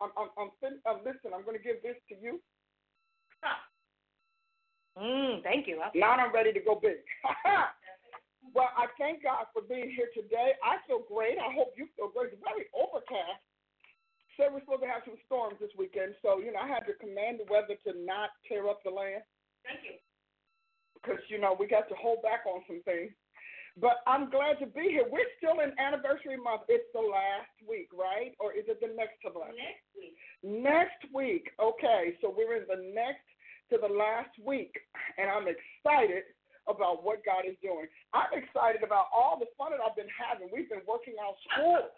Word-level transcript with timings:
I'm, 0.00 0.10
I'm, 0.16 0.30
I'm, 0.38 0.50
fin- 0.60 0.82
uh, 0.86 0.98
listen, 1.04 1.32
I'm 1.34 1.44
going 1.44 1.56
to 1.56 1.62
give 1.62 1.82
this 1.82 1.96
to 2.10 2.14
you. 2.16 2.40
Mm, 4.94 5.42
thank 5.42 5.66
you. 5.66 5.82
Okay. 5.90 5.98
Now 5.98 6.14
I'm 6.14 6.30
ready 6.32 6.52
to 6.54 6.60
go 6.62 6.78
big. 6.78 7.02
well, 8.54 8.70
I 8.78 8.86
thank 8.94 9.26
God 9.26 9.50
for 9.50 9.62
being 9.66 9.90
here 9.90 10.06
today. 10.14 10.54
I 10.62 10.78
feel 10.86 11.02
great. 11.10 11.34
I 11.34 11.50
hope 11.50 11.74
you 11.74 11.90
feel 11.98 12.14
great. 12.14 12.30
It's 12.30 12.42
very 12.46 12.70
overcast. 12.70 13.42
Said 14.38 14.54
we're 14.54 14.62
supposed 14.62 14.86
to 14.86 14.90
have 14.90 15.02
some 15.02 15.18
storms 15.26 15.58
this 15.58 15.74
weekend, 15.74 16.14
so 16.22 16.38
you 16.38 16.54
know 16.54 16.62
I 16.62 16.70
had 16.70 16.86
to 16.86 16.94
command 17.02 17.42
the 17.42 17.46
weather 17.50 17.74
to 17.86 17.94
not 18.06 18.30
tear 18.46 18.66
up 18.70 18.82
the 18.86 18.90
land 18.90 19.22
Thank 19.66 19.82
you. 19.82 19.98
because 20.94 21.22
you 21.26 21.38
know 21.42 21.54
we 21.58 21.66
got 21.66 21.90
to 21.90 21.94
hold 21.98 22.22
back 22.22 22.42
on 22.46 22.62
some 22.66 22.82
things. 22.86 23.10
But 23.80 24.06
I'm 24.06 24.30
glad 24.30 24.62
to 24.62 24.66
be 24.66 24.86
here. 24.86 25.02
We're 25.10 25.26
still 25.38 25.58
in 25.58 25.74
anniversary 25.78 26.38
month. 26.38 26.62
It's 26.68 26.86
the 26.94 27.02
last 27.02 27.50
week, 27.66 27.90
right? 27.90 28.30
Or 28.38 28.54
is 28.54 28.64
it 28.70 28.78
the 28.78 28.94
next 28.94 29.18
to 29.26 29.34
last? 29.34 29.58
Next 29.58 29.90
week. 29.98 30.14
Next 30.46 31.02
week. 31.10 31.50
Okay, 31.58 32.14
so 32.22 32.30
we're 32.30 32.54
in 32.54 32.70
the 32.70 32.94
next 32.94 33.26
to 33.72 33.78
the 33.82 33.90
last 33.90 34.30
week, 34.38 34.70
and 35.18 35.26
I'm 35.26 35.50
excited 35.50 36.22
about 36.68 37.02
what 37.02 37.24
God 37.26 37.44
is 37.48 37.56
doing. 37.62 37.90
I'm 38.14 38.30
excited 38.32 38.82
about 38.86 39.10
all 39.10 39.38
the 39.38 39.50
fun 39.58 39.72
that 39.72 39.82
I've 39.82 39.96
been 39.96 40.12
having. 40.12 40.48
We've 40.52 40.68
been 40.68 40.86
working 40.86 41.18
out 41.18 41.34
school. 41.50 41.90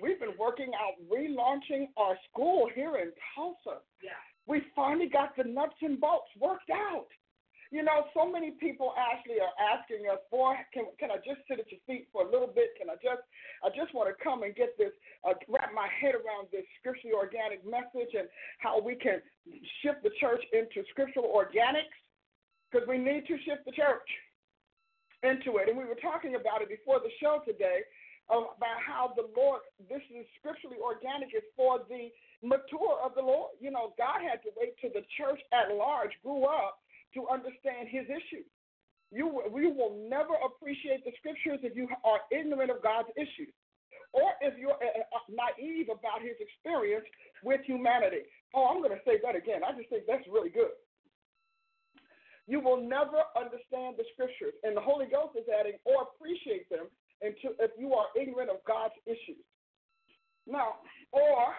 We've 0.00 0.18
been 0.18 0.36
working 0.38 0.72
out 0.78 0.96
relaunching 1.10 1.92
our 1.96 2.16
school 2.30 2.70
here 2.72 2.96
in 2.96 3.12
Tulsa. 3.34 3.82
Yeah. 4.02 4.16
We 4.46 4.62
finally 4.74 5.08
got 5.08 5.36
the 5.36 5.44
nuts 5.44 5.76
and 5.82 6.00
bolts 6.00 6.30
worked 6.40 6.70
out. 6.70 7.06
You 7.70 7.82
know, 7.82 8.08
so 8.16 8.24
many 8.24 8.52
people 8.52 8.94
actually 8.96 9.40
are 9.44 9.52
asking 9.60 10.08
us, 10.08 10.18
"Boy, 10.30 10.56
can 10.72 10.86
can 10.98 11.10
I 11.10 11.16
just 11.16 11.44
sit 11.46 11.60
at 11.60 11.70
your 11.70 11.80
feet 11.86 12.08
for 12.12 12.22
a 12.24 12.30
little 12.30 12.48
bit? 12.48 12.72
Can 12.78 12.88
I 12.88 12.96
just, 12.96 13.20
I 13.62 13.68
just 13.68 13.92
want 13.92 14.08
to 14.08 14.16
come 14.24 14.42
and 14.42 14.56
get 14.56 14.72
this, 14.78 14.92
uh, 15.24 15.34
wrap 15.48 15.74
my 15.74 15.86
head 15.88 16.14
around 16.14 16.48
this 16.50 16.64
scripturally 16.80 17.12
organic 17.14 17.60
message 17.66 18.16
and 18.16 18.26
how 18.56 18.80
we 18.80 18.94
can 18.96 19.20
shift 19.82 20.02
the 20.02 20.10
church 20.18 20.42
into 20.52 20.82
scriptural 20.90 21.28
organics, 21.28 21.92
because 22.70 22.88
we 22.88 22.96
need 22.96 23.26
to 23.28 23.36
shift 23.44 23.66
the 23.66 23.72
church 23.72 24.08
into 25.22 25.58
it. 25.58 25.68
And 25.68 25.76
we 25.76 25.84
were 25.84 26.00
talking 26.00 26.36
about 26.36 26.62
it 26.62 26.68
before 26.68 27.00
the 27.00 27.12
show 27.20 27.42
today 27.44 27.84
uh, 28.30 28.48
about 28.56 28.80
how 28.80 29.12
the 29.12 29.28
Lord, 29.36 29.60
this 29.92 30.02
is 30.08 30.24
scripturally 30.40 30.80
organic, 30.80 31.34
is 31.36 31.44
for 31.56 31.84
the 31.88 32.08
mature 32.40 32.96
of 33.04 33.14
the 33.14 33.20
Lord. 33.22 33.52
You 33.60 33.70
know, 33.72 33.92
God 33.98 34.22
had 34.24 34.40
to 34.44 34.50
wait 34.56 34.72
till 34.80 34.90
the 34.96 35.04
church 35.20 35.40
at 35.52 35.74
large 35.74 36.12
grew 36.24 36.44
up 36.44 36.80
to 37.14 37.28
understand 37.28 37.88
his 37.88 38.04
issues. 38.06 38.48
You, 39.10 39.40
you 39.56 39.72
will 39.72 39.96
never 40.08 40.36
appreciate 40.44 41.04
the 41.04 41.12
scriptures 41.16 41.60
if 41.64 41.72
you 41.76 41.88
are 42.04 42.20
ignorant 42.28 42.70
of 42.70 42.82
God's 42.82 43.08
issues 43.16 43.52
or 44.12 44.36
if 44.40 44.56
you're 44.56 44.76
uh, 44.76 45.04
uh, 45.12 45.24
naive 45.28 45.88
about 45.88 46.20
his 46.20 46.36
experience 46.40 47.04
with 47.42 47.60
humanity. 47.64 48.28
Oh, 48.54 48.68
I'm 48.68 48.80
going 48.80 48.96
to 48.96 49.04
say 49.04 49.20
that 49.24 49.36
again. 49.36 49.60
I 49.64 49.76
just 49.76 49.88
think 49.88 50.04
that's 50.08 50.24
really 50.28 50.48
good. 50.52 50.72
You 52.48 52.60
will 52.60 52.80
never 52.80 53.20
understand 53.36 54.00
the 54.00 54.08
scriptures, 54.16 54.56
and 54.64 54.72
the 54.72 54.80
Holy 54.80 55.04
Ghost 55.04 55.36
is 55.36 55.44
adding, 55.52 55.76
or 55.84 56.08
appreciate 56.08 56.64
them 56.72 56.88
until 57.20 57.52
if 57.60 57.72
you 57.76 57.92
are 57.92 58.08
ignorant 58.16 58.48
of 58.48 58.64
God's 58.64 58.96
issues. 59.04 59.44
Now, 60.48 60.80
or 61.12 61.52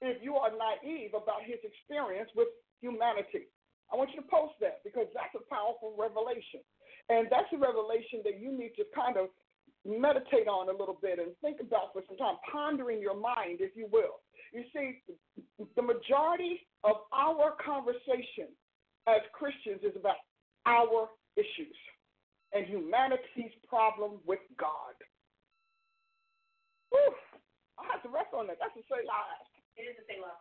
if 0.00 0.16
you 0.24 0.36
are 0.40 0.48
naive 0.48 1.12
about 1.12 1.44
his 1.44 1.60
experience 1.60 2.32
with 2.32 2.48
humanity. 2.80 3.52
I 3.92 3.96
want 3.96 4.10
you 4.14 4.22
to 4.22 4.28
post 4.30 4.54
that 4.62 4.82
because 4.86 5.10
that's 5.14 5.34
a 5.34 5.44
powerful 5.50 5.94
revelation. 5.98 6.62
And 7.10 7.26
that's 7.26 7.50
a 7.50 7.58
revelation 7.58 8.22
that 8.22 8.38
you 8.38 8.54
need 8.54 8.78
to 8.78 8.86
kind 8.94 9.18
of 9.18 9.34
meditate 9.82 10.46
on 10.46 10.68
a 10.68 10.76
little 10.76 10.98
bit 11.00 11.18
and 11.18 11.34
think 11.42 11.58
about 11.58 11.92
for 11.92 12.02
some 12.06 12.16
time, 12.16 12.36
pondering 12.46 13.00
your 13.00 13.18
mind, 13.18 13.58
if 13.58 13.74
you 13.74 13.88
will. 13.90 14.22
You 14.52 14.62
see, 14.74 15.02
the 15.76 15.82
majority 15.82 16.66
of 16.84 17.06
our 17.12 17.56
conversation 17.58 18.52
as 19.06 19.22
Christians 19.32 19.80
is 19.82 19.96
about 19.96 20.20
our 20.66 21.08
issues 21.36 21.78
and 22.52 22.66
humanity's 22.66 23.54
problem 23.66 24.18
with 24.26 24.42
God. 24.58 24.94
Whew, 26.90 27.14
I 27.78 27.86
have 27.94 28.02
to 28.02 28.10
rest 28.10 28.34
on 28.34 28.46
that. 28.48 28.58
That's 28.58 28.74
to 28.74 28.82
say 28.90 29.06
lies. 29.06 29.48
It 29.78 29.86
is 29.86 29.96
a 30.02 30.04
thing, 30.04 30.20
love. 30.20 30.38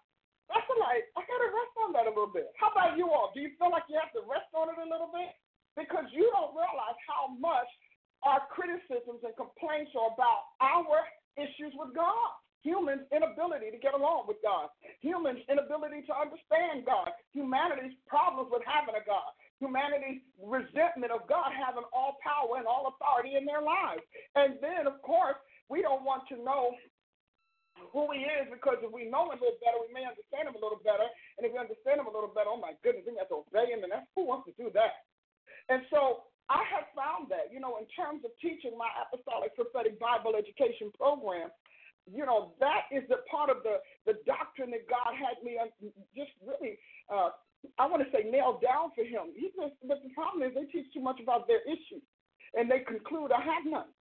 That's 0.50 0.66
like 0.82 1.06
I 1.14 1.22
gotta 1.24 1.50
rest 1.54 1.74
on 1.86 1.94
that 1.94 2.10
a 2.10 2.14
little 2.14 2.34
bit. 2.34 2.50
How 2.58 2.74
about 2.74 2.98
you 2.98 3.14
all? 3.14 3.30
Do 3.32 3.40
you 3.40 3.54
feel 3.62 3.70
like 3.70 3.86
you 3.86 4.02
have 4.02 4.14
to 4.18 4.26
rest 4.26 4.50
on 4.58 4.74
it 4.74 4.82
a 4.82 4.88
little 4.90 5.14
bit? 5.14 5.30
Because 5.78 6.10
you 6.10 6.26
don't 6.34 6.58
realize 6.58 6.98
how 7.06 7.30
much 7.38 7.70
our 8.26 8.44
criticisms 8.52 9.22
and 9.24 9.36
complaints 9.38 9.94
are 9.96 10.12
about 10.12 10.58
our 10.60 11.06
issues 11.38 11.72
with 11.78 11.96
God. 11.96 12.34
Humans' 12.68 13.08
inability 13.16 13.72
to 13.72 13.80
get 13.80 13.96
along 13.96 14.28
with 14.28 14.36
God. 14.44 14.68
Humans' 15.00 15.48
inability 15.48 16.04
to 16.12 16.14
understand 16.14 16.84
God. 16.84 17.08
Humanity's 17.32 17.96
problems 18.04 18.52
with 18.52 18.68
having 18.68 19.00
a 19.00 19.04
God. 19.08 19.32
Humanity's 19.64 20.20
resentment 20.36 21.16
of 21.16 21.24
God 21.32 21.56
having 21.56 21.88
all 21.96 22.20
power 22.20 22.60
and 22.60 22.68
all 22.68 22.92
authority 22.92 23.40
in 23.40 23.48
their 23.48 23.64
lives. 23.64 24.04
And 24.36 24.60
then, 24.60 24.92
of 24.92 25.00
course, 25.08 25.40
we 25.72 25.80
don't 25.80 26.04
want 26.04 26.28
to 26.36 26.44
know 26.44 26.76
who 27.92 28.12
he 28.12 28.28
is 28.28 28.48
because 28.52 28.80
if 28.84 28.92
we 28.92 29.08
know 29.08 29.32
him 29.32 29.40
a 29.40 29.44
little 29.44 29.62
better, 29.64 29.80
we 29.80 29.92
may 29.92 30.06
understand 30.06 30.52
him 30.52 30.56
a 30.56 30.64
little 30.64 30.82
better. 30.84 31.08
And 31.40 31.48
if 31.48 31.52
we 31.52 31.60
understand 31.60 32.04
him 32.04 32.08
a 32.08 32.14
little 32.14 32.32
better, 32.32 32.52
oh 32.52 32.60
my 32.60 32.76
goodness, 32.84 33.08
we 33.08 33.16
have 33.18 33.32
to 33.32 33.44
obey 33.48 33.72
him, 33.72 33.84
and 33.84 33.92
that's 33.92 34.08
who 34.14 34.28
wants 34.28 34.48
to 34.52 34.54
do 34.60 34.68
that. 34.76 35.08
And 35.72 35.86
so 35.94 36.30
I 36.50 36.66
have 36.74 36.90
found 36.98 37.30
that, 37.30 37.54
you 37.54 37.62
know, 37.62 37.78
in 37.78 37.86
terms 37.94 38.26
of 38.26 38.34
teaching 38.42 38.74
my 38.74 38.90
apostolic 38.98 39.54
prophetic 39.54 40.02
Bible 40.02 40.34
education 40.34 40.90
program, 40.98 41.54
you 42.10 42.26
know, 42.26 42.58
that 42.58 42.90
is 42.90 43.06
the 43.06 43.22
part 43.30 43.54
of 43.54 43.62
the 43.62 43.78
the 44.10 44.18
doctrine 44.26 44.74
that 44.74 44.90
God 44.90 45.14
had 45.14 45.38
me 45.46 45.62
just 46.18 46.34
really, 46.42 46.82
uh, 47.06 47.30
I 47.78 47.86
want 47.86 48.02
to 48.02 48.10
say, 48.10 48.26
nailed 48.26 48.66
down 48.66 48.90
for 48.98 49.06
him. 49.06 49.30
He 49.38 49.54
just, 49.54 49.78
but 49.86 50.02
the 50.02 50.10
problem 50.18 50.42
is 50.42 50.58
they 50.58 50.66
teach 50.74 50.90
too 50.90 51.06
much 51.06 51.22
about 51.22 51.46
their 51.46 51.62
issues, 51.70 52.02
and 52.58 52.66
they 52.66 52.82
conclude 52.82 53.30
I 53.30 53.46
have 53.46 53.66
none. 53.66 53.94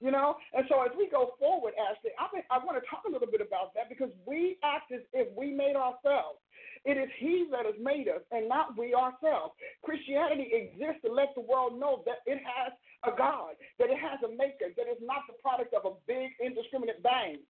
You 0.00 0.10
know, 0.10 0.40
and 0.56 0.64
so 0.72 0.80
as 0.80 0.88
we 0.96 1.12
go 1.12 1.36
forward, 1.36 1.76
Ashley, 1.76 2.16
I 2.16 2.24
think 2.32 2.48
I 2.48 2.56
want 2.56 2.80
to 2.80 2.84
talk 2.88 3.04
a 3.04 3.12
little 3.12 3.28
bit 3.28 3.44
about 3.44 3.76
that 3.76 3.92
because 3.92 4.08
we 4.24 4.56
act 4.64 4.88
as 4.96 5.04
if 5.12 5.28
we 5.36 5.52
made 5.52 5.76
ourselves. 5.76 6.40
It 6.88 6.96
is 6.96 7.12
He 7.20 7.44
that 7.52 7.68
has 7.68 7.76
made 7.76 8.08
us, 8.08 8.24
and 8.32 8.48
not 8.48 8.72
we 8.80 8.96
ourselves. 8.96 9.52
Christianity 9.84 10.48
exists 10.56 11.04
to 11.04 11.12
let 11.12 11.36
the 11.36 11.44
world 11.44 11.76
know 11.76 12.00
that 12.08 12.24
it 12.24 12.40
has 12.40 12.72
a 13.04 13.12
God, 13.12 13.60
that 13.76 13.92
it 13.92 14.00
has 14.00 14.16
a 14.24 14.32
Maker, 14.32 14.72
that 14.72 14.88
it's 14.88 15.04
not 15.04 15.28
the 15.28 15.36
product 15.44 15.76
of 15.76 15.84
a 15.84 15.92
big 16.08 16.32
indiscriminate 16.40 17.04
bang. 17.04 17.44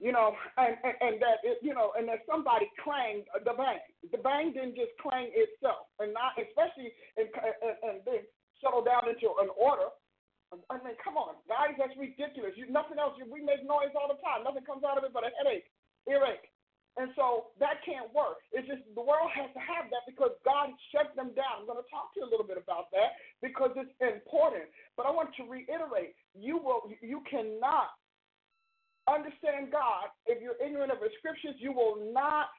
You 0.00 0.16
know, 0.16 0.32
and, 0.56 0.80
and, 0.80 0.96
and 0.96 1.14
that 1.20 1.44
it, 1.44 1.60
you 1.60 1.76
know, 1.76 1.92
and 1.92 2.08
that 2.08 2.24
somebody 2.24 2.72
clanged 2.80 3.28
the 3.44 3.52
bang. 3.52 3.84
The 4.08 4.16
bang 4.24 4.56
didn't 4.56 4.80
just 4.80 4.96
clang 4.96 5.28
itself, 5.36 5.92
and 6.00 6.16
not 6.16 6.40
especially 6.40 6.88
and 7.20 7.28
and, 7.36 7.76
and 7.84 7.96
then 8.08 8.24
settle 8.64 8.80
down 8.80 9.12
into 9.12 9.28
an 9.44 9.52
order. 9.60 9.92
I 10.50 10.82
mean, 10.82 10.98
come 10.98 11.14
on, 11.14 11.38
guys, 11.46 11.78
that's 11.78 11.94
ridiculous. 11.94 12.58
You, 12.58 12.66
nothing 12.66 12.98
else. 12.98 13.14
You, 13.14 13.26
we 13.30 13.38
make 13.38 13.62
noise 13.62 13.94
all 13.94 14.10
the 14.10 14.18
time. 14.18 14.42
Nothing 14.42 14.66
comes 14.66 14.82
out 14.82 14.98
of 14.98 15.06
it 15.06 15.14
but 15.14 15.22
a 15.22 15.30
headache, 15.38 15.70
earache. 16.10 16.50
And 16.98 17.14
so 17.14 17.54
that 17.62 17.78
can't 17.86 18.10
work. 18.10 18.42
It's 18.50 18.66
just 18.66 18.82
the 18.98 19.04
world 19.06 19.30
has 19.30 19.46
to 19.54 19.62
have 19.62 19.86
that 19.94 20.02
because 20.10 20.34
God 20.42 20.74
shut 20.90 21.14
them 21.14 21.30
down. 21.38 21.62
I'm 21.62 21.70
going 21.70 21.78
to 21.78 21.86
talk 21.86 22.10
to 22.14 22.20
you 22.20 22.26
a 22.26 22.30
little 22.30 22.46
bit 22.46 22.58
about 22.58 22.90
that 22.90 23.14
because 23.38 23.70
it's 23.78 23.94
important. 24.02 24.66
But 24.98 25.06
I 25.06 25.14
want 25.14 25.30
to 25.38 25.46
reiterate: 25.46 26.18
you 26.34 26.58
will, 26.58 26.90
you 26.98 27.22
cannot 27.30 27.94
understand 29.06 29.70
God 29.70 30.10
if 30.26 30.42
you're 30.42 30.58
ignorant 30.58 30.90
of 30.90 30.98
His 30.98 31.14
scriptures. 31.22 31.54
You 31.62 31.70
will 31.70 32.10
not 32.10 32.50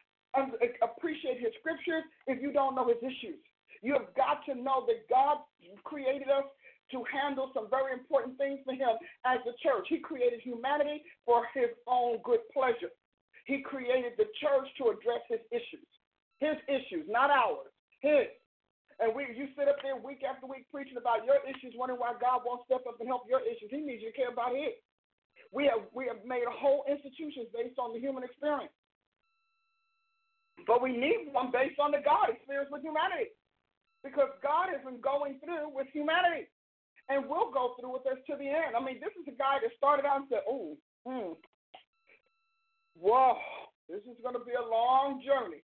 appreciate 0.79 1.44
His 1.44 1.51
scriptures 1.59 2.07
if 2.23 2.39
you 2.39 2.55
don't 2.55 2.71
know 2.71 2.87
His 2.87 3.03
issues. 3.03 3.44
You 3.83 3.99
have 3.99 4.15
got 4.15 4.47
to 4.47 4.55
know 4.55 4.87
that 4.87 5.11
God 5.11 5.44
created 5.83 6.31
us 6.31 6.47
to 6.91 7.03
handle 7.07 7.51
some 7.53 7.69
very 7.69 7.93
important 7.93 8.38
things 8.38 8.59
for 8.63 8.73
him 8.73 8.95
as 9.25 9.39
the 9.47 9.55
church. 9.63 9.88
He 9.88 9.99
created 9.99 10.41
humanity 10.41 11.03
for 11.25 11.47
his 11.55 11.71
own 11.88 12.19
good 12.23 12.43
pleasure. 12.53 12.91
He 13.45 13.61
created 13.61 14.13
the 14.17 14.29
church 14.38 14.67
to 14.77 14.93
address 14.93 15.23
his 15.27 15.41
issues. 15.49 15.88
His 16.39 16.57
issues, 16.67 17.09
not 17.09 17.29
ours. 17.29 17.71
His. 18.01 18.29
And 19.01 19.15
we, 19.17 19.25
you 19.33 19.49
sit 19.57 19.65
up 19.65 19.81
there 19.81 19.97
week 19.97 20.21
after 20.21 20.45
week 20.45 20.69
preaching 20.69 20.97
about 20.97 21.25
your 21.25 21.41
issues, 21.41 21.73
wondering 21.73 21.97
why 21.97 22.13
God 22.21 22.45
won't 22.45 22.61
step 22.69 22.85
up 22.85 23.01
and 23.01 23.09
help 23.09 23.25
your 23.25 23.41
issues. 23.41 23.73
He 23.73 23.81
needs 23.81 24.05
you 24.05 24.13
to 24.13 24.17
care 24.17 24.29
about 24.29 24.53
His. 24.53 24.77
We 25.49 25.65
have 25.65 25.89
we 25.91 26.05
have 26.05 26.21
made 26.23 26.45
a 26.45 26.53
whole 26.53 26.85
institutions 26.85 27.49
based 27.49 27.81
on 27.81 27.91
the 27.91 27.99
human 27.99 28.23
experience, 28.23 28.71
but 30.69 30.81
we 30.81 30.95
need 30.95 31.33
one 31.33 31.51
based 31.51 31.81
on 31.81 31.91
the 31.91 31.99
God 32.05 32.29
experience 32.29 32.69
with 32.71 32.85
humanity, 32.85 33.33
because 34.05 34.29
God 34.39 34.69
been 34.85 35.01
going 35.01 35.41
through 35.44 35.73
with 35.73 35.87
humanity, 35.91 36.47
and 37.11 37.27
will 37.27 37.51
go 37.51 37.75
through 37.75 37.91
with 37.91 38.07
us 38.07 38.23
to 38.27 38.39
the 38.39 38.47
end. 38.47 38.71
I 38.71 38.79
mean, 38.79 39.03
this 39.03 39.11
is 39.19 39.27
a 39.27 39.35
guy 39.35 39.59
that 39.59 39.75
started 39.75 40.07
out 40.07 40.23
and 40.23 40.29
said, 40.31 40.47
"Oh, 40.47 40.79
hmm, 41.03 41.35
whoa, 42.95 43.35
this 43.91 44.01
is 44.07 44.15
going 44.23 44.39
to 44.39 44.45
be 44.47 44.55
a 44.55 44.63
long 44.63 45.19
journey," 45.19 45.59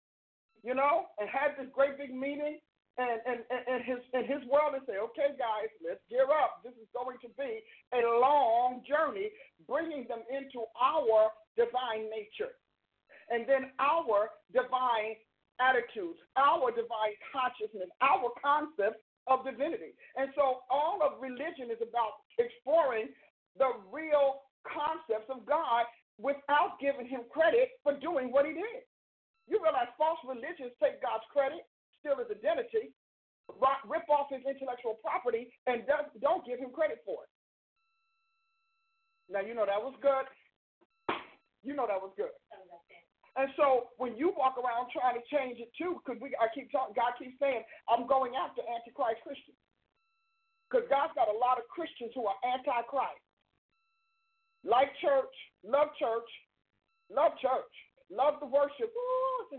you 0.63 0.75
know, 0.75 1.07
and 1.17 1.31
had 1.31 1.55
this 1.55 1.71
great 1.71 1.97
big 1.97 2.11
meeting 2.11 2.59
and, 2.97 3.21
and, 3.23 3.39
and 3.47 3.79
his 3.85 4.01
and 4.13 4.25
his 4.25 4.41
world 4.49 4.73
and 4.73 4.83
say, 4.89 4.97
okay, 4.97 5.37
guys, 5.37 5.69
let's 5.85 6.01
gear 6.09 6.27
up. 6.27 6.65
This 6.65 6.73
is 6.81 6.89
going 6.91 7.17
to 7.21 7.31
be 7.37 7.63
a 7.93 8.01
long 8.01 8.81
journey, 8.83 9.29
bringing 9.69 10.09
them 10.09 10.25
into 10.27 10.65
our 10.75 11.31
divine 11.55 12.09
nature, 12.09 12.57
and 13.29 13.47
then 13.47 13.71
our 13.79 14.33
divine 14.51 15.15
attitudes, 15.61 16.19
our 16.37 16.69
divine 16.73 17.13
consciousness, 17.29 17.89
our 18.01 18.33
concept 18.41 19.01
of 19.27 19.43
divinity. 19.43 19.93
And 20.15 20.31
so, 20.35 20.63
all 20.71 20.99
of 21.03 21.21
religion 21.21 21.69
is 21.69 21.79
about 21.83 22.23
exploring 22.39 23.11
the 23.59 23.75
real 23.91 24.47
concepts 24.63 25.29
of 25.29 25.45
God 25.45 25.85
without 26.17 26.79
giving 26.79 27.07
Him 27.07 27.27
credit 27.29 27.77
for 27.83 27.93
doing 27.99 28.31
what 28.31 28.47
He 28.47 28.53
did. 28.53 28.83
You 29.47 29.59
realize 29.63 29.87
false 29.97 30.19
religions 30.27 30.75
take 30.81 30.99
God's 30.99 31.27
credit 31.31 31.63
steal 31.99 32.17
his 32.21 32.31
identity, 32.31 32.93
rip 33.85 34.07
off 34.09 34.29
his 34.31 34.41
intellectual 34.47 34.99
property, 35.03 35.51
and 35.65 35.83
don't 36.21 36.45
give 36.45 36.59
him 36.59 36.69
credit 36.71 37.01
for 37.05 37.27
it. 37.27 37.31
Now, 39.27 39.41
you 39.41 39.53
know 39.53 39.65
that 39.67 39.81
was 39.81 39.95
good. 39.99 40.25
You 41.63 41.75
know 41.75 41.85
that 41.87 41.99
was 41.99 42.13
good. 42.15 42.31
And 43.37 43.53
so 43.53 43.93
when 44.01 44.17
you 44.17 44.33
walk 44.33 44.57
around 44.57 44.89
trying 44.89 45.13
to 45.13 45.25
change 45.29 45.61
it 45.61 45.69
too, 45.77 46.01
because 46.01 46.17
we 46.17 46.33
I 46.41 46.49
keep 46.51 46.73
talking, 46.73 46.97
God 46.97 47.13
keeps 47.21 47.37
saying, 47.37 47.61
I'm 47.85 48.09
going 48.09 48.33
after 48.33 48.65
antichrist 48.65 49.21
Christians. 49.21 49.61
Because 50.65 50.89
God's 50.89 51.13
got 51.13 51.29
a 51.29 51.37
lot 51.37 51.61
of 51.61 51.69
Christians 51.69 52.11
who 52.17 52.25
are 52.25 52.35
antichrist. 52.43 53.21
Like 54.65 54.89
church, 54.99 55.31
love 55.63 55.93
church, 56.01 56.27
love 57.13 57.37
church, 57.39 57.71
Love 58.09 58.39
the 58.39 58.47
worship. 58.47 58.87
Ooh, 58.87 59.51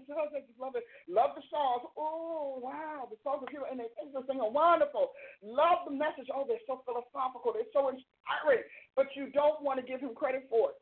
love 0.57 0.73
it. 0.75 0.85
Love 1.09 1.37
the 1.37 1.45
songs. 1.53 1.85
Oh, 1.97 2.59
wow, 2.63 3.07
the 3.11 3.21
songs 3.23 3.43
of 3.43 3.49
hero, 3.53 3.65
and 3.71 3.79
they're 3.81 4.51
wonderful. 4.51 5.13
Love 5.43 5.85
the 5.85 5.93
message. 5.93 6.33
Oh, 6.33 6.45
they're 6.49 6.65
so 6.67 6.81
philosophical. 6.89 7.53
They're 7.53 7.69
so 7.77 7.93
inspiring. 7.93 8.65
But 8.97 9.13
you 9.15 9.29
don't 9.33 9.61
want 9.61 9.81
to 9.81 9.85
give 9.85 10.01
him 10.01 10.15
credit 10.15 10.49
for 10.49 10.71
it, 10.71 10.81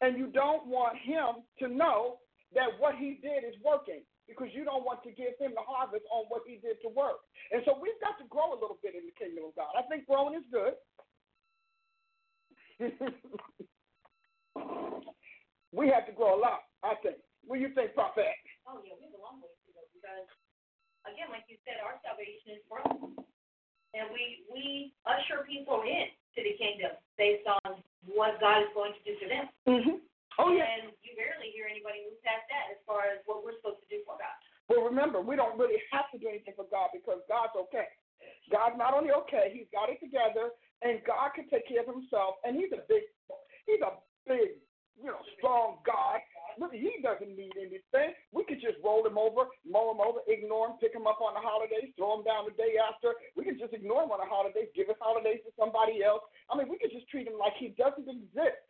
and 0.00 0.16
you 0.16 0.28
don't 0.32 0.66
want 0.66 0.96
him 0.96 1.44
to 1.60 1.68
know 1.68 2.23
that 2.54 2.78
what 2.78 2.94
he 2.96 3.18
did 3.20 3.44
is 3.44 3.54
working 3.62 4.02
because 4.26 4.48
you 4.56 4.64
don't 4.64 4.84
want 4.86 5.02
to 5.04 5.12
give 5.12 5.36
him 5.36 5.52
the 5.52 5.62
harvest 5.62 6.04
on 6.08 6.24
what 6.32 6.42
he 6.48 6.56
did 6.62 6.80
to 6.80 6.88
work. 6.88 7.20
And 7.52 7.60
so 7.68 7.76
we've 7.76 8.00
got 8.00 8.16
to 8.18 8.26
grow 8.32 8.56
a 8.56 8.58
little 8.58 8.78
bit 8.80 8.96
in 8.96 9.04
the 9.04 9.12
kingdom 9.12 9.44
of 9.52 9.54
God. 9.58 9.76
I 9.76 9.82
think 9.86 10.08
growing 10.08 10.34
is 10.38 10.46
good. 10.48 10.74
we 15.76 15.92
have 15.92 16.08
to 16.08 16.14
grow 16.16 16.34
a 16.34 16.40
lot. 16.40 16.64
I 16.82 16.96
think. 17.04 17.20
What 17.44 17.60
do 17.60 17.62
you 17.62 17.72
think, 17.76 17.92
Prophet? 17.92 18.32
Oh, 18.64 18.80
yeah, 18.80 18.96
we 18.96 19.04
have 19.04 19.12
a 19.12 19.20
long 19.20 19.44
way 19.44 19.52
to 19.52 19.70
go 19.76 19.84
because, 19.92 20.24
again, 21.04 21.28
like 21.28 21.44
you 21.52 21.60
said, 21.68 21.76
our 21.84 22.00
salvation 22.00 22.56
is 22.56 22.64
from 22.64 23.20
and 23.94 24.10
we 24.10 24.42
we 24.50 24.92
usher 25.06 25.46
people 25.46 25.82
in 25.86 26.10
to 26.34 26.40
the 26.42 26.54
kingdom 26.58 26.98
based 27.16 27.46
on 27.46 27.78
what 28.10 28.38
God 28.42 28.66
is 28.66 28.72
going 28.74 28.92
to 28.92 29.02
do 29.06 29.14
for 29.22 29.28
them. 29.30 29.46
Mm-hmm. 29.70 29.96
Oh 30.38 30.50
yeah. 30.50 30.66
And 30.66 30.90
you 31.02 31.14
rarely 31.14 31.54
hear 31.54 31.70
anybody 31.70 32.04
move 32.06 32.18
past 32.26 32.46
that 32.50 32.74
as 32.74 32.80
far 32.88 33.06
as 33.06 33.22
what 33.26 33.42
we're 33.42 33.56
supposed 33.60 33.82
to 33.82 33.90
do 33.90 34.02
for 34.02 34.18
God. 34.18 34.34
Well, 34.66 34.86
remember, 34.88 35.20
we 35.20 35.36
don't 35.36 35.60
really 35.60 35.78
have 35.92 36.08
to 36.10 36.18
do 36.18 36.26
anything 36.26 36.56
for 36.56 36.66
God 36.72 36.90
because 36.96 37.20
God's 37.28 37.54
okay. 37.68 37.90
God's 38.48 38.80
not 38.80 38.96
only 38.96 39.12
okay, 39.26 39.52
He's 39.52 39.68
got 39.70 39.92
it 39.92 40.00
together, 40.00 40.52
and 40.80 41.04
God 41.04 41.36
can 41.36 41.46
take 41.52 41.68
care 41.68 41.84
of 41.84 41.88
Himself. 41.88 42.40
And 42.42 42.56
He's 42.56 42.72
a 42.72 42.80
big, 42.88 43.04
He's 43.68 43.84
a 43.84 44.00
big, 44.24 44.58
you 44.96 45.12
know, 45.12 45.20
strong 45.36 45.84
God 45.84 46.24
he 46.72 47.02
doesn't 47.02 47.34
need 47.34 47.54
anything. 47.58 48.14
We 48.32 48.44
could 48.44 48.62
just 48.62 48.78
roll 48.84 49.06
him 49.06 49.18
over, 49.18 49.50
mow 49.66 49.90
him 49.90 50.00
over, 50.00 50.22
ignore 50.26 50.70
him, 50.70 50.76
pick 50.78 50.94
him 50.94 51.06
up 51.06 51.18
on 51.18 51.34
the 51.34 51.42
holidays, 51.42 51.90
throw 51.98 52.18
him 52.18 52.24
down 52.24 52.46
the 52.46 52.54
day 52.54 52.78
after. 52.78 53.14
We 53.34 53.44
could 53.44 53.58
just 53.58 53.74
ignore 53.74 54.04
him 54.04 54.14
on 54.14 54.22
the 54.22 54.30
holidays, 54.30 54.70
give 54.74 54.88
his 54.88 55.00
holidays 55.00 55.42
to 55.46 55.50
somebody 55.58 56.02
else. 56.02 56.22
I 56.50 56.56
mean, 56.56 56.70
we 56.70 56.78
could 56.78 56.94
just 56.94 57.08
treat 57.10 57.26
him 57.26 57.38
like 57.38 57.58
he 57.58 57.74
doesn't 57.74 58.06
exist. 58.06 58.62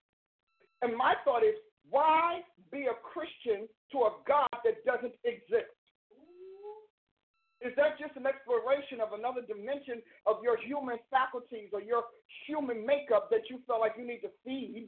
And 0.80 0.96
my 0.96 1.14
thought 1.24 1.44
is, 1.44 1.56
why 1.88 2.40
be 2.72 2.88
a 2.88 2.96
Christian 3.04 3.68
to 3.92 4.08
a 4.08 4.12
God 4.24 4.52
that 4.64 4.80
doesn't 4.88 5.14
exist? 5.24 5.72
Is 7.64 7.72
that 7.80 7.96
just 7.96 8.12
an 8.20 8.28
exploration 8.28 9.00
of 9.00 9.16
another 9.16 9.40
dimension 9.40 10.04
of 10.28 10.43
your 10.54 10.62
human 10.62 10.98
faculties 11.10 11.70
or 11.72 11.80
your 11.80 12.04
human 12.46 12.86
makeup 12.86 13.30
that 13.30 13.50
you 13.50 13.58
feel 13.66 13.80
like 13.80 13.92
you 13.98 14.06
need 14.06 14.20
to 14.20 14.30
feed. 14.44 14.86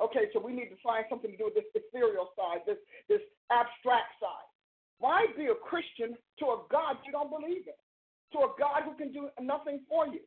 Okay, 0.00 0.26
so 0.32 0.40
we 0.40 0.52
need 0.52 0.72
to 0.74 0.80
find 0.82 1.04
something 1.08 1.30
to 1.30 1.36
do 1.36 1.44
with 1.46 1.54
this 1.54 1.68
ethereal 1.74 2.30
side, 2.34 2.66
this 2.66 2.78
this 3.08 3.22
abstract 3.52 4.16
side. 4.18 4.48
Why 4.98 5.26
be 5.36 5.46
a 5.46 5.54
Christian 5.54 6.16
to 6.40 6.44
a 6.56 6.58
God 6.70 6.98
you 7.06 7.12
don't 7.12 7.30
believe 7.30 7.66
in? 7.68 7.78
To 8.34 8.38
a 8.48 8.50
God 8.58 8.82
who 8.82 8.94
can 8.96 9.12
do 9.12 9.28
nothing 9.38 9.80
for 9.88 10.06
you. 10.08 10.24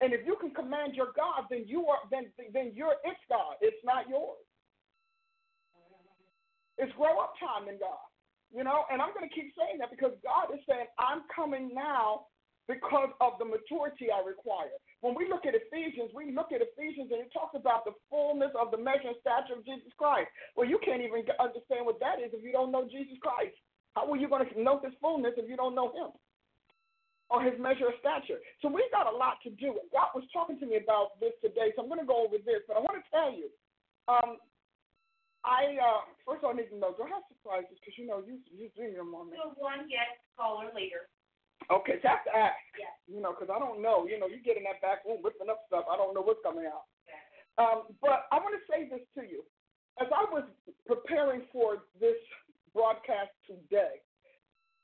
And 0.00 0.14
if 0.14 0.24
you 0.24 0.36
can 0.40 0.50
command 0.56 0.96
your 0.96 1.12
God, 1.12 1.44
then 1.50 1.64
you 1.66 1.84
are 1.88 2.00
then 2.10 2.32
then 2.52 2.72
you're 2.72 2.96
its 3.04 3.20
God. 3.28 3.60
It's 3.60 3.82
not 3.84 4.08
yours. 4.08 4.40
It's 6.78 6.92
grow 6.96 7.20
up 7.20 7.36
time 7.36 7.68
in 7.68 7.76
God. 7.76 8.00
You 8.48 8.64
know, 8.64 8.88
and 8.88 9.04
I'm 9.04 9.12
gonna 9.12 9.28
keep 9.28 9.52
saying 9.52 9.78
that 9.84 9.92
because 9.92 10.16
God 10.24 10.48
is 10.56 10.64
saying, 10.64 10.88
I'm 10.96 11.28
coming 11.28 11.76
now 11.76 12.30
because 12.70 13.10
of 13.18 13.34
the 13.42 13.44
maturity 13.44 14.14
I 14.14 14.22
require. 14.22 14.70
When 15.02 15.18
we 15.18 15.26
look 15.26 15.42
at 15.42 15.58
Ephesians, 15.58 16.14
we 16.14 16.30
look 16.30 16.54
at 16.54 16.62
Ephesians 16.62 17.10
and 17.10 17.18
it 17.18 17.34
talks 17.34 17.58
about 17.58 17.82
the 17.82 17.98
fullness 18.06 18.54
of 18.54 18.70
the 18.70 18.78
measure 18.78 19.10
and 19.10 19.18
stature 19.18 19.58
of 19.58 19.66
Jesus 19.66 19.90
Christ. 19.98 20.30
Well, 20.54 20.70
you 20.70 20.78
can't 20.78 21.02
even 21.02 21.26
understand 21.42 21.82
what 21.82 21.98
that 21.98 22.22
is 22.22 22.30
if 22.30 22.46
you 22.46 22.54
don't 22.54 22.70
know 22.70 22.86
Jesus 22.86 23.18
Christ. 23.18 23.58
How 23.98 24.06
are 24.06 24.16
you 24.16 24.30
going 24.30 24.46
to 24.46 24.62
know 24.62 24.78
his 24.78 24.94
fullness 25.02 25.34
if 25.34 25.50
you 25.50 25.58
don't 25.70 25.78
know 25.78 25.94
him? 25.94 26.10
Or 27.30 27.38
his 27.46 27.54
measure 27.62 27.86
of 27.86 27.94
stature. 28.02 28.42
So 28.58 28.66
we've 28.66 28.90
got 28.90 29.06
a 29.06 29.14
lot 29.14 29.38
to 29.46 29.54
do. 29.54 29.78
God 29.94 30.10
was 30.18 30.26
talking 30.34 30.58
to 30.58 30.66
me 30.66 30.82
about 30.82 31.14
this 31.22 31.30
today, 31.38 31.70
so 31.78 31.86
I'm 31.86 31.88
going 31.88 32.02
to 32.02 32.08
go 32.08 32.26
over 32.26 32.42
this, 32.42 32.66
but 32.66 32.74
I 32.74 32.82
want 32.82 32.98
to 32.98 33.06
tell 33.06 33.30
you. 33.30 33.46
Um, 34.10 34.42
I 35.46 35.78
uh, 35.78 36.04
first 36.26 36.42
of 36.42 36.50
all 36.50 36.52
I 36.52 36.60
need 36.60 36.74
to 36.74 36.76
know, 36.76 36.92
do 36.92 37.06
I 37.06 37.14
have 37.14 37.24
surprises? 37.30 37.78
Because 37.78 37.96
you 37.96 38.04
know 38.04 38.20
you 38.20 38.42
you 38.50 38.68
dream 38.74 38.98
them 38.98 39.14
on 39.14 39.30
me. 39.30 39.38
So 39.38 39.54
one 39.56 39.86
yes 39.88 40.10
caller 40.34 40.68
later. 40.74 41.08
Okay, 41.70 42.02
so 42.02 42.10
I 42.10 42.18
have 42.18 42.26
to 42.26 42.34
ask. 42.34 42.60
Yeah. 42.74 42.92
You 43.06 43.22
know, 43.22 43.30
because 43.30 43.48
I 43.48 43.62
don't 43.62 43.78
know. 43.78 44.04
You 44.04 44.18
know, 44.18 44.26
you 44.26 44.42
get 44.42 44.58
in 44.58 44.66
that 44.66 44.82
back 44.82 45.06
room 45.06 45.22
whipping 45.22 45.48
up 45.48 45.62
stuff. 45.70 45.86
I 45.86 45.94
don't 45.94 46.12
know 46.12 46.20
what's 46.20 46.42
coming 46.42 46.66
out. 46.66 46.90
Yeah. 47.06 47.22
Um, 47.62 47.78
but 48.02 48.26
I 48.34 48.42
want 48.42 48.58
to 48.58 48.64
say 48.66 48.90
this 48.90 49.06
to 49.16 49.22
you. 49.22 49.46
As 50.02 50.10
I 50.10 50.26
was 50.28 50.44
preparing 50.84 51.46
for 51.52 51.86
this 52.02 52.18
broadcast 52.74 53.30
today, 53.46 54.02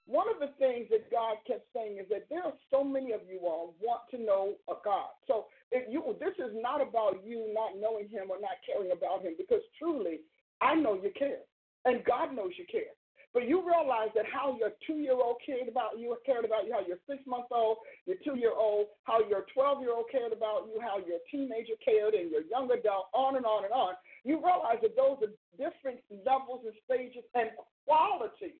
one 0.06 0.30
of 0.30 0.38
the 0.38 0.54
things 0.62 0.86
that 0.94 1.10
God 1.10 1.42
kept 1.46 1.66
saying 1.74 1.98
is 1.98 2.06
that 2.14 2.30
there 2.30 2.46
are 2.46 2.54
so 2.70 2.86
many 2.86 3.10
of 3.10 3.26
you 3.26 3.42
all 3.42 3.74
want 3.82 4.06
to 4.14 4.18
know 4.22 4.54
a 4.70 4.78
God. 4.86 5.10
So 5.26 5.50
if 5.74 5.90
you, 5.90 5.98
this 6.22 6.38
is 6.38 6.54
not 6.54 6.78
about 6.80 7.26
you 7.26 7.50
not 7.50 7.74
knowing 7.74 8.06
Him 8.06 8.30
or 8.30 8.38
not 8.38 8.62
caring 8.62 8.94
about 8.94 9.26
Him, 9.26 9.34
because 9.34 9.66
truly, 9.78 10.22
I 10.62 10.78
know 10.78 10.94
you 10.94 11.10
care, 11.18 11.42
and 11.84 12.06
God 12.06 12.34
knows 12.34 12.54
you 12.54 12.64
care. 12.70 12.94
But 13.34 13.50
you 13.50 13.60
realize 13.60 14.14
that 14.14 14.24
how 14.32 14.56
your 14.56 14.72
two 14.86 15.02
year 15.02 15.12
old 15.12 15.42
cared 15.44 15.68
about 15.68 15.98
you, 15.98 16.16
cared 16.24 16.46
about 16.46 16.64
you, 16.64 16.72
how 16.72 16.86
your 16.86 17.02
six 17.04 17.20
month 17.26 17.50
old, 17.50 17.84
your 18.06 18.16
two 18.24 18.38
year 18.38 18.54
old, 18.56 18.86
how 19.04 19.20
your 19.28 19.44
12 19.52 19.82
year 19.82 19.92
old 19.92 20.06
cared 20.08 20.32
about 20.32 20.70
you, 20.72 20.80
how 20.80 21.02
your 21.04 21.20
teenager 21.28 21.76
cared, 21.84 22.14
and 22.14 22.30
your 22.30 22.46
young 22.48 22.70
adult, 22.70 23.12
on 23.12 23.36
and 23.36 23.44
on 23.44 23.66
and 23.66 23.74
on. 23.74 23.92
You 24.24 24.38
realize 24.40 24.80
that 24.80 24.96
those 24.96 25.20
are 25.20 25.34
different 25.58 26.00
levels 26.24 26.64
and 26.64 26.72
stages 26.86 27.28
and 27.34 27.50
quality 27.84 28.56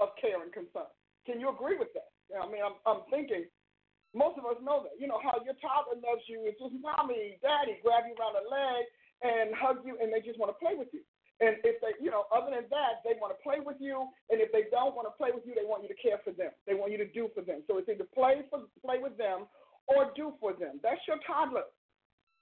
of 0.00 0.16
care 0.20 0.40
and 0.42 0.52
concern. 0.52 0.88
Can 1.28 1.38
you 1.38 1.52
agree 1.52 1.76
with 1.76 1.92
that? 1.94 2.10
I 2.32 2.48
mean, 2.48 2.64
I'm, 2.64 2.80
I'm 2.88 3.04
thinking 3.12 3.44
most 4.16 4.40
of 4.40 4.48
us 4.48 4.58
know 4.64 4.82
that. 4.82 4.98
You 4.98 5.06
know, 5.06 5.20
how 5.22 5.38
your 5.46 5.54
toddler 5.62 6.00
loves 6.02 6.26
you. 6.26 6.42
It's 6.48 6.58
just 6.58 6.74
mommy, 6.82 7.38
daddy, 7.44 7.78
grab 7.84 8.08
you 8.08 8.16
around 8.18 8.34
the 8.40 8.46
leg 8.48 8.82
and 9.22 9.54
hug 9.54 9.84
you, 9.86 10.00
and 10.00 10.10
they 10.10 10.24
just 10.24 10.40
want 10.40 10.50
to 10.50 10.58
play 10.58 10.74
with 10.74 10.90
you. 10.90 11.04
And 11.40 11.56
if 11.64 11.80
they, 11.80 11.96
you 11.96 12.12
know, 12.12 12.28
other 12.28 12.52
than 12.52 12.68
that, 12.68 13.00
they 13.00 13.16
want 13.16 13.32
to 13.32 13.40
play 13.40 13.64
with 13.64 13.80
you. 13.80 14.12
And 14.28 14.44
if 14.44 14.52
they 14.52 14.68
don't 14.68 14.92
want 14.92 15.08
to 15.08 15.14
play 15.16 15.32
with 15.32 15.48
you, 15.48 15.56
they 15.56 15.64
want 15.64 15.80
you 15.80 15.88
to 15.88 15.96
care 15.96 16.20
for 16.20 16.36
them. 16.36 16.52
They 16.68 16.76
want 16.76 16.92
you 16.92 17.00
to 17.00 17.08
do 17.08 17.32
for 17.32 17.40
them. 17.40 17.64
So 17.64 17.80
it's 17.80 17.88
either 17.88 18.04
play 18.12 18.44
for 18.52 18.68
play 18.84 19.00
with 19.00 19.16
them 19.16 19.48
or 19.88 20.12
do 20.12 20.36
for 20.36 20.52
them. 20.52 20.84
That's 20.84 21.00
your 21.08 21.16
toddler. 21.24 21.64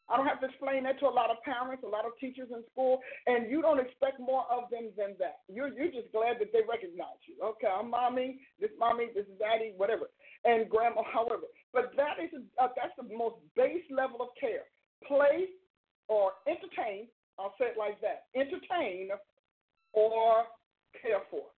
I 0.09 0.17
don't 0.17 0.27
have 0.27 0.41
to 0.41 0.49
explain 0.49 0.85
that 0.85 0.99
to 1.01 1.07
a 1.07 1.13
lot 1.13 1.31
of 1.31 1.37
parents, 1.45 1.85
a 1.85 1.89
lot 1.89 2.09
of 2.09 2.17
teachers 2.19 2.49
in 2.51 2.65
school, 2.73 3.01
and 3.27 3.51
you 3.51 3.61
don't 3.61 3.79
expect 3.79 4.19
more 4.19 4.45
of 4.51 4.71
them 4.71 4.89
than 4.97 5.15
that. 5.21 5.45
You're 5.53 5.69
you're 5.69 5.93
just 5.93 6.11
glad 6.13 6.41
that 6.41 6.53
they 6.53 6.65
recognize 6.65 7.21
you. 7.29 7.37
Okay, 7.45 7.69
I'm 7.69 7.91
mommy, 7.91 8.41
this 8.61 8.73
mommy, 8.79 9.13
this 9.15 9.29
is 9.29 9.39
daddy, 9.39 9.73
whatever, 9.77 10.09
and 10.45 10.69
grandma, 10.69 11.03
however. 11.13 11.49
But 11.73 11.93
that 11.97 12.17
is 12.23 12.33
a, 12.33 12.41
uh, 12.57 12.69
that's 12.75 12.97
the 12.97 13.05
most 13.15 13.37
base 13.55 13.85
level 13.91 14.25
of 14.25 14.29
care. 14.41 14.65
Play 15.07 15.53
or 16.09 16.33
entertain. 16.49 17.07
I'll 17.39 17.55
say 17.61 17.67
it 17.71 17.79
like 17.79 18.01
that. 18.01 18.33
Entertain 18.35 19.11
or 19.93 20.45
care 21.01 21.23
for. 21.31 21.53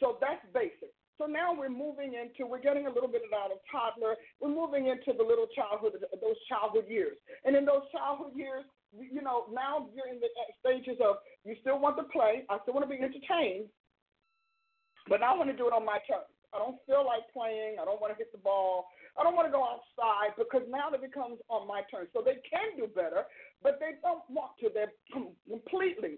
So 0.00 0.16
that's 0.20 0.42
basic. 0.54 0.94
So 1.18 1.26
now 1.26 1.52
we're 1.52 1.68
moving 1.68 2.14
into, 2.14 2.46
we're 2.46 2.62
getting 2.62 2.86
a 2.86 2.92
little 2.94 3.10
bit 3.10 3.22
out 3.34 3.50
of 3.50 3.58
toddler. 3.66 4.14
We're 4.40 4.54
moving 4.54 4.86
into 4.86 5.10
the 5.12 5.26
little 5.26 5.50
childhood, 5.50 5.98
those 5.98 6.38
childhood 6.48 6.86
years. 6.86 7.18
And 7.44 7.56
in 7.56 7.66
those 7.66 7.82
childhood 7.90 8.38
years, 8.38 8.64
you 8.94 9.20
know, 9.20 9.50
now 9.52 9.90
you're 9.94 10.06
in 10.06 10.22
the 10.22 10.30
stages 10.62 11.02
of 11.02 11.16
you 11.44 11.58
still 11.60 11.78
want 11.78 11.98
to 11.98 12.04
play, 12.04 12.46
I 12.48 12.58
still 12.62 12.72
want 12.72 12.88
to 12.88 12.90
be 12.90 13.02
entertained, 13.02 13.66
but 15.08 15.20
now 15.20 15.34
I 15.34 15.36
want 15.36 15.50
to 15.50 15.56
do 15.56 15.66
it 15.66 15.74
on 15.74 15.84
my 15.84 15.98
terms. 16.06 16.30
I 16.54 16.58
don't 16.58 16.80
feel 16.86 17.04
like 17.04 17.28
playing. 17.32 17.76
I 17.76 17.84
don't 17.84 18.00
want 18.00 18.12
to 18.14 18.18
hit 18.18 18.32
the 18.32 18.40
ball. 18.40 18.88
I 19.18 19.22
don't 19.22 19.36
want 19.36 19.48
to 19.48 19.52
go 19.52 19.60
outside 19.60 20.32
because 20.38 20.62
now 20.70 20.88
it 20.94 21.02
becomes 21.02 21.36
on 21.50 21.68
my 21.68 21.82
terms. 21.90 22.08
So 22.16 22.22
they 22.24 22.40
can 22.48 22.72
do 22.78 22.88
better, 22.88 23.28
but 23.60 23.76
they 23.80 24.00
don't 24.00 24.24
want 24.30 24.56
to. 24.64 24.70
They're 24.72 24.94
completely 25.12 26.16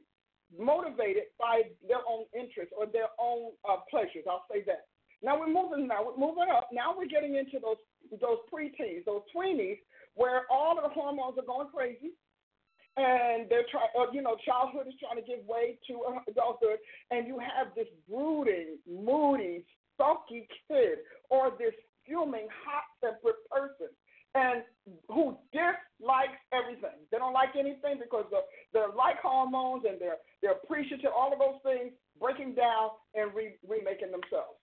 motivated 0.54 1.34
by 1.38 1.74
their 1.86 2.02
own 2.06 2.30
interests 2.30 2.74
or 2.76 2.86
their 2.86 3.10
own 3.18 3.58
uh, 3.66 3.82
pleasures. 3.90 4.26
I'll 4.28 4.46
say 4.50 4.62
that. 4.66 4.89
Now 5.22 5.38
we're 5.38 5.52
moving. 5.52 5.86
Now 5.86 6.04
we're 6.04 6.16
moving 6.16 6.48
up. 6.50 6.68
Now 6.72 6.94
we're 6.96 7.06
getting 7.10 7.36
into 7.36 7.58
those 7.60 7.80
those 8.20 8.38
preteens, 8.52 9.04
those 9.04 9.22
tweenies, 9.34 9.78
where 10.14 10.42
all 10.50 10.78
of 10.78 10.84
the 10.84 10.90
hormones 10.90 11.38
are 11.38 11.44
going 11.44 11.68
crazy, 11.74 12.12
and 12.96 13.48
they're 13.48 13.68
trying. 13.70 13.92
Uh, 13.98 14.10
you 14.12 14.22
know, 14.22 14.36
childhood 14.44 14.88
is 14.88 14.94
trying 14.98 15.20
to 15.20 15.26
give 15.26 15.44
way 15.46 15.78
to 15.86 16.00
adulthood, 16.28 16.78
and 17.10 17.26
you 17.26 17.38
have 17.38 17.74
this 17.76 17.88
brooding, 18.08 18.78
moody, 18.88 19.64
sulky 19.96 20.48
kid, 20.68 21.04
or 21.28 21.52
this 21.58 21.74
fuming, 22.06 22.48
hot-tempered 22.64 23.36
person 23.50 23.92
and 24.34 24.62
who 25.08 25.36
dislikes 25.50 26.38
everything. 26.52 27.02
They 27.10 27.18
don't 27.18 27.32
like 27.32 27.58
anything 27.58 27.98
because 27.98 28.26
the 28.30 28.46
their 28.72 28.88
like 28.96 29.18
hormones 29.22 29.84
and 29.88 30.00
they're 30.00 30.22
they're 30.40 30.52
appreciative, 30.52 31.10
all 31.14 31.32
of 31.32 31.38
those 31.38 31.58
things 31.62 31.92
breaking 32.18 32.54
down 32.54 32.90
and 33.14 33.34
re, 33.34 33.54
remaking 33.66 34.12
themselves. 34.12 34.59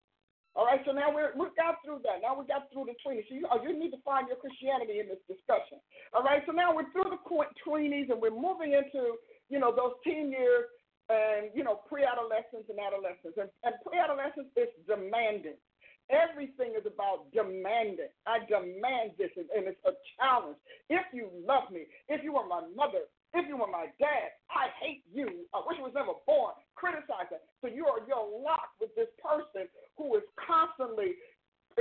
All 0.56 0.64
right, 0.64 0.80
so 0.88 0.96
now 0.96 1.12
we're, 1.12 1.36
we 1.36 1.52
got 1.52 1.84
through 1.84 2.00
that. 2.08 2.24
Now 2.24 2.32
we 2.32 2.48
got 2.48 2.72
through 2.72 2.88
the 2.88 2.96
tweenies. 3.04 3.28
So 3.28 3.36
you, 3.36 3.44
oh, 3.52 3.60
you 3.60 3.76
need 3.76 3.92
to 3.92 4.00
find 4.00 4.24
your 4.24 4.40
Christianity 4.40 5.04
in 5.04 5.06
this 5.12 5.20
discussion. 5.28 5.76
All 6.16 6.24
right, 6.24 6.40
so 6.48 6.56
now 6.56 6.72
we're 6.72 6.88
through 6.96 7.12
the 7.12 7.20
tweenies 7.60 8.08
and 8.08 8.16
we're 8.16 8.32
moving 8.32 8.72
into, 8.72 9.20
you 9.52 9.60
know, 9.60 9.68
those 9.68 10.00
teen 10.00 10.32
years 10.32 10.64
and, 11.12 11.52
you 11.52 11.60
know, 11.60 11.84
pre-adolescence 11.84 12.72
and 12.72 12.80
adolescence. 12.80 13.36
And, 13.36 13.52
and 13.68 13.76
pre-adolescence 13.84 14.48
is 14.56 14.72
demanding. 14.88 15.60
Everything 16.08 16.72
is 16.72 16.88
about 16.88 17.28
demanding. 17.36 18.08
I 18.24 18.40
demand 18.48 19.12
this, 19.20 19.34
and, 19.36 19.50
and 19.52 19.68
it's 19.68 19.82
a 19.84 19.92
challenge. 20.16 20.56
If 20.88 21.04
you 21.12 21.28
love 21.44 21.68
me, 21.68 21.84
if 22.08 22.24
you 22.24 22.32
were 22.32 22.48
my 22.48 22.64
mother, 22.72 23.10
if 23.34 23.44
you 23.44 23.60
were 23.60 23.68
my 23.68 23.92
dad, 24.00 24.32
I 24.48 24.72
hate 24.80 25.04
you. 25.12 25.44
I 25.52 25.60
wish 25.66 25.76
I 25.76 25.84
was 25.84 25.92
never 25.92 26.16
born. 26.24 26.56
Criticize 26.78 27.28
Criticizing. 27.28 27.44
So 27.60 27.66
you 27.68 27.84
are 27.90 28.00
you're 28.06 28.24
locked 28.40 28.80
with 28.80 28.94
this 28.94 29.10
person 29.18 29.68
who 29.96 30.16
is 30.16 30.22
constantly, 30.36 31.16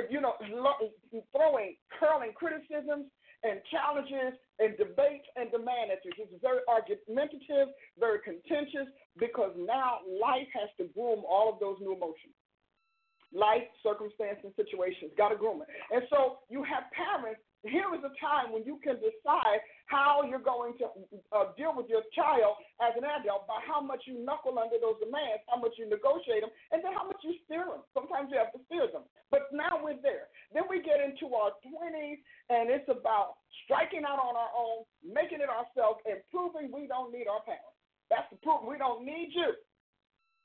you 0.10 0.20
know, 0.22 0.34
throwing 1.32 1.76
curling 2.00 2.34
criticisms 2.34 3.12
and 3.44 3.62
challenges 3.70 4.40
and 4.60 4.76
debates 4.78 5.28
and 5.36 5.52
demand 5.52 5.92
at 5.92 6.04
you. 6.04 6.12
It's 6.18 6.34
very 6.42 6.64
argumentative, 6.66 7.70
very 8.00 8.20
contentious, 8.24 8.88
because 9.20 9.54
now 9.56 10.00
life 10.08 10.50
has 10.56 10.70
to 10.80 10.92
groom 10.96 11.22
all 11.28 11.54
of 11.54 11.60
those 11.60 11.78
new 11.80 11.94
emotions. 11.94 12.34
Life, 13.34 13.68
circumstance, 13.84 14.40
and 14.44 14.54
situations. 14.56 15.12
Got 15.18 15.30
to 15.30 15.36
groom 15.36 15.62
it. 15.62 15.68
And 15.92 16.04
so 16.10 16.40
you 16.50 16.64
have 16.64 16.90
parents 16.96 17.42
here 17.70 17.90
is 17.98 18.04
a 18.06 18.14
time 18.22 18.54
when 18.54 18.62
you 18.66 18.78
can 18.82 19.02
decide 19.02 19.62
how 19.86 20.22
you're 20.26 20.44
going 20.44 20.78
to 20.82 20.86
uh, 21.34 21.54
deal 21.58 21.74
with 21.74 21.90
your 21.90 22.06
child 22.14 22.58
as 22.82 22.94
an 22.98 23.06
adult 23.06 23.46
by 23.50 23.62
how 23.66 23.82
much 23.82 24.06
you 24.06 24.22
knuckle 24.22 24.58
under 24.58 24.78
those 24.78 24.98
demands, 25.02 25.42
how 25.50 25.58
much 25.58 25.78
you 25.78 25.90
negotiate 25.90 26.42
them, 26.46 26.54
and 26.74 26.82
then 26.86 26.94
how 26.94 27.06
much 27.06 27.22
you 27.26 27.38
steer 27.46 27.66
them. 27.66 27.82
Sometimes 27.94 28.30
you 28.30 28.38
have 28.38 28.54
to 28.54 28.62
steer 28.70 28.90
them. 28.90 29.06
But 29.30 29.50
now 29.54 29.82
we're 29.82 30.00
there. 30.02 30.30
Then 30.54 30.70
we 30.70 30.82
get 30.82 31.02
into 31.02 31.34
our 31.34 31.54
20s, 31.66 32.22
and 32.50 32.70
it's 32.70 32.90
about 32.90 33.42
striking 33.66 34.06
out 34.06 34.22
on 34.22 34.38
our 34.38 34.54
own, 34.54 34.86
making 35.02 35.42
it 35.42 35.50
ourselves, 35.50 36.02
and 36.06 36.22
proving 36.30 36.70
we 36.70 36.86
don't 36.86 37.10
need 37.10 37.26
our 37.26 37.42
parents. 37.46 37.76
That's 38.10 38.30
the 38.30 38.38
proof. 38.46 38.62
We 38.66 38.78
don't 38.78 39.06
need 39.06 39.34
you. 39.34 39.58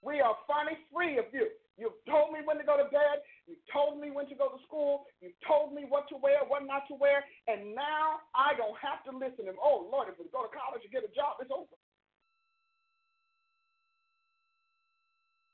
We 0.00 0.20
are 0.24 0.36
finally 0.48 0.80
free 0.88 1.20
of 1.20 1.28
you. 1.32 1.52
You've 1.76 1.96
told 2.04 2.32
me 2.32 2.40
when 2.44 2.60
to 2.60 2.64
go 2.64 2.76
to 2.76 2.88
bed. 2.92 3.24
You 3.50 3.59
told 3.75 3.99
me 3.99 4.14
when 4.14 4.30
to 4.30 4.38
go 4.38 4.47
to 4.54 4.62
school. 4.62 5.11
You 5.19 5.35
told 5.42 5.75
me 5.75 5.83
what 5.83 6.07
to 6.14 6.16
wear, 6.23 6.47
what 6.47 6.62
not 6.71 6.87
to 6.87 6.95
wear. 6.95 7.26
And 7.50 7.75
now 7.75 8.23
I 8.30 8.54
don't 8.54 8.78
have 8.78 9.02
to 9.11 9.12
listen 9.12 9.50
to 9.50 9.50
them. 9.50 9.59
Oh, 9.59 9.90
Lord, 9.90 10.07
if 10.07 10.14
we 10.23 10.30
go 10.30 10.47
to 10.47 10.52
college 10.54 10.87
and 10.87 10.95
get 10.95 11.02
a 11.02 11.11
job, 11.11 11.42
it's 11.42 11.50
over. 11.50 11.75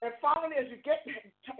And 0.04 0.12
finally, 0.20 0.60
as 0.60 0.68
you 0.68 0.76
get 0.84 1.00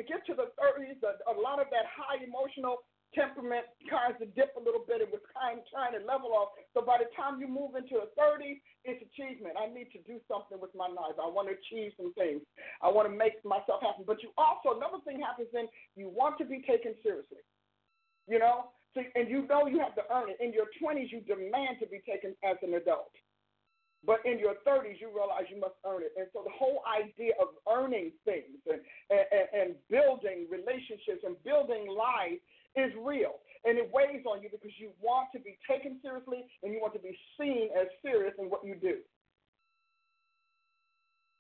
get 0.05 0.21
to 0.29 0.37
the 0.37 0.53
30s, 0.61 1.01
a, 1.01 1.17
a 1.25 1.35
lot 1.41 1.57
of 1.57 1.73
that 1.73 1.89
high 1.89 2.21
emotional 2.21 2.85
temperament 3.17 3.65
kinds 3.89 4.21
to 4.21 4.29
dip 4.37 4.53
a 4.55 4.63
little 4.63 4.85
bit. 4.85 5.01
It 5.01 5.09
was 5.09 5.25
kind 5.33 5.59
of 5.59 5.65
trying 5.73 5.97
to 5.97 6.05
level 6.05 6.37
off. 6.37 6.53
So 6.77 6.85
by 6.85 7.01
the 7.01 7.09
time 7.17 7.41
you 7.41 7.49
move 7.49 7.75
into 7.75 7.97
the 7.97 8.13
30s, 8.15 8.61
it's 8.85 9.01
achievement. 9.01 9.57
I 9.57 9.73
need 9.73 9.89
to 9.97 10.01
do 10.05 10.21
something 10.29 10.61
with 10.61 10.77
my 10.77 10.87
life. 10.87 11.17
I 11.17 11.27
want 11.27 11.49
to 11.49 11.57
achieve 11.57 11.97
some 11.97 12.13
things. 12.15 12.45
I 12.85 12.93
want 12.93 13.09
to 13.09 13.15
make 13.15 13.41
myself 13.43 13.81
happen. 13.81 14.05
But 14.05 14.21
you 14.21 14.31
also, 14.37 14.77
another 14.77 15.01
thing 15.03 15.25
happens 15.25 15.49
then, 15.51 15.73
you 15.97 16.13
want 16.13 16.37
to 16.39 16.47
be 16.47 16.61
taken 16.63 16.93
seriously. 17.01 17.41
You 18.29 18.39
know? 18.39 18.77
So, 18.93 19.01
and 19.17 19.29
you 19.29 19.49
know 19.49 19.67
you 19.67 19.81
have 19.81 19.97
to 19.97 20.05
earn 20.13 20.29
it. 20.31 20.37
In 20.39 20.53
your 20.53 20.69
20s, 20.77 21.09
you 21.09 21.25
demand 21.25 21.81
to 21.81 21.89
be 21.89 22.05
taken 22.05 22.37
as 22.45 22.61
an 22.61 22.77
adult. 22.77 23.13
But 24.07 24.23
in 24.25 24.39
your 24.39 24.55
30s, 24.63 25.03
you 25.03 25.11
realize 25.11 25.51
you 25.51 25.59
must 25.59 25.75
earn 25.83 26.07
it. 26.07 26.15
And 26.17 26.31
so 26.33 26.47
the 26.47 26.55
whole 26.55 26.81
idea 26.87 27.35
of 27.43 27.59
earning 27.67 28.13
things 28.25 28.63
and, 28.71 28.81
and, 29.11 29.47
and 29.51 29.69
building 29.91 30.47
relationships 30.47 31.27
and 31.27 31.35
building 31.43 31.91
life 31.91 32.39
is 32.77 32.93
real. 33.03 33.41
And 33.65 33.79
it 33.79 33.91
weighs 33.93 34.23
on 34.31 34.43
you 34.43 34.49
because 34.53 34.71
you 34.79 34.91
want 35.03 35.29
to 35.35 35.41
be 35.41 35.59
taken 35.69 35.99
seriously 36.03 36.47
and 36.63 36.73
you 36.73 36.79
want 36.81 36.95
to 36.95 37.01
be 37.01 37.19
seen 37.41 37.69
as 37.75 37.89
serious 38.05 38.35
in 38.39 38.47
what 38.47 38.65
you 38.65 38.77
do. 38.77 39.03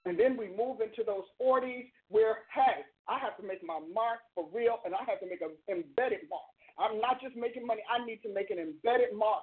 And 0.07 0.19
then 0.19 0.37
we 0.37 0.49
move 0.49 0.81
into 0.81 1.03
those 1.05 1.27
40s 1.41 1.91
where, 2.09 2.47
hey, 2.55 2.87
I 3.09 3.19
have 3.19 3.37
to 3.39 3.47
make 3.47 3.63
my 3.63 3.79
mark 3.93 4.23
for 4.35 4.47
real 4.55 4.79
and 4.85 4.95
I 4.95 5.03
have 5.07 5.21
to 5.21 5.29
make 5.29 5.43
an 5.43 5.55
embedded 5.71 6.27
mark. 6.31 6.47
I'm 6.79 7.01
not 7.01 7.21
just 7.21 7.37
making 7.37 7.67
money, 7.67 7.83
I 7.91 8.05
need 8.05 8.23
to 8.23 8.33
make 8.33 8.51
an 8.51 8.59
embedded 8.59 9.15
mark. 9.17 9.43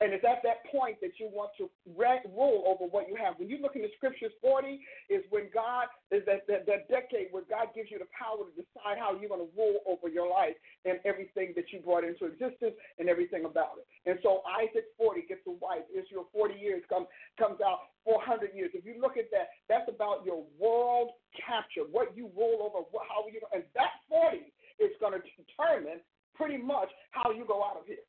And 0.00 0.14
it's 0.14 0.22
at 0.22 0.46
that 0.46 0.62
point 0.70 1.02
that 1.02 1.18
you 1.18 1.26
want 1.26 1.50
to 1.58 1.66
rule 1.98 2.62
over 2.70 2.86
what 2.86 3.10
you 3.10 3.18
have. 3.18 3.34
When 3.34 3.50
you 3.50 3.58
look 3.58 3.74
in 3.74 3.82
the 3.82 3.90
scriptures, 3.98 4.30
40 4.40 4.78
is 5.10 5.26
when 5.30 5.50
God 5.50 5.90
is 6.14 6.22
that, 6.30 6.46
that, 6.46 6.70
that 6.70 6.86
decade 6.86 7.34
where 7.34 7.42
God 7.50 7.74
gives 7.74 7.90
you 7.90 7.98
the 7.98 8.06
power 8.14 8.46
to 8.46 8.52
decide 8.54 9.02
how 9.02 9.18
you're 9.18 9.30
going 9.30 9.42
to 9.42 9.52
rule 9.58 9.82
over 9.90 10.06
your 10.06 10.30
life 10.30 10.54
and 10.86 11.02
everything 11.02 11.50
that 11.58 11.74
you 11.74 11.82
brought 11.82 12.06
into 12.06 12.30
existence 12.30 12.78
and 13.02 13.10
everything 13.10 13.42
about 13.42 13.82
it. 13.82 13.86
And 14.06 14.22
so 14.22 14.46
Isaac 14.46 14.86
40 14.94 15.26
gets 15.26 15.42
a 15.50 15.54
wife. 15.58 15.82
Israel 15.90 16.30
40 16.30 16.54
years 16.54 16.86
come, 16.86 17.10
comes 17.34 17.58
out 17.58 17.90
400 18.06 18.54
years. 18.54 18.70
If 18.78 18.86
you 18.86 19.02
look 19.02 19.18
at 19.18 19.34
that, 19.34 19.50
that's 19.66 19.90
about 19.90 20.22
your 20.22 20.46
world 20.62 21.18
capture, 21.34 21.90
what 21.90 22.14
you 22.14 22.30
rule 22.38 22.70
over, 22.70 22.86
how 23.02 23.26
you, 23.26 23.42
and 23.50 23.66
that 23.74 23.98
40 24.06 24.46
is 24.78 24.94
going 25.02 25.18
to 25.18 25.22
determine 25.34 25.98
pretty 26.38 26.56
much 26.56 26.88
how 27.10 27.34
you 27.34 27.42
go 27.44 27.66
out 27.66 27.82
of 27.82 27.86
here. 27.90 28.06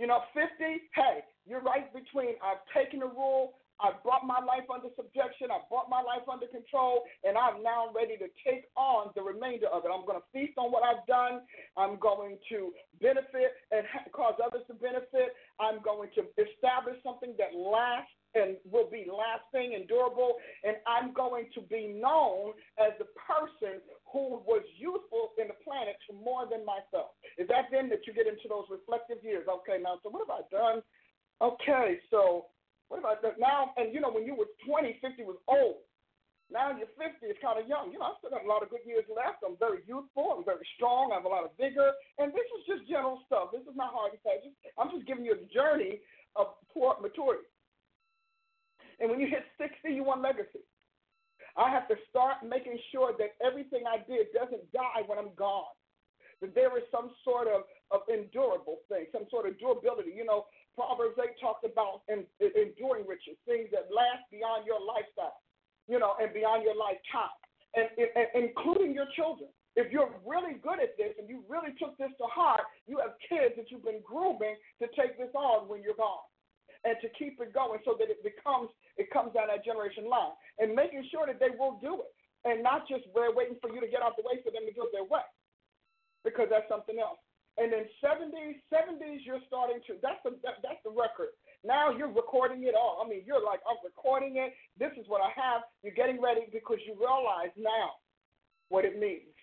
You 0.00 0.06
know, 0.06 0.24
50, 0.32 0.48
hey, 0.96 1.20
you're 1.44 1.60
right 1.60 1.92
between 1.92 2.40
I've 2.40 2.64
taken 2.72 3.04
the 3.04 3.12
rule, 3.12 3.60
I've 3.84 4.00
brought 4.00 4.24
my 4.24 4.40
life 4.40 4.64
under 4.72 4.88
subjection, 4.96 5.52
I've 5.52 5.68
brought 5.68 5.92
my 5.92 6.00
life 6.00 6.24
under 6.24 6.48
control, 6.48 7.04
and 7.20 7.36
I'm 7.36 7.60
now 7.60 7.92
ready 7.92 8.16
to 8.16 8.32
take 8.40 8.64
on 8.80 9.12
the 9.12 9.20
remainder 9.20 9.68
of 9.68 9.84
it. 9.84 9.92
I'm 9.92 10.08
going 10.08 10.16
to 10.16 10.24
feast 10.32 10.56
on 10.56 10.72
what 10.72 10.88
I've 10.88 11.04
done. 11.04 11.44
I'm 11.76 12.00
going 12.00 12.40
to 12.48 12.72
benefit 12.96 13.60
and 13.76 13.84
cause 14.16 14.40
others 14.40 14.64
to 14.72 14.74
benefit. 14.80 15.36
I'm 15.60 15.84
going 15.84 16.08
to 16.16 16.24
establish 16.40 16.96
something 17.04 17.36
that 17.36 17.52
lasts 17.52 18.16
and 18.32 18.56
will 18.64 18.88
be 18.88 19.04
lasting 19.04 19.74
and 19.74 19.88
durable. 19.88 20.40
And 20.64 20.76
I'm 20.86 21.12
going 21.12 21.52
to 21.54 21.60
be 21.60 21.92
known 21.92 22.56
as 22.80 22.96
the 22.96 23.08
person 23.20 23.84
who 24.12 24.42
was 24.42 24.66
useful 24.74 25.30
in 25.38 25.46
the 25.46 25.58
planet 25.62 25.94
to 26.10 26.12
more 26.14 26.46
than 26.50 26.66
myself. 26.66 27.14
Is 27.38 27.46
that 27.46 27.70
then 27.70 27.88
that 27.94 28.06
you 28.06 28.12
get 28.12 28.26
into 28.26 28.50
those 28.50 28.66
reflective 28.66 29.22
years? 29.22 29.46
Okay, 29.46 29.78
now, 29.78 30.02
so 30.02 30.10
what 30.10 30.26
have 30.26 30.34
I 30.34 30.42
done? 30.50 30.78
Okay, 31.38 32.02
so 32.10 32.50
what 32.90 32.98
have 32.98 33.08
I 33.08 33.16
done 33.22 33.38
now? 33.38 33.70
And 33.78 33.94
you 33.94 34.02
know, 34.02 34.10
when 34.10 34.26
you 34.26 34.34
were 34.34 34.50
20, 34.66 34.98
50 34.98 35.22
was 35.22 35.38
old. 35.46 35.86
Now 36.50 36.74
you're 36.74 36.90
50, 36.98 37.22
it's 37.30 37.38
kind 37.38 37.62
of 37.62 37.70
young. 37.70 37.94
You 37.94 38.02
know, 38.02 38.10
I 38.10 38.18
still 38.18 38.34
got 38.34 38.42
a 38.42 38.50
lot 38.50 38.66
of 38.66 38.74
good 38.74 38.82
years 38.82 39.06
left. 39.06 39.46
I'm 39.46 39.54
very 39.62 39.86
youthful. 39.86 40.34
I'm 40.34 40.42
very 40.42 40.66
strong. 40.74 41.14
I 41.14 41.22
have 41.22 41.28
a 41.28 41.30
lot 41.30 41.46
of 41.46 41.54
vigor. 41.54 41.94
And 42.18 42.34
this 42.34 42.42
is 42.58 42.66
just 42.66 42.90
general 42.90 43.22
stuff. 43.30 43.54
This 43.54 43.62
is 43.70 43.78
not 43.78 43.94
hard 43.94 44.10
to 44.10 44.20
say. 44.26 44.50
I'm 44.74 44.90
just 44.90 45.06
giving 45.06 45.22
you 45.22 45.38
a 45.38 45.42
journey 45.54 46.02
of 46.34 46.58
maturity. 46.98 47.46
And 48.98 49.08
when 49.08 49.22
you 49.22 49.30
hit 49.30 49.46
60, 49.62 49.94
you 49.94 50.02
want 50.02 50.26
legacy. 50.26 50.66
I 51.56 51.70
have 51.70 51.88
to 51.88 51.96
start 52.08 52.46
making 52.46 52.78
sure 52.92 53.12
that 53.18 53.34
everything 53.44 53.84
I 53.86 54.02
did 54.06 54.30
doesn't 54.34 54.70
die 54.72 55.02
when 55.06 55.18
I'm 55.18 55.34
gone. 55.34 55.70
That 56.40 56.54
there 56.54 56.72
is 56.78 56.84
some 56.88 57.12
sort 57.22 57.48
of, 57.48 57.68
of 57.90 58.00
endurable 58.08 58.80
thing, 58.88 59.04
some 59.12 59.28
sort 59.28 59.44
of 59.44 59.58
durability. 59.60 60.16
You 60.16 60.24
know, 60.24 60.46
Proverbs 60.74 61.20
8 61.20 61.36
talks 61.36 61.68
about 61.68 62.00
enduring 62.08 63.04
riches, 63.04 63.36
things 63.44 63.68
that 63.76 63.92
last 63.92 64.24
beyond 64.32 64.64
your 64.64 64.80
lifestyle 64.80 65.36
you 65.90 65.98
know, 65.98 66.14
and 66.22 66.32
beyond 66.32 66.62
your 66.62 66.78
lifetime, 66.78 67.34
and, 67.74 67.90
and, 67.98 68.30
including 68.38 68.94
your 68.94 69.10
children. 69.18 69.50
If 69.74 69.90
you're 69.90 70.10
really 70.26 70.54
good 70.62 70.78
at 70.78 70.94
this 70.98 71.14
and 71.18 71.26
you 71.26 71.42
really 71.50 71.74
took 71.78 71.98
this 71.98 72.10
to 72.18 72.26
heart, 72.30 72.62
you 72.86 72.98
have 73.02 73.18
kids 73.26 73.54
that 73.58 73.70
you've 73.70 73.86
been 73.86 74.02
grooming 74.06 74.54
to 74.82 74.86
take 74.98 75.18
this 75.18 75.30
on 75.34 75.66
when 75.66 75.82
you're 75.82 75.98
gone 75.98 76.26
and 76.82 76.94
to 77.02 77.08
keep 77.18 77.38
it 77.38 77.54
going 77.54 77.78
so 77.84 77.94
that 77.98 78.10
it 78.10 78.22
becomes 78.22 78.70
it 78.96 79.10
comes 79.14 79.30
down 79.32 79.46
that 79.46 79.62
generation 79.64 80.10
line 80.10 80.34
and 80.60 80.76
making 80.76 81.02
sure 81.10 81.26
that 81.26 81.40
they 81.40 81.50
will 81.56 81.80
do 81.80 82.04
it 82.04 82.12
and 82.44 82.62
not 82.62 82.86
just 82.86 83.04
we're 83.16 83.34
waiting 83.34 83.56
for 83.60 83.72
you 83.72 83.80
to 83.80 83.88
get 83.88 84.04
out 84.04 84.16
the 84.16 84.24
way 84.24 84.38
for 84.44 84.52
them 84.52 84.64
to 84.68 84.72
do 84.72 84.86
their 84.92 85.04
way 85.04 85.24
because 86.24 86.46
that's 86.52 86.68
something 86.68 87.00
else. 87.00 87.18
And 87.58 87.72
then 87.72 87.84
70s, 88.00 88.62
70s, 88.72 89.24
you're 89.26 89.42
starting 89.48 89.80
to 89.88 90.00
that's 90.00 90.20
the 90.24 90.36
that, 90.44 90.62
that's 90.62 90.80
the 90.84 90.92
record. 90.92 91.34
Now 91.64 91.90
you're 91.90 92.12
recording 92.12 92.64
it 92.64 92.74
all. 92.76 93.02
I 93.04 93.08
mean, 93.08 93.24
you're 93.26 93.42
like, 93.42 93.60
I'm 93.68 93.76
recording 93.84 94.36
it. 94.36 94.54
This 94.78 94.92
is 94.96 95.04
what 95.08 95.20
I 95.20 95.28
have. 95.36 95.68
You're 95.82 95.96
getting 95.96 96.22
ready 96.22 96.48
because 96.52 96.78
you 96.86 96.96
realize 96.96 97.52
now 97.58 98.00
what 98.68 98.84
it 98.84 98.96
means. 98.98 99.34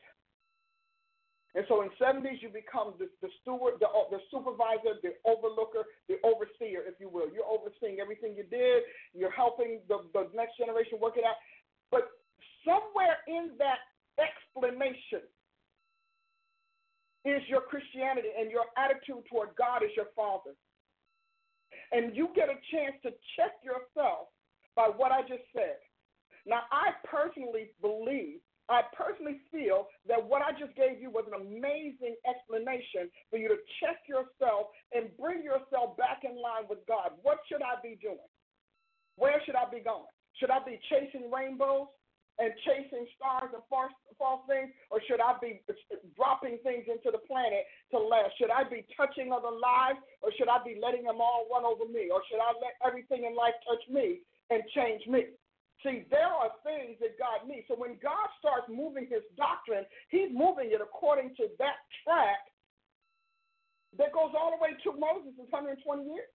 And 1.58 1.66
so 1.66 1.82
in 1.82 1.90
70s, 1.98 2.38
you 2.46 2.54
become 2.54 2.94
the, 3.02 3.10
the 3.26 3.34
steward, 3.42 3.82
the, 3.82 3.90
uh, 3.90 4.06
the 4.14 4.22
supervisor, 4.30 5.02
the 5.02 5.18
overlooker, 5.26 5.90
the 6.06 6.22
overseer, 6.22 6.86
if 6.86 7.02
you 7.02 7.10
will. 7.10 7.26
You're 7.34 7.50
overseeing 7.50 7.98
everything 7.98 8.38
you 8.38 8.46
did. 8.46 8.86
You're 9.18 9.34
helping 9.34 9.82
the, 9.90 10.06
the 10.14 10.30
next 10.38 10.62
generation 10.62 11.02
work 11.02 11.18
it 11.18 11.26
out. 11.26 11.42
But 11.90 12.14
somewhere 12.62 13.26
in 13.26 13.58
that 13.58 13.82
explanation 14.22 15.26
is 17.26 17.42
your 17.50 17.66
Christianity 17.66 18.30
and 18.38 18.54
your 18.54 18.70
attitude 18.78 19.26
toward 19.26 19.58
God 19.58 19.82
as 19.82 19.90
your 19.98 20.14
Father 20.14 20.54
and 21.92 22.16
you 22.16 22.30
get 22.36 22.50
a 22.50 22.58
chance 22.72 22.96
to 23.04 23.12
check 23.36 23.54
yourself 23.64 24.28
by 24.76 24.90
what 24.96 25.12
I 25.12 25.22
just 25.22 25.44
said. 25.54 25.80
Now, 26.46 26.62
I 26.72 26.92
personally 27.04 27.72
believe, 27.82 28.40
I 28.70 28.84
personally 28.92 29.40
feel 29.52 29.88
that 30.08 30.20
what 30.20 30.44
I 30.44 30.52
just 30.52 30.76
gave 30.76 31.00
you 31.00 31.10
was 31.10 31.24
an 31.32 31.40
amazing 31.40 32.20
explanation 32.28 33.08
for 33.32 33.40
you 33.40 33.48
to 33.48 33.60
check 33.80 34.04
yourself 34.08 34.76
and 34.92 35.08
bring 35.16 35.44
yourself 35.44 35.96
back 35.96 36.28
in 36.28 36.36
line 36.36 36.68
with 36.68 36.84
God. 36.88 37.16
What 37.24 37.40
should 37.48 37.64
I 37.64 37.80
be 37.80 37.96
doing? 38.04 38.28
Where 39.16 39.40
should 39.46 39.56
I 39.56 39.72
be 39.72 39.80
going? 39.80 40.12
Should 40.36 40.52
I 40.52 40.60
be 40.64 40.80
chasing 40.92 41.32
rainbows? 41.32 41.88
and 42.38 42.54
chasing 42.66 43.10
stars 43.18 43.50
and 43.50 43.66
false, 43.66 43.94
false 44.18 44.46
things, 44.46 44.70
or 44.94 45.02
should 45.10 45.18
I 45.18 45.34
be 45.42 45.62
dropping 46.14 46.62
things 46.62 46.86
into 46.86 47.10
the 47.10 47.22
planet 47.26 47.66
to 47.90 47.98
last? 47.98 48.38
Should 48.38 48.54
I 48.54 48.62
be 48.62 48.86
touching 48.94 49.34
other 49.34 49.50
lives, 49.50 49.98
or 50.22 50.30
should 50.38 50.50
I 50.50 50.62
be 50.62 50.78
letting 50.78 51.10
them 51.10 51.18
all 51.18 51.50
run 51.50 51.66
over 51.66 51.90
me, 51.90 52.14
or 52.14 52.22
should 52.30 52.38
I 52.38 52.54
let 52.62 52.78
everything 52.86 53.26
in 53.26 53.34
life 53.34 53.58
touch 53.66 53.82
me 53.90 54.22
and 54.54 54.62
change 54.78 55.02
me? 55.10 55.34
See, 55.86 56.10
there 56.10 56.26
are 56.26 56.50
things 56.66 56.98
that 57.00 57.22
God 57.22 57.46
needs. 57.46 57.70
So 57.70 57.78
when 57.78 58.02
God 58.02 58.28
starts 58.42 58.66
moving 58.66 59.06
his 59.06 59.22
doctrine, 59.38 59.86
he's 60.10 60.34
moving 60.34 60.74
it 60.74 60.82
according 60.82 61.38
to 61.38 61.54
that 61.62 61.86
track 62.02 62.42
that 63.98 64.14
goes 64.14 64.34
all 64.34 64.52
the 64.52 64.62
way 64.62 64.74
to 64.74 64.90
Moses' 64.98 65.38
120 65.38 65.78
years. 66.10 66.34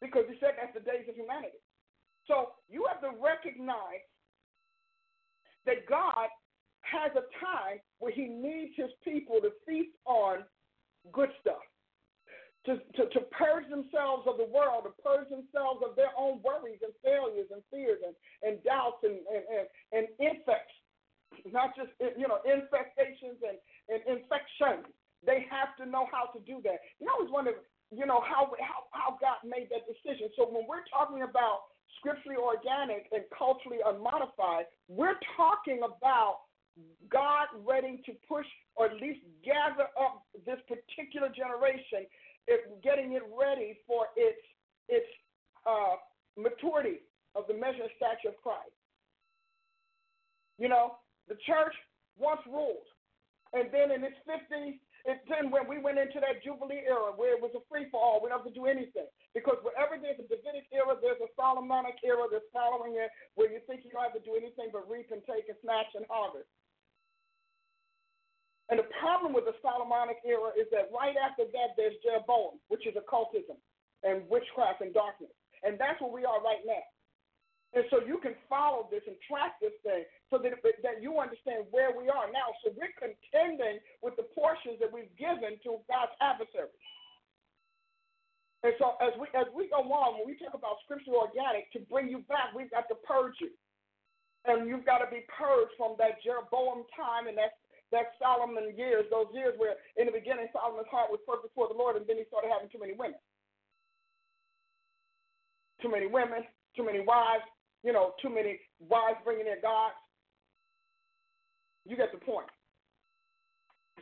Because 0.00 0.30
he 0.30 0.38
said 0.38 0.54
that's 0.54 0.74
the 0.74 0.84
days 0.84 1.08
of 1.08 1.16
humanity. 1.16 1.58
So 2.28 2.54
you 2.70 2.86
have 2.86 3.02
to 3.02 3.18
recognize 3.18 4.06
that 5.64 5.86
God 5.88 6.30
has 6.82 7.10
a 7.18 7.26
time 7.42 7.82
where 7.98 8.12
he 8.12 8.26
needs 8.26 8.72
his 8.76 8.90
people 9.02 9.40
to 9.42 9.50
feast 9.66 9.90
on 10.06 10.46
good 11.12 11.30
stuff. 11.40 11.62
To, 12.66 12.82
to, 12.98 13.02
to 13.14 13.20
purge 13.30 13.70
themselves 13.70 14.26
of 14.26 14.42
the 14.42 14.50
world, 14.50 14.90
to 14.90 14.92
purge 14.98 15.30
themselves 15.30 15.86
of 15.86 15.94
their 15.94 16.10
own 16.18 16.42
worries 16.42 16.82
and 16.82 16.90
failures 16.98 17.46
and 17.54 17.62
fears 17.70 18.02
and, 18.02 18.10
and 18.42 18.58
doubts 18.66 19.06
and, 19.06 19.22
and, 19.30 19.44
and, 19.46 19.66
and 19.94 20.04
infects, 20.18 20.74
not 21.46 21.78
just 21.78 21.94
you 22.18 22.26
know 22.26 22.42
infestations 22.42 23.38
and, 23.38 23.62
and 23.86 24.02
infections. 24.10 24.82
They 25.22 25.46
have 25.46 25.78
to 25.78 25.86
know 25.86 26.10
how 26.10 26.26
to 26.34 26.42
do 26.42 26.58
that. 26.66 26.82
Know, 26.98 27.14
I 27.14 27.14
always 27.14 27.30
wonder, 27.30 27.54
you 27.94 28.02
know, 28.02 28.18
how, 28.26 28.50
how 28.58 28.90
how 28.90 29.10
God 29.22 29.46
made 29.46 29.70
that 29.70 29.86
decision. 29.86 30.26
So 30.34 30.50
when 30.50 30.66
we're 30.66 30.86
talking 30.90 31.22
about 31.22 31.70
scripturally 32.02 32.38
organic 32.38 33.06
and 33.14 33.22
culturally 33.30 33.78
unmodified, 33.86 34.66
we're 34.90 35.18
talking 35.38 35.86
about 35.86 36.50
God 37.08 37.46
ready 37.64 38.02
to 38.04 38.12
push 38.28 38.46
or 38.76 38.86
at 38.86 39.00
least 39.00 39.20
gather 39.40 39.88
up 39.96 40.26
this 40.44 40.60
particular 40.68 41.32
generation, 41.32 42.04
it, 42.46 42.82
getting 42.82 43.12
it 43.12 43.22
ready 43.30 43.78
for 43.86 44.06
its 44.16 44.40
its 44.88 45.06
uh, 45.66 45.98
maturity 46.38 47.02
of 47.34 47.44
the 47.48 47.54
measure 47.54 47.82
and 47.82 47.94
stature 47.98 48.30
of 48.30 48.38
Christ. 48.42 48.74
You 50.58 50.68
know, 50.68 51.02
the 51.28 51.36
church 51.44 51.74
once 52.16 52.40
ruled, 52.46 52.86
and 53.52 53.68
then 53.74 53.90
in 53.90 54.06
its 54.06 54.16
50s, 54.24 54.78
it 55.06 55.22
then 55.30 55.54
when 55.54 55.70
we 55.70 55.78
went 55.78 56.02
into 56.02 56.18
that 56.18 56.42
Jubilee 56.42 56.82
era 56.82 57.14
where 57.14 57.38
it 57.38 57.42
was 57.42 57.54
a 57.54 57.62
free 57.70 57.86
for 57.94 58.02
all, 58.02 58.18
we 58.18 58.26
don't 58.26 58.42
have 58.42 58.50
to 58.50 58.54
do 58.54 58.66
anything. 58.66 59.06
Because 59.38 59.54
wherever 59.62 59.94
there's 59.94 60.18
a 60.18 60.26
Davidic 60.26 60.66
era, 60.74 60.98
there's 60.98 61.22
a 61.22 61.30
Solomonic 61.38 61.94
era 62.02 62.26
that's 62.26 62.50
following 62.50 62.98
it 62.98 63.10
where 63.38 63.46
you 63.46 63.62
think 63.70 63.86
you 63.86 63.94
don't 63.94 64.02
have 64.02 64.18
to 64.18 64.26
do 64.26 64.34
anything 64.34 64.74
but 64.74 64.82
reap 64.90 65.14
and 65.14 65.22
take 65.22 65.46
and 65.46 65.58
snatch 65.62 65.94
and 65.94 66.02
harvest. 66.10 66.50
And 68.68 68.82
the 68.82 68.88
problem 68.98 69.30
with 69.30 69.46
the 69.46 69.54
Solomonic 69.62 70.18
era 70.26 70.50
is 70.58 70.66
that 70.74 70.90
right 70.90 71.14
after 71.14 71.46
that, 71.46 71.78
there's 71.78 71.94
Jeroboam, 72.02 72.58
which 72.66 72.82
is 72.82 72.98
occultism 72.98 73.54
and 74.02 74.26
witchcraft 74.26 74.82
and 74.82 74.90
darkness. 74.90 75.30
And 75.62 75.78
that's 75.78 76.00
where 76.02 76.10
we 76.10 76.26
are 76.26 76.42
right 76.42 76.62
now. 76.66 76.82
And 77.74 77.84
so 77.90 78.00
you 78.02 78.18
can 78.18 78.34
follow 78.48 78.88
this 78.90 79.02
and 79.06 79.14
track 79.26 79.58
this 79.60 79.74
thing 79.82 80.06
so 80.30 80.38
that, 80.40 80.54
that 80.62 81.02
you 81.02 81.18
understand 81.18 81.66
where 81.70 81.92
we 81.92 82.08
are 82.08 82.26
now. 82.30 82.54
So 82.62 82.72
we're 82.72 82.94
contending 82.96 83.82
with 84.02 84.16
the 84.16 84.26
portions 84.34 84.78
that 84.80 84.90
we've 84.90 85.12
given 85.18 85.58
to 85.66 85.82
God's 85.86 86.14
adversaries. 86.22 86.72
And 88.64 88.72
so 88.80 88.96
as 88.98 89.12
we 89.20 89.28
as 89.36 89.46
we 89.52 89.68
go 89.68 89.84
on, 89.84 90.18
when 90.18 90.26
we 90.26 90.34
talk 90.40 90.56
about 90.56 90.82
scripture 90.82 91.14
organic, 91.14 91.70
to 91.76 91.84
bring 91.86 92.08
you 92.08 92.24
back, 92.26 92.50
we've 92.56 92.72
got 92.72 92.88
to 92.88 92.96
purge 93.04 93.36
you. 93.38 93.52
And 94.48 94.66
you've 94.66 94.86
got 94.86 95.04
to 95.04 95.10
be 95.10 95.26
purged 95.28 95.74
from 95.76 95.94
that 96.00 96.22
Jeroboam 96.24 96.88
time 96.96 97.28
and 97.28 97.36
that 97.36 97.60
that 97.92 98.18
Solomon 98.18 98.74
years, 98.76 99.04
those 99.10 99.30
years 99.32 99.54
where 99.58 99.74
in 99.96 100.06
the 100.06 100.12
beginning 100.12 100.48
Solomon's 100.52 100.90
heart 100.90 101.10
was 101.10 101.20
perfect 101.26 101.54
for 101.54 101.68
the 101.68 101.74
Lord, 101.74 101.96
and 101.96 102.06
then 102.06 102.18
he 102.18 102.24
started 102.26 102.50
having 102.50 102.68
too 102.68 102.80
many 102.80 102.94
women. 102.94 103.20
Too 105.82 105.90
many 105.90 106.06
women, 106.06 106.42
too 106.74 106.84
many 106.84 107.00
wives, 107.00 107.44
you 107.84 107.92
know, 107.92 108.14
too 108.20 108.30
many 108.30 108.58
wives 108.80 109.18
bringing 109.22 109.44
their 109.44 109.60
gods. 109.60 109.94
You 111.84 111.96
get 111.96 112.10
the 112.10 112.18
point. 112.18 112.48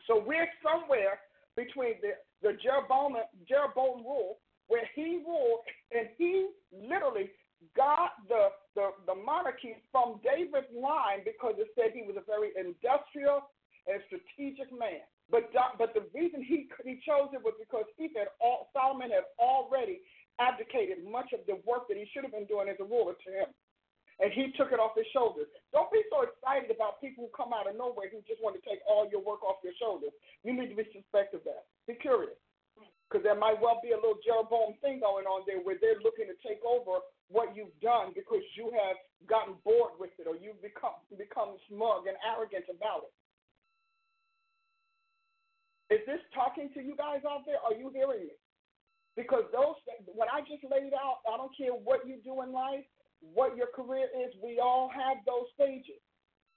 So 0.06 0.22
we're 0.24 0.48
somewhere 0.64 1.20
between 1.56 2.00
the, 2.00 2.16
the 2.40 2.56
Jeroboam, 2.62 3.16
Jeroboam 3.48 4.00
rule, 4.00 4.38
where 4.68 4.88
he 4.94 5.20
ruled 5.26 5.60
and 5.92 6.08
he 6.16 6.48
literally 6.72 7.28
got 7.76 8.16
the, 8.28 8.48
the, 8.74 8.96
the 9.06 9.14
monarchy 9.14 9.76
from 9.92 10.20
David's 10.24 10.72
line 10.72 11.20
because 11.24 11.54
it 11.58 11.68
said 11.76 11.92
he 11.92 12.02
was 12.02 12.16
a 12.16 12.24
very 12.24 12.56
industrial 12.56 13.44
and 13.86 14.00
strategic 14.08 14.72
man. 14.72 15.04
But 15.28 15.52
but 15.78 15.96
the 15.96 16.04
reason 16.12 16.44
he 16.44 16.68
he 16.84 17.00
chose 17.00 17.32
it 17.32 17.40
was 17.40 17.56
because 17.56 17.84
he 17.96 18.12
had 18.12 18.28
all 18.40 18.68
Solomon 18.76 19.08
had 19.08 19.24
already 19.40 20.00
abdicated 20.40 21.04
much 21.04 21.32
of 21.32 21.40
the 21.46 21.60
work 21.64 21.88
that 21.88 21.96
he 21.96 22.04
should 22.12 22.23
have 22.23 22.23
been 22.34 22.50
doing 22.50 22.66
as 22.66 22.76
a 22.82 22.86
ruler 22.86 23.14
to 23.14 23.30
him 23.30 23.48
and 24.20 24.30
he 24.30 24.54
took 24.54 24.70
it 24.70 24.78
off 24.78 24.94
his 24.94 25.08
shoulders. 25.10 25.50
Don't 25.74 25.90
be 25.90 26.02
so 26.06 26.22
excited 26.22 26.70
about 26.70 27.02
people 27.02 27.26
who 27.26 27.30
come 27.34 27.50
out 27.50 27.66
of 27.66 27.74
nowhere 27.74 28.06
who 28.10 28.22
just 28.26 28.38
want 28.38 28.54
to 28.54 28.62
take 28.62 28.78
all 28.86 29.10
your 29.10 29.22
work 29.22 29.42
off 29.42 29.58
your 29.66 29.74
shoulders. 29.74 30.14
You 30.46 30.54
need 30.54 30.70
to 30.70 30.78
be 30.78 30.86
suspect 30.94 31.34
of 31.34 31.42
that. 31.46 31.66
Be 31.90 31.98
curious. 31.98 32.38
Because 33.10 33.26
there 33.26 33.38
might 33.38 33.58
well 33.58 33.78
be 33.82 33.94
a 33.94 33.98
little 33.98 34.18
Jeroboam 34.22 34.78
thing 34.82 34.98
going 35.02 35.26
on 35.26 35.46
there 35.46 35.62
where 35.62 35.78
they're 35.78 36.02
looking 36.02 36.26
to 36.30 36.38
take 36.42 36.62
over 36.66 37.02
what 37.30 37.54
you've 37.54 37.74
done 37.78 38.10
because 38.14 38.42
you 38.58 38.70
have 38.74 38.98
gotten 39.26 39.54
bored 39.62 39.94
with 39.98 40.10
it 40.18 40.26
or 40.26 40.34
you've 40.34 40.58
become 40.62 40.98
become 41.14 41.54
smug 41.70 42.10
and 42.10 42.18
arrogant 42.26 42.66
about 42.70 43.06
it. 43.06 43.14
Is 45.94 46.02
this 46.10 46.22
talking 46.34 46.72
to 46.74 46.80
you 46.82 46.96
guys 46.96 47.22
out 47.22 47.46
there? 47.46 47.60
Are 47.62 47.76
you 47.76 47.92
hearing 47.94 48.26
me? 48.26 48.34
Because 49.14 49.46
those 49.54 49.78
what 50.10 50.26
I 50.32 50.42
just 50.42 50.66
laid 50.66 50.90
out, 50.96 51.22
I 51.28 51.38
don't 51.38 51.54
care 51.54 51.70
what 51.70 52.02
you 52.02 52.18
do 52.24 52.42
in 52.42 52.50
life, 52.50 52.82
what 53.32 53.56
your 53.56 53.68
career 53.72 54.10
is, 54.12 54.34
we 54.42 54.60
all 54.60 54.90
have 54.92 55.24
those 55.24 55.48
stages. 55.54 56.02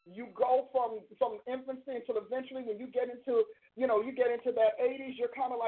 You 0.07 0.27
go 0.35 0.67
from 0.71 1.03
from 1.19 1.39
infancy 1.47 1.99
until 1.99 2.23
eventually 2.23 2.63
when 2.63 2.79
you 2.79 2.87
get 2.87 3.11
into 3.11 3.43
you 3.75 3.87
know 3.87 4.01
you 4.01 4.15
get 4.15 4.31
into 4.31 4.55
that 4.55 4.79
80s, 4.79 5.19
you're 5.19 5.31
kind 5.35 5.51
of 5.51 5.59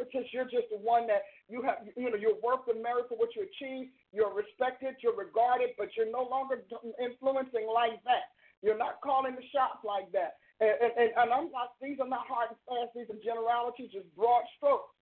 emeritus. 0.00 0.32
You're 0.32 0.48
just 0.48 0.72
the 0.72 0.80
one 0.80 1.06
that 1.06 1.28
you 1.48 1.60
have 1.62 1.84
you 1.96 2.08
know 2.08 2.16
you're 2.16 2.40
worth 2.40 2.64
the 2.64 2.74
merit 2.74 3.12
for 3.12 3.20
what 3.20 3.36
you 3.36 3.44
achieve. 3.44 3.92
You're 4.12 4.32
respected, 4.32 4.96
you're 5.04 5.16
regarded, 5.16 5.76
but 5.76 5.92
you're 5.96 6.10
no 6.10 6.24
longer 6.24 6.64
influencing 6.96 7.68
like 7.68 8.00
that. 8.08 8.32
You're 8.64 8.80
not 8.80 9.00
calling 9.04 9.36
the 9.36 9.44
shots 9.52 9.84
like 9.84 10.08
that. 10.12 10.40
And, 10.60 10.76
and, 10.76 11.10
and 11.16 11.28
I'm 11.32 11.48
not, 11.48 11.76
these 11.80 11.96
are 12.00 12.08
not 12.08 12.28
hard 12.28 12.52
and 12.52 12.60
fast, 12.68 12.92
these 12.92 13.08
are 13.08 13.16
generalities, 13.24 13.88
just 13.92 14.08
broad 14.12 14.44
strokes. 14.60 14.92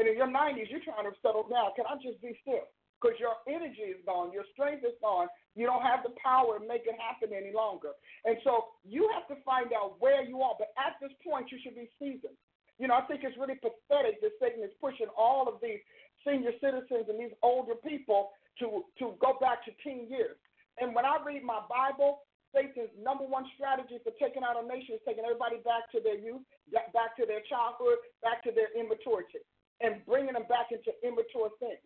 And 0.00 0.08
in 0.08 0.16
your 0.16 0.28
90s, 0.28 0.72
you're 0.72 0.84
trying 0.84 1.04
to 1.04 1.12
settle 1.20 1.44
down. 1.44 1.76
Can 1.76 1.84
I 1.84 2.00
just 2.00 2.20
be 2.24 2.32
still? 2.40 2.64
because 2.96 3.16
your 3.20 3.36
energy 3.44 3.92
is 3.92 4.00
gone, 4.08 4.32
your 4.32 4.48
strength 4.52 4.84
is 4.84 4.96
gone. 5.04 5.28
You 5.54 5.68
don't 5.68 5.84
have 5.84 6.00
the 6.00 6.16
power 6.16 6.58
to 6.58 6.64
make 6.64 6.88
it 6.88 6.96
happen 6.96 7.36
any 7.36 7.52
longer. 7.52 7.92
And 8.24 8.36
so 8.44 8.72
you 8.84 9.08
have 9.12 9.28
to 9.28 9.36
find 9.44 9.72
out 9.72 10.00
where 10.00 10.24
you 10.24 10.40
are. 10.40 10.56
But 10.56 10.72
at 10.80 10.96
this 11.00 11.12
point, 11.20 11.52
you 11.52 11.58
should 11.60 11.76
be 11.76 11.88
seasoned. 12.00 12.36
You 12.80 12.88
know, 12.88 12.96
I 12.96 13.04
think 13.08 13.24
it's 13.24 13.36
really 13.40 13.56
pathetic 13.56 14.20
that 14.20 14.36
Satan 14.40 14.60
is 14.64 14.72
pushing 14.80 15.08
all 15.16 15.48
of 15.48 15.60
these 15.64 15.80
senior 16.24 16.52
citizens 16.60 17.08
and 17.08 17.16
these 17.16 17.32
older 17.40 17.76
people 17.80 18.32
to, 18.60 18.84
to 19.00 19.16
go 19.20 19.36
back 19.40 19.64
to 19.64 19.72
teen 19.80 20.08
years. 20.08 20.36
And 20.80 20.92
when 20.92 21.08
I 21.08 21.16
read 21.24 21.40
my 21.40 21.64
Bible, 21.72 22.24
Satan's 22.52 22.92
number 23.00 23.24
one 23.24 23.48
strategy 23.56 23.96
for 24.04 24.12
taking 24.20 24.44
out 24.44 24.60
a 24.60 24.64
nation 24.64 24.96
is 24.96 25.04
taking 25.08 25.24
everybody 25.24 25.60
back 25.64 25.88
to 25.92 26.00
their 26.04 26.20
youth, 26.20 26.44
back 26.72 27.16
to 27.16 27.24
their 27.24 27.44
childhood, 27.48 28.00
back 28.20 28.44
to 28.44 28.52
their 28.52 28.72
immaturity, 28.76 29.40
and 29.80 30.04
bringing 30.04 30.36
them 30.36 30.48
back 30.48 30.72
into 30.72 30.92
immature 31.00 31.52
things. 31.60 31.80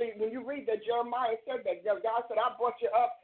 See, 0.00 0.16
when 0.16 0.30
you 0.30 0.40
read 0.40 0.64
that, 0.64 0.80
Jeremiah 0.80 1.36
said 1.44 1.60
that. 1.68 1.84
God 1.84 2.24
said, 2.24 2.40
I 2.40 2.56
brought 2.56 2.78
you 2.80 2.88
up, 2.96 3.20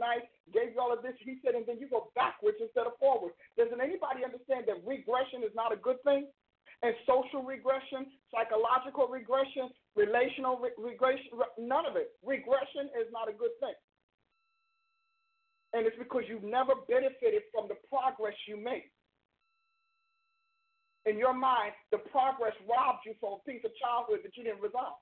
nice, 0.00 0.24
gave 0.50 0.72
you 0.72 0.80
all 0.80 0.90
of 0.90 1.04
this. 1.04 1.14
He 1.20 1.36
said, 1.44 1.54
and 1.54 1.68
then 1.68 1.76
you 1.76 1.86
go 1.86 2.10
backwards 2.16 2.56
instead 2.58 2.88
of 2.88 2.96
forward. 2.96 3.36
Doesn't 3.60 3.78
anybody 3.78 4.24
understand 4.24 4.64
that 4.66 4.80
regression 4.82 5.44
is 5.44 5.52
not 5.52 5.70
a 5.70 5.78
good 5.78 6.00
thing? 6.02 6.26
And 6.80 6.96
social 7.04 7.44
regression, 7.44 8.08
psychological 8.32 9.06
regression, 9.12 9.68
relational 9.92 10.56
re- 10.56 10.72
regression, 10.80 11.28
none 11.60 11.84
of 11.84 12.00
it. 12.00 12.16
Regression 12.24 12.88
is 12.96 13.06
not 13.12 13.28
a 13.28 13.36
good 13.36 13.52
thing. 13.60 13.76
And 15.76 15.86
it's 15.86 16.00
because 16.00 16.24
you've 16.26 16.42
never 16.42 16.74
benefited 16.88 17.46
from 17.52 17.68
the 17.68 17.76
progress 17.86 18.34
you 18.48 18.56
make. 18.56 18.90
In 21.06 21.16
your 21.16 21.32
mind, 21.32 21.72
the 21.92 22.02
progress 22.10 22.52
robbed 22.68 23.06
you 23.06 23.14
from 23.20 23.38
a 23.38 23.42
piece 23.46 23.62
of 23.64 23.72
childhood 23.76 24.20
that 24.24 24.36
you 24.36 24.44
didn't 24.44 24.60
resolve. 24.60 25.00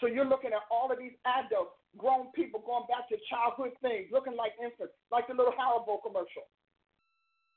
So 0.00 0.06
you're 0.06 0.28
looking 0.28 0.52
at 0.52 0.62
all 0.70 0.90
of 0.92 0.98
these 0.98 1.16
adults, 1.24 1.77
grown 1.98 2.30
people 2.32 2.62
going 2.62 2.86
back 2.86 3.10
to 3.10 3.18
childhood 3.26 3.74
things, 3.82 4.08
looking 4.14 4.38
like 4.38 4.54
infants, 4.62 4.94
like 5.10 5.26
the 5.26 5.34
little 5.34 5.52
Haribo 5.52 5.98
commercial. 6.00 6.46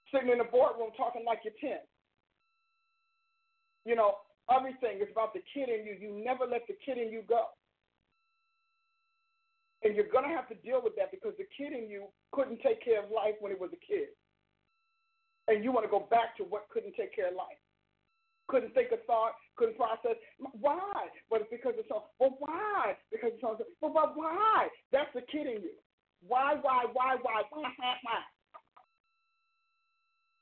Sitting 0.10 0.34
in 0.34 0.42
the 0.42 0.50
boardroom 0.50 0.92
talking 0.98 1.24
like 1.24 1.46
you're 1.46 1.56
10. 1.62 1.80
You 3.86 3.96
know, 3.96 4.20
everything 4.50 5.00
is 5.00 5.08
about 5.14 5.32
the 5.38 5.46
kid 5.54 5.70
in 5.70 5.86
you. 5.86 5.96
You 5.96 6.12
never 6.12 6.50
let 6.50 6.68
the 6.68 6.76
kid 6.84 6.98
in 6.98 7.14
you 7.14 7.24
go. 7.30 7.54
And 9.82 9.96
you're 9.96 10.12
going 10.12 10.28
to 10.28 10.36
have 10.36 10.50
to 10.50 10.58
deal 10.62 10.82
with 10.84 10.98
that 10.98 11.10
because 11.14 11.34
the 11.38 11.48
kid 11.56 11.74
in 11.74 11.90
you 11.90 12.10
couldn't 12.34 12.62
take 12.62 12.84
care 12.84 13.02
of 13.02 13.10
life 13.10 13.38
when 13.40 13.54
it 13.54 13.62
was 13.62 13.72
a 13.74 13.82
kid. 13.82 14.10
And 15.48 15.64
you 15.64 15.72
want 15.72 15.86
to 15.86 15.94
go 15.94 16.06
back 16.12 16.38
to 16.38 16.44
what 16.44 16.70
couldn't 16.70 16.94
take 16.98 17.16
care 17.16 17.30
of 17.30 17.38
life 17.40 17.61
couldn't 18.52 18.76
think 18.76 18.92
a 18.92 19.00
thought, 19.08 19.40
couldn't 19.56 19.80
process. 19.80 20.20
Why? 20.60 21.08
But 21.32 21.48
it's 21.48 21.50
because 21.50 21.80
it's 21.80 21.88
so. 21.88 22.12
Well, 22.20 22.36
why? 22.44 23.00
Because 23.08 23.32
it's 23.34 23.42
so. 23.42 23.56
Well, 23.80 23.96
but 23.96 24.12
why? 24.20 24.68
That's 24.92 25.10
the 25.16 25.24
kid 25.32 25.48
in 25.48 25.64
you. 25.64 25.80
Why? 26.28 26.60
Why? 26.60 26.84
Why? 26.92 27.16
Why? 27.24 27.48
Why? 27.50 27.72
Why? 27.80 28.20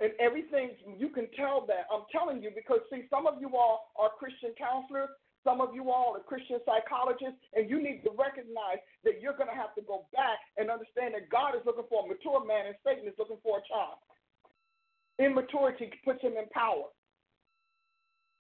And 0.02 0.12
everything 0.18 0.74
you 0.98 1.10
can 1.14 1.30
tell 1.38 1.70
that. 1.70 1.86
I'm 1.94 2.10
telling 2.10 2.42
you 2.42 2.50
because 2.50 2.82
see, 2.90 3.06
some 3.14 3.28
of 3.28 3.38
you 3.40 3.54
all 3.54 3.94
are 3.94 4.10
Christian 4.18 4.58
counselors. 4.58 5.14
Some 5.48 5.62
of 5.62 5.72
you 5.72 5.88
all 5.88 6.20
are 6.20 6.24
Christian 6.24 6.60
psychologists, 6.68 7.40
and 7.56 7.70
you 7.72 7.80
need 7.80 8.04
to 8.04 8.12
recognize 8.12 8.84
that 9.08 9.24
you're 9.24 9.40
going 9.40 9.48
to 9.48 9.56
have 9.56 9.72
to 9.80 9.84
go 9.88 10.04
back 10.12 10.36
and 10.60 10.68
understand 10.68 11.16
that 11.16 11.32
God 11.32 11.56
is 11.56 11.64
looking 11.64 11.88
for 11.88 12.04
a 12.04 12.08
mature 12.12 12.44
man 12.44 12.68
and 12.68 12.76
Satan 12.84 13.08
is 13.08 13.16
looking 13.16 13.40
for 13.40 13.60
a 13.60 13.64
child. 13.72 14.04
Immaturity 15.16 15.92
puts 16.04 16.20
him 16.20 16.36
in 16.36 16.44
power. 16.52 16.92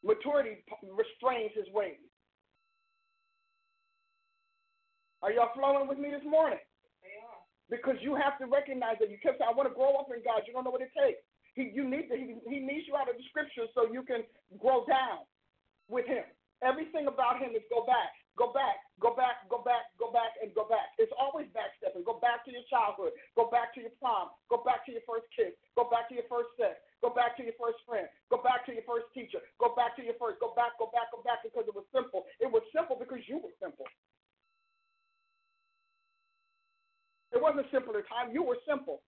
Maturity 0.03 0.63
restrains 0.83 1.51
his 1.55 1.67
ways. 1.75 1.99
Are 5.21 5.31
y'all 5.31 5.51
flowing 5.51 5.87
with 5.87 5.99
me 5.99 6.11
this 6.11 6.23
morning? 6.23 6.63
They 7.03 7.19
are. 7.19 7.43
Because 7.67 7.99
you 7.99 8.15
have 8.15 8.39
to 8.39 8.47
recognize 8.47 8.95
that 9.03 9.11
you 9.11 9.19
kept 9.19 9.43
saying, 9.43 9.51
I 9.51 9.55
want 9.55 9.67
to 9.67 9.75
grow 9.75 9.99
up 9.99 10.07
in 10.15 10.23
God. 10.23 10.47
You 10.47 10.55
don't 10.55 10.63
know 10.63 10.71
what 10.71 10.81
it 10.81 10.95
takes. 10.95 11.19
He, 11.59 11.75
you 11.75 11.83
need 11.83 12.07
to, 12.07 12.15
he, 12.15 12.39
he 12.47 12.63
needs 12.63 12.87
you 12.87 12.95
out 12.95 13.11
of 13.11 13.19
the 13.19 13.25
scriptures 13.27 13.67
so 13.75 13.91
you 13.91 14.07
can 14.07 14.23
grow 14.55 14.87
down 14.87 15.27
with 15.91 16.07
him. 16.07 16.23
Everything 16.63 17.11
about 17.11 17.39
him 17.39 17.51
is 17.55 17.63
go 17.67 17.83
back, 17.83 18.11
go 18.35 18.51
back, 18.51 18.79
go 18.99 19.15
back, 19.15 19.47
go 19.51 19.59
back, 19.63 19.91
go 19.99 20.11
back, 20.11 20.35
and 20.39 20.51
go 20.55 20.67
back. 20.67 20.91
It's 20.99 21.11
always 21.15 21.47
backstepping. 21.51 22.07
Go 22.07 22.19
back 22.19 22.47
to 22.47 22.51
your 22.51 22.63
childhood. 22.71 23.15
Go 23.35 23.51
back 23.51 23.75
to 23.75 23.83
your 23.83 23.95
prom. 23.99 24.31
Go 24.47 24.63
back 24.63 24.87
to 24.87 24.91
your 24.95 25.03
first 25.03 25.27
kiss. 25.35 25.51
Go 25.75 25.87
back 25.91 26.07
to 26.11 26.15
your 26.15 26.27
first 26.31 26.51
sex. 26.55 26.79
Go 26.99 27.09
back 27.15 27.39
to 27.39 27.43
your 27.47 27.55
first 27.55 27.79
friend. 27.87 28.07
Go 28.27 28.43
back 28.43 28.67
to 28.67 28.75
your 28.75 28.83
first 28.83 29.07
teacher. 29.15 29.39
Go 29.55 29.71
back 29.71 29.95
to 29.95 30.03
your 30.03 30.19
first. 30.19 30.39
Go 30.43 30.51
back, 30.51 30.75
go 30.75 30.91
back, 30.91 31.07
go 31.15 31.23
back 31.23 31.39
because 31.47 31.63
it 31.63 31.75
was 31.75 31.87
simple. 31.95 32.27
It 32.43 32.51
was 32.51 32.63
simple 32.75 32.99
because 32.99 33.23
you 33.23 33.39
were 33.39 33.55
simple. 33.63 33.87
It 37.31 37.39
wasn't 37.39 37.71
simple 37.71 37.95
at 37.95 38.03
the 38.03 38.09
time. 38.11 38.35
You 38.35 38.43
were 38.43 38.59
simple. 38.67 38.99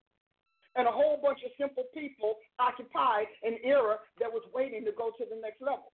And 0.78 0.86
a 0.86 0.94
whole 0.94 1.18
bunch 1.18 1.42
of 1.42 1.50
simple 1.58 1.90
people 1.90 2.38
occupied 2.62 3.26
an 3.42 3.58
era 3.66 3.98
that 4.22 4.30
was 4.30 4.46
waiting 4.54 4.86
to 4.86 4.94
go 4.94 5.10
to 5.18 5.24
the 5.26 5.34
next 5.42 5.58
level. 5.58 5.90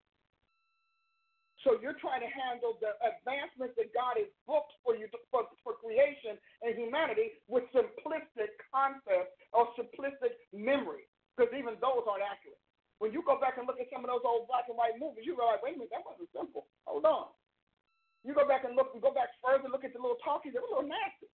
So 1.64 1.80
you're 1.80 1.96
trying 1.96 2.20
to 2.20 2.28
handle 2.28 2.76
the 2.78 2.92
advancements 3.00 3.72
that 3.80 3.88
God 3.96 4.20
has 4.20 4.28
booked 4.44 4.76
for 4.84 4.94
you 4.94 5.08
to, 5.10 5.18
for, 5.32 5.48
for 5.64 5.80
creation 5.80 6.36
and 6.60 6.76
humanity 6.76 7.40
with 7.48 7.64
simplistic 7.72 8.52
concepts 8.68 9.32
or 9.56 9.72
simplistic 9.74 10.36
memory 10.52 11.08
because 11.36 11.52
even 11.52 11.76
those 11.84 12.08
aren't 12.08 12.24
accurate. 12.24 12.58
When 12.96 13.12
you 13.12 13.20
go 13.20 13.36
back 13.36 13.60
and 13.60 13.68
look 13.68 13.76
at 13.76 13.92
some 13.92 14.00
of 14.00 14.08
those 14.08 14.24
old 14.24 14.48
black 14.48 14.72
and 14.72 14.80
white 14.80 14.96
movies, 14.96 15.28
you 15.28 15.36
realize, 15.36 15.60
wait 15.60 15.76
a 15.76 15.84
minute, 15.84 15.92
that 15.92 16.00
wasn't 16.00 16.32
simple. 16.32 16.64
Hold 16.88 17.04
on. 17.04 17.28
You 18.24 18.32
go 18.32 18.48
back 18.48 18.64
and 18.64 18.72
look, 18.72 18.96
and 18.96 19.04
go 19.04 19.12
back 19.12 19.36
further, 19.44 19.68
look 19.68 19.84
at 19.84 19.92
the 19.92 20.00
little 20.00 20.18
talkies, 20.24 20.56
they 20.56 20.64
were 20.64 20.72
a 20.72 20.80
little 20.80 20.88
nasty. 20.88 21.28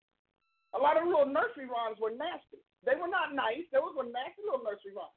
A 0.74 0.80
lot 0.80 0.98
of 0.98 1.06
little 1.06 1.30
nursery 1.30 1.70
rhymes 1.70 2.02
were 2.02 2.10
nasty. 2.10 2.58
They 2.82 2.98
were 2.98 3.08
not 3.08 3.36
nice. 3.36 3.62
They 3.70 3.78
were 3.78 3.94
nasty 4.02 4.42
little 4.42 4.66
nursery 4.66 4.90
rhymes. 4.90 5.14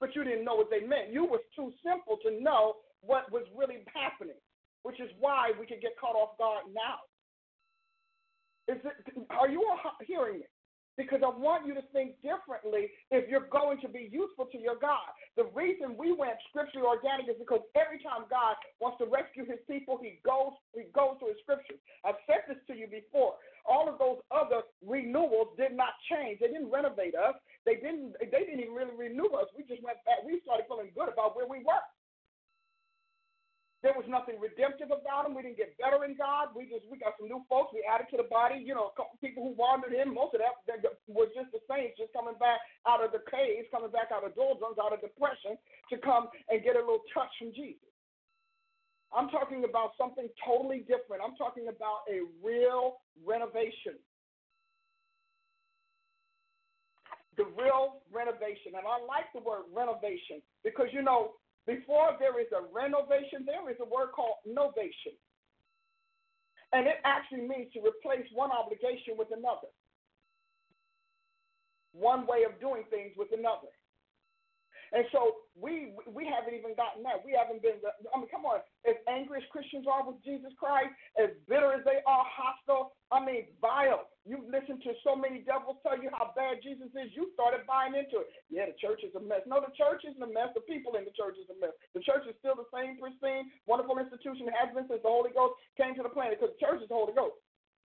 But 0.00 0.16
you 0.16 0.24
didn't 0.24 0.48
know 0.48 0.56
what 0.56 0.72
they 0.72 0.80
meant. 0.80 1.12
You 1.12 1.28
was 1.28 1.44
too 1.52 1.74
simple 1.84 2.16
to 2.24 2.40
know 2.40 2.80
what 3.04 3.28
was 3.28 3.44
really 3.52 3.84
happening, 3.92 4.38
which 4.82 4.96
is 4.96 5.12
why 5.20 5.52
we 5.60 5.66
could 5.66 5.84
get 5.84 5.98
caught 6.00 6.16
off 6.16 6.38
guard 6.40 6.70
now. 6.72 7.04
Is 8.66 8.80
it, 8.80 8.96
are 9.28 9.50
you 9.50 9.60
all 9.68 9.92
hearing 10.06 10.40
me? 10.40 10.48
Because 10.96 11.20
I 11.24 11.30
want 11.30 11.66
you 11.66 11.74
to 11.74 11.82
think 11.92 12.14
differently 12.22 12.90
if 13.10 13.28
you're 13.28 13.50
going 13.50 13.80
to 13.82 13.88
be 13.88 14.08
useful 14.10 14.46
to 14.52 14.58
your 14.58 14.78
God. 14.78 15.10
The 15.36 15.50
reason 15.54 15.98
we 15.98 16.14
went 16.14 16.38
scripturally 16.50 16.86
organic 16.86 17.26
is 17.26 17.38
because 17.38 17.66
every 17.74 17.98
time 17.98 18.30
God 18.30 18.54
wants 18.78 18.98
to 19.02 19.06
rescue 19.10 19.44
his 19.44 19.58
people, 19.66 19.98
he 19.98 20.22
goes 20.22 20.54
he 20.74 20.86
goes 20.94 21.18
to 21.18 21.30
his 21.30 21.38
scriptures. 21.42 21.78
I've 22.06 22.20
said 22.26 22.46
this 22.46 22.62
to 22.70 22.74
you 22.74 22.86
before. 22.86 23.34
All 23.66 23.88
of 23.88 23.98
those 23.98 24.20
other 24.30 24.62
renewals 24.84 25.56
did 25.56 25.72
not 25.74 25.96
change. 26.06 26.38
They 26.38 26.52
didn't 26.52 26.70
renovate 26.70 27.16
us. 27.16 27.34
They 27.66 27.80
didn't 27.80 28.14
they 28.20 28.44
didn't 28.46 28.62
even 28.62 28.76
really 28.76 28.94
renew 28.94 29.30
us. 29.34 29.50
We 29.56 29.66
just 29.66 29.82
went 29.82 29.98
back. 30.06 30.22
We 30.22 30.38
started 30.46 30.70
feeling 30.70 30.94
good 30.94 31.10
about 31.10 31.34
where 31.34 31.48
we 31.48 31.64
were. 31.66 31.82
There 33.84 33.92
was 33.92 34.08
nothing 34.08 34.40
redemptive 34.40 34.88
about 34.88 35.28
them. 35.28 35.36
We 35.36 35.44
didn't 35.44 35.60
get 35.60 35.76
better 35.76 36.08
in 36.08 36.16
God. 36.16 36.56
We 36.56 36.64
just 36.64 36.88
we 36.88 36.96
got 36.96 37.20
some 37.20 37.28
new 37.28 37.44
folks. 37.52 37.76
We 37.76 37.84
added 37.84 38.08
to 38.10 38.16
the 38.16 38.24
body. 38.32 38.56
You 38.56 38.72
know, 38.72 38.88
a 38.88 38.96
couple 38.96 39.20
people 39.20 39.44
who 39.44 39.52
wandered 39.52 39.92
in. 39.92 40.08
Most 40.08 40.32
of 40.32 40.40
that 40.40 40.56
was 41.04 41.28
just 41.36 41.52
the 41.52 41.60
saints, 41.68 42.00
just 42.00 42.16
coming 42.16 42.32
back 42.40 42.64
out 42.88 43.04
of 43.04 43.12
the 43.12 43.20
caves, 43.28 43.68
coming 43.68 43.92
back 43.92 44.08
out 44.08 44.24
of 44.24 44.32
doldrums, 44.32 44.80
out 44.80 44.96
of 44.96 45.04
depression, 45.04 45.60
to 45.92 46.00
come 46.00 46.32
and 46.48 46.64
get 46.64 46.80
a 46.80 46.82
little 46.82 47.04
touch 47.12 47.28
from 47.36 47.52
Jesus. 47.52 47.84
I'm 49.12 49.28
talking 49.28 49.68
about 49.68 49.92
something 50.00 50.32
totally 50.40 50.88
different. 50.88 51.20
I'm 51.20 51.36
talking 51.36 51.68
about 51.68 52.08
a 52.08 52.24
real 52.40 53.04
renovation. 53.20 54.00
The 57.36 57.44
real 57.52 58.00
renovation. 58.08 58.80
And 58.80 58.88
I 58.88 58.96
like 59.04 59.28
the 59.36 59.44
word 59.44 59.68
renovation 59.76 60.40
because, 60.64 60.88
you 60.88 61.04
know, 61.04 61.36
before 61.66 62.16
there 62.18 62.40
is 62.40 62.48
a 62.52 62.62
renovation, 62.72 63.44
there 63.46 63.68
is 63.70 63.76
a 63.80 63.88
word 63.88 64.12
called 64.14 64.36
novation. 64.46 65.16
And 66.72 66.86
it 66.86 66.98
actually 67.04 67.46
means 67.46 67.72
to 67.72 67.80
replace 67.80 68.26
one 68.34 68.50
obligation 68.50 69.14
with 69.16 69.28
another, 69.30 69.70
one 71.92 72.26
way 72.26 72.44
of 72.44 72.58
doing 72.60 72.84
things 72.90 73.12
with 73.16 73.28
another. 73.32 73.70
And 74.94 75.02
so 75.10 75.42
we 75.58 75.90
we 76.06 76.22
haven't 76.22 76.54
even 76.54 76.78
gotten 76.78 77.02
that. 77.02 77.18
We 77.26 77.34
haven't 77.34 77.66
been. 77.66 77.82
I 77.82 78.14
mean, 78.14 78.30
come 78.30 78.46
on. 78.46 78.62
As 78.86 78.94
angry 79.10 79.42
as 79.42 79.46
Christians 79.50 79.90
are 79.90 80.06
with 80.06 80.22
Jesus 80.22 80.54
Christ, 80.54 80.94
as 81.18 81.34
bitter 81.50 81.74
as 81.74 81.82
they 81.82 81.98
are, 82.06 82.22
hostile. 82.22 82.94
I 83.10 83.18
mean, 83.18 83.50
vile. 83.58 84.06
You've 84.22 84.46
listened 84.46 84.86
to 84.86 84.94
so 85.02 85.18
many 85.18 85.42
devils 85.42 85.82
tell 85.82 85.98
you 85.98 86.14
how 86.14 86.30
bad 86.38 86.62
Jesus 86.62 86.94
is. 86.94 87.10
You 87.10 87.26
started 87.34 87.66
buying 87.66 87.98
into 87.98 88.22
it. 88.22 88.30
Yeah, 88.54 88.70
the 88.70 88.78
church 88.78 89.02
is 89.02 89.10
a 89.18 89.22
mess. 89.22 89.42
No, 89.50 89.58
the 89.58 89.74
church 89.74 90.06
isn't 90.06 90.22
a 90.22 90.30
mess. 90.30 90.54
The 90.54 90.62
people 90.62 90.94
in 90.94 91.02
the 91.02 91.14
church 91.18 91.42
is 91.42 91.50
a 91.50 91.58
mess. 91.58 91.74
The 91.90 92.02
church 92.06 92.30
is 92.30 92.38
still 92.38 92.54
the 92.54 92.70
same 92.70 92.94
pristine, 93.02 93.50
wonderful 93.66 93.98
institution 93.98 94.46
it 94.46 94.54
has 94.54 94.70
been 94.70 94.86
since 94.86 95.02
the 95.02 95.10
Holy 95.10 95.34
Ghost 95.34 95.58
came 95.74 95.98
to 95.98 96.06
the 96.06 96.14
planet. 96.14 96.38
Because 96.38 96.54
the 96.54 96.62
church 96.62 96.78
is 96.78 96.88
the 96.88 96.94
Holy 96.94 97.18
Ghost. 97.18 97.34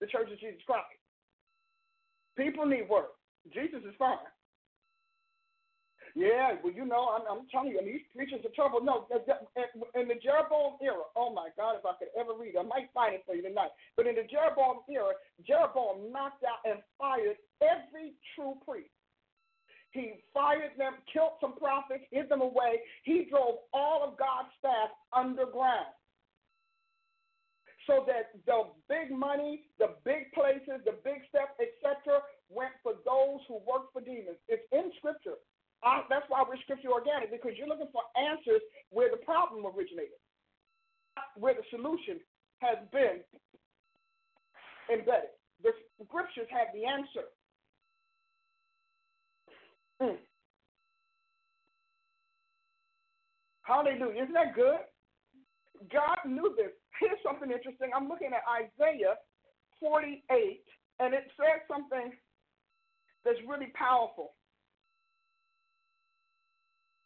The 0.01 0.09
church 0.09 0.33
is 0.33 0.40
Jesus 0.40 0.64
Christ. 0.64 0.88
People 2.33 2.64
need 2.64 2.88
work. 2.88 3.12
Jesus 3.53 3.85
is 3.85 3.93
fine. 4.01 4.25
Yeah, 6.14 6.55
well, 6.62 6.72
you 6.72 6.87
know, 6.87 7.11
I'm, 7.11 7.27
I'm 7.27 7.46
telling 7.50 7.74
you, 7.74 7.79
and 7.83 7.90
these 7.90 8.07
preachers 8.14 8.38
are 8.46 8.55
trouble. 8.55 8.79
No, 8.79 9.11
in 9.98 10.07
the 10.07 10.14
Jeroboam 10.22 10.79
era, 10.79 11.03
oh 11.18 11.35
my 11.35 11.50
God, 11.59 11.74
if 11.74 11.83
I 11.83 11.98
could 11.98 12.14
ever 12.14 12.38
read, 12.38 12.55
I 12.55 12.62
might 12.62 12.87
find 12.94 13.18
it 13.18 13.27
for 13.27 13.35
you 13.35 13.42
tonight. 13.42 13.74
But 13.98 14.07
in 14.07 14.14
the 14.14 14.22
Jeroboam 14.22 14.87
era, 14.87 15.18
Jeroboam 15.42 16.14
knocked 16.14 16.46
out 16.46 16.62
and 16.62 16.79
fired 17.03 17.35
every 17.59 18.14
true 18.38 18.55
priest. 18.62 18.94
He 19.90 20.22
fired 20.31 20.79
them, 20.79 21.03
killed 21.11 21.38
some 21.40 21.59
prophets, 21.59 22.07
hid 22.11 22.29
them 22.31 22.42
away. 22.42 22.83
He 23.03 23.27
drove 23.27 23.66
all 23.74 24.07
of 24.07 24.18
God's 24.18 24.55
staff 24.59 24.94
underground. 25.11 25.90
So 27.90 28.07
that 28.07 28.38
the 28.46 28.70
big 28.88 29.11
money, 29.11 29.66
the 29.79 29.98
big 30.05 30.31
places, 30.33 30.79
the 30.87 30.94
big 31.03 31.27
stuff, 31.29 31.50
etc., 31.59 32.22
went 32.48 32.72
for 32.83 32.94
those 33.05 33.42
who 33.46 33.59
worked 33.66 33.92
for 33.92 34.00
demons. 34.00 34.38
It's 34.48 34.62
in 34.70 34.90
Scripture. 34.98 35.42
I, 35.85 36.03
that's 36.09 36.25
why 36.29 36.42
we're 36.49 36.57
scripture 36.64 36.88
organic 36.88 37.31
because 37.31 37.53
you're 37.57 37.68
looking 37.68 37.92
for 37.92 38.03
answers 38.16 38.64
where 38.90 39.11
the 39.11 39.20
problem 39.20 39.66
originated, 39.68 40.16
where 41.37 41.55
the 41.55 41.66
solution 41.70 42.18
has 42.59 42.81
been 42.90 43.20
embedded. 44.88 45.37
The 45.62 45.73
scriptures 46.05 46.49
have 46.51 46.73
the 46.73 46.88
answer. 46.88 47.29
Mm. 50.01 50.18
Hallelujah. 53.62 54.25
Isn't 54.25 54.35
that 54.35 54.55
good? 54.55 54.81
God 55.92 56.16
knew 56.27 56.55
this. 56.57 56.73
Here's 57.01 57.20
something 57.25 57.51
interesting. 57.51 57.90
I'm 57.94 58.09
looking 58.09 58.31
at 58.33 58.44
Isaiah 58.49 59.16
48, 59.81 60.64
and 61.01 61.14
it 61.14 61.25
says 61.37 61.61
something 61.68 62.12
that's 63.25 63.40
really 63.49 63.73
powerful. 63.75 64.33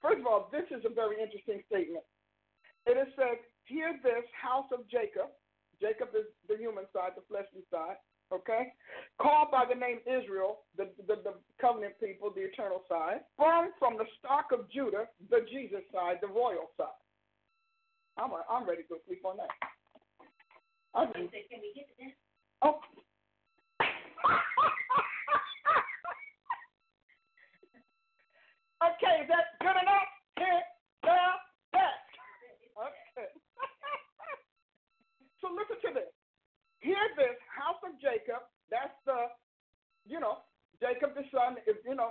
First 0.02 0.20
of 0.20 0.26
all, 0.26 0.48
this 0.52 0.66
is 0.70 0.84
a 0.86 0.92
very 0.92 1.20
interesting 1.20 1.62
statement. 1.66 2.04
It 2.86 2.96
is 2.96 3.10
said, 3.16 3.42
Hear 3.66 3.98
this 4.02 4.24
house 4.32 4.70
of 4.72 4.88
Jacob. 4.88 5.28
Jacob 5.80 6.08
is 6.16 6.26
the 6.48 6.56
human 6.56 6.84
side, 6.92 7.12
the 7.14 7.22
fleshly 7.28 7.62
side, 7.70 8.00
okay? 8.32 8.72
Called 9.20 9.50
by 9.52 9.64
the 9.68 9.78
name 9.78 10.00
Israel, 10.08 10.64
the, 10.76 10.88
the, 11.06 11.20
the 11.22 11.34
covenant 11.60 11.94
people, 12.00 12.32
the 12.34 12.48
eternal 12.48 12.82
side. 12.88 13.20
Born 13.36 13.70
from 13.78 13.98
the 13.98 14.06
stock 14.18 14.50
of 14.52 14.70
Judah, 14.70 15.06
the 15.30 15.44
Jesus 15.50 15.84
side, 15.92 16.18
the 16.22 16.28
royal 16.28 16.72
side. 16.76 16.98
I'm, 18.16 18.32
a, 18.32 18.42
I'm 18.50 18.66
ready 18.66 18.82
to 18.82 18.88
go 18.88 18.96
sleep 19.06 19.22
on 19.24 19.36
that. 19.36 19.52
I 20.94 21.04
can 21.12 21.22
we 21.22 21.28
get 21.76 21.86
to 21.92 21.94
that? 22.00 22.14
Oh. 22.62 22.80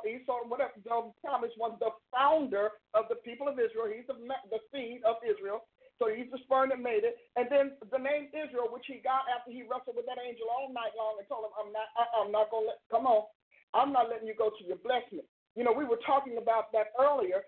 Esau, 0.08 0.48
whatever, 0.48 0.72
the 0.80 1.12
promise 1.20 1.52
was 1.60 1.76
the 1.84 1.91
founder 2.10 2.72
of 2.96 3.06
the 3.12 3.20
people 3.28 3.48
of 3.52 3.60
Israel. 3.60 3.91
He's 3.91 4.08
the, 4.08 4.15
the 4.50 4.63
seed 4.72 5.04
of 5.04 5.20
Israel. 5.28 5.67
So 6.00 6.08
he's 6.13 6.30
the 6.30 6.38
sperm 6.46 6.70
that 6.70 6.80
made 6.80 7.04
it. 7.04 7.17
And 7.36 7.50
then 7.50 7.74
the 7.91 7.98
name 7.98 8.30
Israel, 8.32 8.70
which 8.70 8.86
he 8.86 9.02
got 9.02 9.26
after 9.28 9.50
he 9.50 9.65
wrestled 9.65 9.98
with 9.98 10.06
that 10.06 10.22
angel 10.22 10.46
all 10.48 10.70
night 10.70 10.93
long 10.93 11.17
and 11.17 11.26
told 11.26 11.50
him, 11.50 11.54
I'm 11.58 11.74
not, 11.74 11.89
I'm 12.13 12.32
not 12.32 12.54
going 12.54 12.70
to 12.70 12.78
let, 12.78 12.80
come 12.93 13.10
on, 13.10 13.26
I'm 13.74 13.91
not 13.91 14.10
letting 14.10 14.30
you 14.30 14.38
go 14.38 14.54
to 14.54 14.63
your 14.63 14.80
bless 14.86 15.06
me. 15.12 15.26
You 15.58 15.65
know, 15.65 15.74
we 15.74 15.89
were 15.89 16.00
talking 16.06 16.38
about 16.38 16.70
that 16.78 16.93
earlier 17.02 17.41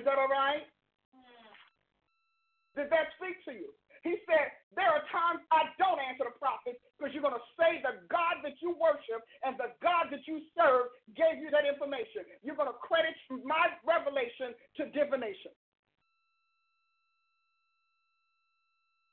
Is 0.00 0.08
that 0.08 0.16
all 0.16 0.32
right? 0.32 0.64
Did 2.72 2.88
that 2.88 3.12
speak 3.20 3.36
to 3.44 3.52
you? 3.52 3.68
He 4.00 4.16
said, 4.24 4.48
There 4.72 4.88
are 4.88 5.04
times 5.12 5.44
I 5.52 5.68
don't 5.76 6.00
answer 6.00 6.24
the 6.24 6.32
prophets 6.40 6.80
because 6.96 7.12
you're 7.12 7.20
going 7.20 7.36
to 7.36 7.48
say 7.60 7.84
the 7.84 8.00
God 8.08 8.40
that 8.40 8.56
you 8.64 8.72
worship 8.80 9.20
and 9.44 9.60
the 9.60 9.76
God 9.84 10.08
that 10.08 10.24
you 10.24 10.40
serve 10.56 10.88
gave 11.12 11.44
you 11.44 11.52
that 11.52 11.68
information. 11.68 12.24
You're 12.40 12.56
going 12.56 12.72
to 12.72 12.80
credit 12.80 13.12
my 13.44 13.76
revelation 13.84 14.56
to 14.80 14.88
divination. 14.96 15.52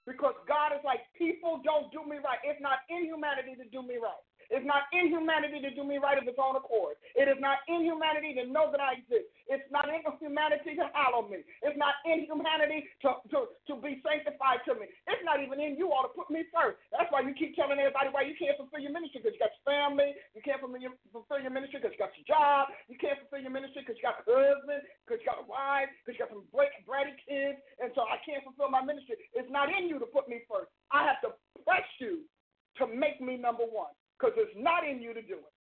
Because 0.07 0.39
God 0.47 0.71
is 0.71 0.79
like, 0.87 1.03
people 1.19 1.59
don't 1.67 1.91
do 1.91 1.99
me 2.07 2.23
right. 2.23 2.39
It's 2.47 2.63
not 2.63 2.87
inhumanity 2.87 3.59
to 3.59 3.67
do 3.67 3.83
me 3.83 3.99
right. 3.99 4.23
It's 4.49 4.65
not 4.65 4.87
inhumanity 4.95 5.59
to 5.63 5.71
do 5.75 5.83
me 5.83 5.99
right 5.99 6.17
of 6.17 6.27
its 6.27 6.39
own 6.39 6.55
accord. 6.55 6.95
It 7.15 7.27
is 7.27 7.39
not 7.39 7.63
inhumanity 7.67 8.33
to 8.39 8.47
know 8.47 8.71
that 8.71 8.79
I 8.79 9.03
exist. 9.03 9.27
It's 9.47 9.67
not 9.71 9.87
inhumanity 9.91 10.79
to 10.79 10.87
hallow 10.95 11.27
me. 11.27 11.43
It's 11.63 11.75
not 11.75 11.99
inhumanity 12.07 12.87
to, 13.03 13.19
to, 13.35 13.39
to 13.67 13.73
be 13.79 13.99
sanctified 14.03 14.63
to 14.67 14.75
me. 14.79 14.87
It's 15.07 15.23
not 15.27 15.43
even 15.43 15.59
in 15.59 15.75
you 15.75 15.91
all 15.91 16.07
to 16.07 16.13
put 16.15 16.31
me 16.31 16.47
first. 16.51 16.79
That's 16.95 17.11
why 17.11 17.23
you 17.23 17.35
keep 17.35 17.55
telling 17.59 17.79
everybody 17.79 18.11
why 18.11 18.23
you 18.23 18.35
can't 18.39 18.55
fulfill 18.55 18.79
your 18.79 18.95
ministry 18.95 19.19
because 19.23 19.35
you 19.35 19.41
got 19.43 19.55
your 19.55 19.67
family. 19.67 20.15
You 20.31 20.41
can't 20.43 20.59
fulfill 20.63 21.39
your 21.43 21.53
ministry 21.53 21.83
because 21.83 21.95
you 21.95 22.01
got 22.01 22.15
your 22.15 22.27
job. 22.27 22.71
You 22.87 22.97
can't 22.99 23.19
fulfill 23.23 23.43
your 23.43 23.55
ministry 23.55 23.83
because 23.83 23.99
you 23.99 24.05
got 24.07 24.23
a 24.23 24.25
husband, 24.27 24.81
because 25.03 25.19
you 25.23 25.27
got 25.27 25.43
a 25.43 25.47
wife, 25.47 25.91
because 26.03 26.15
you 26.15 26.21
got 26.23 26.31
some 26.31 26.47
bratty 26.51 27.15
kids. 27.23 27.59
And 27.83 27.91
so 27.95 28.07
I 28.07 28.19
can't 28.23 28.43
fulfill 28.47 28.71
my 28.71 28.83
ministry. 28.83 29.19
It's 29.35 29.51
not 29.51 29.67
in 29.71 29.91
you 29.91 29.99
to 29.99 30.07
put 30.07 30.31
me 30.31 30.43
first. 30.47 30.71
I 30.91 31.03
have 31.03 31.19
to 31.27 31.35
press 31.63 31.87
you 31.99 32.23
to 32.79 32.87
make 32.87 33.19
me 33.19 33.35
number 33.35 33.63
one 33.63 33.91
because 34.17 34.33
it's 34.37 34.57
not 34.57 34.87
in 34.87 35.01
you 35.01 35.13
to 35.13 35.21
do 35.21 35.37
it. 35.37 35.53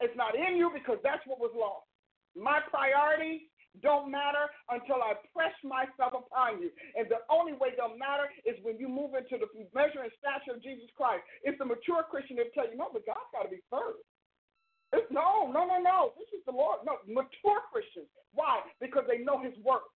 It's 0.00 0.16
not 0.16 0.36
in 0.36 0.56
you 0.56 0.70
because 0.72 0.96
that's 1.04 1.24
what 1.26 1.40
was 1.40 1.52
lost. 1.56 1.88
My 2.36 2.60
priorities 2.70 3.48
don't 3.78 4.10
matter 4.10 4.50
until 4.66 4.98
I 4.98 5.14
press 5.30 5.54
myself 5.62 6.26
upon 6.26 6.58
you. 6.58 6.74
And 6.98 7.06
the 7.06 7.22
only 7.30 7.54
way 7.54 7.70
they'll 7.78 7.94
matter 7.94 8.26
is 8.42 8.58
when 8.66 8.80
you 8.82 8.90
move 8.90 9.14
into 9.14 9.38
the 9.38 9.46
measure 9.70 10.02
and 10.02 10.10
stature 10.18 10.58
of 10.58 10.62
Jesus 10.64 10.90
Christ. 10.98 11.22
If 11.46 11.54
the 11.62 11.68
mature 11.68 12.02
Christian, 12.02 12.34
they'll 12.34 12.50
tell 12.50 12.66
you, 12.66 12.74
no, 12.74 12.90
but 12.90 13.06
God's 13.06 13.30
got 13.30 13.46
to 13.46 13.52
be 13.52 13.62
first. 13.70 14.02
It's, 14.90 15.06
no, 15.14 15.46
no, 15.54 15.62
no, 15.70 15.78
no. 15.78 16.18
This 16.18 16.26
is 16.34 16.42
the 16.50 16.56
Lord. 16.56 16.82
No, 16.82 16.98
mature 17.06 17.62
Christians. 17.70 18.10
Why? 18.34 18.58
Because 18.82 19.06
they 19.06 19.22
know 19.22 19.38
His 19.38 19.54
worth. 19.62 19.86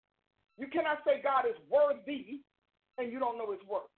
You 0.55 0.70
cannot 0.70 1.03
say 1.03 1.18
God 1.18 1.50
is 1.50 1.59
worthy 1.66 2.46
and 2.98 3.11
you 3.11 3.18
don't 3.18 3.35
know 3.35 3.50
His 3.50 3.62
worth, 3.66 3.90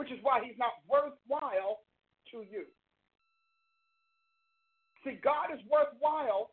which 0.00 0.08
is 0.08 0.16
why 0.24 0.40
He's 0.40 0.56
not 0.56 0.80
worthwhile 0.88 1.84
to 2.32 2.44
you. 2.50 2.64
See, 5.04 5.18
God 5.22 5.50
is 5.52 5.60
worthwhile 5.70 6.50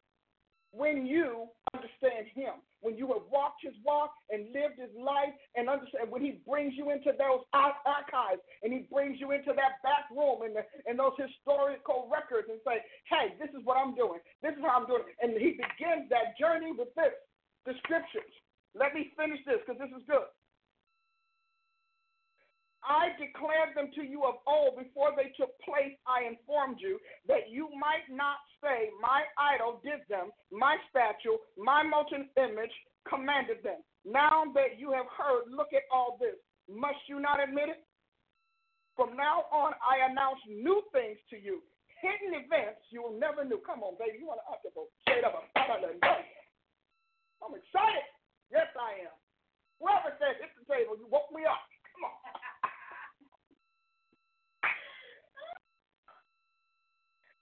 when 0.72 1.06
you 1.06 1.50
understand 1.74 2.30
Him, 2.34 2.62
when 2.82 2.98
you 2.98 3.08
have 3.14 3.26
walked 3.30 3.62
His 3.62 3.74
walk 3.86 4.14
and 4.30 4.54
lived 4.54 4.78
His 4.78 4.94
life, 4.98 5.34
and 5.56 5.70
understand 5.70 6.10
when 6.10 6.22
He 6.22 6.42
brings 6.46 6.74
you 6.78 6.90
into 6.90 7.14
those 7.18 7.46
archives 7.54 8.42
and 8.62 8.74
He 8.74 8.86
brings 8.90 9.22
you 9.22 9.32
into 9.32 9.54
that 9.54 9.82
back 9.82 10.10
room 10.10 10.42
and, 10.46 10.58
the, 10.58 10.66
and 10.86 10.98
those 10.98 11.18
historical 11.18 12.10
records 12.10 12.50
and 12.50 12.62
say, 12.66 12.82
hey, 13.10 13.38
this 13.38 13.50
is 13.54 13.62
what 13.66 13.78
I'm 13.78 13.94
doing. 13.94 14.22
This 14.42 14.54
is 14.58 14.62
how 14.66 14.82
I'm 14.82 14.90
doing. 14.90 15.06
And 15.22 15.34
He 15.38 15.58
begins 15.58 16.10
that 16.10 16.38
journey 16.38 16.74
with 16.74 16.90
this, 16.98 17.14
the 17.66 17.74
scriptures. 17.86 18.34
Let 18.78 18.94
me 18.94 19.14
finish 19.18 19.42
this 19.46 19.62
because 19.66 19.82
this 19.82 19.94
is 19.94 20.06
good. 20.06 20.30
I 22.84 23.12
declared 23.20 23.76
them 23.76 23.92
to 23.96 24.04
you 24.04 24.24
of 24.24 24.40
old 24.48 24.80
before 24.80 25.12
they 25.16 25.36
took 25.36 25.52
place. 25.62 25.96
I 26.08 26.24
informed 26.24 26.80
you 26.80 27.00
that 27.28 27.52
you 27.52 27.70
might 27.76 28.08
not 28.08 28.40
say, 28.64 28.90
My 29.02 29.24
idol 29.38 29.82
did 29.84 30.00
them, 30.08 30.32
my 30.52 30.78
statue, 30.90 31.36
my 31.58 31.84
molten 31.84 32.30
image 32.40 32.72
commanded 33.08 33.64
them. 33.64 33.84
Now 34.06 34.46
that 34.56 34.80
you 34.80 34.92
have 34.96 35.12
heard, 35.12 35.52
look 35.52 35.76
at 35.76 35.84
all 35.92 36.18
this. 36.20 36.40
Must 36.72 37.00
you 37.08 37.20
not 37.20 37.44
admit 37.44 37.70
it? 37.70 37.84
From 38.96 39.16
now 39.16 39.48
on, 39.52 39.74
I 39.80 40.04
announce 40.12 40.40
new 40.48 40.84
things 40.92 41.20
to 41.32 41.40
you, 41.40 41.64
hidden 42.00 42.36
events 42.36 42.84
you 42.92 43.04
will 43.04 43.16
never 43.16 43.44
knew. 43.44 43.60
Come 43.64 43.84
on, 43.84 43.96
baby, 44.00 44.20
you 44.20 44.28
want 44.28 44.44
to 44.44 44.70
the 44.76 44.84
straight 45.04 45.24
up. 45.24 45.40
I'm 47.40 47.56
excited. 47.56 48.08
Yes, 48.52 48.68
I 48.76 49.08
am. 49.08 49.16
Whoever 49.80 50.12
said 50.20 50.36
hit 50.44 50.52
the 50.60 50.68
table, 50.68 51.00
you 51.00 51.08
woke 51.08 51.32
me 51.32 51.48
up. 51.48 51.64
Come 51.96 52.12
on. 52.12 52.39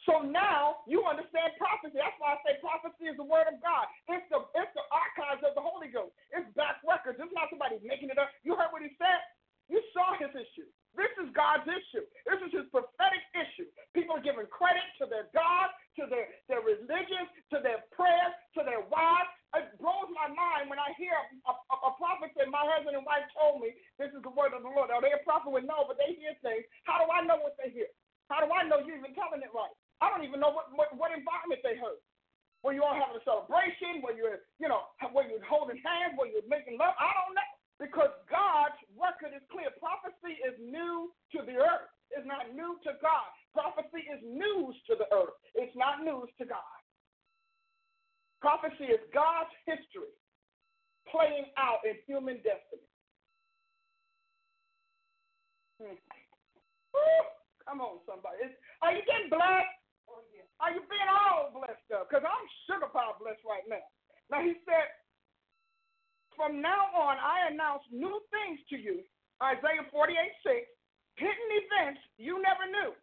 So 0.08 0.24
now 0.24 0.88
you 0.88 1.04
understand 1.04 1.54
prophecy. 1.60 2.00
That's 2.00 2.16
why 2.24 2.36
I 2.36 2.40
say 2.48 2.56
prophecy 2.64 3.12
is 3.12 3.20
the 3.20 3.28
word 3.28 3.52
of 3.52 3.60
God. 3.60 3.92
It's 4.08 4.24
the 4.32 4.48
it's 4.56 4.74
the 4.74 4.86
archives 4.90 5.44
of 5.44 5.54
the 5.54 5.64
Holy 5.64 5.92
Ghost. 5.92 6.16
It's 6.32 6.48
back 6.56 6.80
records. 6.88 7.20
It's 7.20 7.36
not 7.36 7.52
somebody 7.52 7.78
making 7.84 8.10
it 8.10 8.18
up. 8.18 8.32
You 8.48 8.56
heard 8.56 8.72
what 8.72 8.82
he 8.88 8.96
said? 8.96 9.20
You 9.68 9.84
saw 9.92 10.16
his 10.16 10.32
issue. 10.32 10.68
This 10.96 11.12
is 11.22 11.30
God's 11.38 11.68
issue. 11.70 12.08
This 12.26 12.40
is 12.42 12.52
his 12.56 12.68
prophetic 12.74 13.22
issue. 13.38 13.70
People 13.94 14.18
are 14.18 14.24
giving 14.26 14.50
credit 14.50 14.82
to 14.98 15.06
their 15.06 15.30
God, 15.36 15.70
to 16.02 16.10
their, 16.10 16.32
their 16.50 16.64
religion, 16.66 17.30
to 17.54 17.62
their 17.62 17.86
prayers, 17.94 18.34
to 18.58 18.66
their 18.66 18.82
wives. 18.90 19.30
It 19.54 19.78
blows 19.78 20.10
my 20.16 20.32
mind 20.32 20.72
when 20.74 20.82
I 20.82 20.96
hear 20.98 21.14
a, 21.14 21.54
a, 21.54 21.76
a 21.86 21.92
prophet 22.02 22.34
say, 22.34 22.50
My 22.50 22.66
husband 22.66 22.98
and 22.98 23.06
wife 23.06 23.28
told 23.38 23.62
me 23.62 23.78
this 24.02 24.10
is 24.16 24.24
the 24.26 24.34
word 24.34 24.58
of 24.58 24.66
the 24.66 24.74
Lord. 24.74 24.90
Are 24.90 25.04
they 25.04 25.14
a 25.14 25.22
prophet? 25.22 25.54
Well, 25.54 25.66
no, 25.68 25.86
but 25.86 26.02
they 26.02 26.18
hear 26.18 26.34
things. 26.42 26.66
How 26.90 26.98
do 27.04 27.12
I 27.14 27.22
know 27.28 27.38
what 27.44 27.60
they 27.62 27.70
hear? 27.70 27.92
How 28.32 28.42
do 28.42 28.50
I 28.50 28.66
know 28.66 28.82
you're 28.82 28.98
even 28.98 29.14
telling 29.14 29.46
it 29.46 29.54
right? 29.54 29.76
I 30.02 30.14
don't 30.14 30.26
even 30.26 30.40
know 30.40 30.54
what, 30.54 30.70
what, 30.74 30.94
what 30.94 31.10
environment 31.10 31.62
they 31.66 31.78
heard. 31.78 32.02
Were 32.62 32.74
you 32.74 32.82
all 32.82 32.98
having 32.98 33.18
a 33.18 33.24
celebration? 33.26 34.02
Were 34.02 34.14
you, 34.14 34.34
you 34.58 34.70
know, 34.70 34.90
were 35.14 35.26
you 35.26 35.38
holding 35.46 35.78
hands? 35.82 36.18
Were 36.18 36.30
you 36.30 36.42
making 36.50 36.78
love? 36.78 36.94
I 36.98 37.14
don't 37.14 37.34
know. 37.34 37.52
Because 37.78 38.10
God's 38.26 38.78
record 38.98 39.38
is 39.38 39.46
clear. 39.54 39.70
Prophecy 39.78 40.42
is 40.42 40.58
new 40.58 41.14
to 41.38 41.46
the 41.46 41.62
earth. 41.62 41.90
It's 42.10 42.26
not 42.26 42.50
new 42.50 42.82
to 42.82 42.98
God. 42.98 43.30
Prophecy 43.54 44.02
is 44.10 44.22
news 44.26 44.74
to 44.90 44.98
the 44.98 45.06
earth. 45.14 45.38
It's 45.54 45.74
not 45.78 46.02
news 46.02 46.30
to 46.42 46.46
God. 46.50 46.78
Prophecy 48.42 48.90
is 48.90 49.02
God's 49.14 49.54
history 49.70 50.14
playing 51.10 51.50
out 51.58 51.86
in 51.86 51.98
human 52.10 52.42
destiny. 52.42 52.90
Hmm. 55.78 55.98
Come 57.68 57.82
on, 57.82 58.00
somebody. 58.08 58.50
are 58.82 58.94
you 58.96 59.04
getting 59.06 59.30
blessed? 59.30 59.78
Are 60.58 60.74
you 60.74 60.82
being 60.90 61.10
all 61.10 61.54
blessed 61.54 61.90
up? 61.94 62.10
Because 62.10 62.26
I'm 62.26 62.46
sugar 62.66 62.90
pie 62.90 63.14
blessed 63.22 63.46
right 63.46 63.66
now. 63.70 63.86
Now 64.34 64.42
he 64.42 64.58
said, 64.66 64.90
From 66.34 66.62
now 66.62 66.90
on, 66.98 67.22
I 67.22 67.54
announce 67.54 67.86
new 67.94 68.18
things 68.34 68.60
to 68.74 68.78
you. 68.78 69.06
Isaiah 69.38 69.86
48 69.94 70.18
6. 70.42 70.66
Hidden 71.22 71.50
events 71.62 72.02
you 72.18 72.42
never 72.42 72.66
knew. 72.66 72.94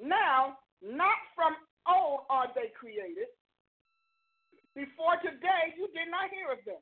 Now, 0.00 0.60
not 0.84 1.16
from 1.32 1.56
old 1.88 2.28
are 2.28 2.48
they 2.52 2.72
created. 2.76 3.32
Before 4.76 5.16
today, 5.24 5.72
you 5.76 5.88
did 5.96 6.12
not 6.12 6.28
hear 6.28 6.52
of 6.52 6.60
them. 6.68 6.80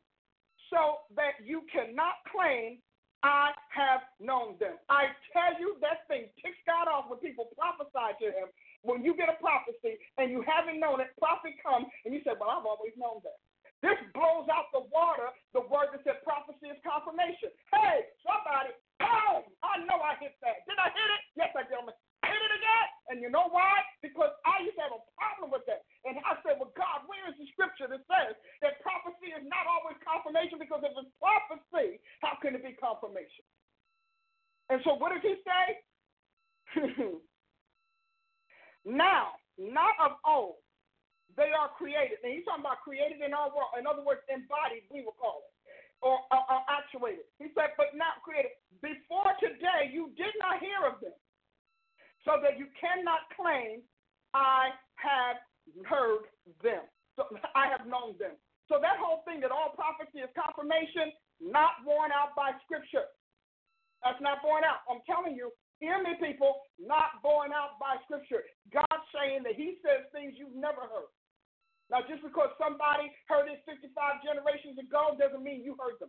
So 0.71 1.07
that 1.15 1.39
you 1.43 1.63
cannot 1.71 2.19
claim 2.27 2.83
I 3.25 3.57
have 3.73 4.05
known 4.21 4.61
them. 4.61 4.77
I 4.93 5.09
tell 5.33 5.57
you, 5.57 5.81
that 5.81 6.05
thing 6.13 6.29
ticks 6.43 6.61
God 6.69 6.93
off 6.93 7.09
when 7.09 7.23
people 7.25 7.49
prophesy 7.57 8.13
to 8.21 8.29
him 8.29 8.53
when 8.85 9.03
you 9.03 9.17
get 9.17 9.33
a 9.33 9.37
prophecy 9.41 9.99
and 10.21 10.31
you 10.31 10.45
haven't 10.45 10.79
known 10.79 11.01
it, 11.01 11.13
prophet 11.19 11.57
comes 11.65 11.89
and 12.05 12.13
you 12.13 12.21
say, 12.23 12.37
Well, 12.37 12.53
I've 12.53 12.69
always 12.69 12.95
known 12.97 13.25
that. 13.25 13.41
This 13.85 14.01
blows 14.17 14.49
out 14.49 14.73
the 14.73 14.85
water, 14.89 15.29
the 15.53 15.61
word 15.69 15.93
that 15.93 16.01
said 16.09 16.25
prophecy 16.25 16.73
is 16.73 16.81
confirmation. 16.81 17.53
Hey, 17.69 18.09
somebody, 18.25 18.73
boom! 18.97 19.45
I 19.61 19.85
know 19.85 20.01
I 20.01 20.17
hit 20.21 20.37
that. 20.41 20.65
Did 20.65 20.81
I 20.81 20.89
hit 20.89 21.09
it? 21.13 21.23
Yes, 21.37 21.53
I 21.53 21.69
did. 21.69 21.77
I'm 21.77 21.93
Hit 22.25 22.41
it 22.41 22.55
again. 22.57 22.89
And 23.13 23.17
you 23.21 23.29
know 23.29 23.53
why? 23.53 23.85
Because 24.01 24.33
I 24.49 24.65
used 24.65 24.81
to 24.81 24.85
have 24.89 24.97
a 24.97 25.05
problem 25.21 25.53
with 25.53 25.69
that. 25.69 25.85
And 26.09 26.17
I 26.25 26.41
said, 26.41 26.57
Well, 26.57 26.73
God, 26.73 27.05
where 27.05 27.29
is 27.29 27.37
the 27.37 27.45
scripture 27.53 27.85
that 27.89 28.01
says 28.09 28.33
that 28.65 28.81
prophecy 28.81 29.37
is 29.37 29.45
not 29.45 29.69
always 29.69 30.01
confirmation? 30.01 30.57
Because 30.57 30.81
if 30.81 30.97
it's 30.97 31.13
prophecy, 31.21 32.01
how 32.25 32.41
can 32.41 32.57
it 32.57 32.65
be 32.65 32.73
confirmation? 32.81 33.45
And 34.73 34.81
so 34.89 34.97
what 34.97 35.13
did 35.13 35.21
he 35.21 35.37
say? 35.45 35.65
now, 38.85 39.41
not 39.57 39.97
of 40.01 40.21
old, 40.29 40.61
they 41.37 41.51
are 41.51 41.73
created. 41.75 42.21
And 42.23 42.31
he's 42.37 42.45
talking 42.45 42.63
about 42.63 42.85
created 42.85 43.25
in 43.25 43.35
our 43.35 43.51
world. 43.51 43.75
In 43.81 43.89
other 43.89 44.05
words, 44.05 44.23
embodied, 44.31 44.87
we 44.93 45.03
will 45.03 45.17
call 45.19 45.43
it, 45.43 45.53
or, 46.05 46.21
or, 46.31 46.43
or 46.47 46.61
actuated. 46.69 47.27
He 47.41 47.49
said, 47.57 47.75
but 47.81 47.97
not 47.97 48.21
created. 48.23 48.55
Before 48.85 49.33
today, 49.41 49.89
you 49.91 50.13
did 50.15 50.37
not 50.39 50.61
hear 50.61 50.85
of 50.85 51.01
them, 51.01 51.17
so 52.23 52.39
that 52.45 52.61
you 52.61 52.69
cannot 52.77 53.27
claim, 53.33 53.81
I 54.37 54.73
have 55.01 55.41
heard 55.89 56.29
them. 56.61 56.85
So 57.17 57.31
I 57.55 57.71
have 57.71 57.87
known 57.87 58.19
them. 58.19 58.37
So 58.69 58.81
that 58.81 58.99
whole 58.99 59.23
thing 59.29 59.41
that 59.45 59.53
all 59.53 59.77
prophecy 59.77 60.25
is 60.25 60.31
confirmation, 60.35 61.13
not 61.41 61.81
worn 61.85 62.11
out 62.11 62.35
by 62.35 62.57
scripture. 62.65 63.07
That's 64.03 64.21
not 64.21 64.45
borne 64.45 64.65
out. 64.65 64.85
I'm 64.89 65.01
telling 65.09 65.37
you, 65.37 65.49
hear 65.85 66.01
me, 66.01 66.17
people, 66.17 66.65
not 66.81 67.21
borne 67.21 67.53
out 67.53 67.77
by 67.77 68.01
scripture. 68.09 68.49
God 68.73 68.99
saying 69.13 69.45
that 69.45 69.55
He 69.55 69.77
says 69.85 70.09
things 70.11 70.35
you've 70.41 70.57
never 70.57 70.89
heard. 70.89 71.13
Now, 71.93 72.01
just 72.09 72.25
because 72.25 72.49
somebody 72.57 73.13
heard 73.29 73.53
it 73.53 73.61
55 73.69 73.93
generations 74.25 74.81
ago 74.81 75.13
doesn't 75.21 75.45
mean 75.45 75.61
you 75.61 75.77
heard 75.77 76.01
them. 76.01 76.09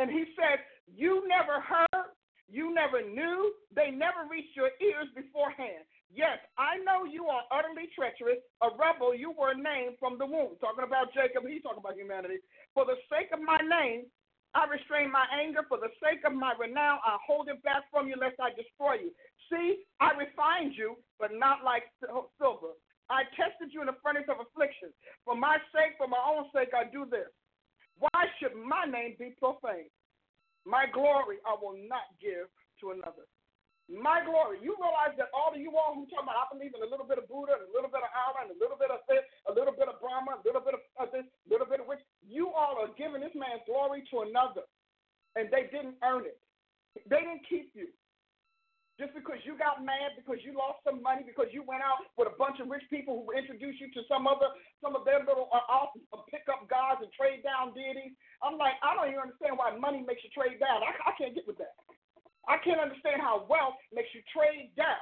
And 0.00 0.08
He 0.08 0.24
says, 0.32 0.58
You 0.88 1.28
never 1.28 1.60
heard, 1.60 2.08
you 2.48 2.72
never 2.72 3.04
knew, 3.04 3.52
they 3.70 3.92
never 3.92 4.24
reached 4.26 4.56
your 4.56 4.72
ears 4.80 5.12
beforehand. 5.12 5.84
Yes, 6.10 6.42
I 6.58 6.82
know 6.82 7.06
you 7.06 7.30
are 7.30 7.46
utterly 7.54 7.86
treacherous, 7.94 8.42
a 8.66 8.74
rebel 8.74 9.14
you 9.14 9.30
were 9.30 9.54
named 9.54 9.94
from 10.02 10.18
the 10.18 10.26
womb. 10.26 10.58
Talking 10.58 10.82
about 10.82 11.14
Jacob, 11.14 11.46
he's 11.46 11.62
talking 11.62 11.78
about 11.78 11.94
humanity. 11.94 12.42
For 12.74 12.82
the 12.82 12.98
sake 13.06 13.30
of 13.30 13.38
my 13.38 13.62
name, 13.62 14.10
I 14.54 14.66
restrain 14.66 15.10
my 15.10 15.26
anger. 15.30 15.62
For 15.68 15.78
the 15.78 15.94
sake 16.02 16.26
of 16.26 16.34
my 16.34 16.54
renown, 16.58 16.98
I 17.06 17.16
hold 17.22 17.48
it 17.48 17.62
back 17.62 17.86
from 17.90 18.08
you 18.08 18.16
lest 18.18 18.36
I 18.40 18.50
destroy 18.50 19.06
you. 19.06 19.12
See, 19.50 19.86
I 20.00 20.10
refined 20.14 20.74
you, 20.76 20.96
but 21.18 21.30
not 21.34 21.64
like 21.64 21.84
silver. 22.00 22.74
I 23.10 23.26
tested 23.34 23.74
you 23.74 23.80
in 23.82 23.90
the 23.90 23.98
furnace 24.02 24.30
of 24.30 24.38
affliction. 24.38 24.94
For 25.24 25.34
my 25.34 25.58
sake, 25.74 25.98
for 25.98 26.06
my 26.06 26.22
own 26.22 26.46
sake, 26.54 26.70
I 26.70 26.86
do 26.90 27.06
this. 27.10 27.30
Why 27.98 28.30
should 28.38 28.54
my 28.54 28.86
name 28.86 29.16
be 29.18 29.34
profaned? 29.38 29.90
My 30.64 30.86
glory 30.92 31.42
I 31.46 31.56
will 31.60 31.76
not 31.88 32.14
give 32.20 32.46
to 32.80 32.90
another 32.90 33.26
my 33.90 34.22
glory. 34.22 34.62
You 34.62 34.78
realize 34.78 35.18
that 35.18 35.34
all 35.34 35.50
of 35.50 35.58
you 35.58 35.74
all 35.74 35.98
who 35.98 36.06
talk 36.06 36.22
about, 36.22 36.38
I 36.38 36.46
believe 36.54 36.70
in 36.78 36.80
a 36.80 36.88
little 36.88 37.04
bit 37.04 37.18
of 37.18 37.26
Buddha, 37.26 37.58
and 37.58 37.66
a 37.66 37.72
little 37.74 37.90
bit 37.90 38.06
of 38.06 38.10
Allah, 38.14 38.46
and 38.46 38.54
a 38.54 38.58
little 38.62 38.78
bit 38.78 38.94
of 38.94 39.02
this, 39.10 39.26
a 39.50 39.52
little 39.52 39.74
bit 39.74 39.90
of 39.90 39.98
Brahma, 39.98 40.38
a 40.38 40.42
little 40.46 40.62
bit 40.62 40.78
of 40.78 41.10
this, 41.10 41.26
a 41.26 41.48
little 41.50 41.66
bit 41.66 41.82
of 41.82 41.90
which, 41.90 42.00
you 42.22 42.54
all 42.54 42.78
are 42.78 42.94
giving 42.94 43.18
this 43.18 43.34
man's 43.34 43.66
glory 43.66 44.06
to 44.14 44.22
another, 44.22 44.62
and 45.34 45.50
they 45.50 45.66
didn't 45.74 45.98
earn 46.06 46.24
it. 46.24 46.38
They 47.10 47.22
didn't 47.22 47.42
keep 47.50 47.74
you. 47.74 47.90
Just 48.98 49.16
because 49.16 49.40
you 49.48 49.56
got 49.56 49.80
mad, 49.80 50.12
because 50.12 50.44
you 50.44 50.52
lost 50.52 50.84
some 50.84 51.00
money, 51.00 51.24
because 51.24 51.48
you 51.56 51.64
went 51.64 51.80
out 51.80 52.04
with 52.20 52.28
a 52.28 52.36
bunch 52.36 52.60
of 52.60 52.68
rich 52.68 52.84
people 52.92 53.24
who 53.24 53.32
introduced 53.32 53.80
you 53.80 53.88
to 53.96 54.04
some 54.04 54.28
other, 54.28 54.52
some 54.84 54.92
of 54.92 55.08
their 55.08 55.24
little 55.24 55.48
uh, 55.56 55.64
awesome 55.72 56.04
pickup 56.28 56.68
gods 56.68 57.00
and 57.00 57.08
trade 57.16 57.40
down 57.40 57.72
deities. 57.72 58.12
I'm 58.44 58.60
like, 58.60 58.76
I 58.84 58.92
don't 58.92 59.08
even 59.08 59.24
understand 59.24 59.56
why 59.56 59.72
money 59.72 60.04
makes 60.04 60.20
you 60.20 60.28
trade 60.36 60.60
down. 60.60 60.84
I, 60.84 60.92
I 61.08 61.16
can't 61.16 61.32
get 61.32 61.48
with 61.48 61.56
that. 61.64 61.72
I 62.50 62.58
can't 62.58 62.82
understand 62.82 63.22
how 63.22 63.46
wealth 63.46 63.78
makes 63.94 64.10
you 64.10 64.26
trade 64.34 64.74
down. 64.74 64.98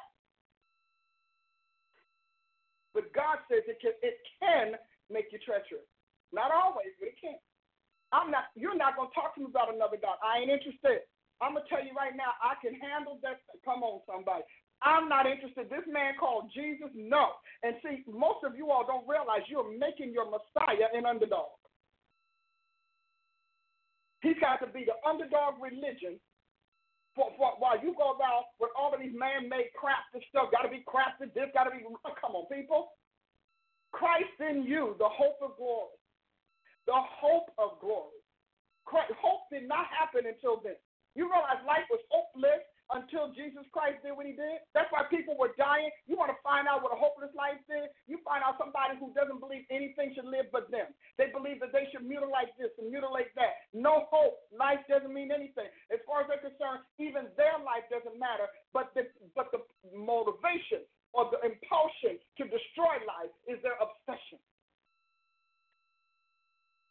But 2.93 3.09
God 3.17 3.41
says 3.49 3.65
it 3.65 3.81
can, 3.81 3.97
it 4.05 4.21
can 4.37 4.77
make 5.09 5.33
you 5.33 5.41
treacherous. 5.41 5.89
Not 6.29 6.53
always, 6.53 6.93
but 7.01 7.09
it 7.09 7.17
can. 7.17 7.41
I'm 8.13 8.29
not. 8.29 8.53
You're 8.53 8.77
not 8.77 9.01
gonna 9.01 9.13
talk 9.17 9.33
to 9.37 9.41
me 9.41 9.49
about 9.49 9.73
another 9.73 9.97
God. 9.97 10.21
I 10.21 10.45
ain't 10.45 10.53
interested. 10.53 11.09
I'm 11.41 11.57
gonna 11.57 11.65
tell 11.73 11.81
you 11.81 11.97
right 11.97 12.13
now. 12.13 12.37
I 12.45 12.61
can 12.61 12.77
handle 12.77 13.17
that. 13.25 13.41
Come 13.65 13.81
on, 13.81 14.05
somebody. 14.05 14.45
I'm 14.85 15.09
not 15.09 15.25
interested. 15.25 15.73
This 15.73 15.89
man 15.89 16.21
called 16.21 16.53
Jesus, 16.53 16.93
no. 16.93 17.33
And 17.65 17.81
see, 17.81 18.05
most 18.05 18.45
of 18.45 18.57
you 18.57 18.71
all 18.71 18.85
don't 18.85 19.09
realize 19.09 19.49
you're 19.49 19.73
making 19.73 20.13
your 20.13 20.29
Messiah 20.29 20.93
an 20.93 21.09
underdog. 21.09 21.57
He's 24.21 24.39
got 24.41 24.61
to 24.61 24.69
be 24.69 24.85
the 24.85 24.97
underdog 25.09 25.57
religion 25.63 26.21
for, 27.19 27.35
for, 27.35 27.59
while 27.59 27.75
you 27.83 27.91
go 27.99 28.15
around 28.15 28.47
with 28.63 28.71
all 28.79 28.95
of 28.95 29.03
these 29.03 29.11
man-made 29.11 29.75
crafted 29.75 30.23
stuff, 30.31 30.55
got 30.55 30.63
to 30.63 30.71
be 30.71 30.87
crafted, 30.87 31.35
this 31.35 31.51
got 31.51 31.67
to 31.67 31.75
be, 31.75 31.83
come 32.23 32.39
on, 32.39 32.47
people. 32.47 32.95
Christ 33.91 34.39
in 34.39 34.63
you, 34.63 34.95
the 35.03 35.11
hope 35.11 35.43
of 35.43 35.59
glory. 35.59 35.99
The 36.87 36.95
hope 36.95 37.51
of 37.59 37.83
glory. 37.83 38.23
Christ, 38.87 39.11
hope 39.19 39.51
did 39.51 39.67
not 39.67 39.91
happen 39.91 40.31
until 40.31 40.63
then. 40.63 40.79
You 41.19 41.27
realize 41.27 41.59
life 41.67 41.91
was 41.91 42.01
hopeless 42.07 42.63
until 42.89 43.29
Jesus 43.37 43.69
Christ 43.69 44.01
did 44.01 44.17
what 44.17 44.25
he 44.25 44.33
did. 44.33 44.65
That's 44.73 44.89
why 44.89 45.05
people 45.13 45.37
were 45.37 45.53
dying. 45.61 45.93
You 46.09 46.17
want 46.17 46.33
to 46.33 46.41
find 46.41 46.65
out 46.65 46.81
what 46.81 46.93
a 46.93 46.99
hopeless 46.99 47.33
life 47.37 47.61
is? 47.69 47.93
You 48.09 48.17
find 48.25 48.41
out 48.41 48.57
somebody 48.57 48.97
who 48.97 49.13
doesn't 49.13 49.45
believe 49.45 49.69
anything 49.69 50.17
should 50.17 50.29
live 50.29 50.49
but 50.49 50.73
them. 50.73 50.89
They 51.21 51.29
believe 51.29 51.61
that 51.61 51.77
they 51.77 51.89
should 51.93 52.09
mutilate 52.09 52.57
this 52.57 52.73
and 52.81 52.89
mutilate 52.89 53.33
that. 53.37 53.69
No 53.77 54.09
hope. 54.09 54.41
Life 54.57 54.81
doesn't 54.89 55.13
mean 55.13 55.29
anything. 55.29 55.69
As 55.93 56.01
far 56.09 56.25
as 56.25 56.33
they're 56.33 56.45
concerned, 56.45 56.81
even 56.97 57.29
their 57.37 57.61
life 57.61 57.85
doesn't 57.93 58.17
matter. 58.17 58.49
But 58.73 58.97
the 58.97 59.13
but 59.37 59.53
the 59.53 59.61
motivation 59.93 60.89
or 61.13 61.29
the 61.29 61.41
impulsion 61.45 62.17
to 62.41 62.43
destroy 62.49 63.01
life 63.05 63.33
is 63.45 63.61
their 63.61 63.77
obsession. 63.81 64.41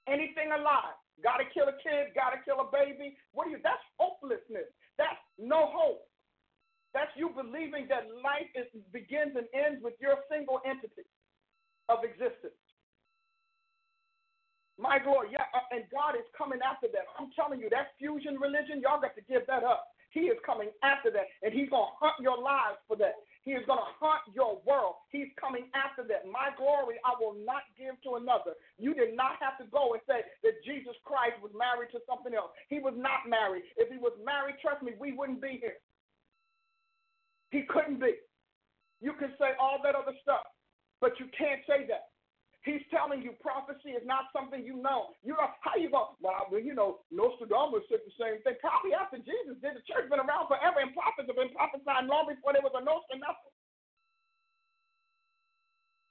Anything 0.05 0.53
alive. 0.53 0.95
Gotta 1.25 1.49
kill 1.49 1.65
a 1.65 1.77
kid, 1.81 2.13
gotta 2.13 2.37
kill 2.45 2.61
a 2.61 2.69
baby. 2.69 3.17
What 3.33 3.49
do 3.49 3.57
you 3.57 3.59
that's 3.61 3.81
hopelessness. 3.97 4.69
That's 4.97 5.21
no 5.37 5.69
hope. 5.69 6.03
That's 6.93 7.11
you 7.15 7.29
believing 7.29 7.85
that 7.93 8.09
life 8.25 8.49
is, 8.57 8.65
begins 8.91 9.37
and 9.37 9.45
ends 9.53 9.83
with 9.85 9.93
your 10.01 10.17
single 10.31 10.61
entity 10.65 11.05
of 11.89 12.01
existence. 12.01 12.57
My 14.77 15.01
glory, 15.01 15.33
yeah, 15.33 15.49
uh, 15.57 15.65
and 15.73 15.89
God 15.89 16.13
is 16.13 16.25
coming 16.37 16.61
after 16.61 16.85
that. 16.93 17.09
I'm 17.17 17.33
telling 17.33 17.61
you, 17.61 17.69
that 17.73 17.97
fusion 17.97 18.37
religion, 18.37 18.81
y'all 18.81 19.01
got 19.01 19.17
to 19.17 19.25
give 19.25 19.45
that 19.49 19.65
up. 19.65 19.89
He 20.13 20.29
is 20.29 20.37
coming 20.45 20.69
after 20.85 21.09
that, 21.11 21.25
and 21.41 21.49
He's 21.53 21.69
going 21.69 21.89
to 21.89 21.97
hunt 21.97 22.17
your 22.21 22.37
lives 22.37 22.77
for 22.85 22.97
that. 22.97 23.17
He 23.47 23.55
is 23.55 23.63
going 23.63 23.79
to 23.79 23.95
haunt 24.03 24.27
your 24.35 24.59
world. 24.67 24.99
He's 25.07 25.31
coming 25.39 25.71
after 25.71 26.03
that. 26.11 26.27
My 26.27 26.51
glory 26.59 26.99
I 27.07 27.15
will 27.15 27.31
not 27.47 27.63
give 27.79 27.95
to 28.03 28.19
another. 28.19 28.59
You 28.75 28.91
did 28.91 29.15
not 29.15 29.39
have 29.39 29.55
to 29.63 29.65
go 29.71 29.95
and 29.95 30.03
say 30.03 30.27
that 30.43 30.59
Jesus 30.67 30.99
Christ 31.07 31.39
was 31.39 31.55
married 31.55 31.95
to 31.95 32.03
something 32.03 32.35
else. 32.35 32.51
He 32.67 32.83
was 32.83 32.91
not 32.99 33.23
married. 33.23 33.63
If 33.79 33.87
he 33.87 33.95
was 34.03 34.11
married, 34.19 34.59
trust 34.59 34.83
me, 34.83 34.99
we 34.99 35.15
wouldn't 35.15 35.39
be 35.39 35.63
here. 35.63 35.79
He 37.55 37.63
couldn't 37.71 38.03
be. 38.03 38.19
You 38.99 39.15
can 39.15 39.31
say 39.39 39.55
all 39.55 39.79
that 39.79 39.95
other 39.95 40.11
stuff, 40.19 40.43
but 40.99 41.15
you 41.15 41.31
can't 41.31 41.63
say 41.63 41.87
that. 41.87 42.11
He's 42.67 42.83
telling 42.91 43.23
you 43.23 43.31
prophecy 43.39 43.95
is 43.95 44.03
not 44.03 44.27
something 44.35 44.59
you 44.59 44.75
know. 44.83 45.15
You 45.23 45.39
know 45.39 45.47
how 45.63 45.79
you 45.79 45.87
go? 45.87 46.19
Well, 46.19 46.51
you 46.59 46.75
know, 46.75 46.99
Nostradamus 47.15 47.87
said 47.87 48.03
the 48.03 48.11
same 48.19 48.43
thing. 48.43 48.59
Probably 48.59 48.91
after 48.91 49.23
Jesus 49.23 49.55
did. 49.63 49.79
The 49.79 49.87
church 49.87 50.11
been 50.11 50.19
around 50.19 50.51
forever, 50.51 50.83
and 50.83 50.91
prophets 50.91 51.31
have 51.31 51.39
been 51.39 51.55
prophesying 51.55 52.11
long 52.11 52.27
before 52.27 52.51
there 52.51 52.65
was 52.65 52.75
a 52.75 52.83
Nostradamus. 52.83 53.55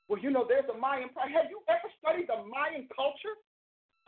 Well, 0.08 0.22
you 0.24 0.32
know, 0.32 0.48
there's 0.48 0.64
a 0.72 0.78
Mayan. 0.80 1.12
Have 1.20 1.52
you 1.52 1.60
ever 1.68 1.88
studied 2.00 2.32
the 2.32 2.40
Mayan 2.48 2.88
culture? 2.88 3.36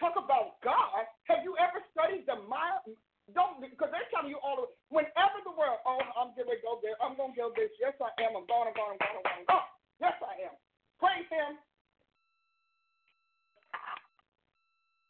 Talk 0.01 0.16
about 0.16 0.62
God. 0.64 1.05
Have 1.28 1.44
you 1.44 1.53
ever 1.61 1.84
studied 1.92 2.24
the 2.24 2.40
Mayan? 2.49 2.96
Don't 3.36 3.61
because 3.61 3.92
they're 3.92 4.09
telling 4.09 4.32
you 4.32 4.40
all 4.40 4.64
the 4.64 4.66
whenever 4.88 5.44
the 5.44 5.53
world. 5.53 5.84
Oh, 5.84 6.01
I'm 6.16 6.32
to 6.32 6.49
go 6.64 6.80
there. 6.80 6.96
I'm 7.05 7.12
gonna 7.20 7.36
go 7.36 7.53
this. 7.53 7.68
Yes, 7.76 7.92
I 8.01 8.09
am. 8.24 8.40
I'm 8.40 8.49
going. 8.49 8.72
I'm 8.72 8.76
going. 8.78 8.96
I'm 8.96 9.03
going. 9.05 9.26
I'm 9.28 9.44
going. 9.44 9.68
Yes, 10.01 10.16
I 10.24 10.49
am. 10.49 10.57
Praise 10.96 11.28
Him. 11.28 11.61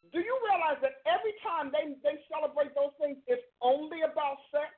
Do 0.09 0.19
you 0.19 0.35
realize 0.49 0.81
that 0.81 1.05
every 1.05 1.35
time 1.45 1.69
they, 1.69 1.93
they 2.01 2.17
celebrate 2.29 2.73
those 2.73 2.93
things, 2.97 3.17
it's 3.29 3.45
only 3.61 4.01
about 4.01 4.41
sex? 4.49 4.73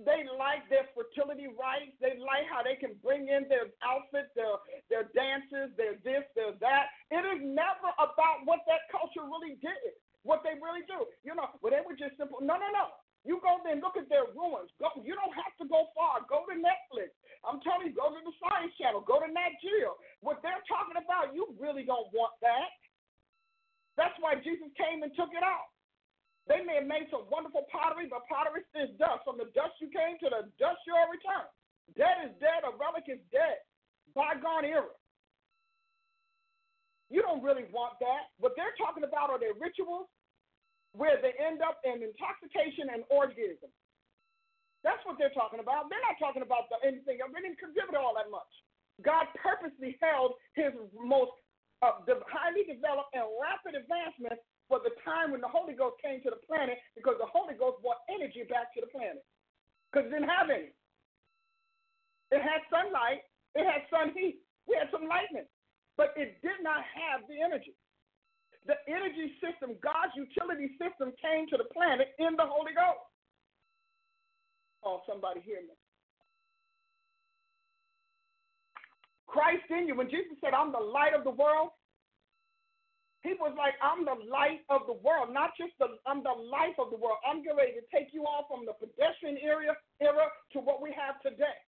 They 0.00 0.24
like 0.40 0.64
their 0.72 0.88
fertility 0.96 1.52
rites. 1.52 1.92
They 2.00 2.16
like 2.16 2.48
how 2.48 2.64
they 2.64 2.80
can 2.80 2.96
bring 3.04 3.28
in 3.28 3.44
their 3.52 3.68
outfits, 3.84 4.32
their 4.32 4.56
their 4.88 5.12
dances, 5.12 5.76
their 5.76 6.00
this, 6.00 6.24
their 6.32 6.56
that. 6.56 6.88
It 7.12 7.20
is 7.20 7.44
never 7.44 7.92
about 8.00 8.48
what 8.48 8.64
that 8.64 8.88
culture 8.88 9.20
really 9.28 9.60
did, 9.60 9.92
what 10.24 10.40
they 10.40 10.56
really 10.56 10.88
do. 10.88 11.04
You 11.20 11.36
know, 11.36 11.52
well, 11.60 11.76
they 11.76 11.84
were 11.84 12.00
just 12.00 12.16
simple. 12.16 12.40
No, 12.40 12.56
no, 12.56 12.72
no. 12.72 12.96
You 13.28 13.36
go 13.44 13.60
there 13.60 13.76
and 13.76 13.84
look 13.84 14.00
at 14.00 14.08
their 14.08 14.24
ruins. 14.32 14.72
Go, 14.80 14.88
you 15.04 15.12
don't 15.12 15.36
have 15.36 15.52
to 15.60 15.68
go 15.68 15.92
far. 15.92 16.24
Go 16.24 16.48
to 16.48 16.56
Netflix. 16.56 17.12
I'm 17.44 17.60
telling 17.60 17.92
you, 17.92 17.94
go 17.96 18.08
to 18.08 18.20
the 18.24 18.32
Science 18.40 18.72
Channel. 18.80 19.04
Go 19.04 19.20
to 19.20 19.28
Geo. 19.60 20.00
What 20.24 20.40
they're 20.40 20.64
talking 20.64 20.96
about, 20.96 21.36
you 21.36 21.52
really 21.60 21.84
don't 21.84 22.08
want 22.16 22.32
that. 22.40 22.72
That's 24.00 24.16
why 24.24 24.40
Jesus 24.40 24.72
came 24.80 25.04
and 25.04 25.12
took 25.12 25.36
it 25.36 25.44
out. 25.44 25.68
They 26.48 26.64
may 26.64 26.80
have 26.80 26.88
made 26.88 27.12
some 27.12 27.28
wonderful 27.28 27.68
pottery, 27.68 28.08
but 28.08 28.24
pottery 28.32 28.64
is 28.72 28.88
dust. 28.96 29.28
From 29.28 29.36
the 29.36 29.52
dust 29.52 29.76
you 29.84 29.92
came 29.92 30.16
to 30.24 30.32
the 30.32 30.48
dust 30.56 30.80
you'll 30.88 31.12
return. 31.12 31.44
Dead 32.00 32.24
is 32.24 32.32
dead, 32.40 32.64
a 32.64 32.72
relic 32.80 33.04
is 33.12 33.20
dead. 33.28 33.60
Bygone 34.16 34.64
era. 34.64 34.96
You 37.12 37.20
don't 37.20 37.44
really 37.44 37.68
want 37.74 38.00
that. 38.00 38.32
What 38.40 38.56
they're 38.56 38.72
talking 38.80 39.04
about 39.04 39.28
are 39.28 39.38
their 39.38 39.54
rituals. 39.60 40.08
where 40.92 41.22
they 41.22 41.34
end 41.38 41.62
up 41.62 41.78
in 41.86 42.02
intoxication 42.02 42.90
and 42.90 43.06
orgasm. 43.10 43.70
That's 44.82 45.02
what 45.04 45.20
they're 45.20 45.34
talking 45.36 45.60
about. 45.60 45.92
They're 45.92 46.02
not 46.02 46.18
talking 46.18 46.42
about 46.42 46.72
the, 46.72 46.80
anything. 46.82 47.20
They 47.20 47.42
didn't 47.44 47.60
contribute 47.60 47.98
all 47.98 48.16
that 48.16 48.32
much. 48.32 48.48
God 49.04 49.28
purposely 49.38 49.96
held 50.00 50.34
his 50.56 50.72
most 50.96 51.36
uh, 51.82 52.04
highly 52.28 52.64
developed 52.68 53.12
and 53.16 53.24
rapid 53.40 53.76
advancement 53.76 54.36
for 54.68 54.78
the 54.84 54.92
time 55.02 55.32
when 55.32 55.40
the 55.40 55.50
Holy 55.50 55.74
Ghost 55.74 55.98
came 55.98 56.22
to 56.22 56.30
the 56.30 56.40
planet 56.46 56.78
because 56.94 57.16
the 57.18 57.26
Holy 57.26 57.56
Ghost 57.56 57.82
brought 57.82 58.04
energy 58.06 58.44
back 58.46 58.70
to 58.76 58.84
the 58.84 58.90
planet 58.92 59.24
because 59.90 60.06
it 60.06 60.12
didn't 60.14 60.30
have 60.30 60.52
any. 60.52 60.70
It 62.30 62.42
had 62.44 62.62
sunlight, 62.70 63.26
it 63.58 63.66
had 63.66 63.82
sun 63.90 64.14
heat, 64.14 64.38
we 64.70 64.78
had 64.78 64.86
some 64.94 65.10
lightning, 65.10 65.48
but 65.98 66.14
it 66.14 66.38
did 66.46 66.62
not 66.62 66.86
have 66.86 67.26
the 67.26 67.42
energy. 67.42 67.74
The 68.68 68.78
energy 68.86 69.34
system, 69.42 69.74
God's 69.82 70.14
utility 70.14 70.76
system, 70.78 71.10
came 71.18 71.50
to 71.50 71.58
the 71.58 71.66
planet 71.74 72.14
in 72.22 72.38
the 72.38 72.46
Holy 72.46 72.70
Ghost. 72.76 73.02
Oh, 74.84 75.02
somebody 75.08 75.40
hear 75.42 75.64
me. 75.66 75.74
Christ 79.30 79.64
in 79.70 79.86
you. 79.86 79.94
When 79.94 80.10
Jesus 80.10 80.34
said, 80.42 80.52
I'm 80.52 80.74
the 80.74 80.82
light 80.82 81.14
of 81.14 81.22
the 81.22 81.30
world, 81.30 81.70
he 83.22 83.36
was 83.36 83.54
like, 83.54 83.76
I'm 83.78 84.02
the 84.08 84.16
light 84.26 84.64
of 84.72 84.88
the 84.88 84.96
world, 85.04 85.30
not 85.30 85.52
just 85.54 85.76
the 85.78 86.00
I'm 86.08 86.24
the 86.24 86.34
life 86.34 86.74
of 86.80 86.88
the 86.88 86.96
world. 86.96 87.20
I'm 87.22 87.44
getting 87.44 87.60
ready 87.60 87.76
to 87.76 87.84
take 87.92 88.16
you 88.16 88.24
all 88.24 88.48
from 88.48 88.64
the 88.64 88.72
pedestrian 88.72 89.36
era 89.36 89.76
era 90.00 90.26
to 90.56 90.58
what 90.58 90.80
we 90.80 90.88
have 90.96 91.20
today. 91.20 91.60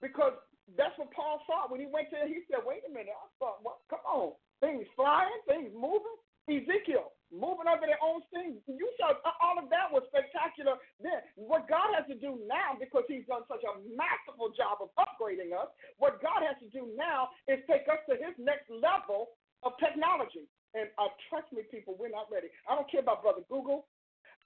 Because 0.00 0.32
that's 0.72 0.96
what 0.96 1.12
Paul 1.12 1.44
saw 1.44 1.68
when 1.68 1.84
he 1.84 1.88
went 1.88 2.08
there. 2.08 2.24
He 2.24 2.40
said, 2.48 2.64
"Wait 2.64 2.80
a 2.88 2.92
minute, 2.92 3.12
I 3.12 3.28
thought, 3.36 3.60
what? 3.60 3.84
Come 3.92 4.00
on, 4.08 4.32
things 4.64 4.88
flying, 4.96 5.36
things 5.44 5.68
moving." 5.76 6.16
Ezekiel 6.48 7.12
moving 7.32 7.68
over 7.68 7.84
their 7.84 8.00
own 8.00 8.24
things. 8.32 8.60
You 8.66 8.88
saw 8.96 9.16
all 9.44 9.60
of 9.60 9.68
that 9.68 9.92
was 9.92 10.04
spectacular. 10.08 10.80
Then 11.00 11.20
what 11.36 11.68
God 11.68 11.92
has 11.96 12.08
to 12.08 12.16
do 12.16 12.40
now, 12.48 12.76
because 12.80 13.04
He's 13.08 13.28
done 13.28 13.44
such 13.48 13.62
a 13.64 13.78
masterful 13.92 14.52
job 14.56 14.80
of 14.80 14.92
upgrading 14.96 15.52
us, 15.52 15.68
what 16.00 16.20
God 16.24 16.44
has 16.44 16.56
to 16.64 16.68
do 16.72 16.88
now 16.96 17.32
is 17.46 17.60
take 17.68 17.84
us 17.88 18.00
to 18.08 18.16
His 18.16 18.34
next 18.40 18.68
level 18.72 19.36
of 19.62 19.76
technology. 19.80 20.48
And 20.76 20.88
uh, 21.00 21.12
trust 21.28 21.48
me, 21.52 21.64
people, 21.68 21.96
we're 21.96 22.12
not 22.12 22.28
ready. 22.28 22.52
I 22.68 22.76
don't 22.76 22.88
care 22.88 23.00
about 23.00 23.24
Brother 23.24 23.44
Google. 23.48 23.88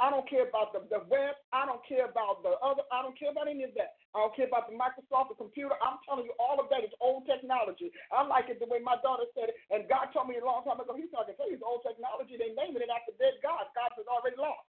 I 0.01 0.11
don't 0.11 0.27
care 0.29 0.49
about 0.49 0.73
the, 0.73 0.83
the 0.89 1.05
web. 1.07 1.39
I 1.53 1.67
don't 1.67 1.83
care 1.87 2.07
about 2.09 2.43
the 2.43 2.59
other. 2.59 2.83
I 2.91 3.03
don't 3.03 3.19
care 3.19 3.31
about 3.31 3.47
any 3.47 3.63
of 3.63 3.75
that. 3.77 3.95
I 4.13 4.21
don't 4.21 4.37
care 4.37 4.45
about 4.45 4.69
the 4.69 4.77
Microsoft, 4.77 5.33
the 5.33 5.41
computer. 5.41 5.73
I'm 5.81 5.97
telling 6.05 6.29
you, 6.29 6.37
all 6.37 6.61
of 6.61 6.69
that 6.69 6.85
is 6.85 6.93
old 7.01 7.25
technology. 7.25 7.89
I 8.13 8.21
like 8.29 8.53
it 8.53 8.61
the 8.61 8.69
way 8.69 8.77
my 8.77 9.01
daughter 9.01 9.25
said 9.33 9.49
it, 9.49 9.57
and 9.73 9.89
God 9.89 10.13
told 10.13 10.29
me 10.29 10.37
a 10.37 10.45
long 10.45 10.69
time 10.69 10.77
ago. 10.77 10.93
He 10.93 11.09
said, 11.09 11.25
"I 11.25 11.33
you, 11.49 11.57
it's 11.57 11.65
old 11.65 11.81
technology. 11.81 12.37
They 12.37 12.53
naming 12.53 12.85
it 12.85 12.93
after 12.93 13.17
dead 13.17 13.41
gods. 13.41 13.73
God 13.73 13.89
has 13.97 14.05
already 14.05 14.37
lost." 14.37 14.69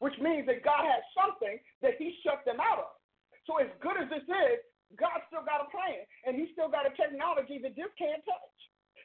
Which 0.00 0.16
means 0.16 0.48
that 0.48 0.64
God 0.64 0.84
has 0.88 1.04
something 1.12 1.60
that 1.84 2.00
He 2.00 2.16
shut 2.24 2.44
them 2.48 2.60
out 2.60 2.80
of. 2.80 2.92
So 3.44 3.60
as 3.60 3.68
good 3.84 4.00
as 4.00 4.08
this 4.08 4.24
is, 4.24 4.58
God 4.96 5.20
still 5.28 5.44
got 5.44 5.64
a 5.64 5.68
plan, 5.68 6.04
and 6.24 6.40
He 6.40 6.52
still 6.56 6.72
got 6.72 6.88
a 6.88 6.92
technology 6.96 7.60
that 7.60 7.76
this 7.76 7.92
can't 8.00 8.24
touch. 8.24 8.56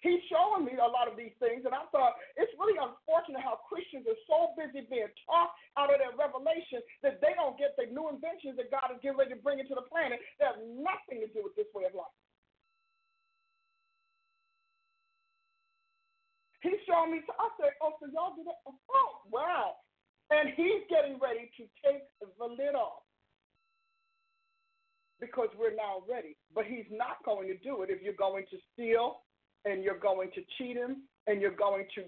He's 0.01 0.21
showing 0.33 0.65
me 0.65 0.73
a 0.81 0.89
lot 0.89 1.05
of 1.05 1.13
these 1.13 1.37
things, 1.37 1.61
and 1.61 1.77
I 1.77 1.85
thought 1.93 2.17
it's 2.33 2.49
really 2.57 2.73
unfortunate 2.73 3.45
how 3.45 3.61
Christians 3.69 4.09
are 4.09 4.17
so 4.25 4.57
busy 4.57 4.81
being 4.89 5.13
taught 5.29 5.53
out 5.77 5.93
of 5.93 6.01
their 6.01 6.17
revelation 6.17 6.81
that 7.05 7.21
they 7.21 7.37
don't 7.37 7.53
get 7.61 7.77
the 7.77 7.85
new 7.85 8.09
inventions 8.09 8.57
that 8.57 8.73
God 8.73 8.89
is 8.89 8.97
getting 9.05 9.21
ready 9.21 9.37
to 9.37 9.41
bring 9.45 9.61
into 9.61 9.77
the 9.77 9.85
planet 9.85 10.17
that 10.41 10.57
have 10.57 10.61
nothing 10.65 11.21
to 11.21 11.29
do 11.29 11.45
with 11.45 11.53
this 11.53 11.69
way 11.77 11.85
of 11.85 11.93
life. 11.93 12.17
He's 16.65 16.81
showing 16.89 17.13
me, 17.13 17.21
I 17.25 17.47
said, 17.61 17.73
oh, 17.81 17.93
so 18.01 18.09
y'all 18.09 18.33
did 18.33 18.49
it? 18.49 18.57
Oh, 18.65 19.11
wow. 19.29 19.77
And 20.33 20.49
he's 20.57 20.81
getting 20.89 21.21
ready 21.21 21.49
to 21.57 21.63
take 21.85 22.05
the 22.21 22.49
lid 22.49 22.73
off 22.73 23.05
because 25.21 25.49
we're 25.57 25.77
now 25.77 26.01
ready. 26.09 26.37
But 26.53 26.65
he's 26.65 26.89
not 26.89 27.21
going 27.25 27.49
to 27.49 27.57
do 27.61 27.81
it 27.81 27.89
if 27.89 28.01
you're 28.01 28.17
going 28.17 28.45
to 28.49 28.57
steal, 28.73 29.21
and 29.65 29.83
you're 29.83 29.99
going 29.99 30.29
to 30.35 30.41
cheat 30.57 30.77
him 30.77 31.03
and 31.27 31.41
you're 31.41 31.55
going 31.55 31.85
to 31.95 32.05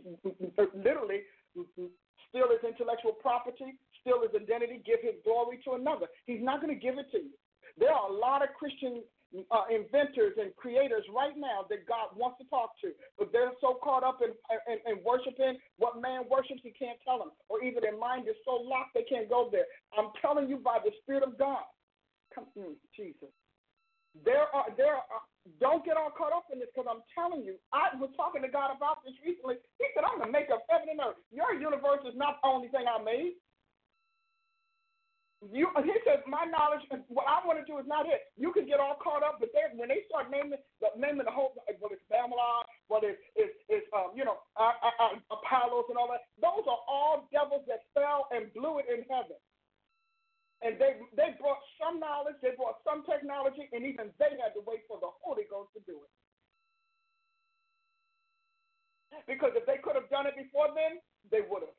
literally 0.76 1.22
steal 1.54 2.49
his 2.49 2.64
intellectual 2.68 3.14
property, 3.14 3.78
steal 4.01 4.22
his 4.22 4.34
identity, 4.34 4.82
give 4.86 4.99
his 5.01 5.16
glory 5.24 5.60
to 5.66 5.74
another. 5.74 6.08
He's 6.26 6.41
not 6.41 6.62
going 6.62 6.74
to 6.74 6.80
give 6.80 6.97
it 6.97 7.12
to 7.12 7.18
you. 7.18 7.36
There 7.78 7.91
are 7.91 8.10
a 8.10 8.14
lot 8.14 8.41
of 8.43 8.49
Christian 8.58 9.04
uh, 9.49 9.66
inventors 9.70 10.38
and 10.38 10.56
creators 10.56 11.04
right 11.10 11.34
now 11.38 11.66
that 11.70 11.88
God 11.88 12.14
wants 12.16 12.38
to 12.38 12.45
talk 12.49 12.78
to, 12.82 12.93
but 13.18 13.32
they're 13.34 13.54
so 13.62 13.80
caught 13.82 14.04
up 14.04 14.22
in, 14.22 14.30
in, 14.70 14.78
in 14.86 15.04
worshiping 15.04 15.58
what 15.78 16.01
man 16.01 16.30
worships, 16.30 16.62
he 16.62 16.70
can't 16.70 16.99
tell 17.06 17.18
them, 17.18 17.32
or 17.49 17.64
even 17.64 17.82
their 17.82 17.97
mind 17.97 18.28
is 18.28 18.38
so 18.45 18.62
locked 18.62 18.93
they 18.93 19.06
can't 19.10 19.30
go 19.30 19.49
there. 19.51 19.66
I'm 19.97 20.14
telling 20.22 20.49
you 20.49 20.58
by 20.58 20.78
the 20.84 20.91
Spirit 21.01 21.24
of 21.24 21.38
God. 21.38 21.66
Come, 22.34 22.45
mm, 22.58 22.78
Jesus. 22.95 23.34
There 24.22 24.45
are 24.53 24.70
there 24.78 25.01
are 25.01 25.22
don't 25.59 25.84
get 25.84 25.97
all 25.97 26.14
caught 26.14 26.32
up 26.32 26.47
in 26.53 26.61
this 26.61 26.70
because 26.72 26.88
I'm 26.88 27.03
telling 27.11 27.43
you, 27.43 27.59
I 27.76 27.91
was 27.99 28.14
talking 28.16 28.45
to 28.45 28.51
God 28.51 28.72
about 28.72 29.03
this 29.03 29.18
recently. 29.26 29.59
He 29.82 29.86
said, 29.91 30.07
I'm 30.07 30.22
the 30.24 30.32
maker 30.32 30.55
of 30.55 30.64
heaven 30.72 30.88
and 30.88 31.01
earth. 31.03 31.20
Your 31.36 31.51
universe 31.51 31.99
is 32.07 32.16
not 32.16 32.39
the 32.39 32.47
only 32.47 32.72
thing 32.72 32.88
I 32.88 33.01
made. 33.03 33.36
You, 35.43 35.68
he 35.84 35.91
said, 36.07 36.24
my 36.24 36.47
knowledge, 36.47 36.88
what 37.11 37.28
I 37.28 37.43
want 37.43 37.59
to 37.59 37.68
do 37.68 37.76
is 37.76 37.84
not 37.84 38.07
it. 38.07 38.32
You 38.39 38.55
can 38.55 38.64
get 38.64 38.80
all 38.80 38.95
caught 38.95 39.28
up, 39.28 39.43
but 39.43 39.51
they, 39.51 39.68
when 39.76 39.91
they 39.91 40.07
start 40.07 40.32
naming 40.32 40.55
the, 40.80 40.88
naming 40.95 41.28
the 41.28 41.36
whole, 41.36 41.51
whether 41.84 41.99
it's 41.99 42.07
Babylon, 42.07 42.64
whether 42.88 43.11
it's, 43.11 43.24
it's, 43.36 43.57
it's 43.68 43.88
um, 43.91 44.16
you 44.16 44.24
know, 44.24 44.39
uh, 44.55 44.72
uh, 44.80 44.95
uh, 45.03 45.20
Apollos 45.36 45.91
and 45.91 45.99
all 45.99 46.07
that, 46.16 46.24
those 46.39 46.64
are 46.64 46.82
all 46.88 47.28
devils 47.36 47.68
that 47.68 47.84
fell 47.91 48.32
and 48.32 48.55
blew 48.55 48.80
it 48.80 48.88
in 48.88 49.03
heaven 49.11 49.36
and 50.64 50.80
they 50.80 50.95
they 51.14 51.36
brought 51.38 51.59
some 51.76 51.99
knowledge, 51.99 52.39
they 52.39 52.55
brought 52.55 52.80
some 52.88 53.03
technology, 53.03 53.68
and 53.76 53.84
even 53.84 54.09
they 54.18 54.32
had 54.39 54.55
to 54.55 54.64
wait 54.64 54.88
for 54.88 54.97
the 55.03 55.11
Holy 55.20 55.43
Ghost 55.51 55.76
to 55.76 55.82
do 55.84 55.99
it. 55.99 56.11
Because 59.28 59.51
if 59.53 59.68
they 59.68 59.78
could 59.84 59.99
have 59.99 60.09
done 60.09 60.26
it 60.26 60.39
before 60.39 60.72
then, 60.74 60.97
they 61.30 61.43
would 61.45 61.61
have. 61.68 61.78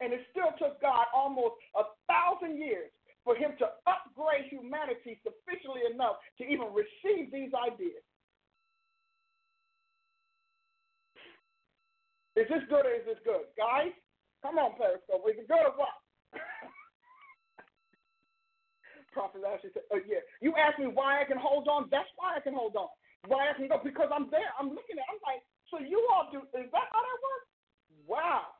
And 0.00 0.14
it 0.14 0.24
still 0.30 0.50
took 0.58 0.80
God 0.80 1.06
almost 1.14 1.60
a 1.76 1.84
thousand 2.08 2.58
years 2.58 2.90
for 3.22 3.36
him 3.36 3.54
to 3.58 3.66
upgrade 3.86 4.50
humanity 4.50 5.20
sufficiently 5.22 5.82
enough 5.92 6.16
to 6.38 6.44
even 6.46 6.74
receive 6.74 7.30
these 7.30 7.54
ideas. 7.54 8.02
Is 12.34 12.48
this 12.48 12.64
good 12.68 12.86
or 12.86 12.94
is 12.96 13.06
this 13.06 13.20
good? 13.24 13.46
Guys, 13.54 13.92
come 14.40 14.58
on, 14.58 14.74
Periscope. 14.74 15.22
Is 15.28 15.38
it 15.38 15.46
good 15.46 15.62
or 15.62 15.76
what? 15.76 15.94
Prophet 19.12 19.44
Ashley 19.44 19.70
said, 19.76 19.86
uh, 19.92 20.00
yeah. 20.08 20.24
You 20.40 20.56
ask 20.56 20.80
me 20.80 20.88
why 20.88 21.20
I 21.20 21.24
can 21.28 21.38
hold 21.38 21.68
on. 21.68 21.92
That's 21.92 22.08
why 22.16 22.34
I 22.36 22.40
can 22.40 22.56
hold 22.56 22.74
on. 22.74 22.88
Why 23.28 23.52
I 23.52 23.54
can 23.54 23.68
go 23.68 23.78
because 23.78 24.10
I'm 24.10 24.32
there. 24.32 24.50
I'm 24.58 24.74
looking 24.74 24.98
at. 24.98 25.06
I'm 25.06 25.22
like, 25.22 25.44
so 25.70 25.78
you 25.78 26.02
all 26.10 26.26
do? 26.32 26.42
Is 26.58 26.68
that 26.74 26.88
how 26.90 27.02
that 27.04 27.18
works? 27.22 27.50
Wow. 28.08 28.58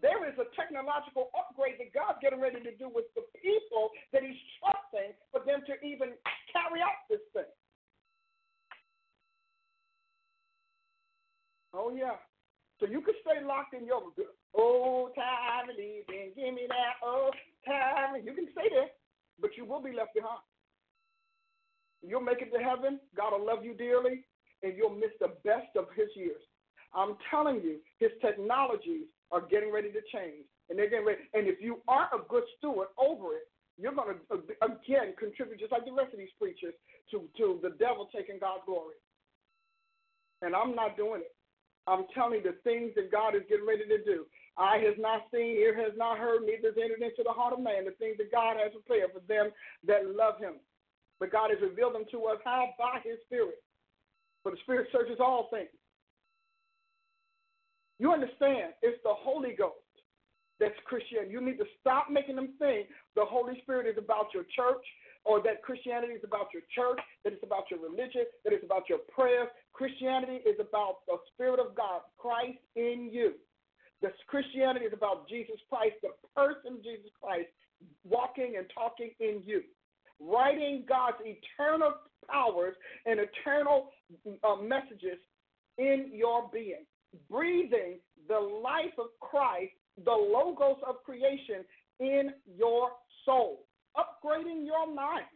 There 0.00 0.24
is 0.24 0.36
a 0.40 0.48
technological 0.56 1.28
upgrade 1.36 1.76
that 1.80 1.92
God's 1.92 2.18
getting 2.24 2.40
ready 2.40 2.60
to 2.64 2.72
do 2.76 2.88
with 2.88 3.04
the 3.12 3.24
people 3.36 3.92
that 4.16 4.24
He's 4.24 4.40
trusting 4.58 5.12
for 5.28 5.44
them 5.44 5.60
to 5.68 5.74
even 5.84 6.16
carry 6.50 6.80
out 6.80 7.04
this 7.12 7.22
thing. 7.36 7.48
Oh 11.76 11.92
yeah. 11.92 12.16
So 12.80 12.86
you 12.86 13.00
can 13.00 13.14
stay 13.22 13.44
locked 13.44 13.74
in 13.74 13.86
your 13.86 14.02
old 14.54 15.14
time 15.14 15.68
living. 15.68 16.32
Give 16.34 16.52
me 16.54 16.66
that 16.68 16.96
old 17.04 17.36
time. 17.64 18.18
You 18.24 18.32
can 18.32 18.48
stay 18.52 18.72
there 18.72 18.90
but 19.40 19.56
you 19.56 19.64
will 19.64 19.82
be 19.82 19.92
left 19.92 20.14
behind. 20.14 20.42
You'll 22.06 22.20
make 22.20 22.42
it 22.42 22.52
to 22.52 22.62
heaven. 22.62 23.00
God 23.16 23.32
will 23.32 23.46
love 23.46 23.64
you 23.64 23.74
dearly, 23.74 24.24
and 24.62 24.76
you'll 24.76 24.94
miss 24.94 25.12
the 25.20 25.32
best 25.44 25.74
of 25.76 25.86
His 25.96 26.08
years. 26.14 26.42
I'm 26.94 27.16
telling 27.30 27.56
you, 27.62 27.78
His 27.98 28.10
technologies 28.20 29.06
are 29.32 29.40
getting 29.40 29.72
ready 29.72 29.90
to 29.90 30.00
change, 30.12 30.44
and 30.68 30.78
they're 30.78 30.90
getting 30.90 31.06
ready. 31.06 31.22
And 31.32 31.48
if 31.48 31.60
you 31.60 31.80
aren't 31.88 32.12
a 32.12 32.22
good 32.28 32.44
steward 32.58 32.88
over 32.98 33.34
it, 33.34 33.48
you're 33.76 33.94
going 33.94 34.14
to 34.14 34.34
uh, 34.34 34.66
again 34.66 35.14
contribute, 35.18 35.58
just 35.58 35.72
like 35.72 35.84
the 35.84 35.92
rest 35.92 36.12
of 36.12 36.18
these 36.18 36.34
preachers, 36.38 36.74
to 37.10 37.28
to 37.38 37.58
the 37.62 37.70
devil 37.80 38.08
taking 38.14 38.38
God's 38.38 38.62
glory. 38.66 38.94
And 40.42 40.54
I'm 40.54 40.74
not 40.74 40.96
doing 40.96 41.22
it. 41.22 41.34
I'm 41.86 42.06
telling 42.14 42.40
you 42.40 42.42
the 42.42 42.56
things 42.64 42.92
that 42.96 43.10
God 43.10 43.34
is 43.34 43.42
getting 43.48 43.66
ready 43.66 43.84
to 43.88 44.04
do. 44.04 44.26
Eye 44.56 44.78
has 44.86 44.94
not 44.98 45.26
seen, 45.32 45.58
ear 45.58 45.74
has 45.74 45.92
not 45.96 46.18
heard, 46.18 46.42
neither 46.42 46.70
has 46.70 46.78
entered 46.78 47.02
into 47.02 47.22
the 47.24 47.34
heart 47.34 47.52
of 47.52 47.60
man 47.60 47.84
the 47.84 47.96
things 47.98 48.16
that 48.18 48.30
God 48.30 48.56
has 48.56 48.70
prepared 48.70 49.10
for 49.10 49.20
them 49.26 49.50
that 49.86 50.14
love 50.14 50.38
him. 50.38 50.62
But 51.18 51.32
God 51.32 51.50
has 51.50 51.58
revealed 51.62 51.94
them 51.94 52.06
to 52.10 52.24
us 52.26 52.38
how? 52.44 52.70
By 52.78 53.00
his 53.02 53.18
Spirit. 53.26 53.62
For 54.42 54.52
the 54.52 54.58
Spirit 54.62 54.88
searches 54.92 55.18
all 55.18 55.48
things. 55.50 55.74
You 57.98 58.12
understand, 58.12 58.74
it's 58.82 59.02
the 59.02 59.14
Holy 59.14 59.54
Ghost 59.56 59.78
that's 60.60 60.74
Christianity. 60.86 61.32
You 61.32 61.40
need 61.40 61.58
to 61.58 61.66
stop 61.80 62.10
making 62.10 62.36
them 62.36 62.54
think 62.58 62.88
the 63.16 63.24
Holy 63.24 63.58
Spirit 63.62 63.86
is 63.86 63.98
about 63.98 64.34
your 64.34 64.44
church 64.54 64.84
or 65.24 65.42
that 65.42 65.62
Christianity 65.62 66.12
is 66.12 66.22
about 66.22 66.48
your 66.52 66.62
church, 66.74 67.00
that 67.24 67.32
it's 67.32 67.42
about 67.42 67.64
your 67.70 67.80
religion, 67.80 68.28
that 68.44 68.52
it's 68.52 68.64
about 68.64 68.88
your 68.88 68.98
prayers. 69.10 69.48
Christianity 69.72 70.44
is 70.44 70.60
about 70.60 71.06
the 71.08 71.16
Spirit 71.32 71.58
of 71.58 71.74
God, 71.74 72.02
Christ 72.18 72.58
in 72.76 73.08
you. 73.10 73.34
This 74.04 74.12
Christianity 74.26 74.84
is 74.84 74.92
about 74.92 75.26
Jesus 75.30 75.56
Christ, 75.70 75.94
the 76.02 76.10
person 76.36 76.84
Jesus 76.84 77.08
Christ, 77.22 77.48
walking 78.04 78.56
and 78.58 78.66
talking 78.74 79.12
in 79.18 79.40
you, 79.46 79.62
writing 80.20 80.84
God's 80.86 81.16
eternal 81.24 81.94
powers 82.30 82.74
and 83.06 83.18
eternal 83.18 83.88
uh, 84.44 84.56
messages 84.60 85.16
in 85.78 86.10
your 86.12 86.50
being, 86.52 86.84
breathing 87.30 87.96
the 88.28 88.38
life 88.38 88.92
of 88.98 89.06
Christ, 89.22 89.72
the 90.04 90.12
logos 90.12 90.84
of 90.86 90.96
creation 91.02 91.64
in 91.98 92.28
your 92.58 92.90
soul, 93.24 93.64
upgrading 93.96 94.66
your 94.66 94.86
mind. 94.86 95.32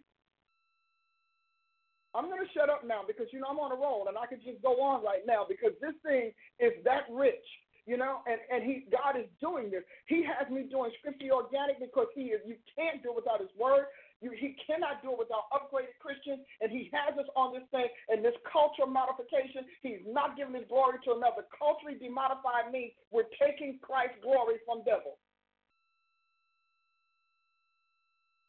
I'm 2.14 2.26
going 2.26 2.44
to 2.44 2.52
shut 2.52 2.68
up 2.68 2.86
now 2.86 3.00
because, 3.06 3.28
you 3.32 3.40
know, 3.40 3.46
I'm 3.48 3.60
on 3.60 3.72
a 3.72 3.80
roll 3.80 4.08
and 4.08 4.18
I 4.18 4.26
could 4.26 4.44
just 4.44 4.60
go 4.60 4.82
on 4.82 5.02
right 5.02 5.24
now 5.26 5.46
because 5.48 5.72
this 5.80 5.94
thing 6.04 6.32
is 6.60 6.72
that 6.84 7.08
rich 7.10 7.48
you 7.88 7.96
know, 7.96 8.20
and, 8.28 8.36
and 8.52 8.60
he 8.60 8.84
God 8.92 9.16
is 9.16 9.24
doing 9.40 9.72
this. 9.72 9.80
He 10.04 10.20
has 10.20 10.44
me 10.52 10.68
doing 10.68 10.92
scripture 11.00 11.32
organic 11.32 11.80
because 11.80 12.12
he 12.12 12.36
is 12.36 12.44
you 12.44 12.60
can't 12.76 13.00
do 13.00 13.16
it 13.16 13.24
without 13.24 13.40
his 13.40 13.48
word. 13.56 13.88
You, 14.20 14.34
he 14.36 14.52
cannot 14.60 15.00
do 15.00 15.16
it 15.16 15.18
without 15.18 15.48
upgraded 15.48 15.96
Christians, 15.96 16.44
and 16.60 16.68
he 16.68 16.92
has 16.92 17.16
us 17.16 17.24
on 17.32 17.56
this 17.56 17.64
thing 17.72 17.88
and 18.12 18.20
this 18.20 18.36
cultural 18.44 18.92
modification. 18.92 19.64
He's 19.80 20.04
not 20.04 20.36
giving 20.36 20.52
his 20.52 20.68
glory 20.68 21.00
to 21.08 21.16
another. 21.16 21.48
Culturally 21.48 21.96
demodified 21.96 22.68
means 22.68 22.92
we're 23.08 23.30
taking 23.40 23.80
Christ's 23.80 24.20
glory 24.20 24.60
from 24.68 24.84
devil. 24.84 25.16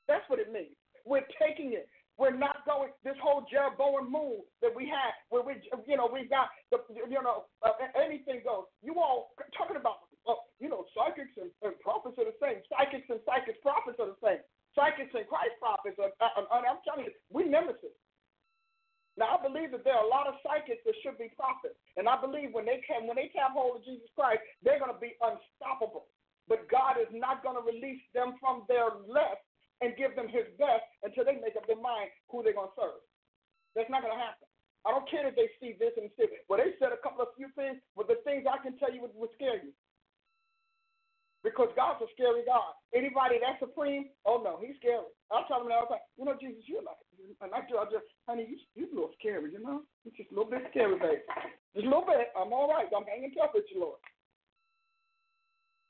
That's 0.10 0.26
what 0.28 0.44
it 0.44 0.52
means. 0.52 0.76
We're 1.06 1.30
taking 1.40 1.78
it. 1.78 1.88
We're 2.20 2.36
not 2.36 2.68
going 2.68 2.92
this 3.08 3.16
whole 3.24 3.48
Jeroboam 3.48 4.12
move 4.12 4.44
that 4.60 4.76
we 4.76 4.92
had, 4.92 5.16
where 5.32 5.40
we, 5.40 5.56
you 5.88 5.96
know, 5.96 6.12
we 6.12 6.28
got 6.28 6.52
the, 6.68 6.84
you 7.08 7.24
know, 7.24 7.48
uh, 7.64 7.80
anything 7.96 8.44
goes. 8.44 8.68
You 8.84 9.00
all 9.00 9.32
talking 9.56 9.80
about, 9.80 10.04
uh, 10.28 10.36
you 10.60 10.68
know, 10.68 10.84
psychics 10.92 11.32
and, 11.40 11.48
and 11.64 11.80
prophets 11.80 12.20
are 12.20 12.28
the 12.28 12.36
same. 12.44 12.60
Psychics 12.68 13.08
and 13.08 13.24
psychics 13.24 13.64
prophets 13.64 14.04
are 14.04 14.12
the 14.12 14.20
same. 14.20 14.44
Psychics 14.76 15.16
and 15.16 15.24
Christ 15.32 15.56
prophets 15.64 15.96
are. 15.96 16.12
Uh, 16.20 16.44
uh, 16.44 16.60
I'm 16.60 16.84
telling 16.84 17.08
you, 17.08 17.16
we 17.32 17.48
nemesis. 17.48 17.96
Now 19.16 19.36
I 19.36 19.40
believe 19.40 19.72
that 19.72 19.88
there 19.88 19.96
are 19.96 20.04
a 20.04 20.12
lot 20.12 20.28
of 20.28 20.36
psychics 20.44 20.84
that 20.84 21.00
should 21.00 21.16
be 21.16 21.32
prophets, 21.40 21.80
and 21.96 22.12
I 22.12 22.20
believe 22.20 22.52
when 22.52 22.68
they 22.68 22.84
can, 22.84 23.08
when 23.08 23.16
they 23.16 23.32
tap 23.32 23.56
hold 23.56 23.80
of 23.80 23.88
Jesus 23.88 24.12
Christ, 24.12 24.44
they're 24.60 24.80
going 24.80 24.92
to 24.92 25.00
be 25.00 25.16
unstoppable. 25.24 26.12
But 26.52 26.68
God 26.68 27.00
is 27.00 27.12
not 27.16 27.48
going 27.48 27.56
to 27.56 27.64
release 27.64 28.04
them 28.12 28.36
from 28.44 28.68
their 28.68 28.92
left 29.08 29.48
and 29.80 29.96
give 29.96 30.16
them 30.16 30.28
his 30.28 30.48
best 30.60 30.86
until 31.04 31.24
they 31.24 31.40
make 31.40 31.56
up 31.56 31.66
their 31.68 31.80
mind 31.80 32.12
who 32.28 32.44
they're 32.44 32.56
going 32.56 32.72
to 32.72 32.80
serve. 32.80 33.02
That's 33.76 33.90
not 33.90 34.04
going 34.04 34.16
to 34.16 34.20
happen. 34.20 34.48
I 34.88 34.96
don't 34.96 35.08
care 35.08 35.28
if 35.28 35.36
they 35.36 35.52
see 35.60 35.76
this 35.76 35.96
and 36.00 36.08
see. 36.16 36.28
it. 36.28 36.48
Well, 36.48 36.60
they 36.60 36.76
said 36.80 36.96
a 36.96 37.02
couple 37.04 37.24
of 37.24 37.36
few 37.36 37.52
things, 37.56 37.80
but 37.96 38.08
the 38.08 38.20
things 38.24 38.48
I 38.48 38.60
can 38.64 38.80
tell 38.80 38.92
you 38.92 39.04
would, 39.04 39.16
would 39.16 39.32
scare 39.36 39.60
you. 39.60 39.76
Because 41.44 41.72
God's 41.76 42.04
a 42.04 42.08
scary 42.16 42.44
God. 42.44 42.76
Anybody 42.92 43.40
that's 43.40 43.60
supreme, 43.64 44.12
oh 44.28 44.44
no, 44.44 44.60
he's 44.60 44.76
scary. 44.76 45.08
I 45.32 45.48
tell 45.48 45.64
them 45.64 45.72
all 45.72 45.88
the 45.88 45.96
time, 45.96 46.04
you 46.20 46.28
know, 46.28 46.36
Jesus, 46.36 46.68
you're 46.68 46.84
like, 46.84 47.00
and 47.40 47.52
I 47.56 47.64
I 47.64 47.86
just, 47.88 48.08
honey, 48.28 48.48
you, 48.48 48.58
you're 48.76 48.92
a 48.92 48.96
little 48.96 49.16
scary, 49.20 49.52
you 49.52 49.64
know? 49.64 49.84
You're 50.04 50.16
just 50.16 50.32
a 50.32 50.36
little 50.36 50.52
bit 50.52 50.68
scary, 50.72 51.00
baby. 51.00 51.24
Just 51.76 51.88
a 51.88 51.90
little 51.90 52.08
bit. 52.08 52.32
I'm 52.36 52.52
all 52.52 52.68
right. 52.68 52.88
I'm 52.92 53.08
hanging 53.08 53.32
tough 53.32 53.56
with 53.56 53.68
you, 53.72 53.80
Lord. 53.80 54.00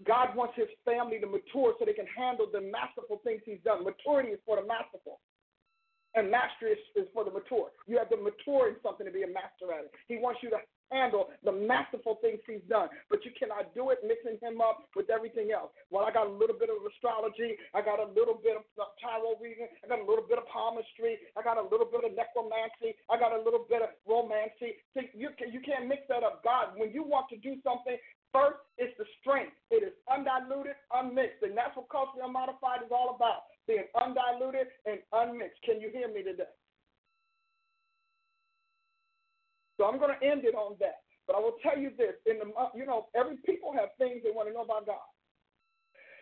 God 0.08 0.36
wants 0.36 0.56
his 0.56 0.72
family 0.86 1.20
to 1.20 1.28
mature 1.28 1.76
so 1.76 1.84
they 1.84 1.98
can 1.98 2.08
handle 2.08 2.48
the 2.48 2.62
masterful 2.62 3.20
things 3.24 3.42
he's 3.44 3.60
done. 3.66 3.84
Maturity 3.84 4.30
is 4.30 4.40
for 4.46 4.56
the 4.56 4.66
masterful. 4.66 5.20
And 6.16 6.32
mastery 6.32 6.74
is, 6.74 6.84
is 6.96 7.08
for 7.14 7.24
the 7.24 7.32
mature. 7.32 7.70
You 7.86 8.00
have 8.00 8.10
to 8.10 8.18
mature 8.18 8.70
in 8.70 8.76
something 8.82 9.06
to 9.06 9.14
be 9.14 9.22
a 9.24 9.30
master 9.30 9.70
at 9.70 9.86
it. 9.86 9.94
He 10.08 10.18
wants 10.18 10.42
you 10.42 10.50
to 10.50 10.60
handle 10.90 11.30
the 11.46 11.54
masterful 11.54 12.18
things 12.22 12.42
he's 12.50 12.66
done. 12.66 12.90
But 13.14 13.22
you 13.26 13.32
cannot 13.38 13.74
do 13.78 13.94
it 13.94 14.02
mixing 14.02 14.42
him 14.42 14.58
up 14.58 14.90
with 14.98 15.10
everything 15.14 15.54
else. 15.54 15.70
Well, 15.94 16.06
I 16.06 16.12
got 16.12 16.26
a 16.26 16.34
little 16.34 16.58
bit 16.58 16.70
of 16.74 16.82
astrology. 16.82 17.62
I 17.78 17.82
got 17.86 18.02
a 18.02 18.10
little 18.10 18.38
bit 18.42 18.58
of 18.58 18.66
tarot 18.98 19.38
reading. 19.38 19.70
I 19.84 19.88
got 19.88 20.02
a 20.02 20.08
little 20.08 20.26
bit 20.26 20.42
of 20.42 20.50
palmistry. 20.50 21.22
I 21.38 21.46
got 21.46 21.62
a 21.62 21.66
little 21.70 21.86
bit 21.86 22.02
of 22.06 22.18
necromancy. 22.18 22.98
I 23.06 23.22
got 23.22 23.34
a 23.34 23.42
little 23.42 23.66
bit 23.70 23.86
of 23.86 23.94
romancy. 24.10 24.82
See, 24.98 25.14
you, 25.14 25.30
can, 25.38 25.54
you 25.54 25.62
can't 25.62 25.86
mix 25.86 26.10
that 26.10 26.26
up. 26.26 26.42
God, 26.42 26.74
when 26.74 26.90
you 26.90 27.06
want 27.06 27.30
to 27.30 27.38
do 27.38 27.62
something, 27.62 27.98
First, 28.32 28.62
it's 28.78 28.94
the 28.98 29.06
strength. 29.22 29.58
It 29.74 29.82
is 29.82 29.94
undiluted, 30.06 30.78
unmixed. 30.94 31.42
And 31.42 31.58
that's 31.58 31.74
what 31.74 31.90
culturally 31.90 32.22
unmodified 32.22 32.86
is 32.86 32.94
all 32.94 33.18
about 33.18 33.50
being 33.66 33.90
undiluted 33.98 34.70
and 34.86 35.02
unmixed. 35.14 35.62
Can 35.66 35.82
you 35.82 35.90
hear 35.90 36.08
me 36.08 36.22
today? 36.22 36.54
So 39.78 39.86
I'm 39.86 39.98
going 39.98 40.14
to 40.14 40.22
end 40.22 40.46
it 40.46 40.54
on 40.54 40.76
that. 40.80 41.02
But 41.26 41.38
I 41.38 41.40
will 41.40 41.58
tell 41.62 41.78
you 41.78 41.94
this: 41.96 42.18
in 42.26 42.42
the 42.42 42.50
you 42.74 42.86
know, 42.86 43.08
every 43.16 43.38
people 43.46 43.72
have 43.72 43.94
things 43.98 44.22
they 44.26 44.34
want 44.34 44.50
to 44.50 44.54
know 44.54 44.66
about 44.66 44.90
God, 44.90 45.10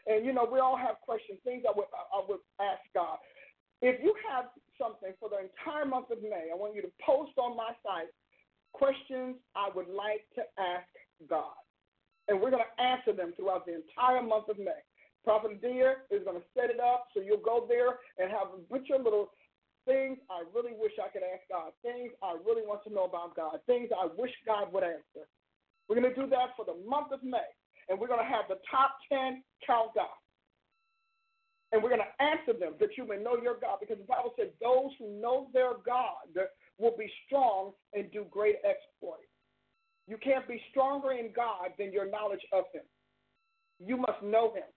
and 0.06 0.26
you 0.26 0.36
know, 0.36 0.44
we 0.44 0.60
all 0.60 0.76
have 0.76 1.00
questions, 1.00 1.40
things 1.48 1.64
I 1.64 1.72
would 1.72 1.88
I 1.96 2.20
would 2.28 2.44
ask 2.60 2.84
God. 2.94 3.16
If 3.82 4.04
you 4.04 4.14
have 4.28 4.52
something 4.76 5.16
for 5.18 5.30
the 5.32 5.48
entire 5.48 5.88
month 5.88 6.12
of 6.12 6.20
May, 6.22 6.52
I 6.52 6.60
want 6.60 6.76
you 6.76 6.82
to 6.84 6.92
post 7.00 7.40
on 7.40 7.56
my 7.56 7.72
site 7.88 8.12
questions 8.74 9.40
I 9.56 9.70
would 9.74 9.88
like 9.88 10.28
to 10.36 10.44
ask 10.60 10.92
God 11.30 11.56
and 12.28 12.40
we're 12.40 12.52
going 12.52 12.64
to 12.64 12.84
answer 12.84 13.14
them 13.14 13.34
throughout 13.36 13.66
the 13.66 13.76
entire 13.76 14.22
month 14.22 14.50
of 14.50 14.58
May. 14.60 14.82
Prophet 15.24 15.62
Deer 15.62 16.08
is 16.12 16.24
going 16.24 16.40
to 16.40 16.48
set 16.56 16.70
it 16.70 16.80
up 16.80 17.08
so 17.14 17.20
you'll 17.20 17.44
go 17.44 17.66
there 17.68 18.00
and 18.18 18.32
have 18.32 18.48
a 18.56 18.60
bunch 18.72 18.88
of 18.92 19.04
little 19.04 19.32
things 19.86 20.18
I 20.30 20.44
really 20.56 20.76
wish 20.76 20.92
I 21.00 21.08
could 21.08 21.24
ask 21.24 21.44
God, 21.48 21.72
things 21.84 22.12
I 22.24 22.36
really 22.46 22.68
want 22.68 22.84
to 22.84 22.94
know 22.94 23.06
about 23.06 23.36
God, 23.36 23.60
things 23.68 23.90
I 23.92 24.08
wish 24.18 24.32
God 24.46 24.72
would 24.74 24.84
answer. 24.84 25.28
We're 25.88 26.00
going 26.00 26.14
to 26.14 26.16
do 26.16 26.28
that 26.28 26.56
for 26.56 26.66
the 26.66 26.76
month 26.88 27.12
of 27.12 27.24
May, 27.24 27.48
and 27.88 28.00
we're 28.00 28.12
going 28.12 28.24
to 28.24 28.28
have 28.28 28.48
the 28.50 28.60
top 28.70 29.00
10 29.08 29.44
countdown. 29.66 30.12
And 31.72 31.84
we're 31.84 31.92
going 31.92 32.04
to 32.04 32.24
answer 32.24 32.58
them 32.58 32.76
that 32.80 32.96
you 32.98 33.08
may 33.08 33.18
know 33.18 33.36
your 33.42 33.56
God, 33.60 33.80
because 33.80 33.98
the 33.98 34.08
Bible 34.08 34.32
said 34.36 34.52
those 34.60 34.92
who 35.00 35.20
know 35.20 35.48
their 35.54 35.76
God 35.86 36.28
will 36.78 36.96
be 36.98 37.12
strong 37.26 37.72
and 37.94 38.12
do 38.12 38.26
great 38.32 38.56
exploits. 38.64 39.28
You 40.08 40.18
can't 40.18 40.48
be 40.48 40.62
stronger 40.72 41.12
in 41.12 41.36
God 41.36 41.76
than 41.78 41.92
your 41.92 42.10
knowledge 42.10 42.44
of 42.54 42.64
Him. 42.74 42.88
You 43.80 43.98
must 43.98 44.24
know 44.24 44.56
Him 44.56 44.68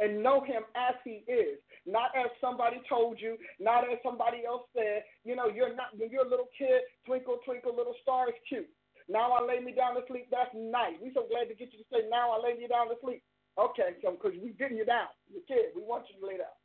and 0.00 0.22
know 0.22 0.42
Him 0.42 0.66
as 0.74 0.98
He 1.04 1.22
is, 1.30 1.62
not 1.86 2.10
as 2.18 2.26
somebody 2.40 2.82
told 2.88 3.20
you, 3.20 3.38
not 3.60 3.84
as 3.84 3.98
somebody 4.02 4.42
else 4.46 4.66
said. 4.74 5.06
You 5.24 5.36
know, 5.36 5.46
you're 5.46 5.74
not 5.74 5.94
when 5.96 6.10
you're 6.10 6.26
a 6.26 6.28
little 6.28 6.50
kid. 6.58 6.82
Twinkle, 7.06 7.38
twinkle, 7.46 7.74
little 7.74 7.94
star 8.02 8.28
is 8.28 8.34
cute. 8.48 8.68
Now 9.08 9.32
I 9.32 9.42
lay 9.46 9.62
me 9.62 9.72
down 9.72 9.94
to 9.94 10.02
sleep. 10.10 10.26
That's 10.30 10.50
nice. 10.54 10.98
We're 11.00 11.14
so 11.14 11.30
glad 11.30 11.46
to 11.46 11.54
get 11.54 11.72
you 11.72 11.78
to 11.78 11.88
say, 11.90 12.08
"Now 12.10 12.34
I 12.34 12.42
lay 12.42 12.58
you 12.58 12.66
down 12.66 12.88
to 12.90 12.98
sleep." 13.00 13.22
Okay, 13.58 13.94
so 14.02 14.12
because 14.18 14.34
we're 14.42 14.58
getting 14.58 14.78
you 14.78 14.86
down, 14.86 15.08
you're 15.30 15.46
kid. 15.46 15.74
We 15.76 15.82
want 15.82 16.08
you 16.10 16.18
to 16.20 16.26
lay 16.26 16.38
down. 16.38 16.56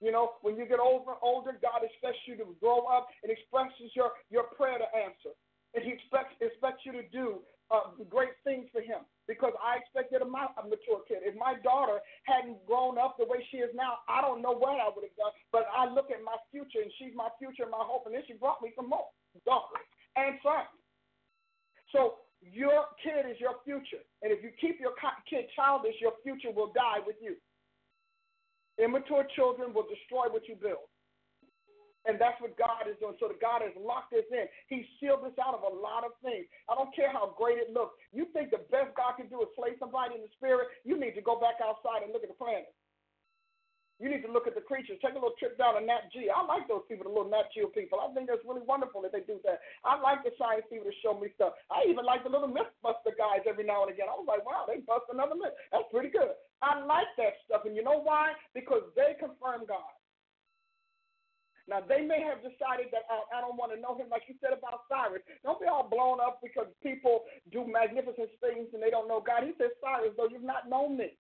You 0.00 0.12
know, 0.12 0.36
when 0.42 0.56
you 0.56 0.66
get 0.66 0.78
older, 0.78 1.14
older, 1.22 1.56
God 1.62 1.82
expects 1.82 2.20
you 2.26 2.36
to 2.36 2.54
grow 2.60 2.86
up 2.86 3.08
and 3.22 3.32
expresses 3.32 3.90
your 3.94 4.12
your 4.30 4.44
prayer 4.54 4.78
to 4.78 4.88
answer, 4.94 5.34
and 5.74 5.82
He 5.82 5.90
expects 5.90 6.34
expects 6.40 6.86
you 6.86 6.92
to 6.92 7.02
do 7.08 7.42
uh, 7.70 7.96
great 8.10 8.36
things 8.44 8.68
for 8.72 8.80
him 8.80 9.06
because 9.26 9.52
I 9.56 9.80
expected 9.80 10.20
a, 10.20 10.28
a 10.28 10.62
mature 10.68 11.00
kid. 11.08 11.24
If 11.24 11.32
my 11.36 11.56
daughter 11.64 12.00
hadn't 12.28 12.60
grown 12.66 13.00
up 13.00 13.16
the 13.16 13.24
way 13.24 13.40
she 13.50 13.64
is 13.64 13.72
now, 13.72 14.04
I 14.08 14.20
don't 14.20 14.42
know 14.44 14.52
what 14.52 14.76
I 14.76 14.92
would 14.92 15.04
have 15.04 15.16
done. 15.16 15.32
But 15.48 15.64
I 15.72 15.88
look 15.88 16.12
at 16.12 16.20
my 16.20 16.36
future, 16.52 16.84
and 16.84 16.92
she's 17.00 17.16
my 17.16 17.32
future 17.40 17.64
my 17.64 17.80
hope, 17.80 18.04
and 18.04 18.14
then 18.14 18.22
she 18.28 18.36
brought 18.36 18.60
me 18.60 18.72
some 18.76 18.88
more 18.88 19.08
daughters 19.48 19.84
and 20.16 20.36
sons. 20.44 20.68
So 21.92 22.24
your 22.44 22.92
kid 23.00 23.24
is 23.30 23.40
your 23.40 23.56
future, 23.64 24.04
and 24.20 24.28
if 24.28 24.44
you 24.44 24.52
keep 24.60 24.76
your 24.76 24.92
kid 25.24 25.48
childish, 25.56 25.96
your 26.00 26.12
future 26.20 26.52
will 26.52 26.72
die 26.76 27.00
with 27.00 27.16
you. 27.22 27.36
Immature 28.76 29.24
children 29.36 29.72
will 29.72 29.86
destroy 29.86 30.28
what 30.28 30.44
you 30.48 30.56
build. 30.56 30.90
And 32.04 32.20
that's 32.20 32.36
what 32.40 32.52
God 32.60 32.84
is 32.84 33.00
doing. 33.00 33.16
So 33.16 33.32
the 33.32 33.40
God 33.40 33.64
has 33.64 33.72
locked 33.80 34.12
us 34.12 34.28
in. 34.28 34.44
He 34.68 34.84
sealed 35.00 35.24
us 35.24 35.32
out 35.40 35.56
of 35.56 35.64
a 35.64 35.72
lot 35.72 36.04
of 36.04 36.12
things. 36.20 36.44
I 36.68 36.76
don't 36.76 36.92
care 36.92 37.08
how 37.08 37.32
great 37.32 37.56
it 37.56 37.72
looks. 37.72 37.96
You 38.12 38.28
think 38.36 38.52
the 38.52 38.60
best 38.68 38.92
God 38.92 39.16
can 39.16 39.32
do 39.32 39.40
is 39.40 39.48
slay 39.56 39.72
somebody 39.80 40.20
in 40.20 40.22
the 40.22 40.32
spirit? 40.36 40.68
You 40.84 41.00
need 41.00 41.16
to 41.16 41.24
go 41.24 41.40
back 41.40 41.64
outside 41.64 42.04
and 42.04 42.12
look 42.12 42.20
at 42.20 42.28
the 42.28 42.36
planet. 42.36 42.68
You 44.02 44.10
need 44.10 44.26
to 44.26 44.32
look 44.32 44.50
at 44.50 44.58
the 44.58 44.60
creatures. 44.60 44.98
Take 44.98 45.14
a 45.14 45.22
little 45.22 45.38
trip 45.38 45.54
down 45.54 45.78
to 45.78 45.82
Nat 45.82 46.10
G. 46.10 46.26
I 46.26 46.42
like 46.42 46.66
those 46.66 46.82
people, 46.90 47.06
the 47.06 47.14
little 47.14 47.30
Nat 47.30 47.46
Geo 47.54 47.70
people. 47.70 48.02
I 48.02 48.10
think 48.10 48.26
that's 48.26 48.42
really 48.42 48.66
wonderful 48.66 48.98
that 49.06 49.14
they 49.14 49.22
do 49.22 49.38
that. 49.46 49.62
I 49.86 49.94
like 50.02 50.26
the 50.26 50.34
science 50.34 50.66
people 50.66 50.90
to 50.90 50.96
show 50.98 51.14
me 51.14 51.30
stuff. 51.38 51.54
I 51.70 51.86
even 51.86 52.02
like 52.02 52.26
the 52.26 52.32
little 52.34 52.50
Mythbuster 52.50 53.14
guys 53.14 53.46
every 53.46 53.62
now 53.62 53.86
and 53.86 53.94
again. 53.94 54.10
I 54.10 54.18
was 54.18 54.26
like, 54.26 54.42
wow, 54.42 54.66
they 54.66 54.82
bust 54.82 55.06
another 55.14 55.38
myth. 55.38 55.54
That's 55.70 55.86
pretty 55.94 56.10
good. 56.10 56.34
I 56.58 56.82
like 56.82 57.06
that 57.22 57.38
stuff. 57.46 57.70
And 57.70 57.78
you 57.78 57.86
know 57.86 58.02
why? 58.02 58.34
Because 58.50 58.82
they 58.98 59.14
confirm 59.14 59.62
God. 59.62 59.94
Now, 61.74 61.82
they 61.82 62.06
may 62.06 62.22
have 62.22 62.38
decided 62.38 62.94
that 62.94 63.02
uh, 63.10 63.26
I 63.34 63.42
don't 63.42 63.58
want 63.58 63.74
to 63.74 63.82
know 63.82 63.98
him, 63.98 64.06
like 64.06 64.30
you 64.30 64.38
said 64.38 64.54
about 64.54 64.86
Cyrus. 64.86 65.26
Don't 65.42 65.58
be 65.58 65.66
all 65.66 65.82
blown 65.82 66.22
up 66.22 66.38
because 66.38 66.70
people 66.86 67.26
do 67.50 67.66
magnificent 67.66 68.30
things 68.38 68.70
and 68.70 68.78
they 68.78 68.94
don't 68.94 69.10
know 69.10 69.18
God. 69.18 69.42
He 69.42 69.58
says, 69.58 69.74
Cyrus, 69.82 70.14
though 70.14 70.30
you've 70.30 70.46
not 70.46 70.70
known 70.70 70.94
me, 70.94 71.18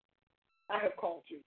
I 0.70 0.78
have 0.78 0.94
called 0.94 1.26
you. 1.26 1.42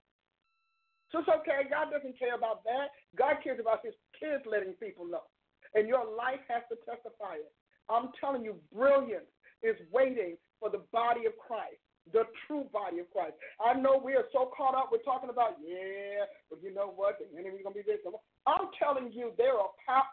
So 1.15 1.23
it's 1.23 1.31
okay. 1.31 1.71
God 1.71 1.95
doesn't 1.95 2.19
care 2.19 2.35
about 2.35 2.67
that. 2.67 2.91
God 3.15 3.39
cares 3.47 3.63
about 3.63 3.87
his 3.87 3.95
kids 4.19 4.43
letting 4.43 4.75
people 4.83 5.07
know. 5.07 5.31
And 5.79 5.87
your 5.87 6.03
life 6.03 6.43
has 6.51 6.67
to 6.75 6.77
testify 6.83 7.39
it. 7.39 7.55
I'm 7.87 8.11
telling 8.19 8.43
you, 8.43 8.59
brilliance 8.75 9.31
is 9.63 9.79
waiting 9.95 10.35
for 10.59 10.67
the 10.67 10.83
body 10.91 11.31
of 11.31 11.39
Christ, 11.39 11.79
the 12.13 12.23
true 12.47 12.67
body 12.73 13.01
of 13.01 13.11
Christ. 13.11 13.35
I 13.59 13.75
know 13.75 14.01
we 14.03 14.15
are 14.15 14.27
so 14.33 14.51
caught 14.57 14.75
up 14.75 14.91
with 14.93 15.05
talking 15.05 15.31
about, 15.31 15.59
yeah, 15.59 16.27
but 16.51 16.63
you 16.63 16.73
know 16.73 16.93
what? 16.95 17.19
The 17.19 17.27
enemy's 17.39 17.63
going 17.63 17.75
to 17.75 17.83
be 17.83 17.87
this. 17.87 17.99
I'm 18.47 18.71
telling 18.79 19.11
you, 19.13 19.33
there 19.37 19.59
are 19.59 19.71
power, 19.87 20.07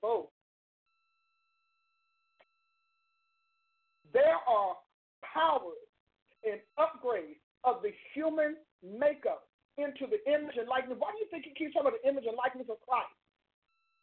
both. 0.00 0.30
There 4.12 4.38
are 4.44 4.76
powers 5.24 5.82
and 6.44 6.60
upgrades 6.76 7.40
of 7.64 7.82
the 7.82 7.90
human 8.14 8.60
makeup 8.84 9.48
into 9.80 10.04
the 10.04 10.20
image 10.28 10.60
and 10.60 10.68
likeness. 10.68 11.00
Why 11.00 11.10
do 11.16 11.18
you 11.24 11.28
think 11.32 11.48
he 11.48 11.54
keeps 11.56 11.72
talking 11.72 11.88
about 11.88 11.98
the 11.98 12.04
image 12.06 12.28
and 12.28 12.36
likeness 12.36 12.68
of 12.68 12.76
Christ? 12.84 13.16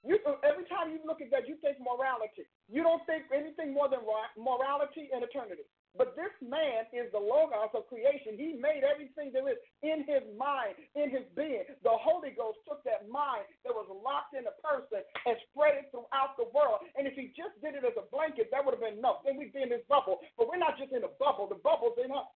You, 0.01 0.17
every 0.47 0.65
time 0.71 0.95
you 0.95 0.99
look 1.05 1.21
at 1.21 1.29
that, 1.29 1.45
you 1.45 1.59
think 1.61 1.77
morality. 1.77 2.47
You 2.71 2.81
don't 2.81 3.03
think 3.05 3.27
anything 3.29 3.75
more 3.75 3.91
than 3.91 3.99
morality 4.39 5.11
and 5.11 5.21
eternity. 5.21 5.67
But 5.97 6.13
this 6.13 6.31
man 6.37 6.85
is 6.93 7.09
the 7.09 7.19
logos 7.19 7.73
of 7.73 7.89
creation. 7.89 8.37
He 8.37 8.53
made 8.53 8.85
everything 8.85 9.33
there 9.33 9.49
is 9.49 9.57
in 9.81 10.05
his 10.05 10.21
mind, 10.37 10.77
in 10.93 11.09
his 11.09 11.25
being. 11.33 11.65
The 11.81 11.97
Holy 11.97 12.29
Ghost 12.29 12.61
took 12.69 12.85
that 12.85 13.09
mind 13.09 13.49
that 13.65 13.73
was 13.73 13.89
locked 13.89 14.37
in 14.37 14.45
a 14.45 14.53
person 14.61 15.01
and 15.01 15.33
spread 15.49 15.81
it 15.81 15.89
throughout 15.89 16.37
the 16.37 16.45
world. 16.53 16.85
And 16.93 17.09
if 17.09 17.17
he 17.17 17.33
just 17.33 17.57
did 17.65 17.73
it 17.73 17.81
as 17.81 17.97
a 17.97 18.05
blanket, 18.13 18.53
that 18.53 18.61
would 18.61 18.77
have 18.77 18.85
been 18.85 19.01
enough. 19.01 19.25
Then 19.25 19.41
we'd 19.41 19.49
be 19.49 19.65
in 19.65 19.73
this 19.73 19.83
bubble. 19.89 20.21
But 20.37 20.45
we're 20.45 20.61
not 20.61 20.77
just 20.77 20.93
in 20.93 21.01
a 21.01 21.13
bubble, 21.17 21.49
the 21.49 21.57
bubble's 21.57 21.97
in 21.97 22.13
us. 22.13 22.29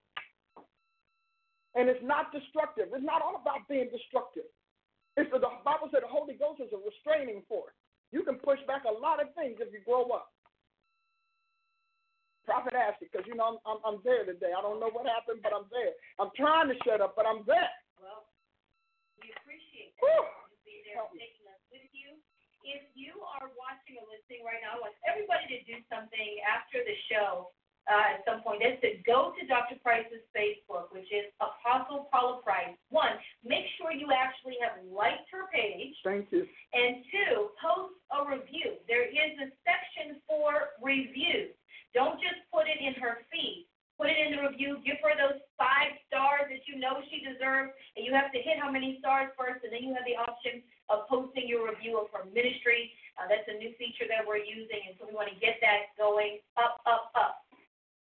And 1.78 1.90
it's 1.90 2.02
not 2.02 2.34
destructive. 2.34 2.90
It's 2.90 3.06
not 3.06 3.22
all 3.22 3.38
about 3.38 3.70
being 3.70 3.90
destructive. 3.94 4.50
It's 5.14 5.30
the, 5.30 5.38
the 5.38 5.62
Bible 5.62 5.94
said 5.94 6.02
the 6.02 6.10
Holy 6.10 6.34
Ghost 6.34 6.58
is 6.58 6.74
a 6.74 6.82
restraining 6.82 7.46
force. 7.46 7.74
You 8.10 8.26
can 8.26 8.42
push 8.42 8.58
back 8.66 8.86
a 8.90 8.94
lot 8.94 9.22
of 9.22 9.30
things 9.38 9.62
if 9.62 9.70
you 9.70 9.82
grow 9.86 10.10
up. 10.10 10.33
Prophet 12.44 12.76
Ashley, 12.76 13.08
because 13.08 13.26
you 13.28 13.36
know 13.36 13.56
I'm, 13.56 13.60
I'm 13.64 13.80
I'm 13.84 14.00
there 14.04 14.28
today. 14.28 14.52
I 14.52 14.62
don't 14.62 14.80
know 14.80 14.92
what 14.92 15.08
happened, 15.08 15.40
but 15.44 15.56
I'm 15.56 15.68
there. 15.72 15.96
I'm 16.20 16.32
trying 16.36 16.68
to 16.72 16.78
shut 16.84 17.00
up, 17.00 17.16
but 17.16 17.24
I'm 17.24 17.48
there. 17.48 17.72
Well, 18.00 18.28
we 19.20 19.32
appreciate 19.40 19.96
that. 19.98 20.04
Whew. 20.04 20.24
Be 20.68 20.84
there 20.88 21.04
taking 21.16 21.48
us 21.48 21.64
with 21.72 21.88
you. 21.96 22.20
If 22.64 22.84
you 22.96 23.20
are 23.40 23.52
watching 23.60 24.00
or 24.00 24.08
listening 24.08 24.44
right 24.48 24.60
now, 24.64 24.80
I 24.80 24.92
want 24.92 24.96
everybody 25.04 25.52
to 25.52 25.60
do 25.68 25.80
something 25.92 26.30
after 26.48 26.80
the 26.84 26.96
show 27.12 27.52
uh, 27.88 28.16
at 28.16 28.24
some 28.24 28.40
point 28.44 28.64
is 28.64 28.80
to 28.80 28.96
go 29.04 29.36
to 29.36 29.42
Dr. 29.48 29.76
Price's 29.84 30.24
Facebook, 30.32 30.96
which 30.96 31.08
is 31.12 31.28
Apostle 31.44 32.08
Paula 32.12 32.40
Price. 32.40 32.72
One, 32.90 33.20
make 33.44 33.68
sure 33.76 33.92
you 33.92 34.08
actually 34.16 34.56
have 34.64 34.80
liked 34.88 35.28
her 35.36 35.52
page. 35.52 35.92
Thank 36.04 36.32
you. 36.32 36.48
And 36.72 37.04
two, 37.12 37.52
post 37.60 38.00
a 38.16 38.24
review. 38.24 38.80
There 38.88 39.04
is 39.04 39.36
a 39.36 39.52
section 39.68 40.24
for 40.28 40.80
reviews. 40.80 41.52
Don't 41.94 42.18
just 42.18 42.42
put 42.50 42.66
it 42.66 42.82
in 42.82 42.98
her 42.98 43.22
feed. 43.30 43.70
Put 44.02 44.10
it 44.10 44.18
in 44.18 44.34
the 44.34 44.42
review. 44.42 44.82
Give 44.82 44.98
her 45.06 45.14
those 45.14 45.38
five 45.54 45.94
stars 46.10 46.50
that 46.50 46.66
you 46.66 46.82
know 46.82 47.06
she 47.14 47.22
deserves. 47.22 47.78
And 47.94 48.02
you 48.02 48.12
have 48.18 48.34
to 48.34 48.42
hit 48.42 48.58
how 48.58 48.74
many 48.74 48.98
stars 48.98 49.30
first, 49.38 49.62
and 49.62 49.70
then 49.70 49.86
you 49.86 49.94
have 49.94 50.06
the 50.10 50.18
option 50.18 50.66
of 50.90 51.06
posting 51.06 51.46
your 51.46 51.70
review 51.70 52.02
of 52.02 52.10
her 52.10 52.26
ministry. 52.34 52.90
Uh, 53.16 53.30
that's 53.30 53.46
a 53.46 53.56
new 53.62 53.70
feature 53.78 54.10
that 54.10 54.26
we're 54.26 54.42
using, 54.42 54.82
and 54.90 54.98
so 54.98 55.06
we 55.06 55.14
want 55.14 55.30
to 55.30 55.38
get 55.38 55.62
that 55.62 55.94
going 56.02 56.42
up, 56.58 56.82
up, 56.90 57.14
up. 57.14 57.46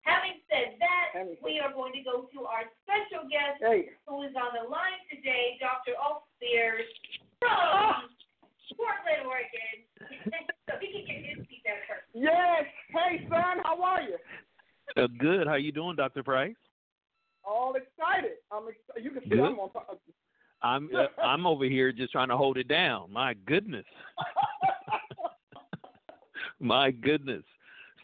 Having 0.02 0.42
said 0.52 0.76
that, 0.82 1.40
we 1.40 1.62
are 1.64 1.72
going 1.72 1.94
to 1.94 2.04
go 2.04 2.28
to 2.34 2.40
our 2.50 2.68
special 2.84 3.24
guest 3.30 3.62
hey. 3.64 3.94
who 4.10 4.26
is 4.26 4.36
on 4.36 4.52
the 4.52 4.66
line 4.68 5.00
today, 5.08 5.56
Dr. 5.62 5.96
Ulf 5.96 6.28
Spears 6.36 6.84
from 7.40 8.12
Portland, 8.72 9.28
Oregon. 9.28 9.76
so 10.68 10.74
he 10.80 10.92
can 10.92 11.06
get 11.06 11.38
his 11.38 11.46
feedback 11.48 11.84
first. 11.88 12.08
Yes. 12.14 12.66
Hey, 12.90 13.28
son, 13.30 13.64
how 13.64 13.82
are 13.82 14.02
you? 14.02 14.18
Uh, 14.96 15.08
good. 15.20 15.48
How 15.48 15.56
you 15.56 15.72
doing, 15.72 15.96
Dr. 15.96 16.24
Price? 16.24 16.56
All 17.44 17.76
excited. 17.76 18.38
I'm 18.52 18.64
excited. 18.70 19.04
You 19.04 19.12
can 19.12 19.24
see 19.24 19.30
good. 19.30 19.40
I'm 19.40 19.60
on 19.60 19.72
top. 19.72 20.00
I'm 20.62 20.90
uh, 20.96 21.22
I'm 21.22 21.46
over 21.46 21.66
here 21.66 21.92
just 21.92 22.14
trying 22.14 22.30
to 22.30 22.38
hold 22.38 22.58
it 22.58 22.70
down. 22.70 23.12
My 23.12 23.34
goodness. 23.46 23.86
My 26.60 26.92
goodness. 26.92 27.44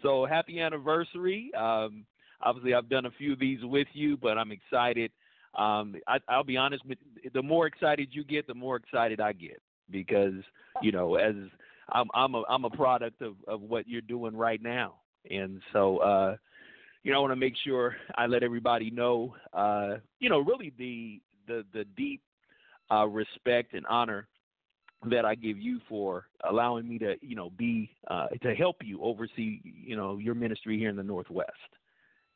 So 0.03 0.26
happy 0.26 0.60
anniversary. 0.60 1.51
Um, 1.57 2.05
obviously, 2.41 2.74
I've 2.74 2.89
done 2.89 3.05
a 3.05 3.12
few 3.12 3.32
of 3.32 3.39
these 3.39 3.60
with 3.64 3.88
you, 3.93 4.18
but 4.18 4.38
I'm 4.38 4.51
excited. 4.51 5.12
Um, 5.57 5.95
I, 6.05 6.20
I'll 6.28 6.43
be 6.43 6.57
honest 6.57 6.86
with 6.86 6.97
the 7.34 7.41
more 7.41 7.66
excited 7.66 8.10
you 8.12 8.26
get, 8.26 8.45
the 8.45 8.53
more 8.53 8.76
excited 8.76 9.22
I 9.22 9.32
get 9.32 9.62
because 9.91 10.33
you 10.81 10.91
know 10.91 11.15
as 11.15 11.35
I'm 11.91 12.07
I'm 12.13 12.35
a 12.35 12.43
I'm 12.49 12.65
a 12.65 12.69
product 12.69 13.21
of 13.21 13.35
of 13.47 13.61
what 13.61 13.87
you're 13.87 14.01
doing 14.01 14.35
right 14.35 14.61
now, 14.61 14.95
and 15.29 15.61
so 15.73 15.97
uh, 15.97 16.35
you 17.03 17.11
know 17.11 17.19
I 17.19 17.21
want 17.21 17.31
to 17.31 17.37
make 17.37 17.55
sure 17.63 17.95
I 18.15 18.27
let 18.27 18.43
everybody 18.43 18.91
know 18.91 19.35
uh, 19.53 19.95
you 20.19 20.29
know 20.29 20.39
really 20.39 20.73
the 20.77 21.21
the 21.47 21.65
the 21.73 21.85
deep 21.97 22.21
uh, 22.91 23.07
respect 23.07 23.73
and 23.73 23.85
honor 23.87 24.27
that 25.09 25.23
I 25.23 25.35
give 25.35 25.57
you 25.57 25.79
for 25.87 26.25
allowing 26.49 26.87
me 26.87 26.97
to, 26.99 27.15
you 27.21 27.35
know, 27.35 27.51
be 27.51 27.89
uh, 28.09 28.27
to 28.43 28.53
help 28.53 28.77
you 28.83 29.01
oversee, 29.01 29.61
you 29.63 29.95
know, 29.95 30.17
your 30.17 30.35
ministry 30.35 30.77
here 30.77 30.89
in 30.89 30.97
the 30.97 31.03
Northwest. 31.03 31.51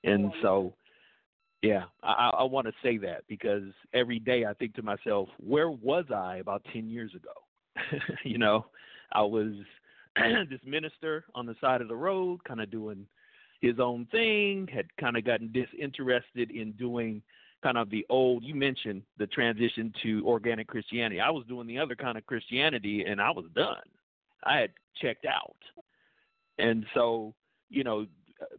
And 0.06 0.32
so, 0.42 0.74
yeah, 1.62 1.84
I, 2.04 2.32
I 2.40 2.44
want 2.44 2.68
to 2.68 2.74
say 2.82 2.98
that 3.00 3.24
because 3.28 3.64
every 3.94 4.20
day 4.20 4.46
I 4.46 4.54
think 4.54 4.76
to 4.76 4.82
myself, 4.82 5.30
where 5.40 5.70
was 5.70 6.06
I 6.14 6.38
about 6.38 6.66
ten 6.74 6.90
years 6.90 7.14
ago? 7.16 7.32
you 8.24 8.38
know, 8.38 8.66
I 9.12 9.22
was 9.22 9.54
this 10.50 10.60
minister 10.66 11.26
on 11.36 11.46
the 11.46 11.56
side 11.62 11.82
of 11.82 11.88
the 11.88 11.96
road, 11.96 12.44
kind 12.44 12.62
of 12.62 12.72
doing 12.72 13.06
his 13.62 13.80
own 13.80 14.06
thing, 14.12 14.68
had 14.74 14.86
kind 14.98 15.18
of 15.18 15.26
gotten 15.26 15.52
disinterested 15.52 16.52
in 16.52 16.74
doing 16.74 17.22
kind 17.64 17.78
of 17.78 17.90
the 17.90 18.06
old 18.10 18.44
you 18.44 18.54
mentioned 18.54 19.02
the 19.18 19.28
transition 19.28 19.94
to 20.04 20.22
organic 20.28 20.68
christianity. 20.68 21.22
I 21.22 21.30
was 21.30 21.46
doing 21.48 21.66
the 21.66 21.80
other 21.80 21.96
kind 21.96 22.18
of 22.18 22.26
christianity 22.26 23.06
and 23.06 23.22
i 23.22 23.32
was 23.32 23.46
done. 23.56 23.78
I 24.44 24.58
had 24.58 24.72
checked 25.02 25.26
out. 25.26 25.56
And 26.60 26.86
so 26.94 27.34
you 27.70 27.86
know 27.86 28.06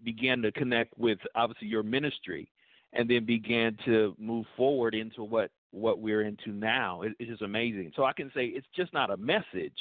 began 0.03 0.41
to 0.41 0.51
connect 0.53 0.99
with 0.99 1.19
obviously 1.35 1.69
your 1.69 1.83
ministry 1.83 2.49
and 2.95 3.09
then 3.09 3.25
began 3.25 3.77
to 3.85 4.15
move 4.19 4.47
forward 4.57 4.95
into 4.95 5.23
what 5.23 5.51
what 5.71 5.99
we're 5.99 6.23
into 6.23 6.51
now. 6.51 7.03
It, 7.03 7.13
it's 7.19 7.43
amazing. 7.43 7.93
So 7.97 8.05
i 8.05 8.13
can 8.13 8.31
say 8.35 8.47
it's 8.47 8.67
just 8.77 8.93
not 8.93 9.11
a 9.11 9.17
message. 9.17 9.79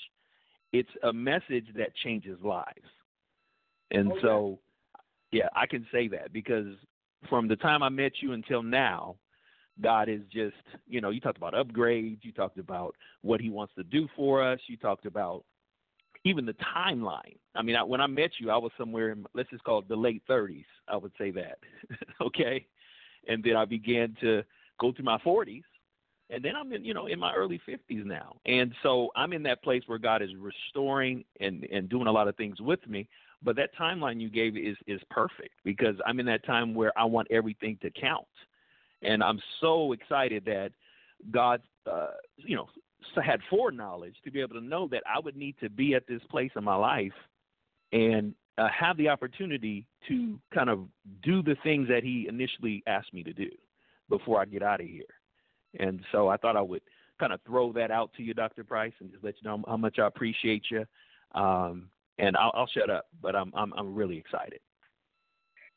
It's 0.72 0.90
a 1.04 1.14
message 1.14 1.68
that 1.78 1.96
changes 1.96 2.38
lives. 2.44 2.90
And 3.92 4.08
oh, 4.08 4.12
okay. 4.14 4.22
so 4.22 4.60
yeah 5.32 5.50
i 5.56 5.66
can 5.66 5.86
say 5.92 6.08
that 6.08 6.32
because 6.32 6.76
from 7.30 7.48
the 7.48 7.56
time 7.56 7.84
I 7.84 7.90
met 7.90 8.14
you 8.22 8.34
until 8.34 8.64
now, 8.64 9.16
God 9.82 10.10
is 10.10 10.22
just, 10.32 10.56
you 10.88 11.02
know, 11.02 11.10
you 11.10 11.20
talked 11.20 11.38
about 11.38 11.54
upgrades, 11.54 12.20
you 12.22 12.32
talked 12.32 12.60
about 12.60 12.96
what 13.22 13.42
He 13.42 13.50
wants 13.50 13.74
to 13.76 13.84
do 13.84 14.08
for 14.16 14.44
us, 14.44 14.60
you 14.68 14.78
talked 14.78 15.06
about 15.06 15.44
even 16.26 16.46
the 16.46 16.56
timeline. 16.76 17.38
I 17.56 17.62
mean, 17.62 17.76
I, 17.76 17.84
when 17.84 18.00
I 18.00 18.08
met 18.08 18.32
you, 18.40 18.50
I 18.50 18.58
was 18.58 18.72
somewhere 18.78 19.12
in, 19.12 19.26
let's 19.34 19.50
just 19.50 19.64
call 19.64 19.80
it 19.80 19.88
the 19.88 19.96
late 19.96 20.22
30s, 20.30 20.66
I 20.88 20.96
would 20.96 21.12
say 21.18 21.32
that, 21.32 21.58
okay? 22.22 22.66
And 23.28 23.44
then 23.44 23.56
I 23.56 23.66
began 23.66 24.16
to 24.22 24.44
go 24.80 24.92
through 24.92 25.06
my 25.06 25.18
40s, 25.20 25.64
and 26.30 26.44
then 26.44 26.56
I'm 26.56 26.72
in, 26.74 26.84
you 26.84 26.94
know, 26.94 27.08
in 27.08 27.20
my 27.20 27.34
early 27.34 27.62
50s 27.68 28.06
now. 28.06 28.36
And 28.46 28.74
so 28.82 29.10
I'm 29.16 29.34
in 29.34 29.44
that 29.44 29.64
place 29.64 29.84
where 29.88 30.00
God 30.00 30.22
is 30.22 30.30
restoring 30.40 31.24
and, 31.40 31.66
and 31.72 31.90
doing 31.90 32.08
a 32.08 32.12
lot 32.12 32.28
of 32.28 32.36
things 32.36 32.60
with 32.60 32.86
me. 32.88 33.08
But 33.44 33.56
that 33.58 33.76
timeline 33.78 34.22
you 34.22 34.30
gave 34.30 34.56
is 34.56 34.78
is 34.88 35.02
perfect 35.10 35.56
because 35.66 35.96
I'm 36.08 36.22
in 36.22 36.26
that 36.28 36.46
time 36.46 36.74
where 36.74 36.98
I 36.98 37.04
want 37.04 37.28
everything 37.30 37.78
to 37.82 37.92
count, 37.92 38.26
and 39.02 39.22
I'm 39.22 39.38
so 39.60 39.92
excited 39.92 40.46
that 40.46 40.72
God, 41.30 41.62
uh, 41.86 42.12
you 42.38 42.56
know, 42.56 42.70
had 43.22 43.42
foreknowledge 43.50 44.16
to 44.24 44.32
be 44.32 44.40
able 44.40 44.56
to 44.56 44.66
know 44.66 44.88
that 44.92 45.04
I 45.06 45.20
would 45.20 45.36
need 45.36 45.56
to 45.62 45.70
be 45.70 45.94
at 45.94 46.08
this 46.08 46.22
place 46.30 46.52
in 46.56 46.64
my 46.64 46.76
life 46.76 47.12
and 47.92 48.34
uh, 48.58 48.68
have 48.68 48.98
the 48.98 49.10
opportunity 49.10 49.86
to 50.08 50.40
kind 50.54 50.70
of 50.70 50.88
do 51.24 51.42
the 51.42 51.56
things 51.64 51.88
that 51.90 52.04
He 52.04 52.28
initially 52.28 52.84
asked 52.88 53.14
me 53.14 53.24
to 53.24 53.34
do 53.34 53.50
before 54.10 54.40
I 54.40 54.46
get 54.46 54.64
out 54.64 54.82
of 54.82 54.88
here. 54.88 55.04
And 55.80 56.02
so 56.12 56.28
I 56.28 56.38
thought 56.38 56.56
I 56.56 56.62
would 56.62 56.82
kind 57.20 57.34
of 57.34 57.40
throw 57.46 57.74
that 57.74 57.92
out 57.92 58.12
to 58.18 58.24
you, 58.24 58.34
Dr. 58.34 58.64
Price, 58.64 58.94
and 59.00 59.12
just 59.12 59.24
let 59.24 59.36
you 59.42 59.50
know 59.50 59.64
how 59.68 59.78
much 59.78 59.98
I 60.00 60.08
appreciate 60.08 60.66
you. 60.70 60.86
Um, 61.34 61.90
and 62.20 62.38
I'll, 62.38 62.52
I'll 62.54 62.68
shut 62.68 62.90
up. 62.90 63.06
But 63.22 63.36
I'm 63.36 63.52
I'm 63.56 63.74
I'm 63.74 63.96
really 63.96 64.18
excited. 64.18 64.60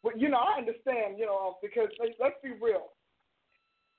Well, 0.02 0.16
you 0.16 0.28
know, 0.28 0.38
I 0.38 0.58
understand. 0.58 1.18
You 1.18 1.26
know, 1.26 1.56
because 1.62 1.88
let's 2.20 2.36
be 2.42 2.50
real. 2.60 2.90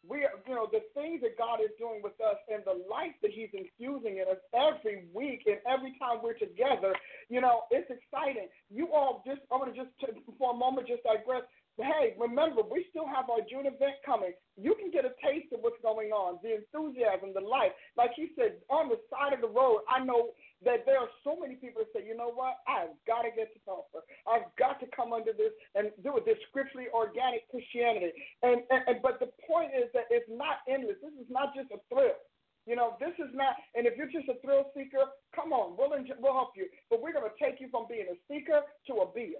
We, 0.05 0.23
are, 0.23 0.37
you 0.47 0.55
know, 0.55 0.67
the 0.71 0.83
things 0.93 1.21
that 1.21 1.37
God 1.37 1.59
is 1.59 1.71
doing 1.79 2.01
with 2.03 2.15
us 2.21 2.37
and 2.47 2.63
the 2.63 2.85
life 2.87 3.15
that 3.21 3.31
He's 3.31 3.49
infusing 3.53 4.19
in 4.19 4.27
us 4.29 4.41
every 4.53 5.05
week 5.13 5.43
and 5.47 5.57
every 5.67 5.95
time 5.99 6.19
we're 6.23 6.37
together, 6.37 6.95
you 7.29 7.41
know, 7.41 7.67
it's 7.71 7.89
exciting. 7.89 8.47
You 8.69 8.93
all 8.93 9.23
just, 9.25 9.41
I'm 9.51 9.59
going 9.59 9.73
to 9.73 9.77
just, 9.77 9.91
for 10.37 10.53
a 10.53 10.57
moment, 10.57 10.87
just 10.87 11.03
digress. 11.03 11.43
hey, 11.77 12.15
remember, 12.19 12.61
we 12.61 12.85
still 12.89 13.07
have 13.07 13.29
our 13.29 13.43
June 13.49 13.65
event 13.65 13.99
coming. 14.05 14.31
You 14.55 14.75
can 14.75 14.91
get 14.91 15.03
a 15.05 15.13
taste 15.19 15.51
of 15.53 15.59
what's 15.61 15.81
going 15.81 16.11
on, 16.11 16.39
the 16.41 16.61
enthusiasm, 16.61 17.33
the 17.33 17.43
life. 17.43 17.73
Like 17.97 18.11
he 18.15 18.31
said, 18.37 18.61
on 18.69 18.89
the 18.89 18.99
side 19.11 19.33
of 19.33 19.41
the 19.41 19.51
road, 19.51 19.81
I 19.89 20.03
know 20.03 20.31
that 20.65 20.85
there 20.89 20.97
are 20.97 21.11
so 21.23 21.37
many 21.37 21.55
people 21.55 21.85
that 21.85 21.91
say, 21.93 22.05
you 22.05 22.17
know 22.17 22.33
what, 22.33 22.57
I've 22.65 22.93
got 23.05 23.23
to 23.23 23.31
get 23.33 23.53
to 23.53 23.59
Tulsa. 23.61 24.01
I've 24.25 24.49
got 24.57 24.79
to 24.81 24.87
come 24.89 25.13
under 25.13 25.33
this 25.33 25.53
and 25.77 25.93
do 26.01 26.17
this 26.25 26.37
scripturally 26.49 26.89
organic 26.89 27.45
Christianity. 27.53 28.13
And, 28.41 28.65
and, 28.73 28.81
and 28.89 28.97
but 29.05 29.21
the 29.21 29.29
point 29.45 29.77
is 29.77 29.89
that 29.93 30.09
it's 30.09 30.29
not 30.29 30.65
endless. 30.65 30.97
This 30.97 31.13
is 31.13 31.29
not 31.29 31.53
just 31.53 31.69
a 31.69 31.79
thrill. 31.93 32.17
You 32.65 32.75
know, 32.75 32.99
this 32.99 33.15
is 33.21 33.31
not, 33.31 33.55
and 33.77 33.87
if 33.87 33.95
you're 33.95 34.11
just 34.11 34.27
a 34.27 34.35
thrill 34.43 34.67
seeker, 34.75 35.07
come 35.31 35.53
on, 35.53 35.77
we'll, 35.77 35.93
we'll 36.19 36.35
help 36.35 36.51
you. 36.57 36.67
But 36.89 36.99
we're 36.99 37.13
going 37.13 37.29
to 37.29 37.37
take 37.39 37.61
you 37.61 37.69
from 37.71 37.85
being 37.87 38.09
a 38.11 38.17
seeker 38.27 38.65
to 38.91 38.93
a 39.05 39.07
beer 39.07 39.39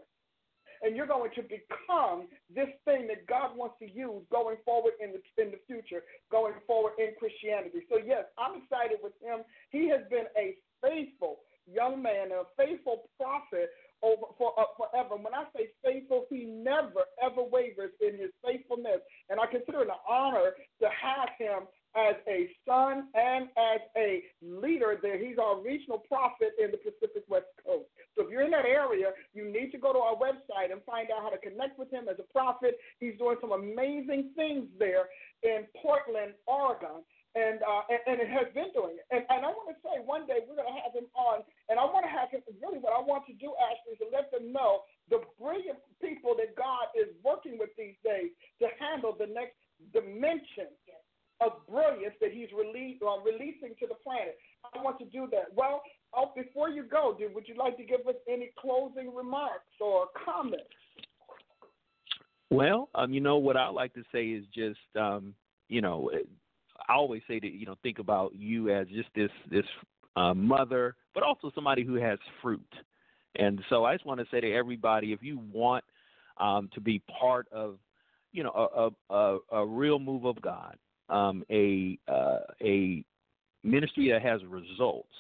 and 0.82 0.96
you're 0.96 1.08
going 1.08 1.32
to 1.36 1.42
become 1.42 2.28
this 2.54 2.70
thing 2.86 3.08
that 3.08 3.26
God 3.28 3.56
wants 3.56 3.76
to 3.80 3.90
use 3.90 4.22
going 4.32 4.58
forward 4.66 4.94
in 5.02 5.14
the 5.14 5.22
in 5.42 5.52
the 5.52 5.62
future, 5.66 6.04
going 6.32 6.54
forward 6.66 6.94
in 6.98 7.18
Christianity. 7.18 7.86
So 7.90 7.98
yes, 7.98 8.26
I'm 8.38 8.62
excited 8.62 8.98
with 9.02 9.14
him. 9.22 9.42
He 9.70 9.90
has 9.90 10.02
been 10.10 10.30
a 10.38 10.56
faithful 10.82 11.40
young 11.68 12.02
man, 12.02 12.32
and 12.32 12.32
a 12.32 12.44
faithful 12.56 13.10
prophet 13.20 13.70
over 14.02 14.32
for 14.38 14.54
uh, 14.60 14.64
forever. 14.78 15.16
When 15.16 15.34
I 15.34 15.44
say 15.56 15.68
faithful, 15.84 16.26
he 16.30 16.46
never 16.46 17.04
ever 17.22 17.44
wavers 17.44 17.92
in 18.02 18.20
his 18.20 18.32
faithfulness, 18.44 19.02
and 19.30 19.40
I 19.40 19.46
consider 19.48 19.82
it 19.82 19.90
an 19.90 20.02
honor 20.10 20.52
to 20.82 20.88
have 20.88 21.30
him 21.38 21.68
as 21.96 22.16
a 22.28 22.50
son 22.68 23.10
and 23.16 23.50
as 23.58 23.82
a 23.98 24.24
leader 24.42 25.00
there. 25.02 25.18
He's 25.18 25.38
our 25.40 25.60
regional 25.62 25.98
prophet 25.98 26.54
in 26.62 26.72
the 26.72 26.78
Pacific 26.78 27.24
West 27.28 27.50
Coast. 27.66 27.90
So 28.16 28.26
if 28.26 28.30
you're 28.30 28.44
in 28.44 28.52
that 28.52 28.66
area, 28.66 29.12
you 29.34 29.50
need 29.50 29.72
to 29.72 29.78
go 29.78 29.94
to 29.94 30.00
our 30.00 30.16
website 30.16 30.72
and 30.72 30.82
find 30.86 31.10
out 31.10 31.24
how 31.24 31.30
to 31.30 31.38
connect 31.38 31.80
with 31.80 31.90
him 31.90 32.06
as 32.10 32.18
a 32.20 32.28
prophet. 32.32 32.78
He's 33.00 33.18
doing 33.18 33.38
some 33.42 33.52
amazing 33.52 34.32
things 34.36 34.66
there 34.78 35.10
in 35.42 35.66
Portland, 35.82 36.34
Oregon. 36.46 37.02
And, 37.36 37.62
uh, 37.62 37.84
and, 37.92 38.02
and 38.08 38.18
it 38.24 38.32
has 38.32 38.50
been 38.56 38.72
doing 38.74 38.98
it. 38.98 39.06
And, 39.14 39.22
and 39.30 39.46
I 39.46 39.52
want 39.54 39.70
to 39.70 39.78
say 39.86 40.02
one 40.02 40.26
day 40.26 40.42
we're 40.48 40.58
going 40.58 40.72
to 40.72 40.80
have 40.82 40.96
him 40.96 41.06
on, 41.14 41.46
and 41.70 41.78
I 41.78 41.86
want 41.86 42.02
to 42.08 42.10
have 42.10 42.34
him. 42.34 42.42
Really, 42.58 42.82
what 42.82 42.98
I 42.98 43.02
want 43.04 43.30
to 43.30 43.36
do, 43.38 43.54
Ashley, 43.62 43.94
is 43.94 44.02
to 44.02 44.10
let 44.10 44.34
them 44.34 44.50
know 44.50 44.88
the 45.14 45.22
brilliant 45.38 45.78
people 46.02 46.34
that 46.40 46.58
God 46.58 46.90
is 46.98 47.14
working 47.22 47.62
with 47.62 47.70
these 47.78 47.94
days 48.02 48.34
to 48.58 48.74
handle 48.82 49.14
the 49.14 49.30
next 49.30 49.60
dimension 49.94 50.74
of 51.42 51.62
brilliance 51.70 52.16
that 52.22 52.34
he's 52.34 52.50
release, 52.50 52.98
uh, 53.06 53.22
releasing 53.22 53.78
to 53.78 53.86
the 53.86 53.98
planet. 54.02 54.38
I 54.74 54.82
want 54.82 54.98
to 55.00 55.06
do 55.06 55.30
that. 55.32 55.54
Well, 55.54 55.82
oh, 56.16 56.32
before 56.36 56.70
you 56.70 56.84
go, 56.84 57.16
dude, 57.18 57.34
would 57.36 57.48
you 57.48 57.56
like 57.56 57.78
to 57.78 57.84
give 57.84 58.02
us 58.08 58.16
any 58.28 58.50
closing 58.58 59.14
remarks 59.14 59.78
or 59.80 60.08
comments? 60.26 60.66
Well, 62.50 62.90
um, 62.96 63.14
you 63.14 63.22
know 63.22 63.38
what 63.38 63.58
I 63.58 63.68
like 63.70 63.94
to 63.94 64.04
say 64.12 64.28
is 64.28 64.46
just, 64.54 64.80
um, 65.00 65.36
you 65.68 65.82
know, 65.82 66.10
I 66.88 66.94
always 66.94 67.22
say 67.28 67.40
that 67.40 67.52
you 67.54 67.66
know 67.66 67.76
think 67.84 68.00
about 68.00 68.36
you 68.36 68.70
as 68.70 68.88
just 68.88 69.10
this 69.16 69.32
this 69.50 69.66
uh, 70.16 70.34
mother, 70.34 70.96
but 71.14 71.24
also 71.24 71.52
somebody 71.54 71.84
who 71.84 71.96
has 71.96 72.20
fruit. 72.42 72.74
And 73.36 73.62
so 73.70 73.86
I 73.86 73.94
just 73.94 74.06
want 74.06 74.20
to 74.20 74.26
say 74.32 74.42
to 74.42 74.52
everybody, 74.52 75.14
if 75.14 75.22
you 75.22 75.40
want 75.54 75.84
um, 76.38 76.70
to 76.74 76.82
be 76.82 77.02
part 77.20 77.48
of, 77.52 77.78
you 78.32 78.44
know, 78.44 78.92
a, 79.10 79.14
a, 79.14 79.38
a 79.52 79.66
real 79.66 80.00
move 80.00 80.26
of 80.26 80.42
God, 80.42 80.76
um, 81.10 81.44
a 81.52 82.00
uh, 82.08 82.40
a 82.62 83.04
ministry 83.64 84.10
that 84.12 84.22
has 84.22 84.44
results, 84.46 85.14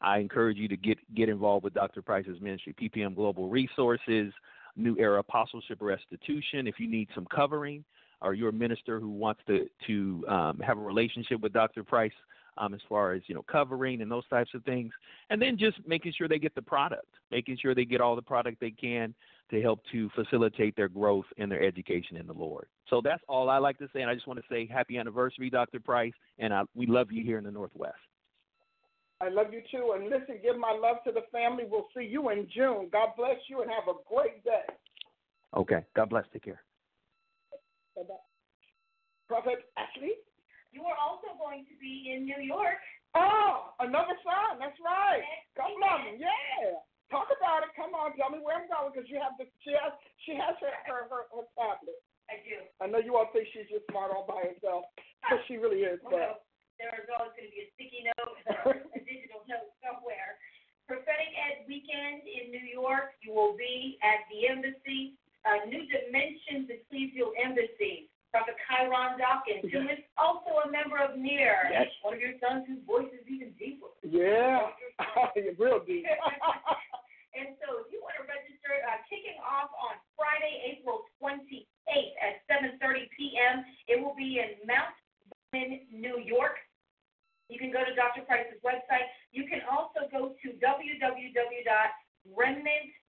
I 0.00 0.18
encourage 0.18 0.56
you 0.56 0.68
to 0.68 0.76
get 0.76 0.98
get 1.14 1.28
involved 1.28 1.64
with 1.64 1.74
Dr. 1.74 2.02
Price's 2.02 2.40
ministry, 2.40 2.74
PPM 2.80 3.14
Global 3.14 3.48
Resources, 3.48 4.32
New 4.76 4.96
Era 4.98 5.20
Apostleship 5.20 5.78
Restitution. 5.80 6.66
If 6.66 6.78
you 6.78 6.88
need 6.88 7.08
some 7.14 7.26
covering, 7.26 7.84
or 8.22 8.34
you're 8.34 8.50
a 8.50 8.52
minister 8.52 9.00
who 9.00 9.10
wants 9.10 9.40
to 9.46 9.68
to 9.86 10.24
um, 10.28 10.58
have 10.58 10.78
a 10.78 10.80
relationship 10.80 11.40
with 11.40 11.52
Dr. 11.52 11.84
Price, 11.84 12.12
um, 12.58 12.74
as 12.74 12.80
far 12.88 13.12
as 13.12 13.22
you 13.26 13.34
know 13.34 13.44
covering 13.50 14.02
and 14.02 14.10
those 14.10 14.26
types 14.28 14.50
of 14.54 14.64
things, 14.64 14.92
and 15.30 15.40
then 15.40 15.58
just 15.58 15.78
making 15.86 16.12
sure 16.16 16.28
they 16.28 16.38
get 16.38 16.54
the 16.54 16.62
product, 16.62 17.06
making 17.30 17.58
sure 17.60 17.74
they 17.74 17.84
get 17.84 18.00
all 18.00 18.16
the 18.16 18.22
product 18.22 18.60
they 18.60 18.70
can 18.70 19.14
to 19.50 19.60
help 19.60 19.80
to 19.92 20.08
facilitate 20.14 20.74
their 20.76 20.88
growth 20.88 21.26
and 21.38 21.50
their 21.50 21.62
education 21.62 22.16
in 22.16 22.26
the 22.26 22.32
Lord. 22.32 22.66
So 22.88 23.00
that's 23.02 23.22
all 23.28 23.50
I 23.50 23.58
like 23.58 23.78
to 23.78 23.88
say, 23.92 24.00
and 24.00 24.10
I 24.10 24.14
just 24.14 24.26
want 24.26 24.38
to 24.38 24.46
say 24.50 24.66
happy 24.66 24.98
anniversary, 24.98 25.50
Dr. 25.50 25.80
Price, 25.80 26.14
and 26.38 26.54
I, 26.54 26.62
we 26.74 26.86
love 26.86 27.12
you 27.12 27.22
here 27.22 27.38
in 27.38 27.44
the 27.44 27.50
Northwest. 27.50 27.94
I 29.20 29.28
love 29.28 29.52
you 29.52 29.62
too, 29.70 29.94
and 29.94 30.06
listen, 30.06 30.40
give 30.42 30.58
my 30.58 30.72
love 30.72 30.96
to 31.06 31.12
the 31.12 31.22
family. 31.30 31.64
We'll 31.68 31.86
see 31.96 32.04
you 32.04 32.30
in 32.30 32.48
June. 32.52 32.88
God 32.90 33.10
bless 33.16 33.36
you, 33.48 33.62
and 33.62 33.70
have 33.70 33.94
a 33.94 33.98
great 34.12 34.42
day. 34.42 34.72
Okay, 35.54 35.84
God 35.94 36.10
bless. 36.10 36.24
Take 36.32 36.44
care. 36.44 36.62
Bye-bye. 37.96 38.26
Prophet 39.28 39.64
Ashley. 39.80 40.20
You 40.72 40.88
are 40.88 40.96
also 40.96 41.36
going 41.36 41.68
to 41.68 41.76
be 41.76 42.12
in 42.16 42.24
New 42.24 42.40
York. 42.40 42.80
Oh, 43.12 43.76
another 43.80 44.16
son. 44.24 44.56
That's 44.56 44.76
right. 44.80 45.20
Come 45.52 45.76
on, 45.84 46.16
yeah. 46.16 46.80
Talk 47.12 47.28
about 47.28 47.68
it. 47.68 47.76
Come 47.76 47.92
on, 47.92 48.16
tell 48.16 48.32
me 48.32 48.40
where 48.40 48.56
I'm 48.56 48.68
going 48.72 48.88
because 48.88 49.04
you 49.12 49.20
have 49.20 49.36
the 49.36 49.44
she 49.60 49.76
has 49.76 49.92
she 50.24 50.32
has 50.32 50.56
her 50.64 50.72
her, 50.88 51.04
her, 51.12 51.28
her 51.28 51.44
tablet. 51.60 52.00
I 52.32 52.40
do. 52.40 52.64
I 52.80 52.88
know 52.88 53.04
you 53.04 53.20
all 53.20 53.28
think 53.36 53.52
she's 53.52 53.68
just 53.68 53.84
smart 53.92 54.16
all 54.16 54.24
by 54.24 54.48
herself, 54.48 54.88
but 55.28 55.44
she 55.44 55.60
really 55.60 55.84
is. 55.84 56.00
Oh, 56.08 56.16
well, 56.16 56.40
there 56.80 56.96
is 56.96 57.04
always 57.12 57.36
going 57.36 57.46
to 57.46 57.52
be 57.52 57.68
a 57.68 57.70
sticky 57.76 58.08
note, 58.08 58.36
a 58.96 59.00
digital 59.04 59.44
note 59.44 59.76
somewhere. 59.84 60.40
Prophetic 60.88 61.30
Ed 61.36 61.68
Weekend 61.68 62.24
in 62.24 62.48
New 62.48 62.64
York. 62.64 63.12
You 63.20 63.36
will 63.36 63.54
be 63.60 64.00
at 64.00 64.24
the 64.32 64.48
embassy, 64.48 65.20
uh, 65.44 65.66
New 65.66 65.82
Dimensions 65.86 66.70
Ecclesial 66.70 67.34
Embassy. 67.38 68.08
Prophet 68.32 68.56
Chiron 68.64 69.20
Dawkins, 69.20 69.68
who 69.68 69.84
is 69.92 70.00
also 70.16 70.64
a 70.64 70.66
member 70.72 70.96
of 70.96 71.20
NEAR. 71.20 71.68
Yes. 71.68 71.92
One 72.00 72.16
of 72.16 72.20
your 72.24 72.32
sons 72.40 72.64
whose 72.64 72.80
voice 72.88 73.12
is 73.12 73.20
even 73.28 73.52
deeper. 73.60 73.92
Yeah, 74.00 74.72
real 75.60 75.84
deep. 75.84 76.08
and 77.36 77.52
so 77.60 77.84
if 77.84 77.92
you 77.92 78.00
want 78.00 78.16
to 78.16 78.24
register, 78.24 78.72
uh, 78.88 79.04
kicking 79.04 79.36
off 79.44 79.68
on 79.76 80.00
Friday, 80.16 80.64
April 80.64 81.04
28th 81.20 82.16
at 82.24 82.40
7.30 82.48 83.04
p.m., 83.12 83.68
it 83.84 84.00
will 84.00 84.16
be 84.16 84.40
in 84.40 84.56
Mount 84.64 84.96
Vernon, 85.52 85.84
New 85.92 86.16
York. 86.16 86.56
You 87.52 87.60
can 87.60 87.68
go 87.68 87.84
to 87.84 87.92
Dr. 87.92 88.24
Price's 88.24 88.56
website. 88.64 89.12
You 89.36 89.44
can 89.44 89.60
also 89.68 90.08
go 90.08 90.32
to 90.40 90.48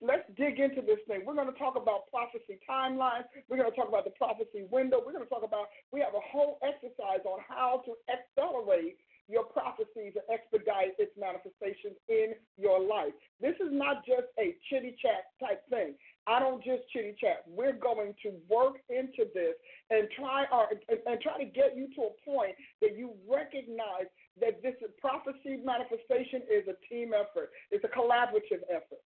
Let's 0.00 0.24
dig 0.38 0.60
into 0.60 0.80
this 0.80 1.02
thing. 1.08 1.26
We're 1.26 1.34
going 1.34 1.52
to 1.52 1.58
talk 1.58 1.74
about 1.76 2.06
prophecy 2.08 2.62
timelines. 2.62 3.26
We're 3.50 3.58
going 3.58 3.68
to 3.70 3.76
talk 3.76 3.88
about 3.88 4.04
the 4.04 4.14
prophecy 4.14 4.64
window. 4.70 5.02
We're 5.04 5.12
going 5.12 5.26
to 5.26 5.28
talk 5.28 5.44
about, 5.44 5.66
we 5.92 6.00
have 6.00 6.14
a 6.14 6.22
whole 6.22 6.62
exercise 6.62 7.26
on 7.26 7.42
how 7.48 7.82
to 7.84 7.98
accelerate 8.06 8.96
your 9.28 9.44
prophecies 9.44 10.12
and 10.14 10.26
expedite 10.28 10.92
its 10.98 11.12
manifestations 11.18 11.96
in 12.08 12.34
your 12.58 12.80
life. 12.80 13.12
This 13.40 13.54
is 13.60 13.70
not 13.70 14.04
just 14.06 14.28
a 14.38 14.54
chitty 14.68 14.96
chat 15.00 15.30
type 15.40 15.62
thing. 15.70 15.94
I 16.26 16.38
don't 16.38 16.62
just 16.62 16.82
chitty 16.92 17.16
chat. 17.18 17.42
We're 17.46 17.74
going 17.74 18.14
to 18.22 18.30
work 18.48 18.76
into 18.88 19.26
this 19.34 19.54
and 19.90 20.06
try 20.16 20.44
our 20.52 20.68
and 20.70 21.20
try 21.20 21.38
to 21.38 21.44
get 21.44 21.76
you 21.76 21.88
to 21.96 22.10
a 22.10 22.14
point 22.24 22.54
that 22.80 22.96
you 22.96 23.14
recognize 23.28 24.06
that 24.40 24.62
this 24.62 24.74
prophecy 25.00 25.58
manifestation 25.64 26.42
is 26.46 26.68
a 26.70 26.78
team 26.86 27.12
effort. 27.12 27.50
It's 27.70 27.84
a 27.84 27.90
collaborative 27.90 28.62
effort. 28.70 29.02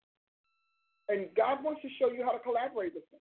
And 1.08 1.28
God 1.38 1.64
wants 1.64 1.82
to 1.84 1.90
show 2.00 2.12
you 2.12 2.24
how 2.24 2.32
to 2.32 2.40
collaborate 2.40 2.94
with 2.94 3.06
him. 3.14 3.22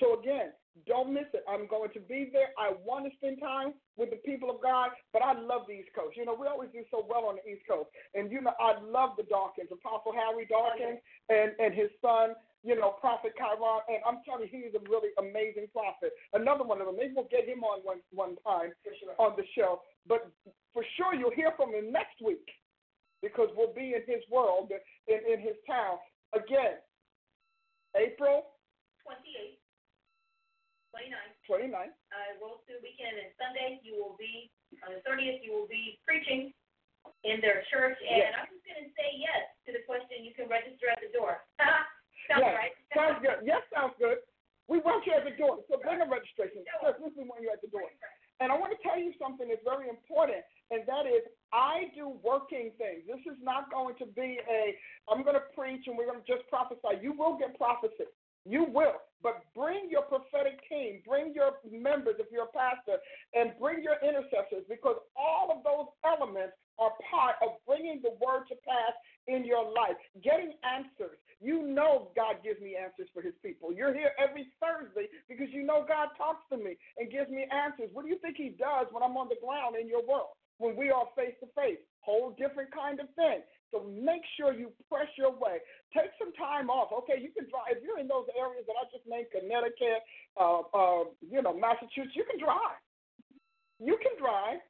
So 0.00 0.18
again, 0.18 0.52
don't 0.86 1.12
miss 1.12 1.28
it. 1.34 1.44
I'm 1.48 1.66
going 1.68 1.90
to 1.92 2.00
be 2.00 2.30
there. 2.32 2.56
I 2.58 2.72
want 2.84 3.04
to 3.04 3.12
spend 3.16 3.38
time 3.40 3.74
with 3.96 4.10
the 4.10 4.16
people 4.24 4.50
of 4.50 4.62
God, 4.62 4.90
but 5.12 5.22
I 5.22 5.34
love 5.34 5.68
the 5.68 5.74
East 5.74 5.90
Coast. 5.96 6.16
You 6.16 6.24
know, 6.24 6.36
we 6.38 6.46
always 6.46 6.70
do 6.72 6.82
so 6.90 7.04
well 7.08 7.26
on 7.26 7.36
the 7.36 7.44
East 7.50 7.62
Coast. 7.68 7.90
And, 8.14 8.30
you 8.32 8.40
know, 8.40 8.54
I 8.58 8.80
love 8.80 9.10
the 9.18 9.24
Dawkins, 9.24 9.68
Apostle 9.70 10.12
Harry 10.12 10.46
Dawkins 10.46 10.98
and, 11.28 11.52
and 11.58 11.74
his 11.74 11.90
son, 12.00 12.32
you 12.62 12.76
know, 12.76 12.96
Prophet 13.00 13.32
Chiron. 13.36 13.80
And 13.88 14.04
I'm 14.04 14.20
telling 14.24 14.48
you, 14.48 14.52
he's 14.52 14.76
a 14.76 14.82
really 14.88 15.10
amazing 15.16 15.68
prophet. 15.72 16.12
Another 16.32 16.64
one 16.64 16.80
of 16.80 16.86
them. 16.86 16.96
Maybe 16.96 17.14
we'll 17.16 17.30
get 17.32 17.48
him 17.48 17.64
on 17.64 17.80
one, 17.80 18.04
one 18.12 18.36
time 18.44 18.72
sure. 18.84 19.16
on 19.16 19.36
the 19.36 19.44
show. 19.56 19.80
But 20.06 20.28
for 20.72 20.84
sure, 20.96 21.14
you'll 21.14 21.34
hear 21.34 21.52
from 21.56 21.72
him 21.72 21.92
next 21.92 22.20
week 22.20 22.44
because 23.22 23.48
we'll 23.56 23.72
be 23.72 23.96
in 23.96 24.04
his 24.04 24.24
world, 24.30 24.72
in, 25.08 25.20
in 25.24 25.40
his 25.40 25.56
town. 25.68 26.00
Again, 26.36 26.80
April 27.96 28.56
28th. 29.04 29.58
29. 30.90 31.70
29. 31.70 31.70
Uh, 31.70 32.30
World 32.42 32.66
Student 32.66 32.82
Weekend 32.82 33.14
and 33.14 33.30
Sunday, 33.38 33.78
you 33.86 33.94
will 33.94 34.18
be, 34.18 34.50
on 34.82 34.98
the 34.98 35.02
30th, 35.06 35.38
you 35.38 35.54
will 35.54 35.70
be 35.70 36.02
preaching 36.02 36.50
in 37.22 37.38
their 37.38 37.62
church. 37.70 37.94
And 38.02 38.26
yes. 38.26 38.34
I'm 38.34 38.50
just 38.50 38.66
going 38.66 38.82
to 38.82 38.90
say 38.98 39.08
yes 39.14 39.46
to 39.66 39.70
the 39.70 39.82
question 39.86 40.26
you 40.26 40.34
can 40.34 40.50
register 40.50 40.90
at 40.90 40.98
the 40.98 41.10
door. 41.14 41.46
sounds 42.30 42.46
yes. 42.46 42.54
right. 42.54 42.74
sounds 42.94 43.18
good. 43.20 43.38
Yes, 43.42 43.62
sounds 43.74 43.98
good. 43.98 44.22
We 44.70 44.78
want 44.78 45.02
you 45.02 45.18
at 45.18 45.26
the 45.26 45.34
door, 45.34 45.58
so 45.66 45.82
bring 45.82 45.98
a 45.98 46.06
registration. 46.06 46.62
Yes, 46.62 46.94
we 47.02 47.26
want 47.26 47.42
you 47.42 47.50
at 47.50 47.58
the 47.58 47.66
door. 47.74 47.90
And 48.38 48.48
I 48.48 48.56
want 48.56 48.72
to 48.72 48.80
tell 48.80 48.96
you 48.96 49.12
something 49.20 49.50
that's 49.50 49.66
very 49.66 49.90
important, 49.90 50.40
and 50.70 50.86
that 50.86 51.04
is 51.04 51.26
I 51.52 51.90
do 51.92 52.14
working 52.22 52.70
things. 52.78 53.04
This 53.04 53.20
is 53.26 53.36
not 53.42 53.68
going 53.68 53.98
to 53.98 54.06
be 54.06 54.38
a, 54.46 54.78
I'm 55.10 55.26
going 55.26 55.36
to 55.36 55.44
preach 55.52 55.90
and 55.90 55.98
we're 55.98 56.06
going 56.06 56.22
to 56.22 56.30
just 56.30 56.48
prophesy. 56.48 57.02
You 57.02 57.12
will 57.12 57.36
get 57.36 57.58
prophecy. 57.58 58.08
You 58.48 58.64
will. 58.64 59.02
But 59.20 59.44
bring 59.52 59.90
your 59.90 60.08
prophetic 60.08 60.64
team, 60.70 61.04
bring 61.04 61.34
your 61.34 61.60
members 61.68 62.16
if 62.16 62.32
you're 62.32 62.48
a 62.48 62.56
pastor, 62.56 62.96
and 63.34 63.52
bring 63.60 63.84
your 63.84 64.00
intercessors 64.00 64.64
because 64.64 64.96
all 65.12 65.52
of 65.52 65.60
those 65.60 65.92
elements 66.08 66.56
are 66.80 66.92
part 67.12 67.36
of 67.44 67.60
bringing 67.68 68.00
the 68.02 68.16
word 68.18 68.48
to 68.48 68.56
pass 68.64 68.96
in 69.28 69.44
your 69.44 69.64
life, 69.64 69.94
getting 70.24 70.56
answers. 70.64 71.20
You 71.40 71.64
know 71.64 72.12
God 72.16 72.44
gives 72.44 72.60
me 72.60 72.76
answers 72.76 73.08
for 73.12 73.22
his 73.22 73.36
people. 73.44 73.72
You're 73.72 73.94
here 73.94 74.12
every 74.20 74.48
Thursday 74.60 75.08
because 75.28 75.48
you 75.52 75.64
know 75.64 75.84
God 75.86 76.12
talks 76.16 76.44
to 76.52 76.56
me 76.56 76.76
and 76.98 77.12
gives 77.12 77.30
me 77.30 77.46
answers. 77.48 77.88
What 77.92 78.04
do 78.04 78.10
you 78.12 78.18
think 78.20 78.36
he 78.36 78.52
does 78.56 78.88
when 78.92 79.04
I'm 79.04 79.16
on 79.16 79.28
the 79.28 79.40
ground 79.40 79.76
in 79.80 79.88
your 79.88 80.04
world? 80.04 80.36
When 80.60 80.76
we 80.76 80.90
are 80.92 81.08
face 81.16 81.32
to 81.40 81.48
face? 81.56 81.80
Whole 82.04 82.36
different 82.36 82.68
kind 82.72 83.00
of 83.00 83.08
thing. 83.16 83.40
So 83.72 83.86
make 83.88 84.20
sure 84.36 84.52
you 84.52 84.72
press 84.90 85.08
your 85.16 85.32
way. 85.32 85.64
Take 85.96 86.12
some 86.18 86.32
time 86.34 86.68
off. 86.68 86.92
Okay, 87.04 87.22
you 87.22 87.32
can 87.32 87.48
drive. 87.48 87.78
If 87.78 87.84
you're 87.86 88.02
in 88.02 88.08
those 88.08 88.26
areas 88.36 88.66
that 88.66 88.76
I 88.76 88.84
just 88.92 89.06
named, 89.08 89.32
Connecticut, 89.32 90.04
uh, 90.36 90.66
uh, 90.74 91.04
you 91.24 91.40
know, 91.40 91.54
Massachusetts, 91.56 92.12
you 92.12 92.26
can 92.28 92.36
drive. 92.36 92.76
You 93.78 93.96
can 94.02 94.12
drive. 94.20 94.60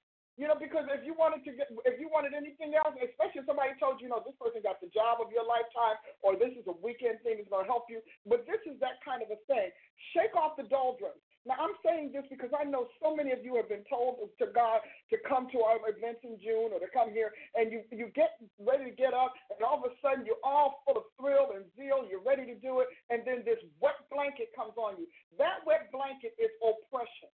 You 0.40 0.48
know, 0.48 0.56
because 0.56 0.88
if 0.88 1.04
you 1.04 1.12
wanted 1.12 1.44
to 1.44 1.52
get, 1.52 1.68
if 1.84 2.00
you 2.00 2.08
wanted 2.08 2.32
anything 2.32 2.72
else, 2.72 2.96
especially 2.96 3.44
if 3.44 3.46
somebody 3.46 3.76
told 3.76 4.00
you, 4.00 4.08
you 4.08 4.12
know, 4.16 4.24
this 4.24 4.32
person 4.40 4.64
got 4.64 4.80
the 4.80 4.88
job 4.88 5.20
of 5.20 5.28
your 5.28 5.44
lifetime, 5.44 6.00
or 6.24 6.32
this 6.32 6.56
is 6.56 6.64
a 6.64 6.72
weekend 6.80 7.20
thing 7.20 7.36
that's 7.36 7.52
going 7.52 7.60
to 7.60 7.68
help 7.68 7.92
you, 7.92 8.00
but 8.24 8.48
this 8.48 8.56
is 8.64 8.80
that 8.80 9.04
kind 9.04 9.20
of 9.20 9.28
a 9.28 9.36
thing. 9.44 9.68
Shake 10.16 10.32
off 10.32 10.56
the 10.56 10.64
doldrums. 10.64 11.20
Now, 11.44 11.60
I'm 11.60 11.76
saying 11.84 12.16
this 12.16 12.24
because 12.32 12.56
I 12.56 12.64
know 12.64 12.88
so 13.04 13.12
many 13.12 13.36
of 13.36 13.44
you 13.44 13.52
have 13.60 13.68
been 13.68 13.84
told 13.84 14.16
to 14.40 14.48
God 14.48 14.80
to 15.12 15.20
come 15.28 15.52
to 15.52 15.60
our 15.60 15.76
events 15.84 16.24
in 16.24 16.40
June 16.40 16.72
or 16.72 16.80
to 16.80 16.88
come 16.88 17.12
here, 17.12 17.36
and 17.52 17.68
you, 17.68 17.84
you 17.92 18.08
get 18.16 18.40
ready 18.56 18.88
to 18.88 18.96
get 18.96 19.12
up, 19.12 19.36
and 19.52 19.60
all 19.60 19.76
of 19.76 19.88
a 19.88 19.92
sudden 20.00 20.24
you're 20.24 20.40
all 20.40 20.80
full 20.88 21.04
of 21.04 21.08
thrill 21.20 21.52
and 21.52 21.68
zeal, 21.76 22.08
you're 22.08 22.24
ready 22.24 22.48
to 22.48 22.56
do 22.64 22.80
it, 22.80 22.88
and 23.12 23.28
then 23.28 23.44
this 23.44 23.60
wet 23.76 24.00
blanket 24.08 24.56
comes 24.56 24.72
on 24.80 24.96
you. 24.96 25.04
That 25.36 25.60
wet 25.68 25.92
blanket 25.92 26.32
is 26.40 26.48
oppression. 26.64 27.28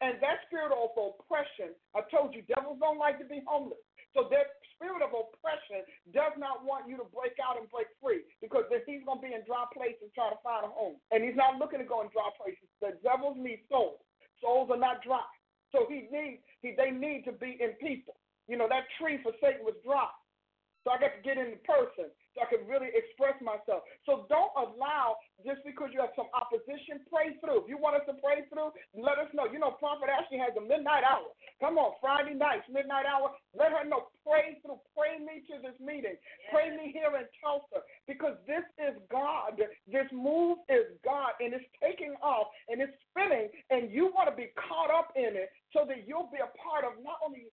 And 0.00 0.16
that 0.24 0.48
spirit 0.48 0.72
of 0.72 0.96
oppression, 0.96 1.76
I 1.92 2.00
told 2.08 2.32
you, 2.32 2.40
devils 2.48 2.80
don't 2.80 2.96
like 2.96 3.20
to 3.20 3.28
be 3.28 3.44
homeless. 3.44 3.80
So 4.16 4.26
that 4.32 4.58
spirit 4.74 5.04
of 5.04 5.12
oppression 5.12 5.84
does 6.16 6.32
not 6.40 6.64
want 6.64 6.88
you 6.88 6.96
to 6.98 7.06
break 7.12 7.36
out 7.36 7.60
and 7.60 7.68
break 7.68 7.86
free 8.00 8.24
because 8.40 8.64
then 8.72 8.80
he's 8.88 9.04
going 9.04 9.20
to 9.20 9.26
be 9.28 9.36
in 9.36 9.44
dry 9.44 9.68
places 9.70 10.08
trying 10.16 10.32
to 10.32 10.40
find 10.40 10.64
a 10.64 10.72
home. 10.72 10.96
And 11.12 11.20
he's 11.20 11.36
not 11.36 11.60
looking 11.60 11.78
to 11.78 11.86
go 11.86 12.00
in 12.00 12.08
dry 12.10 12.32
places. 12.34 12.64
The 12.80 12.96
devils 13.04 13.36
need 13.36 13.62
souls. 13.68 14.00
Souls 14.40 14.72
are 14.72 14.80
not 14.80 15.04
dry. 15.04 15.22
So 15.70 15.86
he 15.86 16.08
needs, 16.08 16.42
he, 16.64 16.74
they 16.74 16.90
need 16.90 17.28
to 17.28 17.32
be 17.36 17.60
in 17.60 17.76
people. 17.78 18.16
You 18.48 18.58
know, 18.58 18.66
that 18.66 18.88
tree 18.98 19.20
for 19.22 19.36
Satan 19.38 19.62
was 19.62 19.78
dry. 19.84 20.10
So 20.82 20.90
I 20.90 20.98
got 20.98 21.12
to 21.14 21.22
get 21.22 21.36
in 21.36 21.54
the 21.54 21.62
person 21.62 22.08
so 22.34 22.42
I 22.42 22.48
can 22.48 22.62
really 22.66 22.90
express 22.94 23.34
myself. 23.42 23.82
So 24.06 24.26
don't 24.30 24.52
allow 24.54 25.18
just 25.42 25.64
because 25.66 25.90
you 25.90 26.00
have 26.00 26.14
some 26.14 26.30
opposition, 26.36 27.02
pray 27.10 27.34
through. 27.42 27.64
If 27.64 27.68
you 27.68 27.78
want 27.78 27.98
us 27.98 28.06
to 28.06 28.16
pray 28.22 28.46
through, 28.46 28.70
let 28.94 29.18
us 29.18 29.30
know. 29.34 29.50
You 29.50 29.58
know, 29.58 29.74
Prophet 29.80 30.10
Ashley 30.12 30.38
has 30.38 30.54
a 30.54 30.62
midnight 30.62 31.02
hour. 31.02 31.32
Come 31.58 31.76
on, 31.76 31.96
Friday 32.00 32.34
nights, 32.36 32.68
midnight 32.70 33.04
hour. 33.08 33.34
Let 33.56 33.72
her 33.72 33.84
know. 33.84 34.12
Pray 34.22 34.60
through. 34.62 34.78
Pray 34.94 35.18
me 35.18 35.42
to 35.50 35.58
this 35.60 35.76
meeting. 35.80 36.16
Pray 36.52 36.70
me 36.70 36.92
here 36.92 37.10
in 37.16 37.26
Tulsa 37.42 37.82
because 38.06 38.36
this 38.46 38.64
is 38.78 38.94
God. 39.10 39.58
This 39.88 40.08
move 40.12 40.62
is 40.68 40.86
God 41.04 41.34
and 41.40 41.52
it's 41.54 41.66
taking 41.82 42.14
off 42.22 42.48
and 42.68 42.80
it's 42.80 42.94
spinning 43.10 43.48
and 43.70 43.90
you 43.90 44.12
want 44.14 44.30
to 44.30 44.36
be 44.36 44.52
caught 44.56 44.92
up 44.92 45.12
in 45.16 45.34
it 45.36 45.50
so 45.72 45.86
that 45.86 46.06
you'll 46.06 46.30
be 46.30 46.42
a 46.42 46.50
part 46.58 46.84
of 46.84 46.98
not 47.02 47.18
only 47.22 47.46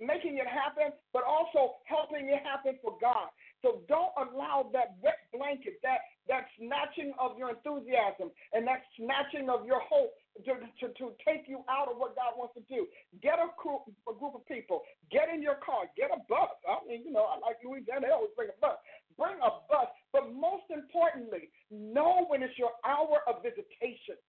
making 0.00 0.38
it 0.38 0.48
happen, 0.50 0.90
but 1.12 1.22
also 1.22 1.78
helping 1.86 2.26
it 2.28 2.42
happen 2.42 2.78
for 2.82 2.98
God. 3.00 3.30
So 3.64 3.80
don't 3.88 4.12
allow 4.20 4.68
that 4.76 5.00
wet 5.00 5.24
blanket, 5.32 5.80
that, 5.80 6.04
that 6.28 6.44
snatching 6.60 7.16
of 7.16 7.40
your 7.40 7.48
enthusiasm 7.56 8.28
and 8.52 8.68
that 8.68 8.84
snatching 9.00 9.48
of 9.48 9.64
your 9.64 9.80
hope 9.80 10.12
to, 10.44 10.60
to, 10.84 10.92
to 11.00 11.16
take 11.24 11.48
you 11.48 11.64
out 11.64 11.88
of 11.88 11.96
what 11.96 12.12
God 12.12 12.36
wants 12.36 12.52
to 12.60 12.64
do. 12.68 12.84
Get 13.24 13.40
a, 13.40 13.48
crew, 13.56 13.80
a 14.04 14.12
group 14.12 14.36
of 14.36 14.44
people. 14.44 14.84
Get 15.08 15.32
in 15.32 15.40
your 15.40 15.56
car. 15.64 15.88
Get 15.96 16.12
a 16.12 16.20
bus. 16.28 16.52
I 16.68 16.76
mean, 16.84 17.08
you 17.08 17.12
know, 17.16 17.24
I 17.24 17.40
like 17.40 17.56
Louisiana. 17.64 18.04
They 18.04 18.12
always 18.12 18.36
bring 18.36 18.52
a 18.52 18.58
bus. 18.60 18.76
Bring 19.16 19.40
a 19.40 19.64
bus. 19.64 19.88
But 20.12 20.28
most 20.28 20.68
importantly, 20.68 21.48
know 21.72 22.28
when 22.28 22.44
it's 22.44 22.60
your 22.60 22.76
hour 22.84 23.24
of 23.24 23.40
visitation. 23.40 24.20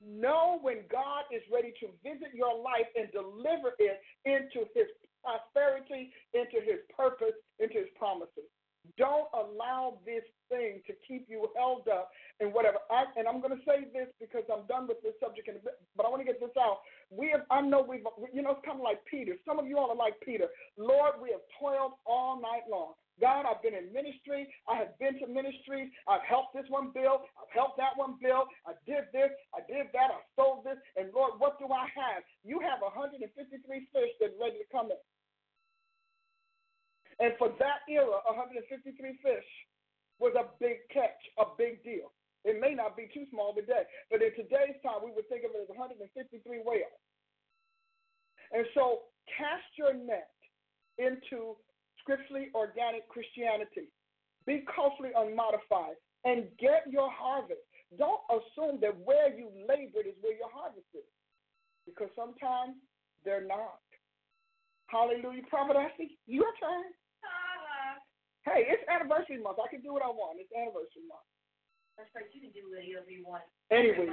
Know 0.00 0.56
when 0.64 0.88
God 0.88 1.28
is 1.28 1.44
ready 1.52 1.76
to 1.84 1.92
visit 2.00 2.32
your 2.32 2.56
life 2.56 2.88
and 2.96 3.12
deliver 3.12 3.76
it 3.76 4.00
into 4.24 4.64
his 4.72 4.88
prosperity, 5.24 6.12
into 6.36 6.60
his 6.60 6.84
purpose, 6.92 7.34
into 7.58 7.80
his 7.80 7.90
promises. 7.96 8.44
Don't 8.98 9.32
allow 9.32 9.96
this 10.04 10.22
thing 10.52 10.84
to 10.86 10.92
keep 11.08 11.24
you 11.28 11.48
held 11.56 11.88
up 11.88 12.10
and 12.40 12.52
whatever. 12.52 12.76
I, 12.92 13.08
and 13.16 13.26
I'm 13.26 13.40
going 13.40 13.56
to 13.56 13.64
say 13.64 13.88
this 13.96 14.12
because 14.20 14.44
I'm 14.52 14.68
done 14.68 14.86
with 14.86 15.00
this 15.00 15.16
subject, 15.24 15.48
in 15.48 15.56
a 15.56 15.64
bit, 15.64 15.80
but 15.96 16.04
I 16.04 16.12
want 16.12 16.20
to 16.20 16.28
get 16.28 16.36
this 16.36 16.52
out. 16.60 16.84
We 17.08 17.32
have, 17.32 17.48
I 17.48 17.64
know 17.64 17.80
we've, 17.80 18.04
you 18.32 18.44
know, 18.44 18.52
it's 18.52 18.64
kind 18.64 18.76
of 18.76 18.84
like 18.84 19.00
Peter. 19.08 19.40
Some 19.48 19.58
of 19.58 19.66
you 19.66 19.80
all 19.80 19.88
are 19.88 19.96
like 19.96 20.20
Peter. 20.20 20.52
Lord, 20.76 21.16
we 21.16 21.32
have 21.32 21.40
toiled 21.58 21.96
all 22.04 22.36
night 22.40 22.68
long. 22.68 22.92
God, 23.22 23.46
I've 23.46 23.62
been 23.62 23.78
in 23.78 23.94
ministry. 23.94 24.50
I 24.66 24.74
have 24.76 24.98
been 24.98 25.14
to 25.22 25.26
ministries. 25.30 25.88
I've 26.10 26.26
helped 26.26 26.52
this 26.52 26.66
one 26.66 26.90
build. 26.90 27.22
I've 27.38 27.52
helped 27.54 27.78
that 27.78 27.94
one 27.94 28.18
build. 28.18 28.50
I 28.66 28.74
did 28.90 29.06
this. 29.14 29.30
I 29.54 29.62
did 29.70 29.94
that. 29.94 30.10
I 30.10 30.18
sold 30.34 30.66
this. 30.66 30.76
And 30.98 31.14
Lord, 31.14 31.38
what 31.38 31.58
do 31.62 31.70
I 31.70 31.86
have? 31.94 32.26
You 32.42 32.58
have 32.58 32.82
153 32.82 33.22
fish 33.62 34.12
that's 34.18 34.34
ready 34.34 34.58
to 34.58 34.68
come 34.74 34.90
in. 34.90 34.98
And 37.20 37.32
for 37.38 37.54
that 37.58 37.86
era, 37.88 38.18
153 38.26 38.94
fish 39.22 39.50
was 40.18 40.34
a 40.34 40.50
big 40.58 40.82
catch, 40.92 41.18
a 41.38 41.44
big 41.58 41.82
deal. 41.84 42.12
It 42.44 42.60
may 42.60 42.74
not 42.74 42.96
be 42.96 43.08
too 43.14 43.24
small 43.30 43.54
today, 43.54 43.88
but 44.10 44.20
in 44.20 44.30
today's 44.36 44.76
time, 44.84 45.00
we 45.00 45.12
would 45.16 45.28
think 45.32 45.48
of 45.48 45.56
it 45.56 45.64
as 45.64 45.72
153 45.72 46.04
whales. 46.60 47.00
And 48.52 48.66
so 48.74 49.08
cast 49.32 49.64
your 49.80 49.94
net 49.96 50.28
into 51.00 51.56
scripturally 52.04 52.52
organic 52.54 53.08
Christianity. 53.08 53.88
Be 54.46 54.62
culturally 54.68 55.16
unmodified 55.16 55.96
and 56.28 56.44
get 56.60 56.84
your 56.90 57.08
harvest. 57.08 57.64
Don't 57.96 58.20
assume 58.28 58.78
that 58.84 58.92
where 59.00 59.32
you 59.32 59.48
labored 59.64 60.04
is 60.04 60.18
where 60.20 60.36
your 60.36 60.52
harvest 60.52 60.88
is, 60.92 61.08
because 61.88 62.12
sometimes 62.12 62.76
they're 63.24 63.46
not. 63.46 63.80
Hallelujah. 64.92 65.42
Prophet 65.48 65.76
Ashley, 65.76 66.18
your 66.26 66.52
turn. 66.60 66.92
Hey, 68.44 68.68
it's 68.68 68.84
anniversary 68.92 69.40
month. 69.40 69.56
I 69.56 69.72
can 69.72 69.80
do 69.80 69.96
what 69.96 70.04
I 70.04 70.12
want. 70.12 70.36
It's 70.36 70.52
anniversary 70.52 71.08
month. 71.08 71.24
That's 71.96 72.12
right. 72.12 72.28
You 72.28 72.44
can 72.44 72.52
do 72.52 72.68
whatever 72.68 73.08
you 73.08 73.24
want. 73.24 73.44
Anyway. 73.72 74.12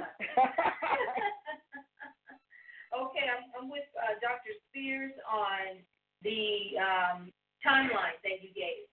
okay, 2.96 3.24
I'm, 3.28 3.44
I'm 3.52 3.68
with 3.68 3.84
uh, 3.92 4.16
Dr. 4.24 4.56
Spears 4.72 5.12
on 5.28 5.84
the 6.24 6.80
um, 6.80 7.18
timeline 7.60 8.16
that 8.24 8.40
you 8.40 8.56
gave 8.56 8.88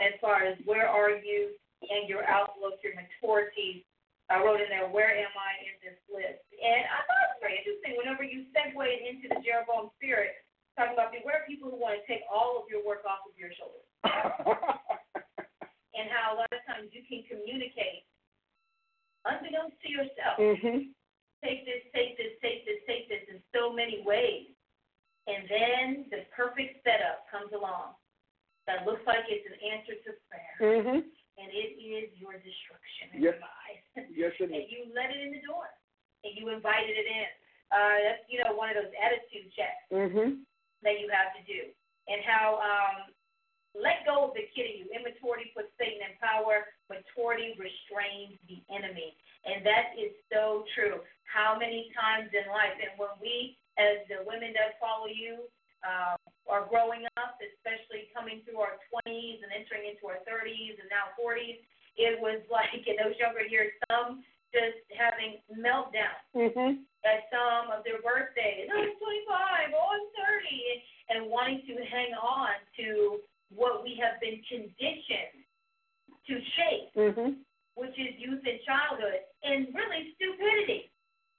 as 0.00 0.16
far 0.24 0.46
as 0.46 0.56
where 0.64 0.88
are 0.88 1.12
you 1.20 1.52
and 1.84 2.08
your 2.08 2.24
outlook, 2.24 2.80
your 2.80 2.96
maturity. 2.96 3.84
I 4.32 4.40
wrote 4.40 4.60
in 4.60 4.72
there, 4.72 4.88
where 4.88 5.12
am 5.12 5.32
I 5.36 5.52
in 5.68 5.76
this 5.84 5.98
list? 6.08 6.44
And 6.52 6.82
I 6.88 7.00
thought 7.04 7.24
it 7.28 7.32
was 7.36 7.44
very 7.44 7.56
interesting 7.60 7.96
whenever 7.96 8.24
you 8.24 8.48
segued 8.52 8.76
into 8.76 9.32
the 9.32 9.40
Jeroboam 9.40 9.88
spirit, 9.96 10.36
talking 10.76 10.96
about 10.96 11.16
beware 11.16 11.48
people 11.48 11.72
who 11.72 11.80
want 11.80 11.96
to 12.00 12.04
take 12.04 12.24
all 12.28 12.60
of 12.60 12.68
your 12.68 12.84
work 12.84 13.08
off 13.08 13.24
of 13.24 13.32
your 13.40 13.52
shoulders. 13.56 13.87
And 14.04 16.06
how 16.10 16.34
a 16.34 16.36
lot 16.38 16.50
of 16.52 16.60
times 16.66 16.90
you 16.92 17.02
can 17.08 17.22
communicate 17.26 18.04
unbeknownst 19.26 19.76
to 19.82 19.88
yourself. 19.90 20.38
mhm. 20.38 20.90
Take 21.42 21.64
this, 21.66 21.82
take 21.94 22.16
this, 22.18 22.32
take 22.42 22.64
this, 22.66 22.80
take 22.86 23.08
this 23.08 23.22
in 23.30 23.40
so 23.54 23.72
many 23.72 24.02
ways. 24.02 24.48
And 25.28 25.46
then 25.48 26.06
the 26.10 26.24
perfect 26.34 26.82
setup 26.82 27.28
comes 27.30 27.52
along 27.52 27.94
that 28.66 28.84
looks 28.86 29.04
like 29.06 29.24
it's 29.28 29.46
an 29.46 29.54
answer 29.62 29.94
to 30.06 30.12
prayer. 30.28 30.58
Mhm. 30.82 31.04
And 31.38 31.52
it 31.52 31.78
is 31.78 32.10
your 32.18 32.32
destruction 32.38 33.10
in 33.14 33.22
Yes. 33.22 33.34
your 33.34 33.44
eyes. 33.44 33.82
Yes, 34.10 34.32
it 34.40 34.50
and 34.50 34.70
you 34.70 34.86
let 34.94 35.10
it 35.10 35.20
in 35.20 35.32
the 35.32 35.40
door. 35.42 35.68
And 36.24 36.36
you 36.36 36.48
invited 36.48 36.96
it 36.96 37.06
in. 37.06 37.26
Uh, 37.70 37.98
that's, 38.02 38.24
you 38.28 38.42
know, 38.42 38.54
one 38.54 38.70
of 38.70 38.76
those 38.82 38.92
attitude 39.00 39.52
checks 39.52 39.84
Mhm. 39.90 40.44
that 40.82 40.98
you 40.98 41.08
have 41.10 41.34
to 41.36 41.42
do. 41.42 41.72
And 42.08 42.20
how 42.22 42.56
um, 42.58 43.14
let 43.80 44.04
go 44.06 44.28
of 44.28 44.34
the 44.34 44.44
kid 44.54 44.66
in 44.68 44.74
you. 44.82 44.86
Immaturity 44.90 45.50
puts 45.54 45.70
Satan 45.78 46.02
in 46.02 46.14
power. 46.18 46.66
Maturity 46.90 47.54
restrains 47.56 48.36
the 48.50 48.58
enemy. 48.70 49.14
And 49.46 49.64
that 49.64 49.94
is 49.94 50.12
so 50.32 50.66
true. 50.74 51.00
How 51.24 51.54
many 51.56 51.92
times 51.94 52.32
in 52.34 52.48
life, 52.50 52.74
and 52.80 52.96
when 52.98 53.14
we, 53.22 53.56
as 53.78 54.02
the 54.10 54.24
women 54.26 54.52
that 54.56 54.80
follow 54.82 55.06
you, 55.08 55.46
um, 55.86 56.18
are 56.50 56.66
growing 56.66 57.06
up, 57.20 57.38
especially 57.38 58.10
coming 58.10 58.42
through 58.42 58.58
our 58.58 58.80
20s 58.90 59.38
and 59.44 59.52
entering 59.54 59.86
into 59.86 60.10
our 60.10 60.18
30s 60.26 60.74
and 60.80 60.88
now 60.90 61.12
40s, 61.14 61.60
it 62.00 62.18
was 62.18 62.42
like 62.50 62.74
in 62.88 62.96
those 62.98 63.14
younger 63.20 63.44
years, 63.46 63.70
some 63.86 64.24
just 64.50 64.80
having 64.96 65.38
meltdowns 65.52 66.24
Mhm. 66.34 66.80
at 67.04 67.28
some 67.28 67.70
of 67.70 67.84
their 67.84 68.00
birthdays. 68.00 68.66
Oh, 68.72 68.80
I'm 68.80 68.96
25, 68.96 69.74
oh, 69.76 69.88
I'm 69.92 70.06
30, 70.16 70.48
and, 70.72 70.80
and 71.12 71.20
wanting 71.30 71.60
to 71.68 71.84
hang 71.84 72.14
on 72.16 72.56
to 72.80 73.20
what 73.54 73.82
we 73.82 73.96
have 73.96 74.20
been 74.20 74.42
conditioned 74.48 75.44
to 76.26 76.34
shape, 76.56 76.92
Mhm. 76.94 77.44
which 77.74 77.96
is 77.98 78.14
youth 78.20 78.44
and 78.46 78.60
childhood, 78.62 79.24
and 79.42 79.74
really 79.74 80.12
stupidity. 80.14 80.90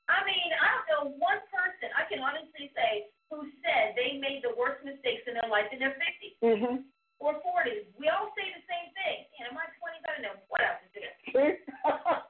I 0.08 0.24
mean, 0.26 0.54
I 0.54 0.68
don't 0.74 0.90
know 0.90 1.04
one 1.18 1.42
person 1.54 1.92
I 1.96 2.06
can 2.06 2.20
honestly 2.20 2.72
say 2.74 3.10
who 3.30 3.52
said 3.62 3.94
they 3.96 4.18
made 4.18 4.42
the 4.42 4.56
worst 4.56 4.84
mistakes 4.84 5.28
in 5.28 5.36
their 5.36 5.50
life 5.50 5.72
in 5.72 5.78
their 5.78 5.94
50s 5.94 6.36
Mhm. 6.42 6.84
or 7.20 7.40
40s. 7.42 7.86
We 7.98 8.10
all 8.10 8.34
say 8.36 8.52
the 8.52 8.64
same 8.66 8.92
thing. 8.94 9.28
And 9.38 9.50
in 9.50 9.54
my 9.54 9.68
20s, 9.78 10.02
I 10.08 10.12
don't 10.14 10.22
know 10.24 10.42
what 10.48 10.62
else 10.62 10.82
to 10.94 11.00
do. 11.00 11.08
See? 11.32 11.58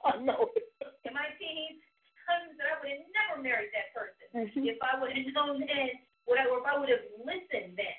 I 0.03 0.17
know. 0.17 0.51
In 1.05 1.13
my 1.13 1.29
teens, 1.39 1.81
tons 2.25 2.57
that 2.57 2.67
I 2.67 2.79
would 2.81 2.89
have 2.91 3.07
never 3.13 3.41
married 3.41 3.71
that 3.71 3.93
person. 3.93 4.27
Mhm. 4.33 4.67
if 4.67 4.77
I 4.83 4.99
would 4.99 5.15
have 5.15 5.33
known 5.33 5.65
then, 5.65 6.05
what 6.25 6.37
I, 6.37 6.45
or 6.47 6.59
if 6.59 6.65
I 6.65 6.77
would 6.77 6.89
have 6.89 7.05
listened 7.23 7.77
then, 7.77 7.95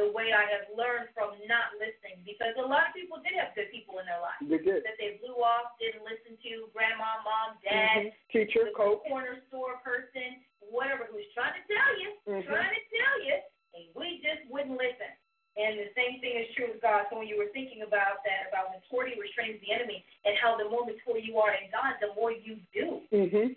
the 0.00 0.08
way 0.16 0.32
I 0.32 0.48
have 0.48 0.64
learned 0.72 1.12
from 1.12 1.36
not 1.44 1.76
listening, 1.76 2.24
because 2.24 2.56
a 2.56 2.64
lot 2.64 2.88
of 2.88 2.96
people 2.96 3.20
did 3.20 3.36
have 3.36 3.52
good 3.52 3.68
people 3.68 4.00
in 4.00 4.08
their 4.08 4.24
lives 4.24 4.40
They 4.48 4.56
did. 4.64 4.80
that 4.88 4.96
they 4.96 5.20
blew 5.20 5.36
off, 5.44 5.76
didn't 5.76 6.00
listen 6.08 6.40
to, 6.40 6.72
grandma, 6.72 7.20
mom, 7.20 7.60
dad, 7.60 8.08
Mhm. 8.08 8.12
Teacher, 8.32 8.72
coach. 8.72 9.04
corner 9.04 9.36
store 9.52 9.76
person, 9.84 10.40
whatever, 10.72 11.04
who's 11.12 11.28
trying 11.36 11.52
to 11.60 11.64
tell 11.68 11.92
you, 12.00 12.16
Mhm. 12.24 12.46
trying 12.48 12.74
to 12.74 12.82
tell 12.96 13.20
you, 13.20 13.36
and 13.76 13.84
we 13.94 14.18
just 14.24 14.40
wouldn't 14.48 14.78
listen. 14.80 15.12
And 15.56 15.78
the 15.78 15.92
same 15.94 16.20
thing 16.20 16.36
is 16.36 16.54
true 16.54 16.68
with 16.68 16.80
God. 16.80 17.06
So 17.10 17.18
when 17.18 17.28
you 17.28 17.36
were 17.36 17.48
thinking 17.52 17.82
about 17.82 18.24
that, 18.24 18.48
about 18.48 18.70
maturity 18.72 19.20
restrains 19.20 19.60
the 19.60 19.72
enemy, 19.72 20.06
and 20.24 20.36
how 20.38 20.56
the 20.56 20.64
more 20.70 20.86
mature 20.86 21.18
you 21.18 21.38
are 21.38 21.52
in 21.52 21.68
God, 21.70 21.98
the 22.00 22.14
more 22.14 22.32
you 22.32 22.56
do 22.72 23.06
Mhm. 23.12 23.56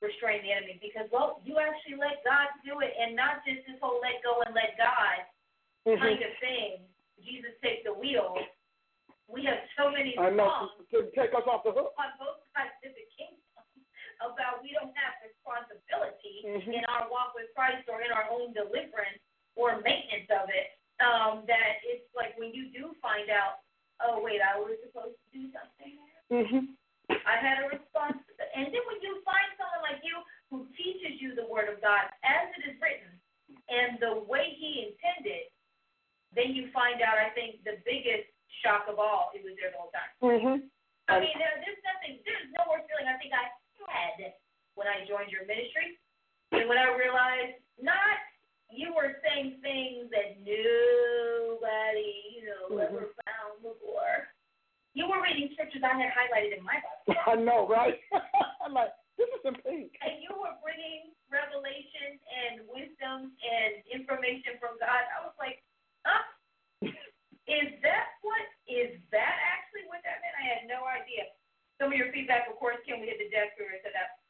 restrain 0.00 0.42
the 0.42 0.52
enemy 0.52 0.78
because 0.80 1.10
well 1.10 1.40
you 1.44 1.58
actually 1.58 1.94
let 1.96 2.24
God 2.24 2.48
do 2.64 2.80
it 2.80 2.94
and 2.98 3.14
not 3.14 3.44
just 3.44 3.66
this 3.66 3.78
whole 3.80 4.00
let 4.00 4.22
go 4.22 4.40
and 4.40 4.54
let 4.54 4.76
God 4.78 5.26
kind 5.86 6.18
Mhm. 6.20 6.26
of 6.26 6.38
thing. 6.38 6.86
Jesus 7.22 7.52
take 7.62 7.84
the 7.84 7.92
wheel. 7.92 8.36
We 9.28 9.44
have 9.44 9.60
so 9.76 9.90
many 9.90 10.18
I 10.18 10.30
know 10.30 10.70
to 10.90 11.10
take 11.12 11.32
us 11.34 11.46
off 11.46 11.62
the 11.64 11.72
hook. 11.72 11.94
on 11.98 12.10
both 12.18 12.42
sides 12.54 12.72
of 12.84 12.94
the 12.94 13.06
kingdom 13.16 13.38
about 14.20 14.62
we 14.62 14.72
don't 14.72 14.96
have 14.96 15.14
responsibility 15.22 16.42
Mhm. 16.44 16.74
in 16.74 16.84
our 16.86 17.08
walk 17.08 17.34
with 17.34 17.52
Christ 17.54 17.88
or 17.88 18.02
in 18.02 18.10
our 18.12 18.28
own 18.30 18.52
deliverance 18.52 19.20
or 19.54 19.80
maintenance 19.80 20.28
of 20.30 20.48
it. 20.50 20.76
Um, 21.00 21.46
that 21.46 21.80
it's 21.84 22.12
like 22.14 22.36
when 22.36 22.52
you 22.52 22.66
do 22.68 22.92
find 23.00 23.30
out, 23.30 23.60
oh 24.00 24.20
wait, 24.20 24.42
I 24.42 24.58
was 24.58 24.76
supposed 24.82 25.16
to 25.24 25.38
do 25.38 25.50
something. 25.52 25.98
Mhm. 26.30 26.76
I 27.24 27.36
had 27.36 27.64
a 27.64 27.68
response. 27.68 28.18
And 28.54 28.72
then 28.74 28.84
when 28.86 29.00
you 29.02 29.20
find 29.22 29.46
someone 29.56 29.82
like 29.82 30.04
you 30.04 30.22
who 30.50 30.66
teaches 30.76 31.20
you 31.20 31.34
the 31.34 31.46
Word 31.46 31.68
of 31.68 31.80
God 31.80 32.10
as 32.22 32.50
it 32.58 32.66
is 32.66 32.80
written 32.80 33.20
and 33.68 33.98
the 34.00 34.14
way 34.14 34.50
He 34.50 34.86
intended, 34.88 35.50
then 36.34 36.54
you 36.54 36.70
find 36.70 37.02
out, 37.02 37.18
I 37.18 37.30
think, 37.34 37.64
the 37.64 37.78
biggest 37.84 38.30
shock 38.62 38.86
of 38.88 38.98
all, 38.98 39.30
it 39.34 39.42
was 39.42 39.54
there 39.58 39.70
the 39.70 39.78
whole 39.78 39.90
time. 39.94 40.10
Mhm. 40.22 40.56
I 41.08 41.18
mean, 41.18 41.34
there, 41.38 41.54
there's 41.64 41.82
nothing, 41.82 42.22
there's 42.24 42.46
no 42.54 42.70
worse 42.70 42.86
feeling 42.86 43.08
I 43.10 43.18
think 43.18 43.34
I 43.34 43.50
had 43.90 44.34
when 44.74 44.86
I 44.86 45.04
joined 45.06 45.32
your 45.32 45.44
ministry. 45.46 45.98
And 46.52 46.68
when 46.68 46.78
I 46.78 46.94
realized 46.94 47.58
not 47.80 48.18
you 48.70 48.94
were 48.94 49.18
saying 49.26 49.58
things 49.66 50.06
that 50.14 50.38
nobody, 50.46 52.38
you 52.38 52.46
know, 52.46 52.68
Mhm. 52.76 52.86
ever 52.86 53.14
found 53.26 53.62
before. 53.62 54.30
You 54.94 55.08
were 55.08 55.20
reading 55.22 55.52
scriptures 55.54 55.82
I 55.82 55.94
had 55.98 56.12
highlighted 56.12 56.56
in 56.58 56.62
my 56.64 56.80
Bible. 56.80 57.06
I 57.26 57.34
know, 57.36 57.66
right? 57.66 58.00
I'm 58.62 58.72
like, 58.72 58.92
this 59.16 59.28
is 59.30 59.44
in 59.44 59.54
pink. 59.62 59.98
and 60.02 60.22
you 60.22 60.30
were 60.34 60.54
bringing 60.62 61.14
revelation 61.30 62.18
and 62.30 62.68
wisdom 62.68 63.36
and 63.42 63.84
information 63.90 64.58
from 64.58 64.78
God. 64.78 65.02
I 65.18 65.24
was 65.26 65.34
like, 65.38 65.62
Is 67.50 67.82
that 67.82 68.14
what? 68.22 68.46
Is 68.70 68.94
that 69.10 69.36
actually 69.42 69.90
what 69.90 69.98
that 70.06 70.22
meant? 70.22 70.38
I 70.38 70.46
had 70.46 70.62
no 70.70 70.86
idea. 70.86 71.26
Some 71.82 71.90
of 71.90 71.98
your 71.98 72.14
feedback, 72.14 72.46
of 72.46 72.54
course, 72.62 72.78
Kim, 72.86 73.02
we 73.02 73.10
hit 73.10 73.18
the 73.18 73.26
desk 73.32 73.58
where 73.58 73.74
said 73.82 73.90
that 73.90 74.20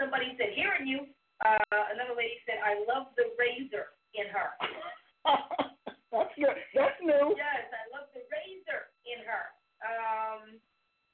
somebody 0.00 0.34
said, 0.34 0.54
hearing 0.58 0.88
you. 0.88 1.06
Uh, 1.44 1.84
another 1.94 2.18
lady 2.18 2.42
said, 2.42 2.58
I 2.58 2.82
love 2.90 3.14
the 3.14 3.30
razor 3.38 3.94
in 4.18 4.26
her. 4.34 4.50
That's 6.10 6.34
good. 6.34 6.58
That's 6.74 6.98
new. 6.98 7.36
Yes, 7.38 7.70
I 7.70 7.84
love 7.94 8.10
the 8.10 8.26
razor 8.26 8.90
in 9.06 9.22
her. 9.22 9.44
Um, 9.84 10.42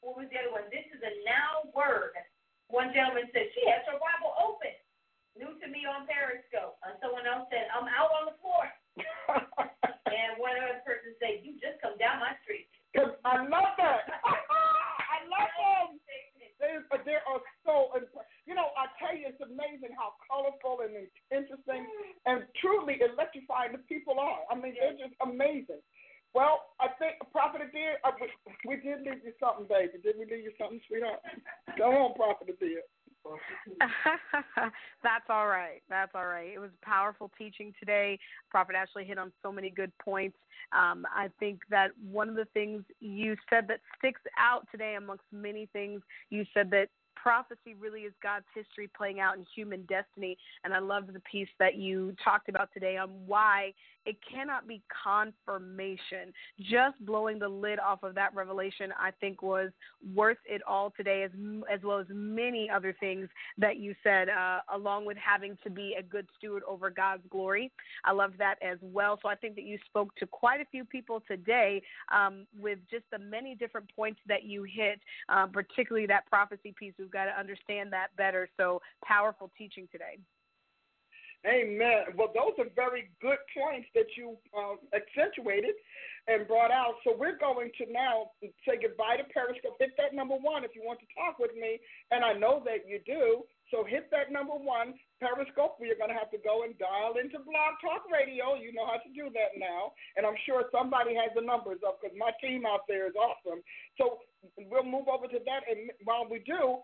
what 0.00 0.16
was 0.16 0.32
the 0.32 0.40
other 0.40 0.52
one? 0.54 0.64
This 0.72 0.86
is 0.96 1.02
a 1.04 1.12
now 1.28 1.68
word. 1.76 2.16
One 2.72 2.94
gentleman 2.96 3.28
said 3.36 3.52
she 3.52 3.68
has 3.68 3.84
her 3.90 4.00
Bible 4.00 4.32
open. 4.40 4.72
New 5.36 5.58
to 5.60 5.66
me 5.66 5.84
on 5.84 6.06
Periscope. 6.06 6.78
Uh, 6.80 6.94
someone 7.02 7.26
else 7.26 7.50
said 7.50 7.66
I'm 7.74 7.90
out 7.90 8.14
on 8.14 8.24
the 8.32 8.36
floor. 8.38 8.64
And 10.14 10.38
one 10.38 10.54
other 10.54 10.78
person 10.86 11.10
said 11.18 11.42
you 11.42 11.58
just 11.58 11.82
come 11.82 11.98
down 11.98 12.22
my 12.22 12.38
street. 12.46 12.70
I 13.26 13.42
love 13.42 13.74
that. 13.82 14.06
I 15.14 15.18
love 15.26 15.50
them. 15.58 15.98
They 17.04 17.18
are 17.20 17.42
so, 17.66 17.92
you 18.46 18.54
know, 18.54 18.72
I 18.78 18.88
tell 18.96 19.12
you, 19.12 19.28
it's 19.28 19.42
amazing 19.42 19.92
how 19.92 20.16
colorful 20.24 20.80
and 20.86 21.04
interesting 21.28 21.84
and 22.24 22.46
truly 22.62 23.02
electrifying 23.02 23.76
the 23.76 23.82
people 23.84 24.16
are. 24.16 24.46
I 24.48 24.54
mean, 24.54 24.78
they're 24.78 24.96
just 24.96 25.12
amazing. 25.20 25.82
Well, 26.32 26.74
I 26.80 26.88
think 26.98 27.20
Prophet 27.30 27.62
Adia, 27.62 28.00
uh, 28.02 28.10
we, 28.66 28.80
did 28.82 29.06
leave 29.06 29.22
you 29.22 29.36
something, 29.38 29.70
baby. 29.70 30.02
Did 30.02 30.18
we 30.18 30.26
leave 30.26 30.48
you 30.48 30.54
something, 30.58 30.80
sweetheart? 30.88 31.20
Go 31.78 31.92
on, 31.92 32.14
Prophet 32.14 32.50
Adia. 32.50 32.82
That's 35.02 35.24
all 35.28 35.46
right. 35.46 35.82
That's 35.88 36.12
all 36.14 36.26
right. 36.26 36.50
It 36.54 36.58
was 36.58 36.70
powerful 36.82 37.30
teaching 37.38 37.72
today. 37.78 38.18
Prophet 38.50 38.76
Ashley 38.76 39.04
hit 39.04 39.18
on 39.18 39.32
so 39.42 39.50
many 39.50 39.70
good 39.70 39.92
points. 39.98 40.36
Um, 40.72 41.06
I 41.14 41.28
think 41.38 41.60
that 41.70 41.90
one 42.10 42.28
of 42.28 42.36
the 42.36 42.46
things 42.54 42.82
you 43.00 43.36
said 43.50 43.66
that 43.68 43.80
sticks 43.98 44.20
out 44.38 44.66
today, 44.70 44.96
amongst 44.96 45.24
many 45.32 45.68
things, 45.72 46.02
you 46.30 46.44
said 46.54 46.70
that 46.70 46.88
prophecy 47.24 47.74
really 47.80 48.02
is 48.02 48.12
God's 48.22 48.44
history 48.54 48.90
playing 48.94 49.18
out 49.18 49.36
in 49.36 49.46
human 49.54 49.82
destiny. 49.86 50.36
And 50.62 50.74
I 50.74 50.78
loved 50.78 51.12
the 51.12 51.20
piece 51.20 51.48
that 51.58 51.76
you 51.76 52.14
talked 52.22 52.48
about 52.50 52.68
today 52.74 52.98
on 52.98 53.08
why 53.26 53.72
it 54.06 54.16
cannot 54.30 54.68
be 54.68 54.82
confirmation. 55.02 56.32
Just 56.60 57.04
blowing 57.04 57.38
the 57.38 57.48
lid 57.48 57.78
off 57.78 58.02
of 58.02 58.14
that 58.14 58.34
revelation, 58.34 58.92
I 58.98 59.10
think, 59.20 59.42
was 59.42 59.70
worth 60.14 60.38
it 60.44 60.62
all 60.66 60.92
today, 60.96 61.22
as 61.22 61.30
as 61.72 61.80
well 61.82 61.98
as 61.98 62.06
many 62.10 62.68
other 62.70 62.94
things 63.00 63.28
that 63.58 63.76
you 63.76 63.94
said, 64.02 64.28
uh, 64.28 64.60
along 64.74 65.06
with 65.06 65.16
having 65.16 65.56
to 65.64 65.70
be 65.70 65.96
a 65.98 66.02
good 66.02 66.26
steward 66.36 66.62
over 66.68 66.90
God's 66.90 67.22
glory. 67.30 67.72
I 68.04 68.12
loved 68.12 68.38
that 68.38 68.56
as 68.62 68.78
well. 68.82 69.18
So 69.22 69.28
I 69.28 69.34
think 69.34 69.54
that 69.56 69.64
you 69.64 69.78
spoke 69.86 70.14
to 70.16 70.26
quite 70.26 70.60
a 70.60 70.66
few 70.70 70.84
people 70.84 71.22
today 71.26 71.82
um, 72.12 72.46
with 72.58 72.78
just 72.90 73.04
the 73.10 73.18
many 73.18 73.54
different 73.54 73.90
points 73.94 74.20
that 74.26 74.44
you 74.44 74.64
hit, 74.64 75.00
uh, 75.28 75.46
particularly 75.46 76.06
that 76.06 76.26
prophecy 76.26 76.74
piece. 76.78 76.94
We've 76.98 77.10
got 77.10 77.26
to 77.26 77.38
understand 77.38 77.92
that 77.92 78.08
better. 78.16 78.48
So 78.56 78.80
powerful 79.04 79.50
teaching 79.56 79.88
today. 79.90 80.18
Amen. 81.44 82.16
Well, 82.16 82.32
those 82.32 82.56
are 82.56 82.72
very 82.74 83.12
good 83.20 83.36
points 83.52 83.88
that 83.94 84.08
you 84.16 84.36
um, 84.56 84.80
accentuated 84.96 85.76
and 86.24 86.48
brought 86.48 86.72
out. 86.72 86.96
So 87.04 87.12
we're 87.12 87.36
going 87.36 87.68
to 87.76 87.84
now 87.92 88.32
say 88.64 88.80
goodbye 88.80 89.20
to 89.20 89.28
Periscope. 89.28 89.76
Hit 89.76 89.92
that 90.00 90.16
number 90.16 90.40
one 90.40 90.64
if 90.64 90.72
you 90.72 90.80
want 90.80 91.04
to 91.04 91.08
talk 91.12 91.36
with 91.36 91.52
me, 91.52 91.76
and 92.10 92.24
I 92.24 92.32
know 92.32 92.64
that 92.64 92.88
you 92.88 92.96
do. 93.04 93.44
So 93.68 93.84
hit 93.84 94.08
that 94.08 94.32
number 94.32 94.56
one 94.56 94.96
Periscope. 95.20 95.76
We're 95.76 96.00
going 96.00 96.08
to 96.08 96.16
have 96.16 96.32
to 96.32 96.40
go 96.40 96.64
and 96.64 96.72
dial 96.80 97.20
into 97.20 97.36
Blog 97.44 97.76
Talk 97.84 98.08
Radio. 98.08 98.56
You 98.56 98.72
know 98.72 98.88
how 98.88 99.04
to 99.04 99.10
do 99.12 99.28
that 99.36 99.60
now, 99.60 99.92
and 100.16 100.24
I'm 100.24 100.40
sure 100.48 100.64
somebody 100.72 101.12
has 101.12 101.28
the 101.36 101.44
numbers 101.44 101.84
up 101.84 102.00
because 102.00 102.16
my 102.16 102.32
team 102.40 102.64
out 102.64 102.88
there 102.88 103.04
is 103.04 103.16
awesome. 103.20 103.60
So 104.00 104.24
we'll 104.56 104.88
move 104.88 105.12
over 105.12 105.28
to 105.28 105.40
that, 105.44 105.68
and 105.68 105.92
while 106.08 106.24
we 106.24 106.40
do, 106.40 106.80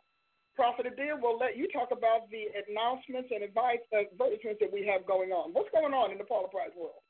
Prophet 0.61 0.85
Adia 0.93 1.17
will 1.17 1.39
let 1.39 1.57
you 1.57 1.67
talk 1.73 1.89
about 1.89 2.29
the 2.29 2.53
announcements 2.69 3.31
and 3.33 3.43
advice 3.43 3.81
advertisements 3.97 4.61
that 4.61 4.71
we 4.71 4.85
have 4.85 5.07
going 5.07 5.31
on. 5.33 5.55
What's 5.55 5.71
going 5.73 5.95
on 5.95 6.13
in 6.13 6.19
the 6.19 6.25
Paula 6.25 6.49
Price 6.49 6.69
world? 6.77 7.01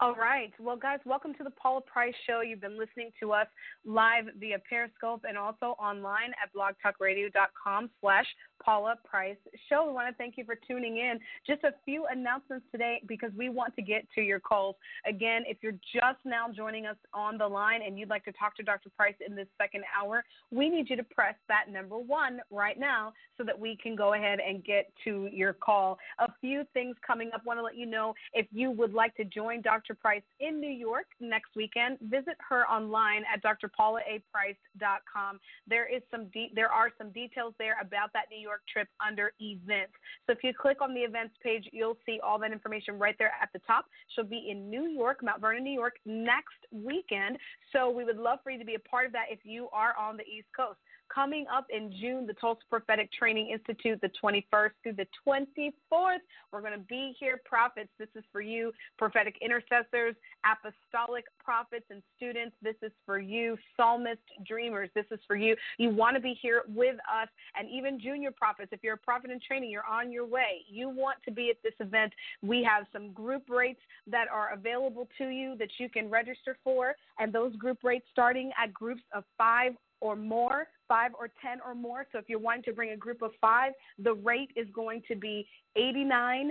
All 0.00 0.16
right. 0.16 0.50
Well, 0.58 0.76
guys, 0.76 0.98
welcome 1.06 1.34
to 1.34 1.44
the 1.44 1.54
Paula 1.54 1.82
Price 1.82 2.14
Show. 2.26 2.40
You've 2.40 2.60
been 2.60 2.76
listening 2.76 3.10
to 3.20 3.30
us 3.30 3.46
live 3.84 4.24
via 4.40 4.58
Periscope 4.68 5.22
and 5.22 5.38
also 5.38 5.78
online 5.78 6.34
at 6.42 6.50
blogtalkradio.com 6.50 7.90
slash 8.00 8.26
Paula 8.64 8.96
Price 9.04 9.36
Show. 9.68 9.86
We 9.86 9.92
want 9.92 10.08
to 10.08 10.14
thank 10.16 10.36
you 10.36 10.44
for 10.44 10.56
tuning 10.66 10.96
in. 10.98 11.20
Just 11.46 11.64
a 11.64 11.72
few 11.84 12.06
announcements 12.10 12.64
today 12.72 13.02
because 13.06 13.30
we 13.36 13.48
want 13.48 13.74
to 13.76 13.82
get 13.82 14.06
to 14.14 14.22
your 14.22 14.40
calls. 14.40 14.76
Again, 15.06 15.42
if 15.46 15.58
you're 15.60 15.72
just 15.72 16.18
now 16.24 16.46
joining 16.54 16.86
us 16.86 16.96
on 17.12 17.36
the 17.36 17.46
line 17.46 17.82
and 17.86 17.98
you'd 17.98 18.08
like 18.08 18.24
to 18.24 18.32
talk 18.32 18.56
to 18.56 18.62
Dr. 18.62 18.90
Price 18.96 19.14
in 19.26 19.34
this 19.34 19.48
second 19.60 19.84
hour, 19.98 20.24
we 20.50 20.70
need 20.70 20.88
you 20.88 20.96
to 20.96 21.04
press 21.04 21.34
that 21.48 21.64
number 21.70 21.98
one 21.98 22.40
right 22.50 22.78
now 22.78 23.12
so 23.36 23.44
that 23.44 23.58
we 23.58 23.76
can 23.82 23.94
go 23.96 24.14
ahead 24.14 24.38
and 24.46 24.64
get 24.64 24.90
to 25.04 25.28
your 25.32 25.52
call. 25.52 25.98
A 26.20 26.28
few 26.40 26.64
things 26.72 26.96
coming 27.06 27.30
up. 27.34 27.44
Want 27.44 27.58
to 27.58 27.62
let 27.62 27.76
you 27.76 27.86
know 27.86 28.14
if 28.32 28.46
you 28.52 28.70
would 28.70 28.94
like 28.94 29.14
to 29.16 29.24
join 29.24 29.60
Dr. 29.60 29.94
Price 29.94 30.22
in 30.40 30.60
New 30.60 30.70
York 30.70 31.06
next 31.20 31.50
weekend, 31.56 31.98
visit 32.02 32.36
her 32.48 32.64
online 32.70 33.24
at 33.32 33.42
drpaulaaprice.com. 33.42 35.40
There 35.66 35.86
is 35.94 36.02
some 36.10 36.26
de- 36.28 36.52
there 36.54 36.70
are 36.70 36.90
some 36.96 37.10
details 37.10 37.54
there 37.58 37.76
about 37.80 38.12
that 38.12 38.26
New 38.30 38.38
York 38.38 38.53
trip 38.72 38.88
under 39.04 39.32
events. 39.40 39.92
So 40.26 40.32
if 40.32 40.38
you 40.42 40.52
click 40.52 40.78
on 40.80 40.94
the 40.94 41.00
events 41.00 41.34
page, 41.42 41.68
you'll 41.72 41.98
see 42.06 42.20
all 42.24 42.38
that 42.40 42.52
information 42.52 42.98
right 42.98 43.16
there 43.18 43.32
at 43.40 43.50
the 43.52 43.60
top. 43.66 43.86
She'll 44.14 44.24
be 44.24 44.48
in 44.50 44.70
New 44.70 44.86
York, 44.86 45.22
Mount 45.22 45.40
Vernon, 45.40 45.64
New 45.64 45.72
York 45.72 45.94
next 46.04 46.60
weekend. 46.72 47.38
So 47.72 47.90
we 47.90 48.04
would 48.04 48.18
love 48.18 48.38
for 48.42 48.50
you 48.50 48.58
to 48.58 48.64
be 48.64 48.74
a 48.74 48.78
part 48.78 49.06
of 49.06 49.12
that 49.12 49.26
if 49.30 49.40
you 49.44 49.68
are 49.72 49.94
on 49.98 50.16
the 50.16 50.24
East 50.24 50.48
Coast. 50.56 50.78
Coming 51.14 51.46
up 51.54 51.66
in 51.70 51.94
June, 52.00 52.26
the 52.26 52.32
Tulsa 52.32 52.62
Prophetic 52.68 53.12
Training 53.12 53.50
Institute, 53.50 54.00
the 54.00 54.10
21st 54.20 54.70
through 54.82 54.94
the 54.94 55.06
24th. 55.24 56.18
We're 56.50 56.60
going 56.60 56.72
to 56.72 56.86
be 56.88 57.14
here, 57.20 57.40
prophets. 57.44 57.90
This 58.00 58.08
is 58.16 58.24
for 58.32 58.40
you, 58.40 58.72
prophetic 58.98 59.36
intercessors, 59.40 60.16
apostolic 60.44 61.24
prophets 61.42 61.84
and 61.90 62.02
students. 62.16 62.56
This 62.62 62.74
is 62.82 62.90
for 63.06 63.20
you, 63.20 63.56
psalmist 63.76 64.22
dreamers. 64.44 64.90
This 64.96 65.04
is 65.12 65.20
for 65.28 65.36
you. 65.36 65.54
You 65.78 65.90
want 65.90 66.16
to 66.16 66.20
be 66.20 66.36
here 66.42 66.62
with 66.74 66.96
us, 66.96 67.28
and 67.56 67.68
even 67.70 68.00
junior 68.00 68.32
prophets. 68.32 68.70
If 68.72 68.80
you're 68.82 68.94
a 68.94 68.98
prophet 68.98 69.30
in 69.30 69.38
training, 69.46 69.70
you're 69.70 69.86
on 69.86 70.10
your 70.10 70.26
way. 70.26 70.64
You 70.68 70.88
want 70.88 71.18
to 71.26 71.30
be 71.30 71.48
at 71.48 71.56
this 71.62 71.74
event. 71.78 72.12
We 72.42 72.64
have 72.64 72.86
some 72.92 73.12
group 73.12 73.44
rates 73.48 73.80
that 74.08 74.26
are 74.32 74.52
available 74.52 75.08
to 75.18 75.28
you 75.28 75.54
that 75.60 75.70
you 75.78 75.88
can 75.88 76.10
register 76.10 76.58
for, 76.64 76.96
and 77.20 77.32
those 77.32 77.54
group 77.54 77.84
rates 77.84 78.06
starting 78.10 78.50
at 78.60 78.74
groups 78.74 79.02
of 79.14 79.22
five 79.38 79.74
or 80.00 80.16
more, 80.16 80.66
five 80.88 81.12
or 81.18 81.28
10 81.42 81.58
or 81.66 81.74
more. 81.74 82.06
So 82.12 82.18
if 82.18 82.28
you're 82.28 82.38
wanting 82.38 82.64
to 82.64 82.72
bring 82.72 82.90
a 82.90 82.96
group 82.96 83.22
of 83.22 83.32
five, 83.40 83.72
the 83.98 84.14
rate 84.14 84.50
is 84.56 84.66
going 84.72 85.02
to 85.08 85.16
be 85.16 85.46
$89 85.76 86.50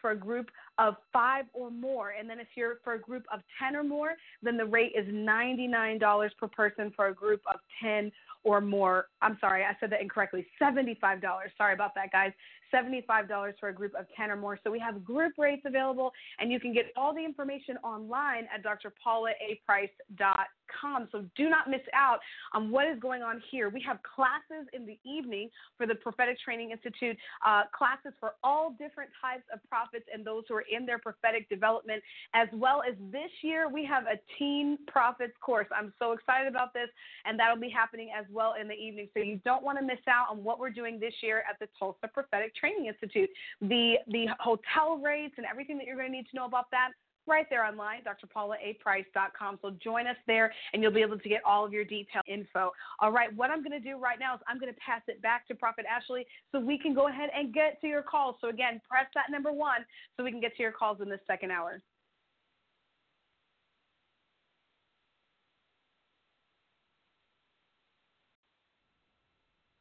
for 0.00 0.10
a 0.10 0.16
group 0.16 0.50
of 0.78 0.96
five 1.12 1.44
or 1.52 1.70
more. 1.70 2.14
And 2.18 2.28
then 2.28 2.40
if 2.40 2.48
you're 2.54 2.76
for 2.84 2.94
a 2.94 3.00
group 3.00 3.24
of 3.32 3.40
10 3.62 3.76
or 3.76 3.84
more, 3.84 4.14
then 4.42 4.56
the 4.56 4.64
rate 4.64 4.92
is 4.96 5.06
$99 5.06 6.30
per 6.38 6.48
person 6.48 6.92
for 6.94 7.08
a 7.08 7.14
group 7.14 7.40
of 7.52 7.60
10 7.82 8.10
or 8.44 8.60
more. 8.60 9.06
I'm 9.20 9.36
sorry, 9.40 9.64
I 9.64 9.76
said 9.80 9.90
that 9.90 10.00
incorrectly. 10.00 10.46
$75. 10.60 11.20
Sorry 11.56 11.74
about 11.74 11.94
that, 11.94 12.10
guys. 12.10 12.32
$75 12.74 13.52
for 13.60 13.68
a 13.68 13.72
group 13.72 13.92
of 13.98 14.06
10 14.16 14.30
or 14.30 14.36
more. 14.36 14.58
So 14.64 14.70
we 14.70 14.78
have 14.78 15.04
group 15.04 15.34
rates 15.38 15.62
available, 15.66 16.10
and 16.38 16.50
you 16.50 16.58
can 16.58 16.72
get 16.72 16.86
all 16.96 17.14
the 17.14 17.22
information 17.24 17.76
online 17.84 18.48
at 18.52 18.64
drpaulaaprice.com. 18.64 21.08
So 21.12 21.24
do 21.36 21.50
not 21.50 21.68
miss 21.68 21.82
out 21.94 22.20
on 22.54 22.70
what 22.70 22.86
is 22.86 22.98
going 22.98 23.22
on 23.22 23.42
here. 23.50 23.68
We 23.68 23.82
have 23.86 23.98
classes 24.02 24.66
in 24.72 24.86
the 24.86 24.98
evening 25.04 25.50
for 25.76 25.86
the 25.86 25.94
Prophetic 25.94 26.40
Training 26.40 26.70
Institute, 26.70 27.18
uh, 27.46 27.64
classes 27.76 28.14
for 28.18 28.36
all 28.42 28.70
different 28.78 29.10
types 29.20 29.44
of 29.52 29.60
prophets 29.68 30.06
and 30.12 30.24
those 30.24 30.44
who 30.48 30.54
are 30.54 30.61
in 30.70 30.86
their 30.86 30.98
prophetic 30.98 31.48
development, 31.48 32.02
as 32.34 32.48
well 32.52 32.82
as 32.88 32.94
this 33.10 33.30
year 33.42 33.68
we 33.68 33.84
have 33.84 34.04
a 34.04 34.18
teen 34.38 34.78
prophets 34.86 35.34
course. 35.40 35.66
I'm 35.74 35.92
so 35.98 36.12
excited 36.12 36.48
about 36.48 36.72
this, 36.74 36.88
and 37.24 37.38
that'll 37.38 37.60
be 37.60 37.70
happening 37.70 38.10
as 38.18 38.26
well 38.30 38.54
in 38.60 38.68
the 38.68 38.74
evening. 38.74 39.08
So 39.14 39.22
you 39.22 39.40
don't 39.44 39.62
want 39.62 39.78
to 39.78 39.84
miss 39.84 40.00
out 40.08 40.26
on 40.30 40.42
what 40.44 40.58
we're 40.58 40.70
doing 40.70 40.98
this 40.98 41.14
year 41.22 41.44
at 41.48 41.58
the 41.58 41.68
Tulsa 41.78 42.08
Prophetic 42.12 42.54
Training 42.54 42.86
Institute. 42.86 43.30
The 43.60 43.96
the 44.08 44.26
hotel 44.38 44.98
rates 44.98 45.34
and 45.36 45.46
everything 45.46 45.78
that 45.78 45.86
you're 45.86 45.96
going 45.96 46.08
to 46.08 46.16
need 46.16 46.26
to 46.30 46.36
know 46.36 46.46
about 46.46 46.70
that 46.70 46.90
right 47.26 47.46
there 47.50 47.64
online, 47.64 48.00
drpaulaaprice.com. 48.02 49.58
So 49.62 49.70
join 49.82 50.06
us 50.06 50.16
there 50.26 50.52
and 50.72 50.82
you'll 50.82 50.92
be 50.92 51.02
able 51.02 51.18
to 51.18 51.28
get 51.28 51.40
all 51.44 51.64
of 51.64 51.72
your 51.72 51.84
detailed 51.84 52.24
info. 52.26 52.72
All 53.00 53.12
right, 53.12 53.34
what 53.34 53.50
I'm 53.50 53.62
going 53.62 53.80
to 53.80 53.80
do 53.80 53.98
right 53.98 54.18
now 54.18 54.34
is 54.34 54.40
I'm 54.48 54.58
going 54.58 54.72
to 54.72 54.80
pass 54.80 55.02
it 55.08 55.20
back 55.22 55.46
to 55.48 55.54
Prophet 55.54 55.84
Ashley 55.90 56.26
so 56.50 56.60
we 56.60 56.78
can 56.78 56.94
go 56.94 57.08
ahead 57.08 57.30
and 57.36 57.52
get 57.52 57.80
to 57.80 57.86
your 57.86 58.02
calls. 58.02 58.36
So 58.40 58.48
again, 58.48 58.80
press 58.88 59.06
that 59.14 59.30
number 59.30 59.52
one 59.52 59.84
so 60.16 60.24
we 60.24 60.30
can 60.30 60.40
get 60.40 60.56
to 60.56 60.62
your 60.62 60.72
calls 60.72 61.00
in 61.00 61.08
this 61.08 61.20
second 61.26 61.50
hour. 61.50 61.80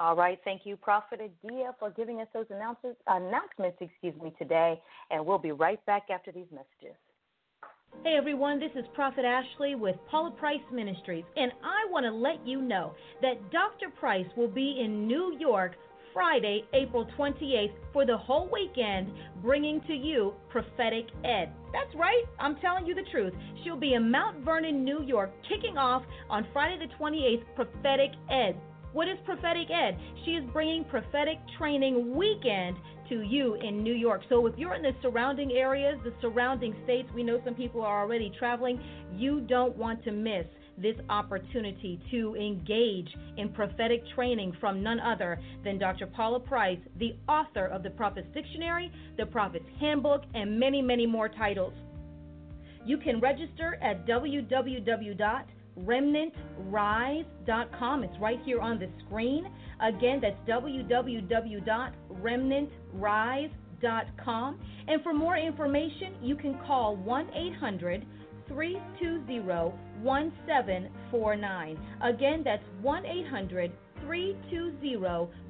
All 0.01 0.15
right, 0.15 0.39
thank 0.43 0.61
you, 0.65 0.75
Prophet 0.77 1.19
Adia, 1.21 1.75
for 1.77 1.91
giving 1.91 2.21
us 2.21 2.27
those 2.33 2.47
announcements, 2.49 2.99
announcements, 3.05 3.77
excuse 3.79 4.19
me, 4.19 4.33
today, 4.39 4.81
and 5.11 5.23
we'll 5.23 5.37
be 5.37 5.51
right 5.51 5.83
back 5.85 6.07
after 6.09 6.31
these 6.31 6.47
messages. 6.51 6.97
Hey 7.99 8.15
everyone, 8.17 8.59
this 8.59 8.71
is 8.75 8.85
Prophet 8.95 9.25
Ashley 9.25 9.75
with 9.75 9.95
Paula 10.09 10.31
Price 10.31 10.63
Ministries, 10.73 11.23
and 11.35 11.51
I 11.63 11.91
want 11.91 12.03
to 12.05 12.11
let 12.11 12.45
you 12.47 12.59
know 12.59 12.95
that 13.21 13.51
Dr. 13.51 13.91
Price 13.99 14.25
will 14.35 14.47
be 14.47 14.81
in 14.83 15.05
New 15.05 15.37
York 15.39 15.73
Friday, 16.11 16.63
April 16.73 17.05
28th 17.15 17.73
for 17.93 18.07
the 18.07 18.17
whole 18.17 18.49
weekend, 18.51 19.11
bringing 19.43 19.81
to 19.81 19.93
you 19.93 20.33
Prophetic 20.49 21.05
Ed. 21.23 21.53
That's 21.71 21.93
right, 21.95 22.23
I'm 22.39 22.55
telling 22.55 22.87
you 22.87 22.95
the 22.95 23.05
truth. 23.11 23.33
She'll 23.63 23.79
be 23.79 23.93
in 23.93 24.09
Mount 24.09 24.43
Vernon, 24.43 24.83
New 24.83 25.03
York, 25.03 25.29
kicking 25.47 25.77
off 25.77 26.01
on 26.27 26.47
Friday 26.51 26.79
the 26.79 26.91
28th, 26.95 27.43
Prophetic 27.55 28.11
Ed. 28.31 28.59
What 28.93 29.07
is 29.07 29.17
Prophetic 29.25 29.69
Ed? 29.69 29.97
She 30.25 30.31
is 30.31 30.43
bringing 30.51 30.83
prophetic 30.85 31.37
training 31.57 32.15
weekend 32.15 32.77
to 33.11 33.21
you 33.21 33.55
in 33.55 33.83
New 33.83 33.93
York. 33.93 34.21
So 34.29 34.47
if 34.47 34.57
you're 34.57 34.73
in 34.73 34.81
the 34.81 34.95
surrounding 35.01 35.51
areas, 35.51 35.99
the 36.03 36.13
surrounding 36.21 36.73
states, 36.85 37.09
we 37.13 37.23
know 37.23 37.41
some 37.43 37.53
people 37.53 37.81
are 37.81 38.01
already 38.01 38.31
traveling, 38.39 38.81
you 39.15 39.41
don't 39.41 39.75
want 39.75 40.03
to 40.05 40.11
miss 40.11 40.45
this 40.77 40.95
opportunity 41.09 41.99
to 42.09 42.35
engage 42.35 43.09
in 43.37 43.49
prophetic 43.49 44.01
training 44.15 44.55
from 44.59 44.81
none 44.81 44.99
other 45.01 45.39
than 45.63 45.77
Dr. 45.77 46.07
Paula 46.07 46.39
Price, 46.39 46.79
the 46.97 47.15
author 47.27 47.65
of 47.65 47.83
the 47.83 47.89
Prophet's 47.89 48.33
Dictionary, 48.33 48.89
the 49.17 49.25
Prophet's 49.25 49.65
Handbook, 49.79 50.23
and 50.33 50.57
many, 50.57 50.81
many 50.81 51.05
more 51.05 51.27
titles. 51.27 51.73
You 52.85 52.97
can 52.97 53.19
register 53.19 53.77
at 53.81 54.07
www 54.07 55.43
remnantrise.com. 55.79 58.03
It's 58.03 58.19
right 58.19 58.39
here 58.43 58.59
on 58.59 58.77
the 58.77 58.89
screen. 59.05 59.47
Again, 59.81 60.19
that's 60.21 60.35
www.remnantrise.com. 62.95 64.59
And 64.87 65.03
for 65.03 65.13
more 65.13 65.37
information, 65.37 66.15
you 66.21 66.35
can 66.35 66.57
call 66.65 66.95
1 66.95 67.29
800 67.33 68.05
320 68.47 69.39
1749. 70.01 71.77
Again, 72.03 72.41
that's 72.43 72.63
1 72.81 73.05
800 73.05 73.71
320 74.01 74.97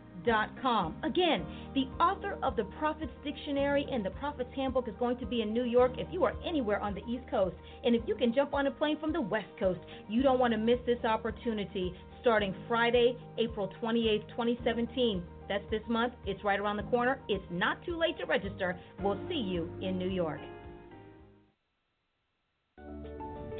Again, 1.02 1.44
the 1.74 1.84
author 2.02 2.38
of 2.42 2.56
the 2.56 2.64
Prophet's 2.78 3.12
Dictionary 3.24 3.86
and 3.90 4.04
the 4.04 4.10
Prophet's 4.10 4.50
Handbook 4.54 4.88
is 4.88 4.94
going 4.98 5.18
to 5.18 5.26
be 5.26 5.42
in 5.42 5.52
New 5.52 5.64
York 5.64 5.92
if 5.98 6.06
you 6.10 6.24
are 6.24 6.34
anywhere 6.46 6.80
on 6.80 6.94
the 6.94 7.02
East 7.04 7.24
Coast. 7.30 7.54
And 7.84 7.94
if 7.94 8.02
you 8.06 8.14
can 8.14 8.34
jump 8.34 8.54
on 8.54 8.66
a 8.66 8.70
plane 8.70 8.98
from 8.98 9.12
the 9.12 9.20
West 9.20 9.48
Coast, 9.58 9.80
you 10.08 10.22
don't 10.22 10.38
want 10.38 10.52
to 10.52 10.58
miss 10.58 10.78
this 10.86 11.04
opportunity 11.04 11.94
starting 12.20 12.54
Friday, 12.68 13.16
April 13.38 13.70
28th, 13.82 14.28
2017. 14.30 15.22
That's 15.48 15.64
this 15.70 15.82
month. 15.88 16.12
It's 16.26 16.44
right 16.44 16.60
around 16.60 16.76
the 16.76 16.84
corner. 16.84 17.20
It's 17.28 17.44
not 17.50 17.84
too 17.84 17.98
late 17.98 18.18
to 18.18 18.26
register. 18.26 18.78
We'll 19.02 19.18
see 19.28 19.34
you 19.34 19.70
in 19.80 19.98
New 19.98 20.08
York. 20.08 20.40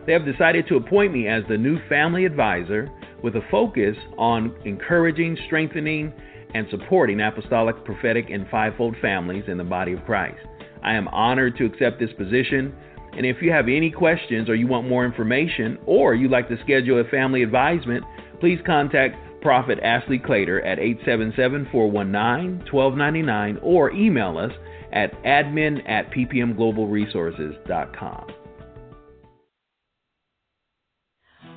They 0.06 0.12
have 0.12 0.24
decided 0.24 0.68
to 0.68 0.76
appoint 0.76 1.12
me 1.12 1.26
as 1.26 1.42
the 1.48 1.58
new 1.58 1.78
family 1.88 2.24
advisor 2.24 2.90
with 3.22 3.34
a 3.34 3.40
focus 3.50 3.96
on 4.18 4.54
encouraging, 4.64 5.36
strengthening, 5.46 6.12
and 6.54 6.66
supporting 6.70 7.20
apostolic, 7.20 7.84
prophetic, 7.84 8.30
and 8.30 8.48
fivefold 8.48 8.94
families 9.02 9.44
in 9.48 9.58
the 9.58 9.64
body 9.64 9.92
of 9.94 10.04
Christ. 10.04 10.38
I 10.84 10.94
am 10.94 11.08
honored 11.08 11.56
to 11.56 11.64
accept 11.64 11.98
this 11.98 12.12
position. 12.16 12.72
And 13.16 13.26
if 13.26 13.38
you 13.40 13.50
have 13.50 13.66
any 13.68 13.90
questions 13.90 14.48
or 14.48 14.54
you 14.54 14.68
want 14.68 14.88
more 14.88 15.04
information 15.04 15.78
or 15.86 16.14
you'd 16.14 16.30
like 16.30 16.48
to 16.50 16.58
schedule 16.62 17.00
a 17.00 17.04
family 17.04 17.42
advisement, 17.42 18.04
please 18.38 18.60
contact 18.64 19.16
Prophet 19.40 19.78
Ashley 19.82 20.18
Clater 20.18 20.64
at 20.64 20.78
877 20.78 21.68
419 21.72 22.70
1299 22.70 23.58
or 23.62 23.90
email 23.90 24.38
us 24.38 24.52
at 24.94 25.12
admin 25.24 25.86
at 25.88 26.10
ppmglobalresources.com. 26.12 28.26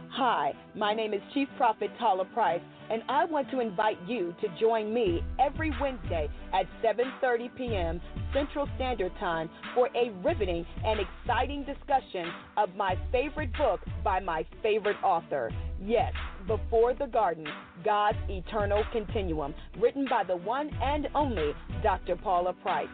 Hi, 0.10 0.54
my 0.76 0.96
name 0.96 1.14
is 1.14 1.22
Chief 1.36 1.48
Prophet 1.58 1.92
Tala 2.00 2.26
Price, 2.26 2.62
and 2.90 3.04
I 3.08 3.26
want 3.26 3.52
to 3.52 3.60
invite 3.60 4.00
you 4.08 4.34
to 4.42 4.48
join 4.60 4.92
me 4.92 5.24
every 5.40 5.72
Wednesday 5.80 6.28
at 6.52 6.66
7:30 6.84 7.56
p.m. 7.56 8.02
Central 8.34 8.68
Standard 8.78 9.12
Time 9.20 9.48
for 9.76 9.90
a 9.96 10.10
riveting 10.26 10.66
and 10.84 11.00
exciting 11.00 11.64
discussion 11.66 12.32
of 12.58 12.76
my 12.76 12.98
favorite 13.12 13.56
book 13.60 13.82
by 14.04 14.20
my 14.20 14.44
favorite 14.64 14.98
author. 15.04 15.52
Yes, 15.80 16.14
Before 16.48 16.96
the 16.96 17.06
Garden: 17.06 17.46
God's 17.86 18.18
Eternal 18.28 18.84
Continuum, 18.92 19.54
written 19.80 20.08
by 20.10 20.24
the 20.24 20.38
one 20.38 20.72
and 20.82 21.08
only 21.14 21.54
Dr. 21.84 22.16
Paula 22.16 22.54
Price. 22.54 22.90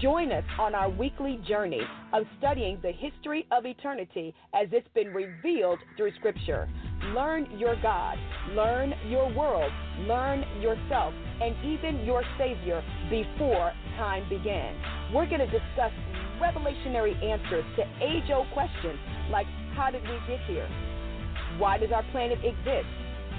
Join 0.00 0.30
us 0.32 0.44
on 0.58 0.74
our 0.74 0.88
weekly 0.88 1.40
journey 1.48 1.80
of 2.12 2.24
studying 2.38 2.78
the 2.82 2.92
history 2.92 3.46
of 3.50 3.66
eternity 3.66 4.34
as 4.54 4.68
it's 4.70 4.86
been 4.94 5.08
revealed 5.08 5.78
through 5.96 6.12
Scripture. 6.16 6.68
Learn 7.14 7.48
your 7.58 7.74
God, 7.82 8.16
learn 8.50 8.94
your 9.08 9.32
world, 9.34 9.72
learn 10.00 10.44
yourself, 10.60 11.14
and 11.40 11.56
even 11.64 12.04
your 12.04 12.22
Savior 12.38 12.82
before 13.10 13.72
time 13.96 14.28
began. 14.28 14.74
We're 15.12 15.26
going 15.26 15.40
to 15.40 15.46
discuss 15.46 15.92
revelationary 16.40 17.20
answers 17.24 17.64
to 17.76 17.82
age 18.04 18.30
old 18.32 18.46
questions 18.52 18.98
like 19.30 19.46
how 19.74 19.90
did 19.90 20.02
we 20.02 20.18
get 20.28 20.40
here? 20.46 20.68
Why 21.58 21.78
does 21.78 21.90
our 21.92 22.04
planet 22.12 22.38
exist? 22.44 22.86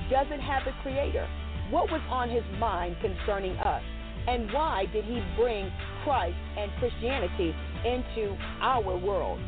Does 0.09 0.27
it 0.31 0.41
have 0.41 0.63
a 0.67 0.73
creator? 0.81 1.27
What 1.69 1.91
was 1.91 2.01
on 2.09 2.29
his 2.29 2.43
mind 2.59 2.97
concerning 3.01 3.55
us? 3.57 3.83
And 4.29 4.53
why 4.53 4.85
did 4.93 5.03
he 5.05 5.21
bring 5.35 5.71
Christ 6.03 6.37
and 6.55 6.71
Christianity 6.77 7.55
into 7.83 8.37
our 8.61 8.95
world? 8.95 9.39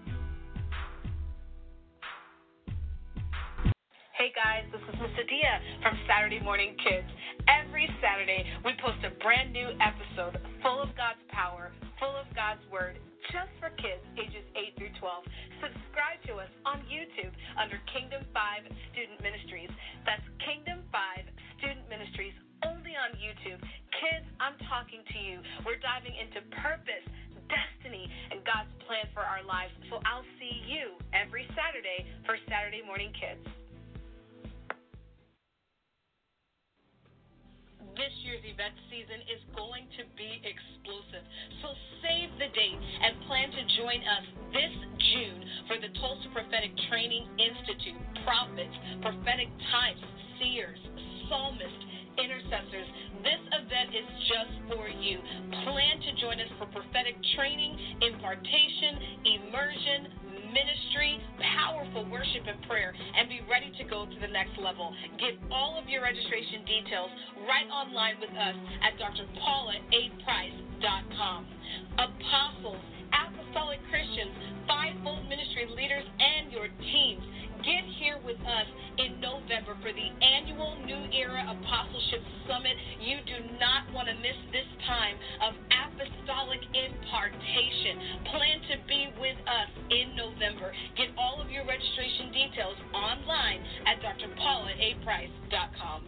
Hey 4.14 4.30
guys, 4.30 4.62
this 4.70 4.86
is 4.86 4.94
Miss 5.02 5.10
Adia 5.18 5.58
from 5.82 5.98
Saturday 6.06 6.38
Morning 6.38 6.78
Kids. 6.86 7.10
Every 7.50 7.90
Saturday, 7.98 8.46
we 8.62 8.78
post 8.78 9.02
a 9.02 9.10
brand 9.26 9.50
new 9.50 9.74
episode 9.82 10.38
full 10.62 10.86
of 10.86 10.94
God's 10.94 11.26
power, 11.34 11.74
full 11.98 12.14
of 12.14 12.30
God's 12.38 12.62
Word, 12.70 13.02
just 13.34 13.50
for 13.58 13.74
kids 13.82 14.06
ages 14.14 14.46
8 14.54 14.78
through 14.78 14.94
12. 15.02 15.66
Subscribe 15.66 16.22
to 16.30 16.38
us 16.46 16.52
on 16.62 16.86
YouTube 16.86 17.34
under 17.58 17.82
Kingdom 17.90 18.22
5 18.30 18.70
Student 18.94 19.18
Ministries. 19.26 19.74
That's 20.06 20.22
Kingdom 20.46 20.86
5 20.94 21.26
Student 21.58 21.90
Ministries 21.90 22.38
only 22.70 22.94
on 22.94 23.18
YouTube. 23.18 23.58
Kids, 23.98 24.30
I'm 24.38 24.62
talking 24.70 25.02
to 25.02 25.18
you. 25.26 25.42
We're 25.66 25.82
diving 25.82 26.14
into 26.14 26.46
purpose, 26.62 27.02
destiny, 27.50 28.06
and 28.30 28.46
God's 28.46 28.70
plan 28.86 29.10
for 29.18 29.26
our 29.26 29.42
lives. 29.42 29.74
So 29.90 29.98
I'll 30.06 30.30
see 30.38 30.62
you 30.70 31.02
every 31.18 31.50
Saturday 31.58 32.06
for 32.30 32.38
Saturday 32.46 32.86
Morning 32.86 33.10
Kids. 33.18 33.42
This 37.96 38.14
year's 38.26 38.42
event 38.46 38.74
season 38.90 39.22
is 39.30 39.42
going 39.54 39.86
to 39.98 40.04
be 40.18 40.42
explosive. 40.42 41.24
So 41.62 41.74
save 42.02 42.30
the 42.42 42.50
date 42.54 42.78
and 42.78 43.14
plan 43.30 43.50
to 43.54 43.64
join 43.78 44.00
us 44.02 44.26
this 44.54 44.74
June 45.14 45.42
for 45.70 45.78
the 45.78 45.90
Tulsa 46.02 46.30
Prophetic 46.34 46.74
Training 46.90 47.30
Institute. 47.38 48.00
Prophets, 48.26 48.76
prophetic 49.02 49.50
types, 49.70 50.04
seers, 50.40 50.80
psalmists, 51.30 51.84
intercessors. 52.18 52.90
This 53.26 53.42
event 53.56 53.90
is 53.96 54.08
just 54.30 54.54
for 54.70 54.86
you. 54.90 55.18
Plan 55.66 55.96
to 56.02 56.12
join 56.20 56.38
us 56.38 56.52
for 56.60 56.68
prophetic 56.70 57.18
training, 57.38 57.74
impartation, 58.02 59.24
immersion, 59.26 60.02
ministry, 60.54 61.18
powerful 61.58 62.06
worship 62.14 62.46
and 62.46 62.62
prayer, 62.70 62.94
and 62.94 63.26
be 63.28 63.42
ready 63.50 63.74
to 63.82 63.84
go 63.90 64.06
to 64.06 64.18
the 64.22 64.30
next 64.30 64.54
level. 64.62 64.94
Get 65.18 65.34
all 65.50 65.82
of 65.82 65.90
your 65.90 66.06
registration 66.06 66.62
details 66.64 67.10
right 67.50 67.66
online 67.74 68.22
with 68.22 68.30
us 68.32 68.56
at 68.86 68.94
drpaulaaprice.com. 69.02 71.42
Apostles, 71.98 72.86
apostolic 73.10 73.82
Christians, 73.90 74.30
fivefold 74.70 75.26
ministry 75.28 75.66
leaders, 75.74 76.06
and 76.06 76.54
your 76.54 76.70
teams 76.94 77.26
Get 77.64 77.88
here 77.96 78.20
with 78.26 78.36
us 78.44 78.68
in 79.00 79.22
November 79.24 79.80
for 79.80 79.96
the 79.96 80.10
annual 80.20 80.76
New 80.84 81.00
Era 81.16 81.48
Apostleship 81.48 82.20
Summit. 82.44 82.76
You 83.00 83.24
do 83.24 83.40
not 83.56 83.88
want 83.96 84.12
to 84.12 84.16
miss 84.20 84.36
this 84.52 84.68
time 84.84 85.16
of 85.40 85.56
apostolic 85.72 86.60
impartation. 86.76 88.28
Plan 88.36 88.60
to 88.68 88.76
be 88.84 89.08
with 89.16 89.40
us 89.48 89.72
in 89.96 90.12
November. 90.12 90.76
Get 90.98 91.16
all 91.18 91.40
of 91.40 91.50
your 91.50 91.64
registration 91.64 92.36
details 92.36 92.76
online 92.92 93.64
at 93.88 94.04
drpaulaaprice.com. 94.04 96.04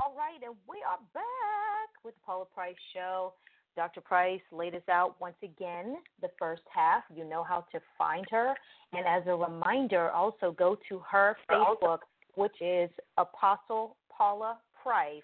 All 0.00 0.14
right, 0.16 0.40
and 0.40 0.56
we 0.64 0.80
are 0.88 1.04
back 1.12 1.92
with 2.02 2.14
the 2.14 2.20
Paula 2.24 2.46
Price 2.54 2.80
Show. 2.94 3.34
Dr. 3.76 4.00
Price 4.00 4.40
laid 4.50 4.74
us 4.74 4.88
out 4.90 5.20
once 5.20 5.36
again 5.42 5.96
the 6.22 6.30
first 6.38 6.62
half. 6.74 7.04
You 7.14 7.24
know 7.24 7.44
how 7.44 7.66
to 7.72 7.80
find 7.98 8.26
her. 8.30 8.54
And 8.92 9.06
as 9.06 9.22
a 9.26 9.36
reminder, 9.36 10.10
also 10.10 10.52
go 10.52 10.76
to 10.88 10.98
her 11.10 11.36
Facebook, 11.50 11.98
which 12.34 12.60
is 12.60 12.90
Apostle 13.18 13.96
Paula 14.10 14.58
Price, 14.82 15.22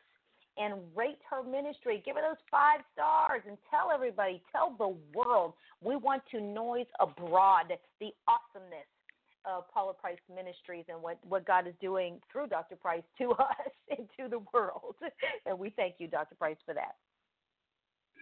and 0.58 0.74
rate 0.94 1.18
her 1.30 1.42
ministry. 1.42 2.02
Give 2.04 2.16
her 2.16 2.22
those 2.22 2.36
five 2.50 2.80
stars 2.92 3.42
and 3.48 3.56
tell 3.70 3.90
everybody, 3.92 4.42
tell 4.52 4.74
the 4.76 4.94
world. 5.14 5.54
We 5.82 5.96
want 5.96 6.22
to 6.32 6.40
noise 6.40 6.86
abroad 7.00 7.72
the 8.00 8.10
awesomeness 8.28 8.86
of 9.44 9.68
Paula 9.72 9.94
Price 9.94 10.18
Ministries 10.32 10.84
and 10.88 11.02
what, 11.02 11.18
what 11.26 11.46
God 11.46 11.66
is 11.66 11.74
doing 11.80 12.20
through 12.30 12.48
Dr. 12.48 12.76
Price 12.76 13.02
to 13.18 13.30
us 13.32 13.72
and 13.96 14.06
to 14.18 14.28
the 14.28 14.40
world. 14.52 14.94
And 15.46 15.58
we 15.58 15.70
thank 15.70 15.94
you, 15.98 16.06
Dr. 16.06 16.34
Price, 16.34 16.58
for 16.64 16.74
that. 16.74 16.96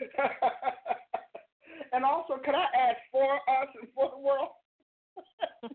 and 1.92 2.04
also, 2.04 2.38
can 2.44 2.54
I 2.54 2.66
add 2.74 2.96
for 3.12 3.36
us 3.36 3.68
and 3.80 3.88
for 3.94 4.10
the 4.10 4.20
world? 4.20 4.56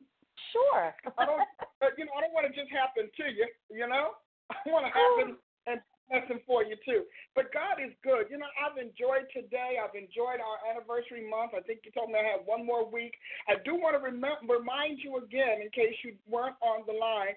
sure. 0.52 0.95
I 1.18 1.26
don't, 1.26 1.41
uh, 1.81 1.93
you 1.97 2.06
know, 2.06 2.14
I 2.18 2.22
don't 2.22 2.34
want 2.34 2.47
to 2.47 2.53
just 2.53 2.72
happen 2.72 3.10
to 3.10 3.26
you. 3.30 3.47
You 3.69 3.88
know, 3.88 4.18
I 4.49 4.56
want 4.68 4.85
to 4.88 4.93
happen 4.93 5.38
oh. 5.38 5.72
and 5.72 5.81
lesson 6.11 6.39
for 6.45 6.64
you 6.64 6.77
too. 6.85 7.03
But 7.34 7.53
God 7.53 7.81
is 7.81 7.93
good. 8.03 8.30
You 8.30 8.38
know, 8.38 8.49
I've 8.57 8.77
enjoyed 8.77 9.26
today. 9.34 9.81
I've 9.81 9.97
enjoyed 9.97 10.41
our 10.41 10.57
anniversary 10.69 11.26
month. 11.26 11.57
I 11.57 11.61
think 11.65 11.81
you 11.84 11.91
told 11.91 12.10
me 12.10 12.22
I 12.22 12.38
have 12.38 12.45
one 12.45 12.65
more 12.65 12.85
week. 12.85 13.14
I 13.49 13.57
do 13.65 13.76
want 13.76 13.97
to 13.97 14.02
rem- 14.02 14.45
remind 14.45 15.02
you 15.02 15.18
again, 15.18 15.61
in 15.61 15.69
case 15.73 15.97
you 16.03 16.14
weren't 16.30 16.57
on 16.61 16.85
the 16.85 16.93
line. 16.93 17.34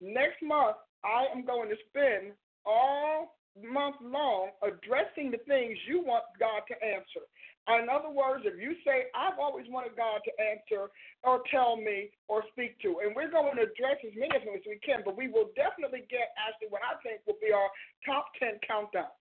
Next 0.00 0.40
month, 0.42 0.76
I 1.04 1.28
am 1.32 1.44
going 1.44 1.68
to 1.68 1.78
spend 1.88 2.32
all 2.64 3.39
month 3.58 3.96
long 4.02 4.50
addressing 4.62 5.30
the 5.30 5.42
things 5.48 5.76
you 5.88 6.02
want 6.02 6.24
God 6.38 6.62
to 6.68 6.76
answer. 6.84 7.26
In 7.68 7.86
other 7.86 8.10
words, 8.10 8.42
if 8.42 8.58
you 8.58 8.74
say, 8.82 9.12
I've 9.14 9.38
always 9.38 9.66
wanted 9.70 9.94
God 9.94 10.18
to 10.26 10.32
answer 10.42 10.90
or 11.22 11.42
tell 11.54 11.76
me 11.76 12.10
or 12.26 12.42
speak 12.50 12.80
to, 12.82 12.98
and 13.04 13.14
we're 13.14 13.30
going 13.30 13.54
to 13.54 13.62
address 13.62 14.00
as 14.02 14.10
many 14.18 14.34
of 14.34 14.42
them 14.42 14.58
as 14.58 14.66
we 14.66 14.80
can, 14.82 15.02
but 15.04 15.14
we 15.14 15.28
will 15.28 15.54
definitely 15.54 16.02
get 16.10 16.34
actually 16.34 16.74
what 16.74 16.82
I 16.82 16.98
think 17.06 17.22
will 17.30 17.38
be 17.38 17.54
our 17.54 17.70
top 18.02 18.26
10 18.42 18.58
countdown. 18.66 19.14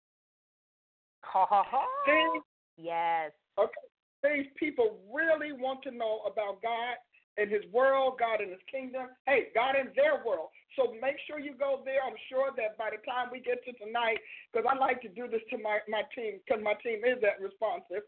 Ha 1.29 1.45
ha 1.45 1.61
ha. 1.61 1.83
Yes. 2.77 3.31
Okay. 3.59 3.85
Things 4.23 4.47
people 4.57 4.97
really 5.13 5.51
want 5.53 5.83
to 5.83 5.91
know 5.91 6.25
about 6.25 6.63
God 6.63 6.97
in 7.37 7.49
his 7.49 7.63
world, 7.71 8.17
God 8.19 8.41
in 8.41 8.49
his 8.49 8.63
kingdom, 8.71 9.13
hey, 9.27 9.53
God 9.53 9.75
in 9.77 9.93
their 9.95 10.23
world. 10.25 10.49
So 10.75 10.95
make 11.01 11.19
sure 11.27 11.39
you 11.39 11.53
go 11.53 11.81
there. 11.83 12.01
I'm 12.01 12.17
sure 12.31 12.51
that 12.55 12.77
by 12.79 12.91
the 12.91 13.01
time 13.03 13.29
we 13.31 13.39
get 13.43 13.63
to 13.65 13.71
tonight, 13.77 14.19
because 14.49 14.65
I 14.65 14.75
like 14.77 15.01
to 15.03 15.11
do 15.11 15.27
this 15.27 15.43
to 15.51 15.57
my, 15.57 15.79
my 15.87 16.03
team, 16.15 16.39
because 16.43 16.63
my 16.63 16.75
team 16.81 17.03
is 17.03 17.19
that 17.21 17.41
responsive. 17.41 18.05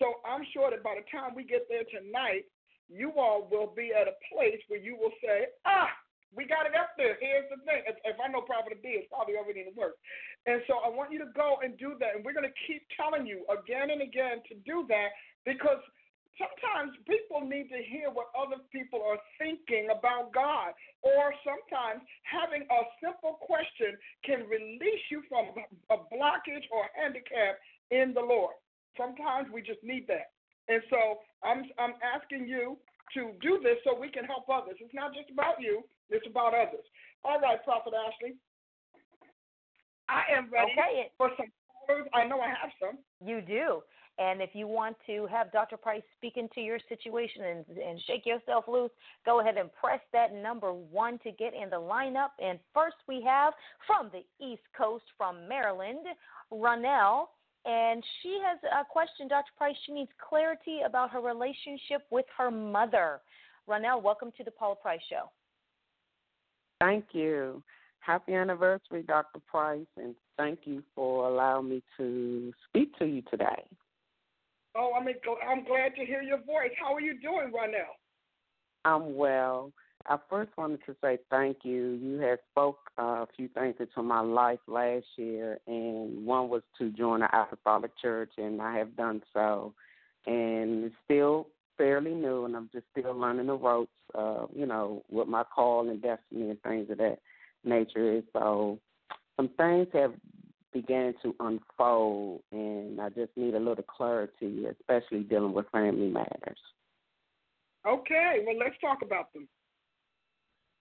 So 0.00 0.22
I'm 0.24 0.44
sure 0.54 0.70
that 0.70 0.82
by 0.82 0.96
the 0.98 1.06
time 1.10 1.34
we 1.36 1.44
get 1.44 1.68
there 1.68 1.86
tonight, 1.88 2.48
you 2.90 3.12
all 3.16 3.48
will 3.48 3.72
be 3.72 3.92
at 3.96 4.10
a 4.10 4.16
place 4.28 4.60
where 4.68 4.80
you 4.80 4.98
will 4.98 5.14
say, 5.24 5.50
ah, 5.64 5.88
we 6.32 6.48
got 6.48 6.64
it 6.64 6.72
up 6.76 6.96
there. 6.96 7.16
Here's 7.20 7.48
the 7.52 7.60
thing. 7.64 7.84
If, 7.84 7.96
if 8.04 8.16
I 8.16 8.28
know 8.28 8.40
Prophet 8.40 8.80
B, 8.80 8.96
it's 8.96 9.08
probably 9.12 9.36
already 9.36 9.64
in 9.64 9.72
the 9.72 9.76
work. 9.76 9.96
And 10.48 10.60
so 10.64 10.80
I 10.80 10.88
want 10.88 11.12
you 11.12 11.20
to 11.20 11.30
go 11.36 11.60
and 11.62 11.76
do 11.76 11.94
that. 12.00 12.16
And 12.16 12.24
we're 12.24 12.36
going 12.36 12.48
to 12.48 12.58
keep 12.66 12.82
telling 12.96 13.28
you 13.28 13.44
again 13.52 13.92
and 13.92 14.00
again 14.00 14.40
to 14.48 14.54
do 14.64 14.84
that 14.92 15.16
because– 15.46 15.80
sometimes 16.40 16.96
people 17.04 17.44
need 17.44 17.68
to 17.68 17.80
hear 17.84 18.08
what 18.08 18.32
other 18.32 18.60
people 18.72 19.00
are 19.04 19.20
thinking 19.36 19.88
about 19.92 20.32
God. 20.32 20.72
Or 21.02 21.34
sometimes 21.44 22.04
having 22.24 22.64
a 22.68 22.80
simple 23.02 23.36
question 23.42 23.98
can 24.24 24.48
release 24.48 25.04
you 25.10 25.22
from 25.28 25.52
a 25.90 25.98
blockage 26.08 26.66
or 26.72 26.88
handicap 26.96 27.60
in 27.90 28.14
the 28.14 28.24
Lord. 28.24 28.54
Sometimes 28.96 29.48
we 29.52 29.60
just 29.60 29.82
need 29.82 30.06
that. 30.08 30.32
And 30.68 30.80
so 30.88 31.20
I'm 31.42 31.66
I'm 31.76 31.98
asking 32.00 32.46
you 32.46 32.78
to 33.14 33.34
do 33.42 33.58
this 33.60 33.76
so 33.84 33.98
we 33.98 34.08
can 34.08 34.24
help 34.24 34.48
others. 34.48 34.78
It's 34.78 34.94
not 34.94 35.12
just 35.12 35.28
about 35.30 35.60
you, 35.60 35.82
it's 36.08 36.26
about 36.26 36.54
others. 36.54 36.86
All 37.24 37.40
right, 37.40 37.58
Prophet 37.64 37.92
Ashley. 37.92 38.38
I 40.08 40.22
am 40.32 40.48
ready 40.52 40.72
okay. 40.72 41.10
for 41.18 41.30
some 41.36 41.50
I 42.14 42.24
know 42.24 42.40
I 42.40 42.48
have 42.48 42.70
some. 42.80 42.98
You 43.24 43.40
do. 43.40 43.82
And 44.18 44.42
if 44.42 44.50
you 44.52 44.66
want 44.66 44.96
to 45.06 45.26
have 45.26 45.50
Dr. 45.52 45.76
Price 45.76 46.02
speak 46.18 46.36
into 46.36 46.60
your 46.60 46.78
situation 46.88 47.44
and, 47.44 47.78
and 47.78 48.00
shake 48.06 48.26
yourself 48.26 48.66
loose, 48.68 48.90
go 49.24 49.40
ahead 49.40 49.56
and 49.56 49.70
press 49.72 50.00
that 50.12 50.34
number 50.34 50.72
one 50.72 51.18
to 51.20 51.32
get 51.32 51.54
in 51.54 51.70
the 51.70 51.76
lineup. 51.76 52.28
And 52.42 52.58
first, 52.74 52.96
we 53.08 53.22
have 53.26 53.54
from 53.86 54.10
the 54.12 54.22
East 54.44 54.62
Coast, 54.76 55.04
from 55.16 55.48
Maryland, 55.48 56.06
Ronell. 56.52 57.26
And 57.64 58.02
she 58.22 58.38
has 58.44 58.58
uh, 58.64 58.80
a 58.80 58.84
question, 58.84 59.28
Dr. 59.28 59.52
Price. 59.56 59.76
She 59.86 59.92
needs 59.92 60.10
clarity 60.28 60.80
about 60.84 61.10
her 61.10 61.20
relationship 61.20 62.02
with 62.10 62.26
her 62.36 62.50
mother. 62.50 63.20
Ronell, 63.68 64.02
welcome 64.02 64.32
to 64.36 64.44
the 64.44 64.50
Paula 64.50 64.74
Price 64.76 65.00
Show. 65.08 65.30
Thank 66.80 67.06
you. 67.12 67.62
Happy 68.00 68.34
anniversary, 68.34 69.04
Dr. 69.06 69.38
Price, 69.46 69.86
and 69.96 70.16
thank 70.36 70.60
you 70.64 70.82
for 70.96 71.28
allowing 71.28 71.68
me 71.68 71.82
to 71.96 72.52
speak 72.68 72.98
to 72.98 73.04
you 73.06 73.22
today. 73.30 73.64
Oh, 74.74 74.92
I 74.98 75.04
mean, 75.04 75.16
I'm 75.48 75.64
glad 75.64 75.94
to 75.96 76.04
hear 76.04 76.22
your 76.22 76.38
voice. 76.38 76.70
How 76.80 76.94
are 76.94 77.00
you 77.00 77.20
doing 77.20 77.52
right 77.52 77.70
now? 77.70 77.92
I'm 78.84 79.14
well. 79.14 79.72
I 80.06 80.16
first 80.28 80.50
wanted 80.56 80.80
to 80.86 80.96
say 81.02 81.18
thank 81.30 81.58
you. 81.62 81.90
You 82.02 82.18
had 82.18 82.38
spoke 82.50 82.78
uh, 82.98 83.02
a 83.22 83.28
few 83.36 83.48
things 83.48 83.76
into 83.78 84.02
my 84.02 84.20
life 84.20 84.58
last 84.66 85.06
year, 85.16 85.58
and 85.66 86.26
one 86.26 86.48
was 86.48 86.62
to 86.78 86.90
join 86.90 87.20
the 87.20 87.26
Apostolic 87.26 87.92
Church, 88.00 88.32
and 88.38 88.60
I 88.60 88.76
have 88.78 88.96
done 88.96 89.22
so. 89.32 89.74
And 90.26 90.84
it's 90.84 90.94
still 91.04 91.48
fairly 91.78 92.14
new, 92.14 92.44
and 92.44 92.56
I'm 92.56 92.70
just 92.72 92.86
still 92.96 93.14
learning 93.14 93.46
the 93.46 93.54
ropes, 93.54 93.92
uh, 94.14 94.46
you 94.54 94.66
know, 94.66 95.04
what 95.08 95.28
my 95.28 95.44
call 95.44 95.88
and 95.88 96.02
destiny 96.02 96.50
and 96.50 96.62
things 96.62 96.90
of 96.90 96.98
that 96.98 97.18
nature. 97.64 98.22
So 98.32 98.78
some 99.36 99.50
things 99.56 99.86
have 99.92 100.14
began 100.72 101.14
to 101.22 101.34
unfold, 101.40 102.42
and 102.52 103.00
I 103.00 103.08
just 103.10 103.30
need 103.36 103.54
a 103.54 103.58
little 103.58 103.84
clarity, 103.84 104.64
especially 104.66 105.20
dealing 105.20 105.52
with 105.52 105.66
family 105.70 106.08
matters. 106.08 106.58
Okay, 107.86 108.44
well, 108.46 108.58
let's 108.58 108.78
talk 108.80 108.98
about 109.02 109.32
them. 109.32 109.48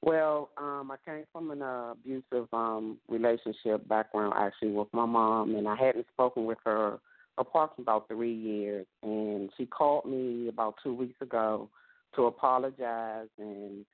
Well, 0.04 0.50
um, 0.58 0.92
I 0.92 0.96
came 1.06 1.26
from 1.32 1.52
an 1.52 1.62
uh, 1.62 1.92
abusive 1.92 2.48
um, 2.54 2.98
relationship 3.08 3.88
background, 3.88 4.34
actually, 4.36 4.72
with 4.72 4.88
my 4.94 5.06
mom, 5.06 5.56
and 5.56 5.68
I 5.68 5.76
hadn't 5.76 6.08
spoken 6.12 6.46
with 6.46 6.58
her 6.66 7.00
approximately 7.38 7.84
about 7.84 8.08
three 8.08 8.34
years. 8.34 8.88
And 9.04 9.50
she 9.58 9.66
called 9.66 10.06
me 10.06 10.48
about 10.48 10.76
two 10.84 10.94
weeks 10.94 11.22
ago 11.22 11.70
to 12.16 12.26
apologize, 12.26 13.28
and 13.38 13.86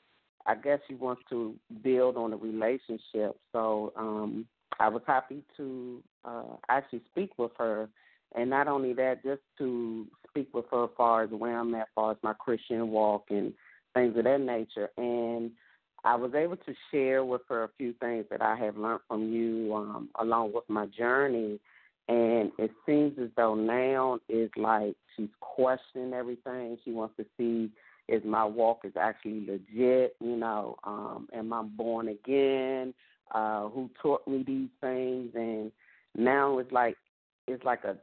I 0.46 0.56
guess 0.56 0.80
she 0.88 0.96
wants 0.96 1.24
to 1.30 1.56
build 1.84 2.16
on 2.16 2.32
the 2.32 2.38
relationship. 2.38 3.38
So 3.52 3.92
um, 3.98 4.48
I 4.80 4.90
was 4.90 5.02
happy 5.08 5.44
to 5.58 6.04
uh, 6.26 6.56
actually 6.70 7.02
speak 7.12 7.32
with 7.38 7.52
her, 7.58 7.90
and 8.36 8.50
not 8.50 8.68
only 8.68 8.94
that, 8.94 9.24
just 9.24 9.42
to 9.58 10.06
speak 10.30 10.54
with 10.54 10.66
her 10.72 10.86
as 10.86 10.90
far 10.96 11.24
as 11.24 11.30
where 11.32 11.58
I'm 11.58 11.74
at, 11.76 11.82
as 11.82 11.88
far 11.96 12.12
as 12.12 12.18
my 12.22 12.34
Christian 12.34 12.90
walk 12.90 13.26
and 13.30 13.54
things 13.94 14.18
of 14.18 14.24
that 14.26 14.42
nature. 14.42 14.90
And 14.98 15.52
I 16.04 16.16
was 16.16 16.34
able 16.36 16.58
to 16.58 16.74
share 16.92 17.26
with 17.26 17.42
her 17.50 17.64
a 17.64 17.70
few 17.78 17.94
things 17.94 18.26
that 18.30 18.42
I 18.42 18.56
have 18.56 18.78
learned 18.78 19.02
from 19.08 19.32
you 19.32 19.74
um, 19.76 20.10
along 20.20 20.54
with 20.54 20.64
my 20.68 20.86
journey. 20.86 21.60
And 22.08 22.52
it 22.58 22.72
seems 22.86 23.18
as 23.20 23.30
though 23.36 23.56
now 23.56 24.20
is 24.30 24.50
like 24.56 24.96
she's 25.16 25.28
questioning 25.42 26.14
everything. 26.14 26.78
She 26.86 26.92
wants 26.92 27.16
to 27.18 27.26
see 27.38 27.70
if 28.08 28.24
my 28.24 28.46
walk 28.46 28.82
is 28.86 28.94
actually 28.98 29.46
legit. 29.46 30.16
You 30.22 30.38
know, 30.38 30.78
um, 30.86 31.28
am 31.34 31.52
I 31.52 31.64
born 31.64 32.08
again? 32.08 32.94
Uh, 33.34 33.68
who 33.70 33.90
taught 34.02 34.28
me 34.28 34.44
these 34.46 34.70
things, 34.82 35.32
and 35.36 35.72
now 36.16 36.60
it's 36.60 36.72
like 36.72 36.96
it's 37.48 37.64
like 37.64 37.84
a, 37.84 37.96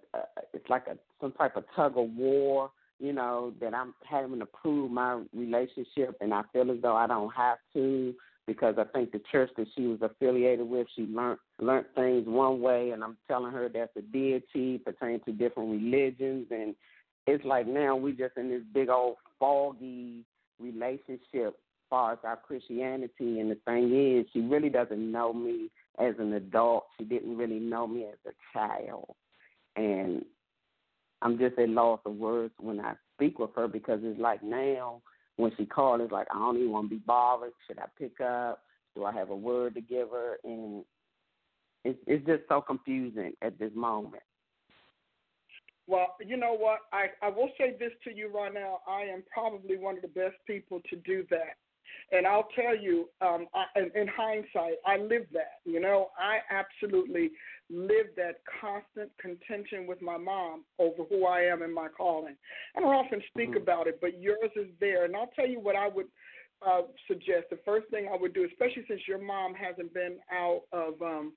it's 0.53 0.69
like 0.69 0.87
a 0.87 0.97
some 1.21 1.33
type 1.33 1.57
of 1.57 1.65
tug 1.75 1.97
of 1.97 2.11
war, 2.11 2.71
you 2.99 3.13
know, 3.13 3.53
that 3.61 3.75
I'm 3.75 3.95
having 4.09 4.39
to 4.39 4.47
prove 4.47 4.91
my 4.91 5.23
relationship, 5.35 6.17
and 6.21 6.33
I 6.33 6.43
feel 6.53 6.71
as 6.71 6.79
though 6.83 6.97
I 6.97 7.07
don't 7.07 7.33
have 7.35 7.59
to 7.75 8.15
because 8.47 8.75
I 8.79 8.85
think 8.85 9.11
the 9.13 9.23
church 9.33 9.51
that 9.57 9.67
she 9.75 9.87
was 9.87 10.01
affiliated 10.03 10.69
with, 10.69 10.87
she 10.95 11.03
learned 11.03 11.39
learned 11.61 11.87
things 11.95 12.27
one 12.27 12.61
way, 12.61 12.91
and 12.91 13.03
I'm 13.03 13.17
telling 13.29 13.53
her 13.53 13.69
that's 13.69 13.97
a 13.97 14.03
deity 14.03 14.79
pertaining 14.79 15.21
to 15.21 15.33
different 15.33 15.71
religions, 15.71 16.47
and 16.51 16.75
it's 17.27 17.45
like 17.45 17.67
now 17.67 17.97
we're 17.97 18.13
just 18.13 18.37
in 18.37 18.51
this 18.51 18.63
big 18.73 18.89
old 18.89 19.17
foggy 19.39 20.25
relationship 20.61 21.59
far 21.95 22.13
as 22.13 22.19
our 22.25 22.37
Christianity. 22.37 23.39
And 23.39 23.53
the 23.53 23.59
thing 23.65 23.95
is, 23.95 24.27
she 24.33 24.41
really 24.41 24.69
doesn't 24.69 25.13
know 25.13 25.33
me 25.33 25.71
as 26.01 26.15
an 26.19 26.33
adult. 26.33 26.87
She 26.99 27.05
didn't 27.05 27.37
really 27.37 27.61
know 27.61 27.87
me 27.87 28.07
as 28.07 28.19
a 28.27 28.33
child. 28.53 29.15
And 29.77 30.25
I'm 31.23 31.39
just 31.39 31.57
at 31.57 31.69
loss 31.69 32.01
of 32.05 32.17
words 32.17 32.53
when 32.59 32.81
I 32.81 32.95
speak 33.15 33.39
with 33.39 33.51
her 33.55 33.69
because 33.69 34.01
it's 34.03 34.19
like 34.19 34.43
now 34.43 35.03
when 35.37 35.53
she 35.57 35.67
calls, 35.67 36.01
it's 36.03 36.11
like 36.11 36.27
I 36.35 36.39
don't 36.41 36.57
even 36.57 36.73
want 36.73 36.91
to 36.91 36.97
be 36.97 37.03
bothered. 37.07 37.53
Should 37.69 37.79
I 37.79 37.87
pick 37.97 38.21
up? 38.21 38.61
Do 38.97 39.05
I 39.05 39.13
have 39.13 39.31
a 39.31 39.37
word 39.37 39.77
to 39.77 39.81
give 39.81 40.11
her? 40.11 40.39
And 40.43 40.85
it's 41.85 41.99
it's 42.09 42.27
just 42.27 42.43
so 42.49 42.61
confusing 42.61 43.35
at 43.41 43.57
this 43.61 43.71
moment. 43.73 44.23
Well, 45.87 46.17
you 46.27 46.37
know 46.37 46.57
what? 46.57 46.81
I, 46.93 47.07
I 47.23 47.29
will 47.29 47.51
say 47.57 47.77
this 47.79 47.93
to 48.05 48.13
you 48.13 48.33
right 48.35 48.53
now. 48.53 48.79
I 48.89 49.03
am 49.03 49.23
probably 49.33 49.77
one 49.77 49.97
of 49.97 50.03
the 50.03 50.09
best 50.09 50.37
people 50.45 50.81
to 50.91 50.97
do 50.97 51.25
that. 51.31 51.57
And 52.13 52.27
I'll 52.27 52.49
tell 52.55 52.77
you, 52.77 53.09
um, 53.21 53.47
I, 53.55 53.65
in, 53.79 53.91
in 54.01 54.09
hindsight, 54.09 54.75
I 54.87 54.97
lived 54.99 55.33
that. 55.33 55.61
You 55.65 55.81
know, 55.81 56.09
I 56.19 56.39
absolutely 56.51 57.31
lived 57.71 58.11
that 58.17 58.41
constant 58.61 59.11
contention 59.19 59.87
with 59.87 60.03
my 60.03 60.17
mom 60.17 60.65
over 60.79 61.05
who 61.09 61.27
I 61.27 61.41
am 61.41 61.63
and 61.63 61.75
my 61.75 61.89
calling. 61.89 62.37
I 62.77 62.81
don't 62.81 62.95
often 62.95 63.23
speak 63.29 63.51
mm-hmm. 63.51 63.63
about 63.63 63.87
it, 63.87 63.99
but 64.01 64.21
yours 64.21 64.51
is 64.57 64.69
there. 64.81 65.05
And 65.05 65.17
I'll 65.17 65.31
tell 65.35 65.49
you 65.49 65.61
what 65.61 65.77
I 65.77 65.89
would 65.89 66.07
uh, 66.67 66.83
suggest. 67.09 67.47
The 67.51 67.59
first 67.65 67.89
thing 67.91 68.09
I 68.13 68.17
would 68.17 68.35
do, 68.35 68.45
especially 68.45 68.85
since 68.89 69.03
your 69.09 69.19
mom 69.19 69.55
hasn't 69.55 69.93
been 69.95 70.19
out 70.33 70.63
of 70.73 71.01
um, 71.03 71.33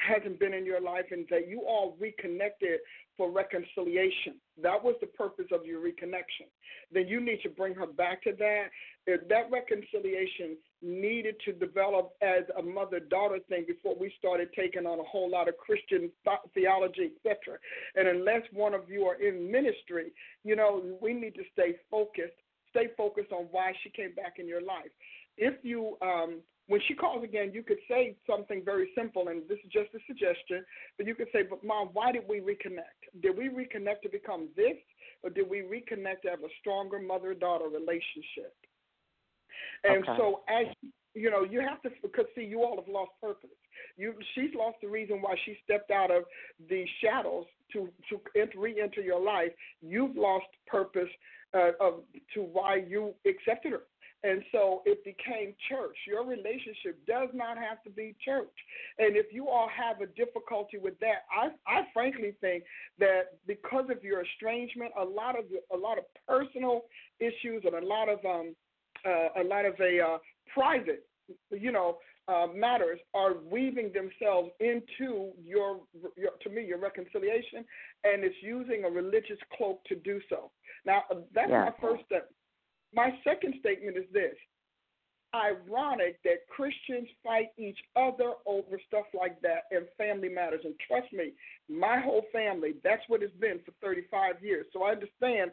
hasn't 0.00 0.40
been 0.40 0.54
in 0.54 0.66
your 0.66 0.80
life 0.80 1.04
and 1.10 1.26
that 1.30 1.48
you 1.48 1.62
all 1.66 1.96
reconnected 2.00 2.80
for 3.16 3.30
reconciliation. 3.30 4.34
That 4.62 4.82
was 4.82 4.94
the 5.00 5.06
purpose 5.06 5.46
of 5.52 5.64
your 5.64 5.80
reconnection. 5.80 6.48
Then 6.92 7.08
you 7.08 7.20
need 7.20 7.40
to 7.42 7.48
bring 7.48 7.74
her 7.74 7.86
back 7.86 8.22
to 8.24 8.32
that. 8.38 8.64
That 9.06 9.50
reconciliation 9.50 10.56
needed 10.82 11.36
to 11.44 11.52
develop 11.52 12.12
as 12.22 12.44
a 12.58 12.62
mother 12.62 13.00
daughter 13.00 13.38
thing 13.48 13.64
before 13.66 13.94
we 13.98 14.12
started 14.18 14.48
taking 14.56 14.86
on 14.86 14.98
a 14.98 15.04
whole 15.04 15.30
lot 15.30 15.48
of 15.48 15.56
Christian 15.56 16.10
theology, 16.54 17.10
etc. 17.16 17.58
And 17.96 18.08
unless 18.08 18.42
one 18.52 18.74
of 18.74 18.88
you 18.88 19.04
are 19.04 19.20
in 19.20 19.50
ministry, 19.50 20.12
you 20.44 20.56
know, 20.56 20.82
we 21.00 21.14
need 21.14 21.34
to 21.34 21.44
stay 21.52 21.76
focused. 21.90 22.34
Stay 22.70 22.88
focused 22.96 23.30
on 23.30 23.46
why 23.50 23.72
she 23.82 23.90
came 23.90 24.14
back 24.14 24.34
in 24.38 24.48
your 24.48 24.62
life. 24.62 24.90
If 25.36 25.54
you 25.62 25.96
um, 26.02 26.40
when 26.66 26.80
she 26.88 26.94
calls 26.94 27.22
again, 27.22 27.50
you 27.52 27.62
could 27.62 27.78
say 27.88 28.16
something 28.28 28.62
very 28.64 28.90
simple, 28.96 29.28
and 29.28 29.42
this 29.48 29.58
is 29.64 29.70
just 29.70 29.94
a 29.94 29.98
suggestion, 30.06 30.64
but 30.96 31.06
you 31.06 31.14
could 31.14 31.28
say, 31.32 31.42
But 31.42 31.62
mom, 31.62 31.90
why 31.92 32.12
did 32.12 32.22
we 32.28 32.40
reconnect? 32.40 33.20
Did 33.22 33.36
we 33.36 33.48
reconnect 33.48 34.00
to 34.02 34.08
become 34.08 34.48
this, 34.56 34.76
or 35.22 35.30
did 35.30 35.48
we 35.48 35.58
reconnect 35.60 36.22
to 36.22 36.30
have 36.30 36.40
a 36.40 36.52
stronger 36.60 36.98
mother 36.98 37.34
daughter 37.34 37.66
relationship? 37.66 38.54
And 39.84 40.02
okay. 40.04 40.16
so, 40.16 40.40
as 40.48 40.66
you 41.14 41.30
know, 41.30 41.44
you 41.44 41.60
have 41.60 41.82
to, 41.82 41.90
because 42.02 42.24
see, 42.34 42.44
you 42.44 42.62
all 42.62 42.76
have 42.76 42.92
lost 42.92 43.12
purpose. 43.20 43.50
You, 43.96 44.14
she's 44.34 44.50
lost 44.56 44.76
the 44.82 44.88
reason 44.88 45.18
why 45.20 45.34
she 45.44 45.56
stepped 45.64 45.90
out 45.90 46.10
of 46.10 46.24
the 46.68 46.84
shadows 47.02 47.44
to 47.72 47.90
to 48.08 48.20
re-enter 48.58 49.02
your 49.02 49.20
life. 49.20 49.52
You've 49.82 50.16
lost 50.16 50.46
purpose 50.66 51.10
uh, 51.54 51.70
of 51.80 52.00
to 52.34 52.42
why 52.42 52.76
you 52.76 53.14
accepted 53.26 53.72
her. 53.72 53.82
And 54.24 54.42
so 54.52 54.82
it 54.86 55.04
became 55.04 55.54
church. 55.68 55.96
Your 56.08 56.24
relationship 56.24 56.98
does 57.06 57.28
not 57.34 57.58
have 57.58 57.82
to 57.84 57.90
be 57.90 58.16
church. 58.24 58.56
And 58.98 59.16
if 59.16 59.26
you 59.30 59.48
all 59.48 59.68
have 59.68 60.00
a 60.00 60.06
difficulty 60.06 60.78
with 60.78 60.98
that, 61.00 61.20
I, 61.30 61.50
I 61.70 61.82
frankly 61.92 62.34
think 62.40 62.64
that 62.98 63.36
because 63.46 63.86
of 63.90 64.02
your 64.02 64.22
estrangement, 64.22 64.92
a 64.98 65.04
lot 65.04 65.38
of 65.38 65.44
a 65.72 65.76
lot 65.76 65.98
of 65.98 66.04
personal 66.26 66.86
issues 67.20 67.62
and 67.66 67.74
a 67.74 67.86
lot 67.86 68.08
of 68.08 68.18
um 68.24 68.56
uh, 69.06 69.42
a 69.42 69.44
lot 69.44 69.66
of 69.66 69.74
a 69.80 70.00
uh, 70.00 70.18
private, 70.54 71.06
you 71.50 71.70
know, 71.70 71.98
uh, 72.26 72.46
matters 72.54 72.98
are 73.12 73.34
weaving 73.50 73.92
themselves 73.92 74.48
into 74.60 75.32
your, 75.44 75.80
your, 76.16 76.30
to 76.42 76.48
me, 76.48 76.64
your 76.64 76.78
reconciliation, 76.78 77.64
and 78.04 78.24
it's 78.24 78.36
using 78.42 78.84
a 78.84 78.90
religious 78.90 79.36
cloak 79.56 79.84
to 79.84 79.96
do 79.96 80.20
so. 80.30 80.50
Now, 80.86 81.02
that's 81.34 81.50
yeah. 81.50 81.66
my 81.66 81.74
first 81.80 82.04
step. 82.06 82.30
My 82.94 83.10
second 83.24 83.54
statement 83.60 83.96
is 83.96 84.04
this 84.12 84.34
ironic 85.34 86.22
that 86.22 86.46
Christians 86.48 87.08
fight 87.24 87.48
each 87.58 87.78
other 87.96 88.34
over 88.46 88.80
stuff 88.86 89.06
like 89.18 89.40
that 89.42 89.64
and 89.72 89.86
family 89.98 90.28
matters. 90.28 90.60
And 90.64 90.74
trust 90.86 91.12
me, 91.12 91.32
my 91.68 91.98
whole 91.98 92.22
family, 92.32 92.74
that's 92.84 93.02
what 93.08 93.22
it's 93.22 93.34
been 93.40 93.58
for 93.64 93.72
35 93.82 94.36
years. 94.42 94.66
So 94.72 94.84
I 94.84 94.92
understand 94.92 95.50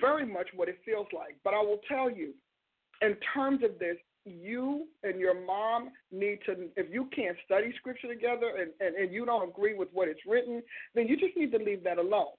very 0.00 0.26
much 0.26 0.48
what 0.54 0.68
it 0.68 0.78
feels 0.84 1.08
like. 1.12 1.36
But 1.42 1.54
I 1.54 1.60
will 1.60 1.80
tell 1.88 2.10
you, 2.10 2.32
in 3.00 3.16
terms 3.34 3.64
of 3.64 3.78
this, 3.80 3.96
you 4.24 4.86
and 5.02 5.18
your 5.18 5.34
mom 5.44 5.90
need 6.12 6.38
to, 6.46 6.68
if 6.76 6.86
you 6.92 7.08
can't 7.14 7.36
study 7.44 7.74
scripture 7.78 8.06
together 8.06 8.52
and, 8.60 8.70
and, 8.78 8.94
and 8.94 9.12
you 9.12 9.26
don't 9.26 9.48
agree 9.48 9.74
with 9.74 9.88
what 9.92 10.06
it's 10.06 10.20
written, 10.28 10.62
then 10.94 11.08
you 11.08 11.16
just 11.16 11.36
need 11.36 11.50
to 11.50 11.58
leave 11.58 11.82
that 11.82 11.98
alone 11.98 12.30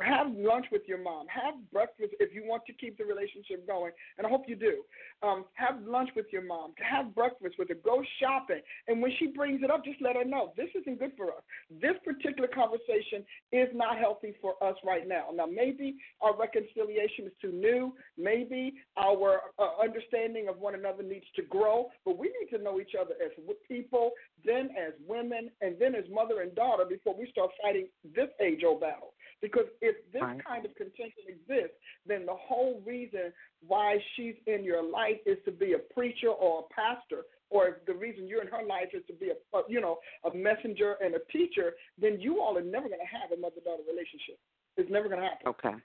have 0.00 0.28
lunch 0.34 0.66
with 0.70 0.82
your 0.86 1.02
mom. 1.02 1.26
Have 1.28 1.54
breakfast 1.72 2.14
if 2.20 2.34
you 2.34 2.44
want 2.46 2.64
to 2.66 2.72
keep 2.72 2.98
the 2.98 3.04
relationship 3.04 3.66
going, 3.66 3.92
and 4.18 4.26
I 4.26 4.30
hope 4.30 4.44
you 4.46 4.56
do. 4.56 4.82
Um, 5.22 5.44
have 5.54 5.82
lunch 5.86 6.10
with 6.14 6.26
your 6.32 6.42
mom. 6.42 6.72
Have 6.78 7.14
breakfast 7.14 7.56
with 7.58 7.68
her. 7.68 7.76
Go 7.84 8.02
shopping, 8.20 8.60
and 8.88 9.00
when 9.00 9.12
she 9.18 9.28
brings 9.28 9.62
it 9.62 9.70
up, 9.70 9.84
just 9.84 10.00
let 10.00 10.16
her 10.16 10.24
know 10.24 10.52
this 10.56 10.68
isn't 10.80 10.98
good 10.98 11.12
for 11.16 11.28
us. 11.28 11.42
This 11.80 11.94
particular 12.04 12.48
conversation 12.48 13.24
is 13.52 13.68
not 13.74 13.98
healthy 13.98 14.34
for 14.40 14.54
us 14.62 14.76
right 14.84 15.06
now. 15.06 15.26
Now, 15.34 15.46
maybe 15.46 15.96
our 16.20 16.36
reconciliation 16.36 17.26
is 17.26 17.32
too 17.40 17.52
new. 17.52 17.94
Maybe 18.18 18.74
our 18.96 19.40
uh, 19.58 19.82
understanding 19.82 20.48
of 20.48 20.58
one 20.58 20.74
another 20.74 21.02
needs 21.02 21.26
to 21.36 21.42
grow, 21.42 21.88
but 22.04 22.18
we 22.18 22.32
need 22.40 22.56
to 22.56 22.62
know 22.62 22.80
each 22.80 22.92
other 22.98 23.14
as 23.24 23.32
people, 23.68 24.10
then 24.44 24.70
as 24.76 24.92
women, 25.06 25.50
and 25.60 25.76
then 25.78 25.94
as 25.94 26.04
mother 26.10 26.42
and 26.42 26.54
daughter 26.54 26.84
before 26.88 27.14
we 27.18 27.28
start 27.30 27.50
fighting 27.62 27.88
this 28.14 28.28
age-old 28.40 28.80
battle. 28.80 29.14
Because 29.42 29.66
if 29.80 29.96
this 30.12 30.22
right. 30.22 30.44
kind 30.44 30.64
of 30.64 30.74
contention 30.74 31.24
exists, 31.28 31.76
then 32.06 32.26
the 32.26 32.34
whole 32.34 32.82
reason 32.84 33.32
why 33.66 33.98
she's 34.14 34.34
in 34.46 34.64
your 34.64 34.82
life 34.82 35.16
is 35.26 35.38
to 35.44 35.52
be 35.52 35.74
a 35.74 35.78
preacher 35.94 36.28
or 36.28 36.64
a 36.64 36.74
pastor, 36.74 37.22
or 37.50 37.68
if 37.68 37.86
the 37.86 37.94
reason 37.94 38.26
you're 38.26 38.42
in 38.42 38.48
her 38.48 38.64
life 38.66 38.88
is 38.92 39.02
to 39.06 39.12
be 39.12 39.30
a, 39.30 39.60
you 39.68 39.80
know 39.80 39.98
a 40.30 40.36
messenger 40.36 40.96
and 41.00 41.14
a 41.14 41.20
teacher, 41.32 41.74
then 42.00 42.20
you 42.20 42.40
all 42.40 42.56
are 42.58 42.62
never 42.62 42.88
going 42.88 43.00
to 43.00 43.06
have 43.06 43.36
a 43.36 43.40
mother-daughter 43.40 43.82
relationship. 43.88 44.38
It's 44.76 44.90
never 44.90 45.08
going 45.08 45.20
to 45.20 45.26
happen. 45.26 45.46
Okay. 45.48 45.76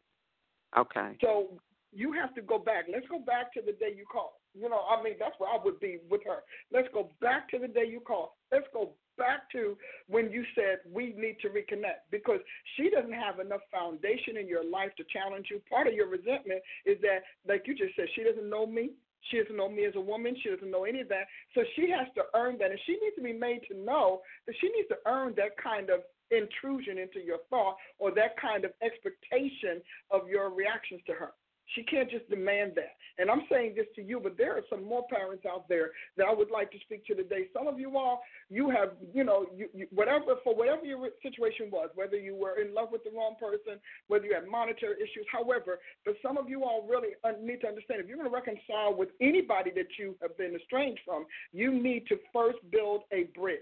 Okay. 0.77 1.17
So 1.21 1.59
you 1.91 2.13
have 2.13 2.33
to 2.35 2.41
go 2.41 2.57
back. 2.57 2.85
Let's 2.91 3.07
go 3.07 3.19
back 3.19 3.53
to 3.53 3.61
the 3.61 3.73
day 3.73 3.93
you 3.95 4.05
called. 4.05 4.31
You 4.53 4.69
know, 4.69 4.81
I 4.89 5.01
mean, 5.01 5.15
that's 5.19 5.35
where 5.37 5.49
I 5.49 5.57
would 5.63 5.79
be 5.79 5.99
with 6.09 6.21
her. 6.25 6.43
Let's 6.73 6.87
go 6.93 7.09
back 7.21 7.49
to 7.51 7.59
the 7.59 7.67
day 7.67 7.85
you 7.87 7.99
called. 7.99 8.29
Let's 8.51 8.67
go 8.73 8.91
back 9.21 9.45
to 9.53 9.77
when 10.09 10.31
you 10.31 10.43
said 10.57 10.81
we 10.89 11.13
need 11.13 11.37
to 11.45 11.49
reconnect 11.53 12.09
because 12.09 12.41
she 12.75 12.89
doesn't 12.89 13.13
have 13.13 13.37
enough 13.37 13.61
foundation 13.69 14.37
in 14.41 14.47
your 14.47 14.65
life 14.65 14.89
to 14.97 15.03
challenge 15.13 15.47
you. 15.53 15.61
Part 15.69 15.85
of 15.85 15.93
your 15.93 16.09
resentment 16.09 16.61
is 16.89 16.97
that, 17.05 17.21
like 17.47 17.69
you 17.69 17.77
just 17.77 17.95
said, 17.95 18.09
she 18.15 18.23
doesn't 18.23 18.49
know 18.49 18.65
me. 18.65 18.89
She 19.29 19.37
doesn't 19.37 19.55
know 19.55 19.69
me 19.69 19.85
as 19.85 19.93
a 19.95 20.01
woman. 20.01 20.35
She 20.41 20.49
doesn't 20.49 20.71
know 20.71 20.85
any 20.85 21.01
of 21.01 21.09
that. 21.09 21.29
So 21.53 21.61
she 21.75 21.91
has 21.91 22.07
to 22.17 22.23
earn 22.33 22.57
that. 22.57 22.71
And 22.71 22.79
she 22.87 22.93
needs 22.93 23.15
to 23.17 23.21
be 23.21 23.33
made 23.33 23.61
to 23.69 23.77
know 23.77 24.21
that 24.47 24.55
she 24.59 24.67
needs 24.73 24.89
to 24.89 24.97
earn 25.05 25.35
that 25.37 25.53
kind 25.61 25.91
of 25.91 26.01
intrusion 26.31 26.97
into 26.97 27.19
your 27.23 27.37
thought 27.49 27.75
or 27.99 28.09
that 28.15 28.39
kind 28.41 28.65
of 28.65 28.71
expectation 28.81 29.83
of 30.09 30.27
your 30.27 30.49
reactions 30.49 31.01
to 31.05 31.13
her. 31.13 31.31
She 31.75 31.83
can't 31.83 32.09
just 32.09 32.29
demand 32.29 32.73
that. 32.75 32.95
And 33.17 33.29
I'm 33.29 33.43
saying 33.51 33.73
this 33.75 33.85
to 33.95 34.01
you, 34.01 34.19
but 34.19 34.37
there 34.37 34.57
are 34.57 34.63
some 34.69 34.83
more 34.83 35.05
parents 35.09 35.45
out 35.45 35.69
there 35.69 35.91
that 36.17 36.25
I 36.27 36.33
would 36.33 36.51
like 36.51 36.71
to 36.71 36.79
speak 36.79 37.05
to 37.07 37.15
today. 37.15 37.47
Some 37.53 37.67
of 37.67 37.79
you 37.79 37.97
all, 37.97 38.21
you 38.49 38.69
have, 38.69 38.91
you 39.13 39.23
know, 39.23 39.45
you, 39.55 39.69
you, 39.73 39.87
whatever 39.91 40.35
for 40.43 40.55
whatever 40.55 40.85
your 40.85 41.09
situation 41.21 41.69
was, 41.71 41.89
whether 41.95 42.17
you 42.17 42.35
were 42.35 42.59
in 42.59 42.73
love 42.73 42.89
with 42.91 43.03
the 43.03 43.11
wrong 43.11 43.35
person, 43.39 43.79
whether 44.07 44.25
you 44.25 44.33
had 44.33 44.47
monetary 44.47 44.95
issues, 44.95 45.25
however. 45.31 45.79
But 46.05 46.15
some 46.21 46.37
of 46.37 46.49
you 46.49 46.63
all 46.63 46.85
really 46.89 47.09
uh, 47.23 47.33
need 47.41 47.61
to 47.61 47.67
understand 47.67 48.01
if 48.01 48.07
you're 48.07 48.17
going 48.17 48.29
to 48.29 48.35
reconcile 48.35 48.95
with 48.95 49.09
anybody 49.21 49.71
that 49.75 49.87
you 49.99 50.15
have 50.21 50.37
been 50.37 50.55
estranged 50.55 51.01
from, 51.05 51.25
you 51.53 51.71
need 51.71 52.07
to 52.07 52.17
first 52.33 52.57
build 52.71 53.03
a 53.13 53.25
bridge. 53.37 53.59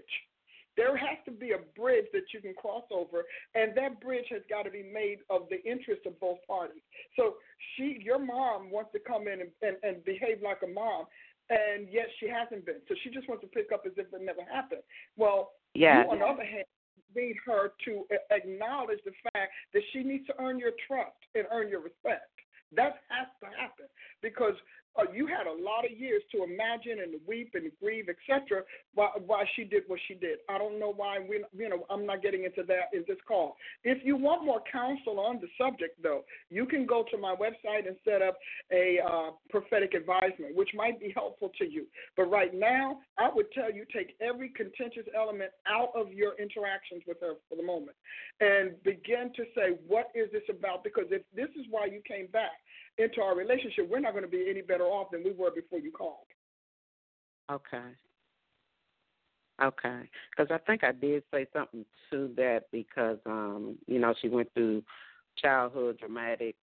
There 0.76 0.96
has 0.96 1.18
to 1.26 1.30
be 1.30 1.52
a 1.52 1.58
bridge 1.78 2.06
that 2.12 2.32
you 2.32 2.40
can 2.40 2.54
cross 2.54 2.84
over, 2.90 3.24
and 3.54 3.76
that 3.76 4.00
bridge 4.00 4.26
has 4.30 4.42
got 4.48 4.62
to 4.62 4.70
be 4.70 4.82
made 4.82 5.18
of 5.28 5.42
the 5.50 5.62
interest 5.68 6.02
of 6.06 6.18
both 6.20 6.38
parties. 6.46 6.82
So 7.16 7.34
she, 7.76 8.00
your 8.02 8.18
mom, 8.18 8.70
wants 8.70 8.92
to 8.92 9.00
come 9.00 9.28
in 9.28 9.40
and, 9.40 9.50
and, 9.62 9.76
and 9.82 10.04
behave 10.04 10.42
like 10.42 10.58
a 10.64 10.68
mom, 10.68 11.06
and 11.50 11.88
yet 11.90 12.06
she 12.18 12.28
hasn't 12.28 12.64
been. 12.66 12.80
So 12.88 12.94
she 13.02 13.10
just 13.10 13.28
wants 13.28 13.42
to 13.42 13.48
pick 13.48 13.72
up 13.72 13.82
as 13.84 13.92
if 13.96 14.06
it 14.12 14.22
never 14.22 14.42
happened. 14.50 14.82
Well, 15.16 15.52
yeah. 15.74 16.04
you, 16.04 16.10
on 16.10 16.18
the 16.20 16.26
other 16.26 16.44
hand, 16.44 16.64
need 17.14 17.36
her 17.44 17.72
to 17.84 18.04
acknowledge 18.30 19.00
the 19.04 19.12
fact 19.32 19.52
that 19.74 19.82
she 19.92 20.02
needs 20.02 20.26
to 20.26 20.34
earn 20.38 20.58
your 20.58 20.72
trust 20.86 21.18
and 21.34 21.44
earn 21.52 21.68
your 21.68 21.80
respect. 21.80 22.30
That 22.76 23.02
has 23.10 23.26
to 23.42 23.46
happen 23.58 23.86
because 24.22 24.54
uh, 24.98 25.04
you 25.12 25.26
had 25.26 25.46
a 25.46 25.52
lot 25.52 25.84
of 25.84 25.96
years 25.96 26.22
to 26.32 26.42
imagine 26.42 27.02
and 27.02 27.14
weep 27.26 27.52
and 27.54 27.70
grieve, 27.80 28.08
etc. 28.08 28.62
Why, 28.94 29.10
why 29.24 29.44
she 29.54 29.64
did 29.64 29.84
what 29.86 30.00
she 30.08 30.14
did. 30.14 30.38
I 30.48 30.58
don't 30.58 30.80
know 30.80 30.92
why 30.92 31.18
we, 31.20 31.44
you 31.56 31.68
know, 31.68 31.86
I'm 31.90 32.06
not 32.06 32.22
getting 32.22 32.44
into 32.44 32.62
that 32.64 32.90
in 32.92 33.04
this 33.06 33.18
call. 33.26 33.56
If 33.84 33.98
you 34.04 34.16
want 34.16 34.44
more 34.44 34.60
counsel 34.70 35.20
on 35.20 35.40
the 35.40 35.48
subject, 35.58 36.02
though, 36.02 36.24
you 36.50 36.66
can 36.66 36.86
go 36.86 37.04
to 37.10 37.18
my 37.18 37.34
website 37.34 37.86
and 37.86 37.96
set 38.04 38.22
up 38.22 38.36
a 38.72 38.98
uh, 39.00 39.30
prophetic 39.48 39.94
advisement, 39.94 40.56
which 40.56 40.70
might 40.74 40.98
be 40.98 41.12
helpful 41.14 41.50
to 41.58 41.70
you. 41.70 41.86
But 42.16 42.24
right 42.24 42.52
now, 42.52 42.98
I 43.18 43.30
would 43.32 43.50
tell 43.52 43.72
you 43.72 43.84
take 43.94 44.16
every 44.20 44.50
contentious 44.50 45.06
element 45.16 45.50
out 45.66 45.90
of 45.94 46.12
your 46.12 46.34
interactions 46.40 47.02
with 47.06 47.18
her 47.20 47.34
for 47.48 47.56
the 47.56 47.62
moment, 47.62 47.96
and 48.40 48.82
begin 48.82 49.30
to 49.36 49.44
say, 49.54 49.78
what 49.86 50.08
is 50.14 50.30
this 50.32 50.42
about? 50.50 50.82
Because 50.82 51.06
if 51.10 51.22
this 51.34 51.48
is 51.58 51.66
why 51.70 51.86
you 51.86 52.00
came 52.06 52.26
back 52.26 52.58
into 53.00 53.20
our 53.20 53.36
relationship, 53.36 53.88
we're 53.90 54.00
not 54.00 54.12
going 54.12 54.24
to 54.24 54.30
be 54.30 54.46
any 54.48 54.62
better 54.62 54.84
off 54.84 55.10
than 55.10 55.24
we 55.24 55.32
were 55.32 55.50
before 55.50 55.78
you 55.78 55.90
called. 55.90 56.26
Okay. 57.50 57.78
Okay, 59.62 60.08
because 60.30 60.50
I 60.50 60.56
think 60.66 60.84
I 60.84 60.92
did 60.92 61.22
say 61.30 61.46
something 61.52 61.84
to 62.10 62.30
that 62.36 62.62
because 62.72 63.18
um, 63.26 63.76
you 63.86 63.98
know 63.98 64.14
she 64.22 64.30
went 64.30 64.48
through 64.54 64.82
childhood 65.36 65.98
dramatic 65.98 66.56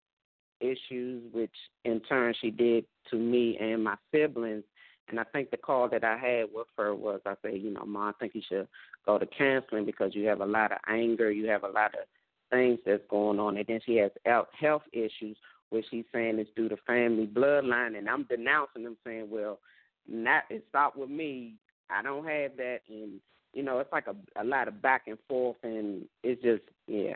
issues, 0.60 1.24
which 1.32 1.54
in 1.86 2.00
turn 2.02 2.34
she 2.42 2.50
did 2.50 2.86
to 3.12 3.18
me 3.18 3.58
and 3.60 3.84
my 3.84 3.96
siblings. 4.12 4.64
And 5.10 5.20
I 5.20 5.24
think 5.26 5.52
the 5.52 5.58
call 5.58 5.88
that 5.90 6.04
I 6.04 6.18
had 6.18 6.46
with 6.54 6.68
her 6.78 6.94
was 6.94 7.22
I 7.26 7.36
said, 7.42 7.62
you 7.62 7.70
know, 7.70 7.86
Mom, 7.86 8.10
I 8.10 8.12
think 8.20 8.36
you 8.36 8.42
should 8.48 8.68
go 9.06 9.18
to 9.18 9.26
counseling 9.26 9.86
because 9.86 10.14
you 10.14 10.28
have 10.28 10.42
a 10.42 10.46
lot 10.46 10.72
of 10.72 10.80
anger, 10.88 11.32
you 11.32 11.48
have 11.50 11.64
a 11.64 11.70
lot 11.70 11.94
of 11.94 12.06
things 12.50 12.80
that's 12.86 13.04
going 13.10 13.40
on. 13.40 13.58
And 13.58 13.66
then 13.68 13.80
she 13.86 13.98
has 13.98 14.12
health 14.26 14.84
issues, 14.92 15.38
which 15.70 15.86
she's 15.90 16.06
saying 16.14 16.40
is 16.40 16.48
due 16.56 16.70
to 16.70 16.78
family 16.88 17.28
bloodline. 17.28 17.98
And 17.98 18.10
I'm 18.10 18.24
denouncing 18.24 18.84
them, 18.84 18.98
saying, 19.06 19.28
well, 19.30 19.60
not 20.08 20.44
it 20.50 20.66
stopped 20.70 20.98
with 20.98 21.10
me. 21.10 21.56
I 21.90 22.02
don't 22.02 22.26
have 22.26 22.58
that. 22.58 22.80
And, 22.90 23.20
you 23.54 23.64
know, 23.64 23.80
it's 23.80 23.92
like 23.92 24.08
a, 24.08 24.16
a 24.42 24.44
lot 24.44 24.68
of 24.68 24.82
back 24.82 25.04
and 25.08 25.18
forth. 25.28 25.58
And 25.64 26.06
it's 26.24 26.42
just, 26.42 26.64
yeah, 26.88 27.14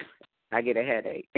I 0.52 0.62
get 0.62 0.78
a 0.78 0.84
headache. 0.84 1.30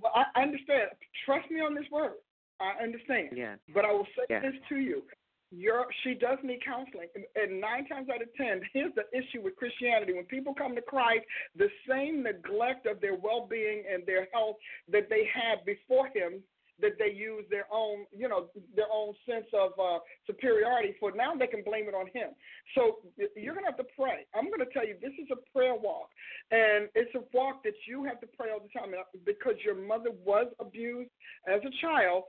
well, 0.00 0.12
I 0.14 0.42
understand. 0.42 0.90
Trust 1.24 1.50
me 1.50 1.60
on 1.60 1.74
this 1.74 1.86
word. 1.90 2.12
I 2.60 2.82
understand. 2.82 3.30
Yeah. 3.34 3.54
But 3.72 3.84
I 3.84 3.92
will 3.92 4.06
say 4.16 4.24
yeah. 4.30 4.40
this 4.40 4.54
to 4.68 4.76
you. 4.76 5.02
Your, 5.50 5.86
she 6.04 6.14
does 6.14 6.38
need 6.42 6.60
counseling. 6.64 7.08
And, 7.14 7.60
nine 7.60 7.86
times 7.88 8.08
out 8.12 8.20
of 8.20 8.28
ten, 8.36 8.60
here's 8.72 8.94
the 8.94 9.04
issue 9.16 9.42
with 9.42 9.56
Christianity. 9.56 10.12
When 10.12 10.24
people 10.24 10.54
come 10.54 10.74
to 10.74 10.82
Christ, 10.82 11.24
the 11.56 11.68
same 11.88 12.22
neglect 12.22 12.86
of 12.86 13.00
their 13.00 13.14
well 13.14 13.46
being 13.48 13.84
and 13.90 14.04
their 14.06 14.28
health 14.32 14.56
that 14.92 15.08
they 15.08 15.28
had 15.32 15.64
before 15.64 16.08
him 16.14 16.42
that 16.80 16.92
they 16.98 17.10
use 17.12 17.44
their 17.50 17.66
own, 17.72 18.06
you 18.16 18.28
know, 18.28 18.46
their 18.76 18.86
own 18.92 19.12
sense 19.28 19.46
of 19.52 19.72
uh, 19.80 19.98
superiority 20.26 20.94
for. 21.00 21.10
Now 21.12 21.34
they 21.34 21.46
can 21.46 21.62
blame 21.64 21.88
it 21.88 21.94
on 21.94 22.06
him. 22.14 22.30
So 22.74 22.98
you're 23.34 23.54
going 23.54 23.64
to 23.66 23.70
have 23.70 23.82
to 23.82 23.92
pray. 23.98 24.26
I'm 24.34 24.46
going 24.46 24.60
to 24.60 24.72
tell 24.72 24.86
you, 24.86 24.94
this 25.00 25.12
is 25.20 25.28
a 25.32 25.40
prayer 25.50 25.74
walk, 25.74 26.10
and 26.50 26.88
it's 26.94 27.12
a 27.14 27.22
walk 27.34 27.64
that 27.64 27.74
you 27.86 28.04
have 28.04 28.20
to 28.20 28.28
pray 28.38 28.50
all 28.52 28.60
the 28.60 28.70
time 28.78 28.94
because 29.26 29.54
your 29.64 29.74
mother 29.74 30.10
was 30.24 30.46
abused 30.60 31.10
as 31.48 31.60
a 31.66 31.72
child 31.82 32.24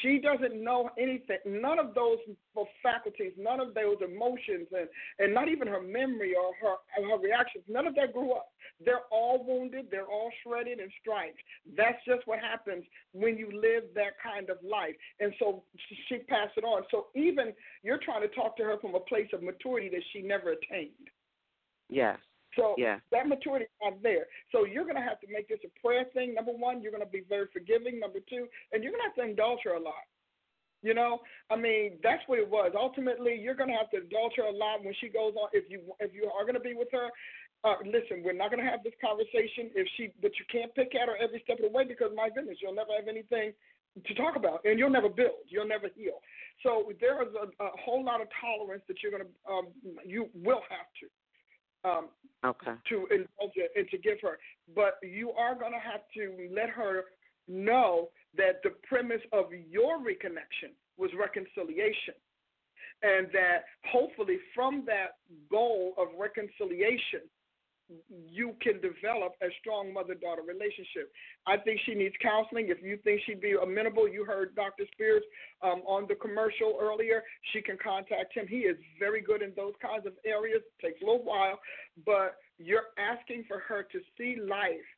she 0.00 0.18
doesn't 0.18 0.62
know 0.62 0.90
anything. 0.98 1.38
None 1.46 1.78
of 1.78 1.94
those 1.94 2.18
faculties, 2.82 3.32
none 3.38 3.60
of 3.60 3.74
those 3.74 3.96
emotions, 4.02 4.66
and, 4.72 4.88
and 5.18 5.32
not 5.32 5.48
even 5.48 5.68
her 5.68 5.80
memory 5.80 6.34
or 6.34 6.52
her 6.60 6.76
her 7.02 7.18
reactions. 7.18 7.64
None 7.68 7.86
of 7.86 7.94
that 7.94 8.12
grew 8.12 8.32
up. 8.32 8.48
They're 8.84 9.06
all 9.10 9.44
wounded. 9.46 9.86
They're 9.90 10.06
all 10.06 10.30
shredded 10.42 10.78
and 10.78 10.90
striped. 11.00 11.38
That's 11.76 11.98
just 12.06 12.26
what 12.26 12.38
happens 12.38 12.84
when 13.12 13.36
you 13.36 13.50
live 13.52 13.84
that 13.94 14.20
kind 14.22 14.50
of 14.50 14.58
life. 14.62 14.94
And 15.20 15.32
so 15.38 15.62
she 16.08 16.18
passed 16.18 16.56
it 16.56 16.64
on. 16.64 16.82
So 16.90 17.06
even 17.14 17.52
you're 17.82 18.00
trying 18.04 18.22
to 18.22 18.34
talk 18.34 18.56
to 18.58 18.64
her 18.64 18.78
from 18.80 18.94
a 18.94 19.00
place 19.00 19.28
of 19.32 19.42
maturity 19.42 19.88
that 19.90 20.02
she 20.12 20.22
never 20.22 20.52
attained. 20.52 21.10
Yes. 21.88 22.18
So 22.56 22.74
yeah. 22.78 22.98
that 23.12 23.28
maturity 23.28 23.66
is 23.66 23.76
not 23.82 24.02
there. 24.02 24.26
So 24.52 24.64
you're 24.64 24.84
going 24.84 24.96
to 24.96 25.02
have 25.02 25.20
to 25.20 25.28
make 25.30 25.48
this 25.48 25.60
a 25.64 25.72
prayer 25.80 26.06
thing. 26.14 26.34
Number 26.34 26.52
one, 26.52 26.80
you're 26.82 26.92
going 26.92 27.04
to 27.04 27.10
be 27.10 27.22
very 27.28 27.46
forgiving. 27.52 28.00
Number 28.00 28.20
two, 28.28 28.48
and 28.72 28.82
you're 28.82 28.92
going 28.92 29.04
to 29.04 29.08
have 29.08 29.20
to 29.20 29.30
indulge 29.30 29.60
her 29.64 29.74
a 29.74 29.80
lot. 29.80 30.06
You 30.80 30.94
know, 30.94 31.18
I 31.50 31.56
mean, 31.56 31.98
that's 32.06 32.22
what 32.30 32.38
it 32.38 32.48
was. 32.48 32.70
Ultimately, 32.78 33.34
you're 33.34 33.58
going 33.58 33.68
to 33.68 33.74
have 33.74 33.90
to 33.90 33.98
indulge 33.98 34.38
her 34.38 34.46
a 34.46 34.54
lot 34.54 34.84
when 34.84 34.94
she 35.00 35.08
goes 35.08 35.34
on. 35.34 35.50
If 35.52 35.66
you 35.68 35.82
if 35.98 36.14
you 36.14 36.30
are 36.30 36.46
going 36.46 36.54
to 36.54 36.62
be 36.62 36.74
with 36.78 36.86
her, 36.92 37.10
uh, 37.66 37.82
listen, 37.82 38.22
we're 38.22 38.38
not 38.38 38.54
going 38.54 38.62
to 38.62 38.70
have 38.70 38.86
this 38.86 38.94
conversation 39.02 39.74
if 39.74 39.88
she, 39.96 40.14
but 40.22 40.30
you 40.38 40.46
can't 40.46 40.72
pick 40.78 40.94
at 40.94 41.10
her 41.10 41.18
every 41.18 41.42
step 41.42 41.58
of 41.58 41.66
the 41.66 41.74
way 41.74 41.82
because 41.82 42.14
my 42.14 42.30
goodness, 42.30 42.62
you'll 42.62 42.78
never 42.78 42.94
have 42.94 43.10
anything 43.10 43.50
to 44.06 44.14
talk 44.14 44.36
about, 44.36 44.62
and 44.62 44.78
you'll 44.78 44.94
never 44.94 45.08
build, 45.08 45.42
you'll 45.48 45.66
never 45.66 45.88
heal. 45.96 46.22
So 46.62 46.92
there 47.00 47.22
is 47.22 47.34
a, 47.34 47.50
a 47.58 47.70
whole 47.82 48.04
lot 48.04 48.20
of 48.20 48.28
tolerance 48.38 48.82
that 48.86 49.02
you're 49.02 49.10
going 49.10 49.26
to, 49.26 49.32
um, 49.50 49.66
you 50.06 50.28
will 50.34 50.62
have 50.70 50.86
to 51.02 51.06
um, 51.88 52.08
okay. 52.44 52.72
to 52.88 53.06
indulge 53.10 53.56
it 53.56 53.70
and 53.76 53.88
to 53.90 53.98
give 53.98 54.18
her. 54.22 54.38
But 54.74 54.94
you 55.02 55.30
are 55.32 55.54
going 55.54 55.72
to 55.72 55.78
have 55.78 56.02
to 56.14 56.48
let 56.54 56.70
her 56.70 57.04
know 57.46 58.10
that 58.36 58.60
the 58.62 58.70
premise 58.88 59.22
of 59.32 59.46
your 59.52 59.98
reconnection 59.98 60.72
was 60.96 61.10
reconciliation. 61.18 62.14
And 63.02 63.28
that 63.32 63.64
hopefully 63.90 64.38
from 64.54 64.84
that 64.86 65.18
goal 65.50 65.94
of 65.96 66.08
reconciliation, 66.18 67.20
you 68.28 68.54
can 68.60 68.80
develop 68.80 69.34
a 69.42 69.48
strong 69.60 69.92
mother 69.92 70.14
daughter 70.14 70.42
relationship. 70.42 71.10
I 71.46 71.56
think 71.56 71.80
she 71.86 71.94
needs 71.94 72.14
counseling. 72.20 72.68
If 72.68 72.82
you 72.82 72.98
think 73.02 73.22
she'd 73.24 73.40
be 73.40 73.54
amenable, 73.60 74.08
you 74.08 74.24
heard 74.24 74.54
Dr. 74.54 74.84
Spears 74.92 75.22
um, 75.62 75.82
on 75.86 76.06
the 76.08 76.14
commercial 76.14 76.78
earlier. 76.80 77.22
She 77.52 77.62
can 77.62 77.78
contact 77.82 78.34
him. 78.34 78.46
He 78.46 78.68
is 78.68 78.76
very 78.98 79.20
good 79.20 79.42
in 79.42 79.52
those 79.56 79.74
kinds 79.80 80.06
of 80.06 80.12
areas. 80.26 80.62
It 80.62 80.86
takes 80.86 81.02
a 81.02 81.04
little 81.04 81.24
while, 81.24 81.58
but 82.04 82.36
you're 82.58 82.90
asking 82.98 83.44
for 83.48 83.60
her 83.60 83.86
to 83.92 84.00
see 84.16 84.36
life 84.40 84.88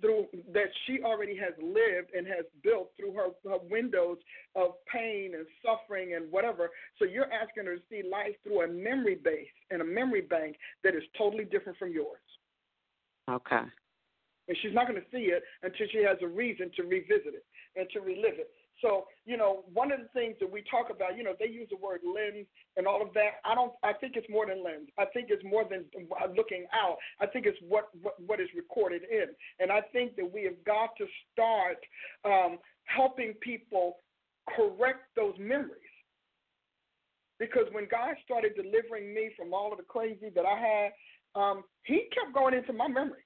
through 0.00 0.26
that 0.52 0.68
she 0.86 1.00
already 1.02 1.36
has 1.36 1.54
lived 1.62 2.10
and 2.16 2.26
has 2.26 2.44
built 2.62 2.90
through 2.96 3.12
her, 3.12 3.28
her 3.48 3.58
windows 3.70 4.18
of 4.54 4.72
pain 4.92 5.34
and 5.34 5.46
suffering 5.64 6.14
and 6.14 6.30
whatever. 6.30 6.70
So 6.98 7.04
you're 7.04 7.32
asking 7.32 7.66
her 7.66 7.76
to 7.76 7.82
see 7.88 8.02
life 8.08 8.34
through 8.42 8.62
a 8.62 8.68
memory 8.68 9.18
base 9.22 9.46
and 9.70 9.80
a 9.80 9.84
memory 9.84 10.22
bank 10.22 10.56
that 10.84 10.94
is 10.94 11.02
totally 11.16 11.44
different 11.44 11.78
from 11.78 11.92
yours. 11.92 12.20
Okay. 13.30 13.62
And 14.48 14.56
she's 14.62 14.74
not 14.74 14.86
going 14.86 15.00
to 15.00 15.06
see 15.10 15.32
it 15.32 15.42
until 15.62 15.86
she 15.90 16.02
has 16.04 16.18
a 16.22 16.28
reason 16.28 16.70
to 16.76 16.82
revisit 16.84 17.34
it 17.34 17.44
and 17.74 17.88
to 17.92 18.00
relive 18.00 18.38
it. 18.38 18.50
So, 18.82 19.06
you 19.24 19.36
know, 19.36 19.64
one 19.72 19.90
of 19.90 20.00
the 20.00 20.08
things 20.12 20.36
that 20.40 20.50
we 20.50 20.62
talk 20.70 20.90
about, 20.90 21.16
you 21.16 21.24
know, 21.24 21.32
they 21.38 21.48
use 21.48 21.68
the 21.70 21.76
word 21.76 22.00
lens 22.04 22.46
and 22.76 22.86
all 22.86 23.00
of 23.00 23.14
that. 23.14 23.40
I 23.44 23.54
don't. 23.54 23.72
I 23.82 23.92
think 23.94 24.14
it's 24.16 24.28
more 24.28 24.46
than 24.46 24.62
lens. 24.62 24.88
I 24.98 25.06
think 25.14 25.28
it's 25.30 25.44
more 25.44 25.64
than 25.68 25.86
looking 26.36 26.66
out. 26.72 26.96
I 27.20 27.26
think 27.26 27.46
it's 27.46 27.58
what 27.66 27.88
what, 28.02 28.14
what 28.26 28.40
is 28.40 28.48
recorded 28.54 29.02
in. 29.10 29.26
And 29.60 29.72
I 29.72 29.80
think 29.92 30.16
that 30.16 30.30
we 30.30 30.44
have 30.44 30.62
got 30.64 30.90
to 30.98 31.06
start 31.32 31.78
um, 32.24 32.58
helping 32.84 33.32
people 33.40 33.96
correct 34.54 35.04
those 35.16 35.34
memories. 35.38 35.80
Because 37.38 37.66
when 37.72 37.86
God 37.90 38.16
started 38.24 38.52
delivering 38.56 39.12
me 39.12 39.30
from 39.36 39.52
all 39.52 39.72
of 39.72 39.78
the 39.78 39.84
crazy 39.84 40.30
that 40.34 40.44
I 40.46 40.58
had, 40.58 41.40
um, 41.40 41.64
He 41.84 42.08
kept 42.12 42.34
going 42.34 42.54
into 42.54 42.72
my 42.72 42.88
memory. 42.88 43.25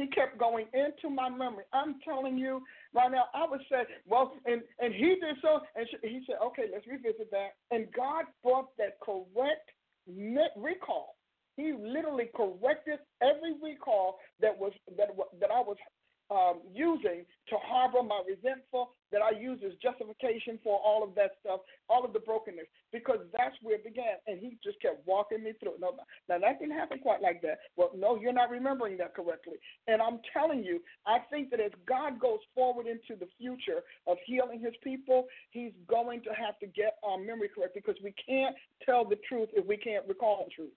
He 0.00 0.06
kept 0.06 0.38
going 0.38 0.66
into 0.72 1.14
my 1.14 1.28
memory. 1.28 1.64
I'm 1.72 1.96
telling 2.04 2.38
you 2.38 2.62
right 2.94 3.10
now, 3.10 3.24
I 3.34 3.46
would 3.48 3.60
say, 3.70 3.84
well, 4.06 4.32
and, 4.46 4.62
and 4.78 4.94
he 4.94 5.16
did 5.20 5.36
so, 5.42 5.60
and 5.76 5.86
he 6.02 6.22
said, 6.26 6.36
okay, 6.46 6.64
let's 6.72 6.86
revisit 6.86 7.30
that. 7.30 7.56
And 7.70 7.86
God 7.92 8.24
brought 8.42 8.76
that 8.78 8.98
correct 9.00 9.70
recall. 10.56 11.16
He 11.56 11.72
literally 11.72 12.30
corrected 12.34 13.00
every 13.20 13.54
recall 13.62 14.18
that 14.40 14.56
was 14.56 14.72
that 14.96 15.08
that 15.40 15.50
I 15.50 15.60
was 15.60 15.76
um, 16.30 16.60
using 16.72 17.26
to 17.48 17.56
harbor 17.62 18.02
my 18.02 18.22
resentful, 18.26 18.92
that 19.10 19.20
I 19.22 19.36
use 19.36 19.58
as 19.66 19.72
justification 19.82 20.58
for 20.62 20.78
all 20.78 21.02
of 21.02 21.14
that 21.16 21.32
stuff, 21.40 21.60
all 21.88 22.04
of 22.04 22.12
the 22.12 22.20
brokenness, 22.20 22.66
because 22.92 23.18
that's 23.36 23.56
where 23.62 23.74
it 23.74 23.84
began. 23.84 24.22
And 24.28 24.38
he 24.38 24.56
just 24.62 24.80
kept 24.80 25.04
walking 25.06 25.42
me 25.42 25.52
through 25.58 25.74
it. 25.74 25.80
No, 25.80 25.94
now, 26.28 26.38
that 26.38 26.60
didn't 26.60 26.76
happen 26.76 27.00
quite 27.00 27.20
like 27.20 27.42
that. 27.42 27.58
Well, 27.76 27.90
no, 27.96 28.16
you're 28.16 28.32
not 28.32 28.50
remembering 28.50 28.96
that 28.98 29.14
correctly. 29.14 29.56
And 29.88 30.00
I'm 30.00 30.20
telling 30.32 30.62
you, 30.62 30.80
I 31.06 31.18
think 31.30 31.50
that 31.50 31.60
as 31.60 31.72
God 31.86 32.20
goes 32.20 32.38
forward 32.54 32.86
into 32.86 33.18
the 33.18 33.26
future 33.36 33.82
of 34.06 34.16
healing 34.24 34.60
his 34.60 34.74
people, 34.84 35.26
he's 35.50 35.72
going 35.88 36.22
to 36.22 36.30
have 36.30 36.58
to 36.60 36.66
get 36.66 36.98
our 37.02 37.18
memory 37.18 37.50
correct 37.52 37.74
because 37.74 37.96
we 38.04 38.14
can't 38.24 38.54
tell 38.86 39.04
the 39.04 39.18
truth 39.28 39.48
if 39.54 39.66
we 39.66 39.76
can't 39.76 40.06
recall 40.06 40.44
the 40.46 40.54
truth. 40.54 40.72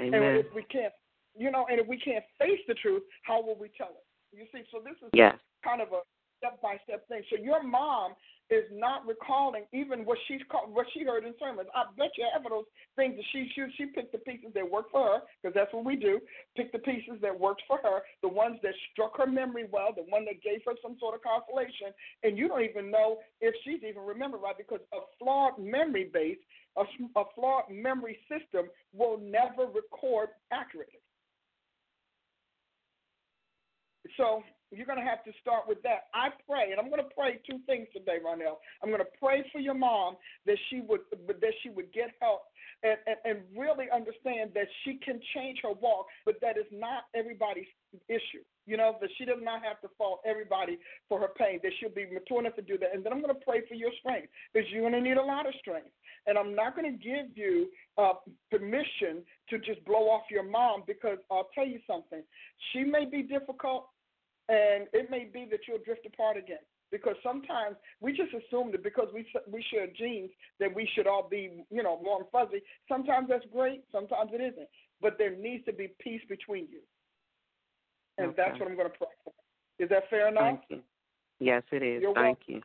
Amen. 0.00 0.22
And 0.22 0.38
if 0.38 0.46
we 0.54 0.62
can't 0.64 0.92
you 1.38 1.50
know, 1.50 1.66
and 1.70 1.80
if 1.80 1.86
we 1.86 1.98
can't 1.98 2.24
face 2.38 2.60
the 2.66 2.74
truth, 2.74 3.02
how 3.22 3.42
will 3.42 3.56
we 3.58 3.70
tell 3.76 3.90
it? 3.90 4.36
You 4.36 4.44
see, 4.52 4.62
so 4.70 4.80
this 4.82 4.96
is 5.02 5.10
yes. 5.12 5.36
kind 5.64 5.80
of 5.80 5.88
a 5.92 6.00
step 6.38 6.60
by 6.62 6.76
step 6.84 7.06
thing. 7.08 7.22
So 7.30 7.36
your 7.42 7.62
mom 7.62 8.12
is 8.50 8.64
not 8.72 9.06
recalling 9.06 9.64
even 9.74 10.04
what 10.06 10.16
she's 10.26 10.40
called, 10.50 10.72
what 10.72 10.86
she 10.94 11.04
heard 11.04 11.24
in 11.24 11.34
sermons. 11.38 11.68
I 11.74 11.84
bet 11.98 12.10
you 12.16 12.24
half 12.32 12.44
of 12.46 12.50
those 12.50 12.70
things 12.96 13.16
that 13.16 13.24
she 13.32 13.50
she 13.54 13.64
she 13.76 13.86
picked 13.86 14.12
the 14.12 14.18
pieces 14.18 14.50
that 14.54 14.68
work 14.68 14.90
for 14.90 15.04
her 15.04 15.18
because 15.42 15.54
that's 15.54 15.72
what 15.72 15.84
we 15.84 15.96
do. 15.96 16.20
Pick 16.56 16.72
the 16.72 16.78
pieces 16.78 17.20
that 17.20 17.38
worked 17.38 17.62
for 17.68 17.78
her, 17.82 18.00
the 18.22 18.28
ones 18.28 18.56
that 18.62 18.72
struck 18.92 19.18
her 19.18 19.26
memory 19.26 19.66
well, 19.70 19.92
the 19.94 20.08
one 20.08 20.24
that 20.24 20.42
gave 20.42 20.60
her 20.64 20.72
some 20.80 20.96
sort 20.98 21.14
of 21.14 21.20
consolation, 21.22 21.92
and 22.22 22.38
you 22.38 22.48
don't 22.48 22.62
even 22.62 22.90
know 22.90 23.18
if 23.40 23.54
she's 23.64 23.82
even 23.86 24.02
remembered 24.02 24.40
right 24.40 24.56
because 24.56 24.80
a 24.94 25.00
flawed 25.18 25.58
memory 25.58 26.08
base, 26.12 26.38
a, 26.76 26.84
a 27.18 27.24
flawed 27.34 27.64
memory 27.70 28.18
system 28.28 28.68
will 28.94 29.18
never 29.18 29.68
record 29.68 30.30
accurately. 30.52 31.00
So 34.16 34.42
You're 34.70 34.86
going 34.86 34.98
to 34.98 35.04
have 35.04 35.24
to 35.24 35.32
start 35.40 35.64
with 35.66 35.80
that. 35.82 36.12
I 36.12 36.28
pray, 36.46 36.72
and 36.72 36.80
I'm 36.80 36.90
going 36.90 37.00
to 37.02 37.14
pray 37.16 37.40
two 37.48 37.58
things 37.64 37.88
today, 37.92 38.18
Ronell. 38.20 38.60
I'm 38.82 38.90
going 38.90 39.00
to 39.00 39.12
pray 39.20 39.44
for 39.50 39.60
your 39.60 39.74
mom 39.74 40.16
that 40.44 40.58
she 40.68 40.80
would 40.80 41.00
that 41.26 41.54
she 41.62 41.70
would 41.70 41.90
get 41.92 42.12
help 42.20 42.42
and, 42.82 42.98
and, 43.06 43.16
and 43.24 43.38
really 43.56 43.86
understand 43.88 44.50
that 44.54 44.68
she 44.84 45.00
can 45.02 45.20
change 45.34 45.60
her 45.62 45.72
walk, 45.72 46.06
but 46.26 46.36
that 46.42 46.58
is 46.58 46.68
not 46.70 47.04
everybody's 47.14 47.70
issue. 48.08 48.44
You 48.66 48.76
know, 48.76 48.96
that 49.00 49.08
she 49.16 49.24
does 49.24 49.40
not 49.40 49.64
have 49.64 49.80
to 49.80 49.88
fault 49.96 50.20
everybody 50.26 50.78
for 51.08 51.18
her 51.18 51.32
pain, 51.38 51.60
that 51.62 51.72
she'll 51.80 51.88
be 51.88 52.04
mature 52.04 52.40
enough 52.40 52.56
to 52.56 52.62
do 52.62 52.76
that. 52.76 52.92
And 52.92 53.02
then 53.02 53.14
I'm 53.14 53.22
going 53.22 53.34
to 53.34 53.40
pray 53.40 53.62
for 53.66 53.72
your 53.72 53.90
strength 54.00 54.28
because 54.52 54.68
you're 54.70 54.82
going 54.82 54.92
to 54.92 55.00
need 55.00 55.16
a 55.16 55.24
lot 55.24 55.46
of 55.46 55.54
strength. 55.60 55.88
And 56.26 56.36
I'm 56.36 56.54
not 56.54 56.76
going 56.76 56.92
to 56.92 56.98
give 56.98 57.32
you 57.34 57.68
uh, 57.96 58.12
permission 58.50 59.24
to 59.48 59.58
just 59.58 59.82
blow 59.86 60.12
off 60.12 60.24
your 60.30 60.42
mom 60.42 60.82
because 60.86 61.16
I'll 61.30 61.48
tell 61.54 61.66
you 61.66 61.80
something. 61.86 62.22
She 62.72 62.84
may 62.84 63.06
be 63.06 63.22
difficult, 63.22 63.88
and 64.48 64.86
it 64.92 65.10
may 65.10 65.28
be 65.32 65.46
that 65.50 65.60
you'll 65.66 65.84
drift 65.84 66.06
apart 66.06 66.36
again. 66.36 66.64
Because 66.90 67.16
sometimes 67.22 67.76
we 68.00 68.12
just 68.12 68.32
assume 68.32 68.72
that 68.72 68.82
because 68.82 69.08
we 69.12 69.26
we 69.50 69.62
share 69.70 69.86
genes 69.88 70.30
that 70.58 70.74
we 70.74 70.88
should 70.94 71.06
all 71.06 71.28
be 71.28 71.64
you 71.70 71.82
know 71.82 72.00
warm 72.02 72.24
fuzzy. 72.32 72.62
Sometimes 72.88 73.28
that's 73.28 73.44
great, 73.52 73.84
sometimes 73.92 74.30
it 74.32 74.40
isn't. 74.40 74.68
But 75.02 75.16
there 75.18 75.36
needs 75.36 75.64
to 75.66 75.72
be 75.72 75.92
peace 76.00 76.22
between 76.28 76.66
you, 76.70 76.80
and 78.16 78.28
okay. 78.28 78.36
that's 78.38 78.58
what 78.58 78.70
I'm 78.70 78.76
going 78.76 78.90
to 78.90 78.96
pray 78.96 79.08
for. 79.22 79.32
Is 79.78 79.90
that 79.90 80.04
fair 80.08 80.28
enough? 80.28 80.42
Thank 80.42 80.60
you. 80.70 80.80
Yes, 81.40 81.62
it 81.70 81.82
is. 81.82 82.02
You're 82.02 82.14
Thank 82.14 82.38
welcome. 82.48 82.54
you. 82.54 82.62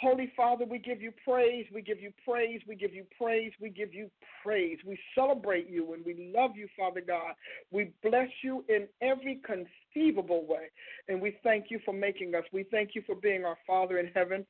Holy 0.00 0.32
Father, 0.36 0.64
we 0.64 0.78
give 0.78 1.00
you 1.00 1.12
praise, 1.24 1.66
we 1.72 1.80
give 1.80 2.00
you 2.00 2.12
praise, 2.26 2.60
we 2.66 2.74
give 2.74 2.92
you 2.92 3.04
praise, 3.18 3.52
we 3.60 3.70
give 3.70 3.94
you 3.94 4.10
praise. 4.42 4.78
We 4.84 4.98
celebrate 5.14 5.70
you 5.70 5.94
and 5.94 6.04
we 6.04 6.32
love 6.34 6.56
you, 6.56 6.66
Father 6.76 7.00
God. 7.00 7.34
We 7.70 7.92
bless 8.02 8.28
you 8.42 8.64
in 8.68 8.88
every 9.00 9.40
conceivable 9.44 10.46
way. 10.46 10.70
And 11.08 11.22
we 11.22 11.38
thank 11.44 11.66
you 11.70 11.78
for 11.84 11.94
making 11.94 12.34
us. 12.34 12.42
We 12.52 12.64
thank 12.64 12.90
you 12.94 13.02
for 13.06 13.14
being 13.14 13.44
our 13.44 13.56
Father 13.66 13.98
in 13.98 14.10
heaven. 14.14 14.44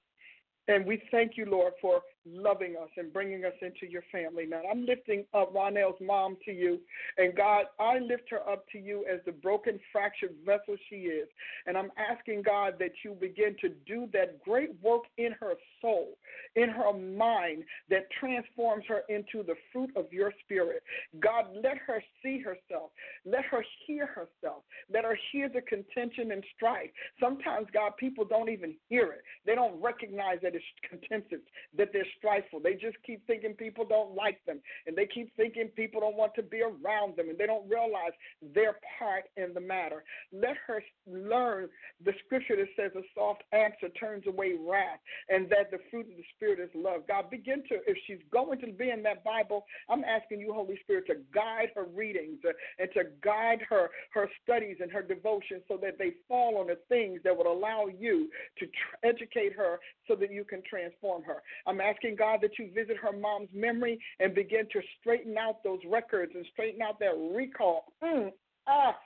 And 0.66 0.86
we 0.86 1.02
thank 1.10 1.32
you, 1.36 1.44
Lord, 1.44 1.74
for 1.80 2.00
loving 2.26 2.76
us 2.80 2.88
and 2.96 3.12
bringing 3.12 3.44
us 3.44 3.52
into 3.60 3.90
your 3.90 4.02
family. 4.10 4.46
Now, 4.46 4.62
I'm 4.70 4.86
lifting 4.86 5.24
up 5.34 5.54
Ronell's 5.54 6.00
mom 6.00 6.36
to 6.44 6.52
you. 6.52 6.80
And 7.18 7.36
God, 7.36 7.66
I 7.78 7.98
lift 7.98 8.30
her 8.30 8.48
up 8.48 8.64
to 8.72 8.78
you 8.78 9.04
as 9.12 9.20
the 9.26 9.32
broken, 9.32 9.78
fractured 9.92 10.34
vessel 10.44 10.76
she 10.88 10.96
is. 10.96 11.28
And 11.66 11.76
I'm 11.76 11.90
asking, 11.96 12.42
God, 12.42 12.74
that 12.78 12.92
you 13.04 13.16
begin 13.20 13.56
to 13.60 13.70
do 13.86 14.08
that 14.12 14.42
great 14.42 14.70
work 14.82 15.02
in 15.18 15.32
her 15.40 15.54
soul, 15.80 16.16
in 16.56 16.68
her 16.68 16.92
mind, 16.92 17.64
that 17.90 18.10
transforms 18.18 18.84
her 18.88 19.02
into 19.08 19.42
the 19.42 19.54
fruit 19.72 19.90
of 19.96 20.12
your 20.12 20.32
spirit. 20.44 20.82
God, 21.20 21.46
let 21.62 21.78
her 21.86 22.02
see 22.22 22.38
herself. 22.38 22.90
Let 23.24 23.44
her 23.46 23.64
hear 23.86 24.06
herself. 24.06 24.62
Let 24.92 25.04
her 25.04 25.18
hear 25.32 25.48
the 25.48 25.62
contention 25.62 26.32
and 26.32 26.44
strife. 26.56 26.90
Sometimes, 27.20 27.68
God, 27.72 27.92
people 27.98 28.24
don't 28.24 28.48
even 28.48 28.74
hear 28.88 29.12
it. 29.12 29.22
They 29.46 29.54
don't 29.54 29.80
recognize 29.82 30.38
that 30.42 30.54
it's 30.54 30.64
contentious, 30.88 31.44
that 31.76 31.90
there's 31.92 32.06
strifeful. 32.18 32.62
They 32.62 32.74
just 32.74 32.96
keep 33.06 33.26
thinking 33.26 33.54
people 33.54 33.84
don't 33.84 34.14
like 34.14 34.44
them, 34.46 34.60
and 34.86 34.96
they 34.96 35.06
keep 35.06 35.34
thinking 35.36 35.68
people 35.68 36.00
don't 36.00 36.16
want 36.16 36.34
to 36.34 36.42
be 36.42 36.60
around 36.62 37.16
them, 37.16 37.28
and 37.28 37.38
they 37.38 37.46
don't 37.46 37.68
realize 37.68 38.12
their 38.54 38.78
part 38.98 39.24
in 39.36 39.54
the 39.54 39.60
matter. 39.60 40.04
Let 40.32 40.56
her 40.66 40.82
learn 41.06 41.68
the 42.04 42.12
scripture 42.24 42.56
that 42.56 42.68
says 42.76 42.92
a 42.96 43.02
soft 43.14 43.42
answer 43.52 43.88
turns 43.98 44.26
away 44.26 44.52
wrath, 44.58 45.00
and 45.28 45.48
that 45.50 45.70
the 45.70 45.78
fruit 45.90 46.06
of 46.10 46.16
the 46.16 46.24
Spirit 46.36 46.60
is 46.60 46.70
love. 46.74 47.02
God, 47.08 47.30
begin 47.30 47.62
to, 47.68 47.76
if 47.86 47.96
she's 48.06 48.22
going 48.30 48.58
to 48.60 48.72
be 48.72 48.90
in 48.90 49.02
that 49.02 49.24
Bible, 49.24 49.64
I'm 49.88 50.04
asking 50.04 50.40
you, 50.40 50.52
Holy 50.52 50.78
Spirit, 50.82 51.06
to 51.08 51.16
guide 51.34 51.70
her 51.74 51.84
readings 51.84 52.38
uh, 52.46 52.52
and 52.78 52.88
to 52.94 53.04
guide 53.22 53.60
her 53.68 53.90
her 54.12 54.28
studies 54.42 54.76
and 54.80 54.90
her 54.90 55.02
devotions 55.02 55.62
so 55.68 55.78
that 55.82 55.98
they 55.98 56.12
fall 56.28 56.58
on 56.58 56.66
the 56.66 56.78
things 56.88 57.20
that 57.24 57.36
would 57.36 57.46
allow 57.46 57.86
you 57.86 58.28
to 58.58 58.66
tr- 58.66 59.06
educate 59.06 59.52
her 59.54 59.80
so 60.08 60.14
that 60.14 60.32
you 60.32 60.44
can 60.44 60.62
transform 60.68 61.22
her. 61.22 61.42
I'm 61.66 61.80
asking 61.80 62.03
God 62.12 62.40
that 62.42 62.58
you 62.58 62.70
visit 62.74 62.96
her 62.96 63.12
mom's 63.12 63.48
memory 63.52 63.98
and 64.20 64.34
begin 64.34 64.66
to 64.72 64.80
straighten 65.00 65.36
out 65.38 65.62
those 65.64 65.80
records 65.88 66.32
and 66.34 66.44
straighten 66.52 66.82
out 66.82 66.98
that 67.00 67.14
recall. 67.34 67.84
Mm, 68.02 68.30
ah, 68.66 68.96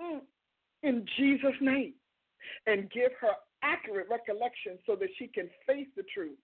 mm, 0.00 0.20
in 0.82 1.04
Jesus' 1.16 1.60
name. 1.60 1.94
And 2.66 2.90
give 2.90 3.10
her 3.20 3.32
accurate 3.62 4.06
recollection 4.08 4.78
so 4.86 4.94
that 4.96 5.08
she 5.18 5.26
can 5.26 5.48
face 5.66 5.88
the 5.96 6.04
truth 6.14 6.38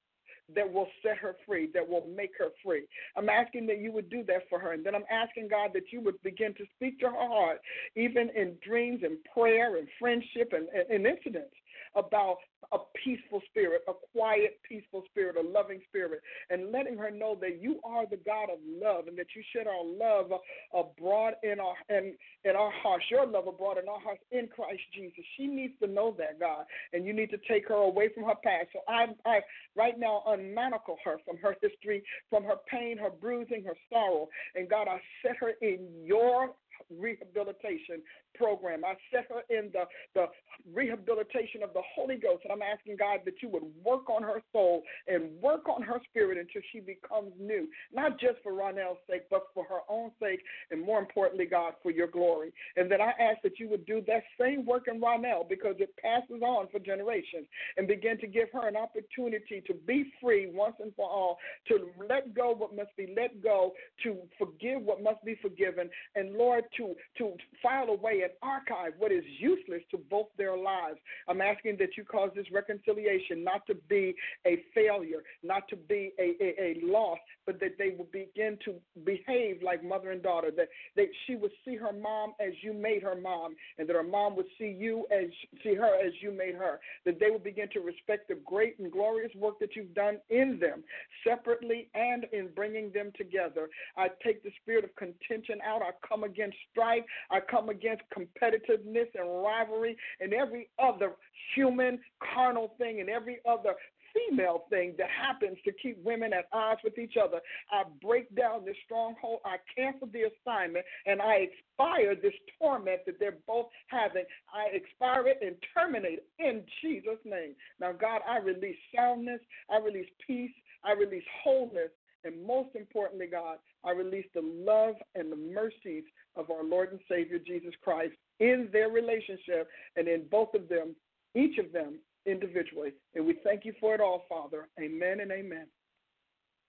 that 0.54 0.70
will 0.70 0.88
set 1.02 1.16
her 1.18 1.36
free, 1.46 1.70
that 1.72 1.88
will 1.88 2.06
make 2.14 2.32
her 2.38 2.48
free. 2.64 2.86
I'm 3.16 3.28
asking 3.28 3.66
that 3.66 3.78
you 3.78 3.92
would 3.92 4.10
do 4.10 4.24
that 4.24 4.48
for 4.50 4.58
her. 4.58 4.72
And 4.72 4.84
then 4.84 4.94
I'm 4.94 5.04
asking, 5.10 5.48
God, 5.48 5.70
that 5.74 5.92
you 5.92 6.00
would 6.02 6.20
begin 6.22 6.54
to 6.54 6.64
speak 6.74 6.98
to 7.00 7.06
her 7.06 7.12
heart, 7.16 7.60
even 7.96 8.30
in 8.34 8.56
dreams 8.66 9.00
and 9.02 9.18
prayer 9.32 9.76
and 9.76 9.86
friendship 9.98 10.52
and, 10.52 10.68
and, 10.68 10.90
and 10.90 11.06
incidents 11.06 11.54
about 11.94 12.38
a 12.72 12.78
peaceful 13.04 13.40
spirit, 13.50 13.82
a 13.88 13.92
quiet, 14.12 14.58
peaceful 14.66 15.02
spirit, 15.10 15.36
a 15.36 15.46
loving 15.46 15.80
spirit, 15.88 16.20
and 16.50 16.72
letting 16.72 16.96
her 16.96 17.10
know 17.10 17.36
that 17.40 17.60
you 17.60 17.80
are 17.84 18.06
the 18.06 18.16
God 18.16 18.48
of 18.50 18.58
love 18.66 19.08
and 19.08 19.18
that 19.18 19.26
you 19.36 19.42
shed 19.54 19.66
our 19.66 19.84
love 19.84 20.30
abroad 20.74 21.34
in 21.42 21.60
our 21.60 21.74
in, 21.90 22.14
in 22.44 22.56
our 22.56 22.72
hearts, 22.82 23.04
your 23.10 23.26
love 23.26 23.46
abroad 23.46 23.78
in 23.78 23.88
our 23.88 24.00
hearts 24.00 24.22
in 24.30 24.48
Christ 24.48 24.80
Jesus. 24.94 25.24
She 25.36 25.46
needs 25.46 25.74
to 25.82 25.86
know 25.86 26.14
that, 26.18 26.40
God, 26.40 26.64
and 26.92 27.04
you 27.04 27.12
need 27.12 27.30
to 27.30 27.38
take 27.48 27.68
her 27.68 27.74
away 27.74 28.08
from 28.14 28.24
her 28.24 28.34
past. 28.42 28.68
So 28.72 28.80
I, 28.88 29.06
I 29.26 29.40
right 29.76 29.98
now 29.98 30.22
unmanacle 30.26 30.96
her 31.04 31.18
from 31.24 31.36
her 31.38 31.56
history, 31.60 32.02
from 32.30 32.44
her 32.44 32.56
pain, 32.70 32.96
her 32.98 33.10
bruising, 33.10 33.64
her 33.64 33.76
sorrow, 33.90 34.28
and 34.54 34.68
God, 34.68 34.88
I 34.88 35.00
set 35.22 35.36
her 35.36 35.52
in 35.60 35.86
your 36.04 36.54
rehabilitation 36.90 38.02
program. 38.34 38.84
I 38.84 38.94
set 39.12 39.26
her 39.28 39.42
in 39.50 39.70
the, 39.72 39.84
the 40.14 40.26
rehabilitation 40.72 41.62
of 41.62 41.72
the 41.74 41.82
Holy 41.94 42.16
Ghost. 42.16 42.44
And 42.44 42.52
I'm 42.52 42.62
asking 42.62 42.96
God 42.96 43.20
that 43.24 43.34
you 43.42 43.48
would 43.50 43.64
work 43.84 44.08
on 44.08 44.22
her 44.22 44.42
soul 44.52 44.82
and 45.06 45.30
work 45.40 45.68
on 45.68 45.82
her 45.82 46.00
spirit 46.10 46.38
until 46.38 46.62
she 46.72 46.80
becomes 46.80 47.32
new, 47.38 47.68
not 47.92 48.18
just 48.18 48.36
for 48.42 48.52
Ronell's 48.52 48.98
sake, 49.08 49.24
but 49.30 49.44
for 49.54 49.64
her 49.64 49.80
own 49.88 50.10
sake, 50.20 50.40
and 50.70 50.84
more 50.84 50.98
importantly, 50.98 51.46
God, 51.46 51.74
for 51.82 51.90
your 51.90 52.06
glory. 52.06 52.52
And 52.76 52.90
then 52.90 53.00
I 53.00 53.12
ask 53.20 53.42
that 53.42 53.58
you 53.58 53.68
would 53.68 53.86
do 53.86 54.02
that 54.06 54.22
same 54.40 54.64
work 54.64 54.84
in 54.88 55.00
Ronell 55.00 55.48
because 55.48 55.76
it 55.78 55.94
passes 56.02 56.42
on 56.42 56.68
for 56.70 56.78
generations 56.78 57.46
and 57.76 57.86
begin 57.86 58.18
to 58.18 58.26
give 58.26 58.48
her 58.52 58.66
an 58.68 58.76
opportunity 58.76 59.62
to 59.66 59.74
be 59.86 60.12
free 60.20 60.50
once 60.52 60.76
and 60.80 60.94
for 60.94 61.08
all, 61.08 61.38
to 61.68 61.88
let 62.08 62.34
go 62.34 62.52
what 62.52 62.74
must 62.74 62.94
be 62.96 63.14
let 63.16 63.42
go, 63.42 63.72
to 64.02 64.16
forgive 64.38 64.82
what 64.82 65.02
must 65.02 65.24
be 65.24 65.36
forgiven, 65.40 65.88
and 66.14 66.34
Lord, 66.34 66.64
to, 66.76 66.94
to 67.18 67.32
file 67.62 67.88
away 67.88 68.22
and 68.22 68.32
archive 68.42 68.92
what 68.98 69.12
is 69.12 69.24
useless 69.38 69.82
to 69.90 69.98
both 70.10 70.28
their 70.36 70.56
lives. 70.56 70.98
I'm 71.28 71.40
asking 71.40 71.76
that 71.78 71.96
you 71.96 72.04
cause 72.04 72.30
this 72.34 72.46
reconciliation 72.52 73.44
not 73.44 73.66
to 73.66 73.74
be 73.88 74.14
a 74.46 74.62
failure, 74.74 75.22
not 75.42 75.68
to 75.68 75.76
be 75.76 76.12
a, 76.18 76.34
a, 76.40 76.62
a 76.62 76.80
loss, 76.82 77.18
but 77.46 77.60
that 77.60 77.76
they 77.78 77.94
will 77.96 78.08
begin 78.12 78.58
to 78.64 78.74
behave 79.04 79.62
like 79.62 79.82
mother 79.84 80.10
and 80.10 80.22
daughter, 80.22 80.50
that, 80.56 80.68
that 80.96 81.08
she 81.26 81.36
would 81.36 81.50
see 81.64 81.76
her 81.76 81.92
mom 81.92 82.34
as 82.40 82.52
you 82.62 82.72
made 82.72 83.02
her 83.02 83.16
mom, 83.16 83.54
and 83.78 83.88
that 83.88 83.96
her 83.96 84.02
mom 84.02 84.36
would 84.36 84.46
see 84.58 84.76
you 84.78 85.06
as 85.10 85.26
see 85.62 85.74
her 85.74 85.94
as 86.04 86.12
you 86.20 86.30
made 86.30 86.54
her, 86.54 86.80
that 87.04 87.18
they 87.18 87.30
will 87.30 87.38
begin 87.38 87.68
to 87.72 87.80
respect 87.80 88.28
the 88.28 88.38
great 88.46 88.78
and 88.78 88.92
glorious 88.92 89.32
work 89.36 89.58
that 89.60 89.74
you've 89.74 89.94
done 89.94 90.18
in 90.30 90.58
them, 90.60 90.82
separately 91.26 91.88
and 91.94 92.26
in 92.32 92.48
bringing 92.54 92.90
them 92.92 93.12
together. 93.16 93.68
I 93.96 94.08
take 94.24 94.42
the 94.42 94.50
spirit 94.62 94.84
of 94.84 94.94
contention 94.96 95.58
out. 95.66 95.82
I 95.82 95.90
come 96.06 96.24
against 96.24 96.56
strife. 96.70 97.04
I 97.30 97.40
come 97.40 97.68
against 97.68 98.02
competitiveness 98.16 99.08
and 99.14 99.42
rivalry 99.42 99.96
and 100.20 100.32
every 100.32 100.68
other 100.78 101.12
human 101.54 101.98
carnal 102.34 102.74
thing 102.78 103.00
and 103.00 103.08
every 103.08 103.38
other 103.48 103.74
female 104.12 104.64
thing 104.70 104.94
that 104.98 105.08
happens 105.08 105.58
to 105.64 105.72
keep 105.82 106.02
women 106.04 106.32
at 106.32 106.46
odds 106.52 106.80
with 106.84 106.98
each 106.98 107.14
other. 107.22 107.40
I 107.70 107.84
break 108.00 108.34
down 108.34 108.64
this 108.64 108.76
stronghold. 108.84 109.40
I 109.44 109.56
cancel 109.74 110.08
the 110.08 110.24
assignment 110.30 110.84
and 111.06 111.20
I 111.20 111.48
expire 111.48 112.14
this 112.14 112.34
torment 112.58 113.00
that 113.06 113.18
they're 113.18 113.38
both 113.46 113.66
having. 113.88 114.24
I 114.52 114.74
expire 114.74 115.26
it 115.28 115.38
and 115.42 115.56
terminate 115.74 116.20
in 116.38 116.62
Jesus' 116.82 117.22
name. 117.24 117.54
Now, 117.80 117.92
God, 117.92 118.20
I 118.28 118.38
release 118.38 118.76
soundness, 118.94 119.40
I 119.70 119.78
release 119.78 120.08
peace, 120.26 120.52
I 120.84 120.92
release 120.92 121.24
wholeness, 121.42 121.90
and 122.24 122.46
most 122.46 122.70
importantly, 122.74 123.26
God, 123.30 123.58
I 123.84 123.90
release 123.90 124.26
the 124.34 124.42
love 124.42 124.94
and 125.14 125.30
the 125.30 125.36
mercies 125.36 126.04
of 126.36 126.50
our 126.50 126.64
Lord 126.64 126.92
and 126.92 127.00
Savior 127.08 127.38
Jesus 127.38 127.74
Christ 127.82 128.14
in 128.40 128.68
their 128.72 128.88
relationship 128.88 129.68
and 129.96 130.08
in 130.08 130.24
both 130.30 130.54
of 130.54 130.68
them, 130.68 130.94
each 131.34 131.58
of 131.58 131.72
them 131.72 131.98
individually. 132.26 132.92
And 133.14 133.26
we 133.26 133.38
thank 133.44 133.64
you 133.64 133.72
for 133.80 133.94
it 133.94 134.00
all, 134.00 134.24
Father. 134.28 134.68
Amen 134.80 135.20
and 135.20 135.32
amen. 135.32 135.66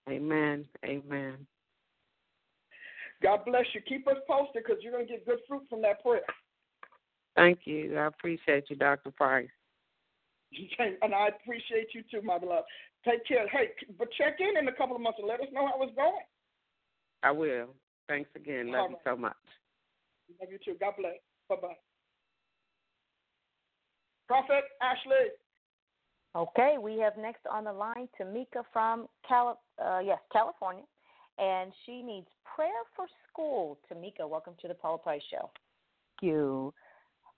Amen. 0.10 0.66
Amen. 0.86 1.48
God 3.22 3.46
bless 3.46 3.66
you. 3.74 3.82
Keep 3.88 4.08
us 4.08 4.18
posted 4.28 4.64
because 4.64 4.84
you're 4.84 4.92
going 4.92 5.08
to 5.08 5.12
get 5.12 5.26
good 5.26 5.40
fruit 5.48 5.64
from 5.70 5.82
that 5.84 6.04
prayer. 6.04 6.22
Thank 7.36 7.60
you. 7.66 7.98
I 7.98 8.08
appreciate 8.08 8.66
you, 8.70 8.76
Dr. 8.76 9.12
Price. 9.12 9.48
And 11.02 11.14
I 11.14 11.30
appreciate 11.30 11.88
you 11.94 12.04
too, 12.12 12.26
my 12.26 12.38
beloved. 12.38 12.66
Take 13.06 13.26
care. 13.28 13.48
Hey, 13.50 13.70
but 13.98 14.08
check 14.18 14.38
in 14.40 14.58
in 14.58 14.68
a 14.68 14.74
couple 14.74 14.96
of 14.96 15.02
months 15.02 15.20
and 15.20 15.28
let 15.28 15.42
us 15.42 15.48
know 15.52 15.68
how 15.68 15.82
it's 15.84 15.96
going. 15.96 16.26
I 17.24 17.32
will. 17.32 17.68
Thanks 18.08 18.30
again. 18.36 18.72
Love 18.72 18.82
All 18.82 18.90
you 18.90 18.96
right. 18.96 19.16
so 19.16 19.18
much. 19.18 19.36
Love 20.40 20.50
you 20.52 20.60
too. 20.64 20.78
God 20.80 20.94
bless. 20.98 21.14
Bye 21.50 21.56
bye. 21.62 21.76
Prophet 24.28 24.64
Ashley. 24.82 25.32
Okay, 26.36 26.78
we 26.82 26.98
have 26.98 27.14
next 27.18 27.42
on 27.52 27.66
the 27.66 27.72
line 27.72 28.10
Tamika 28.20 28.64
from 28.72 29.08
Cali- 29.28 29.56
uh, 29.84 30.00
yes, 30.00 30.18
California, 30.32 30.84
and 31.38 31.72
she 31.86 32.02
needs 32.02 32.26
prayer 32.56 32.72
for 32.96 33.06
school. 33.30 33.78
Tamika, 33.92 34.28
welcome 34.28 34.54
to 34.62 34.68
the 34.68 34.74
Paula 34.74 34.98
Price 34.98 35.22
Show. 35.30 35.52
Thank 36.20 36.32
you. 36.32 36.74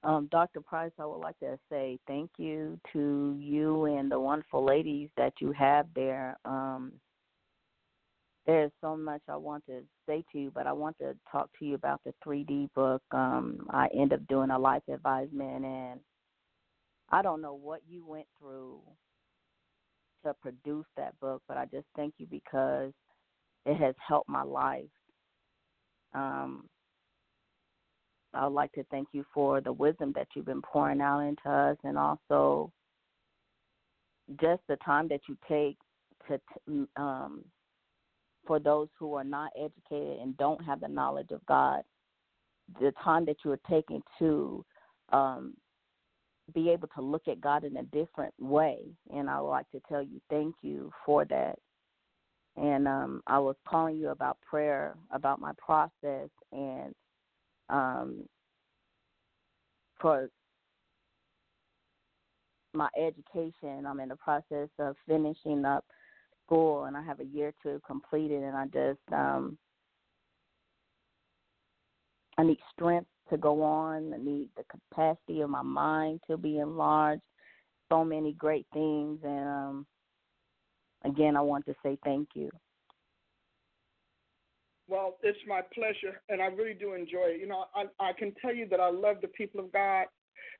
Um, 0.05 0.29
Dr. 0.31 0.61
Price, 0.61 0.91
I 0.99 1.05
would 1.05 1.17
like 1.17 1.39
to 1.39 1.57
say 1.67 1.97
thank 2.05 2.29
you 2.37 2.79
to 2.93 3.35
you 3.39 3.85
and 3.85 4.11
the 4.11 4.19
wonderful 4.19 4.63
ladies 4.63 5.09
that 5.17 5.33
you 5.39 5.51
have 5.53 5.87
there. 5.95 6.37
Um, 6.45 6.91
there's 8.45 8.71
so 8.81 8.95
much 8.95 9.21
I 9.27 9.35
want 9.35 9.65
to 9.65 9.81
say 10.07 10.23
to 10.31 10.39
you, 10.39 10.51
but 10.53 10.67
I 10.67 10.73
want 10.73 10.95
to 10.99 11.15
talk 11.31 11.49
to 11.57 11.65
you 11.65 11.73
about 11.73 12.01
the 12.05 12.13
3D 12.23 12.69
book. 12.75 13.01
Um, 13.09 13.65
I 13.71 13.87
end 13.99 14.13
up 14.13 14.25
doing 14.27 14.51
a 14.51 14.59
life 14.59 14.83
advisement, 14.93 15.65
and 15.65 15.99
I 17.09 17.23
don't 17.23 17.41
know 17.41 17.55
what 17.55 17.81
you 17.89 18.05
went 18.05 18.27
through 18.39 18.81
to 20.23 20.35
produce 20.35 20.85
that 20.97 21.19
book, 21.19 21.41
but 21.47 21.57
I 21.57 21.65
just 21.65 21.87
thank 21.95 22.13
you 22.19 22.27
because 22.29 22.93
it 23.65 23.77
has 23.77 23.95
helped 24.07 24.29
my 24.29 24.43
life. 24.43 24.83
Um, 26.13 26.69
I 28.35 28.45
would 28.45 28.53
like 28.53 28.71
to 28.73 28.83
thank 28.91 29.07
you 29.13 29.25
for 29.33 29.61
the 29.61 29.71
wisdom 29.71 30.11
that 30.15 30.27
you've 30.35 30.45
been 30.45 30.61
pouring 30.61 31.01
out 31.01 31.19
into 31.19 31.49
us, 31.49 31.77
and 31.83 31.97
also 31.97 32.71
just 34.41 34.61
the 34.67 34.77
time 34.77 35.07
that 35.09 35.21
you 35.29 35.37
take 35.47 35.77
to 36.27 36.87
um, 36.97 37.43
for 38.47 38.59
those 38.59 38.87
who 38.99 39.13
are 39.13 39.23
not 39.23 39.51
educated 39.55 40.19
and 40.19 40.37
don't 40.37 40.63
have 40.63 40.79
the 40.79 40.87
knowledge 40.87 41.31
of 41.31 41.45
God, 41.45 41.81
the 42.79 42.91
time 43.03 43.25
that 43.25 43.37
you 43.43 43.51
are 43.51 43.59
taking 43.69 44.01
to 44.19 44.65
um, 45.11 45.53
be 46.53 46.69
able 46.69 46.87
to 46.95 47.01
look 47.01 47.27
at 47.27 47.41
God 47.41 47.63
in 47.63 47.77
a 47.77 47.83
different 47.83 48.33
way. 48.39 48.79
And 49.13 49.29
I 49.29 49.41
would 49.41 49.49
like 49.49 49.69
to 49.71 49.81
tell 49.87 50.01
you 50.01 50.19
thank 50.29 50.55
you 50.61 50.91
for 51.05 51.25
that. 51.25 51.57
And 52.57 52.87
um, 52.87 53.21
I 53.27 53.39
was 53.39 53.55
calling 53.67 53.97
you 53.97 54.09
about 54.09 54.37
prayer, 54.41 54.95
about 55.11 55.41
my 55.41 55.51
process, 55.57 56.29
and 56.51 56.93
um, 57.69 58.23
for 59.99 60.29
my 62.73 62.89
education. 62.97 63.85
I'm 63.87 63.99
in 63.99 64.09
the 64.09 64.15
process 64.17 64.69
of 64.79 64.95
finishing 65.07 65.65
up 65.65 65.85
school 66.45 66.85
and 66.85 66.95
I 66.95 67.01
have 67.03 67.19
a 67.19 67.25
year 67.25 67.53
to 67.63 67.81
complete 67.85 68.31
it 68.31 68.43
and 68.43 68.55
I 68.55 68.65
just 68.65 68.99
um 69.11 69.57
I 72.37 72.43
need 72.43 72.59
strength 72.73 73.07
to 73.29 73.37
go 73.37 73.63
on. 73.63 74.13
I 74.13 74.17
need 74.17 74.49
the 74.57 74.63
capacity 74.65 75.41
of 75.41 75.49
my 75.49 75.61
mind 75.61 76.19
to 76.29 76.37
be 76.37 76.59
enlarged. 76.59 77.21
So 77.89 78.03
many 78.03 78.33
great 78.33 78.67
things 78.73 79.19
and 79.23 79.47
um 79.47 79.87
again 81.03 81.35
I 81.35 81.41
want 81.41 81.65
to 81.65 81.75
say 81.83 81.97
thank 82.03 82.29
you. 82.35 82.49
Well, 84.87 85.17
it's 85.23 85.39
my 85.47 85.61
pleasure, 85.73 86.21
and 86.29 86.41
I 86.41 86.45
really 86.45 86.75
do 86.75 86.93
enjoy 86.93 87.33
it. 87.33 87.41
You 87.41 87.47
know, 87.47 87.65
I, 87.73 87.85
I 87.99 88.13
can 88.13 88.33
tell 88.41 88.53
you 88.53 88.67
that 88.69 88.79
I 88.79 88.89
love 88.89 89.17
the 89.21 89.27
people 89.29 89.59
of 89.59 89.71
God. 89.71 90.05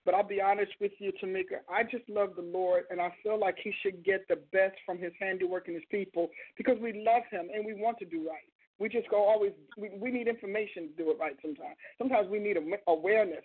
But 0.04 0.14
I'll 0.14 0.24
be 0.24 0.42
honest 0.42 0.72
with 0.80 0.92
you, 1.00 1.12
Tamika, 1.22 1.66
I 1.68 1.82
just 1.84 2.08
love 2.08 2.36
the 2.36 2.44
Lord, 2.44 2.84
and 2.92 3.02
I 3.02 3.12
feel 3.24 3.40
like 3.40 3.56
He 3.64 3.74
should 3.82 4.04
get 4.04 4.28
the 4.28 4.38
best 4.52 4.76
from 4.86 5.00
His 5.00 5.12
handiwork 5.20 5.68
and 5.68 5.76
His 5.76 5.86
people 5.90 6.30
because 6.58 6.78
we 6.80 7.04
love 7.06 7.24
Him 7.32 7.48
and 7.54 7.66
we 7.66 7.74
want 7.74 7.98
to 8.00 8.06
do 8.06 8.20
right. 8.28 8.46
We 8.78 8.90
just 8.90 9.10
go 9.10 9.26
always. 9.26 9.54
We, 9.78 9.90
we 9.98 10.12
need 10.12 10.28
information 10.28 10.90
to 10.90 11.04
do 11.04 11.10
it 11.10 11.18
right. 11.20 11.36
Sometimes, 11.42 11.76
sometimes 11.98 12.30
we 12.30 12.40
need 12.40 12.58
awareness 12.88 13.44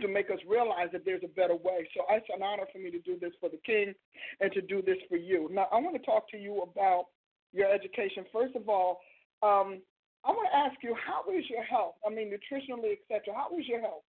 to 0.00 0.08
make 0.08 0.30
us 0.30 0.38
realize 0.48 0.88
that 0.92 1.04
there's 1.04 1.22
a 1.22 1.28
better 1.28 1.54
way. 1.54 1.86
So 1.94 2.02
it's 2.10 2.26
an 2.34 2.42
honor 2.42 2.64
for 2.72 2.78
me 2.78 2.90
to 2.90 2.98
do 3.00 3.18
this 3.20 3.32
for 3.40 3.48
the 3.48 3.60
King 3.64 3.92
and 4.40 4.50
to 4.52 4.62
do 4.62 4.82
this 4.82 4.96
for 5.08 5.16
you. 5.16 5.48
Now, 5.52 5.68
I 5.70 5.78
want 5.80 5.96
to 5.96 6.02
talk 6.02 6.30
to 6.30 6.38
you 6.38 6.62
about 6.62 7.06
your 7.52 7.70
education. 7.70 8.24
First 8.32 8.56
of 8.56 8.68
all, 8.68 9.00
um, 9.42 9.80
I 10.24 10.30
want 10.30 10.48
to 10.52 10.56
ask 10.56 10.76
you, 10.82 10.94
how 10.94 11.30
is 11.32 11.44
your 11.48 11.62
health? 11.62 11.94
I 12.06 12.10
mean, 12.10 12.30
nutritionally, 12.30 12.92
etc. 12.92 13.34
How 13.34 13.56
is 13.58 13.66
your 13.66 13.80
health? 13.80 14.02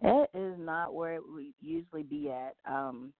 It 0.00 0.30
is 0.34 0.54
not 0.58 0.94
where 0.94 1.14
it 1.14 1.22
would 1.26 1.52
usually 1.60 2.04
be 2.04 2.30
at. 2.30 2.54
Um, 2.70 3.12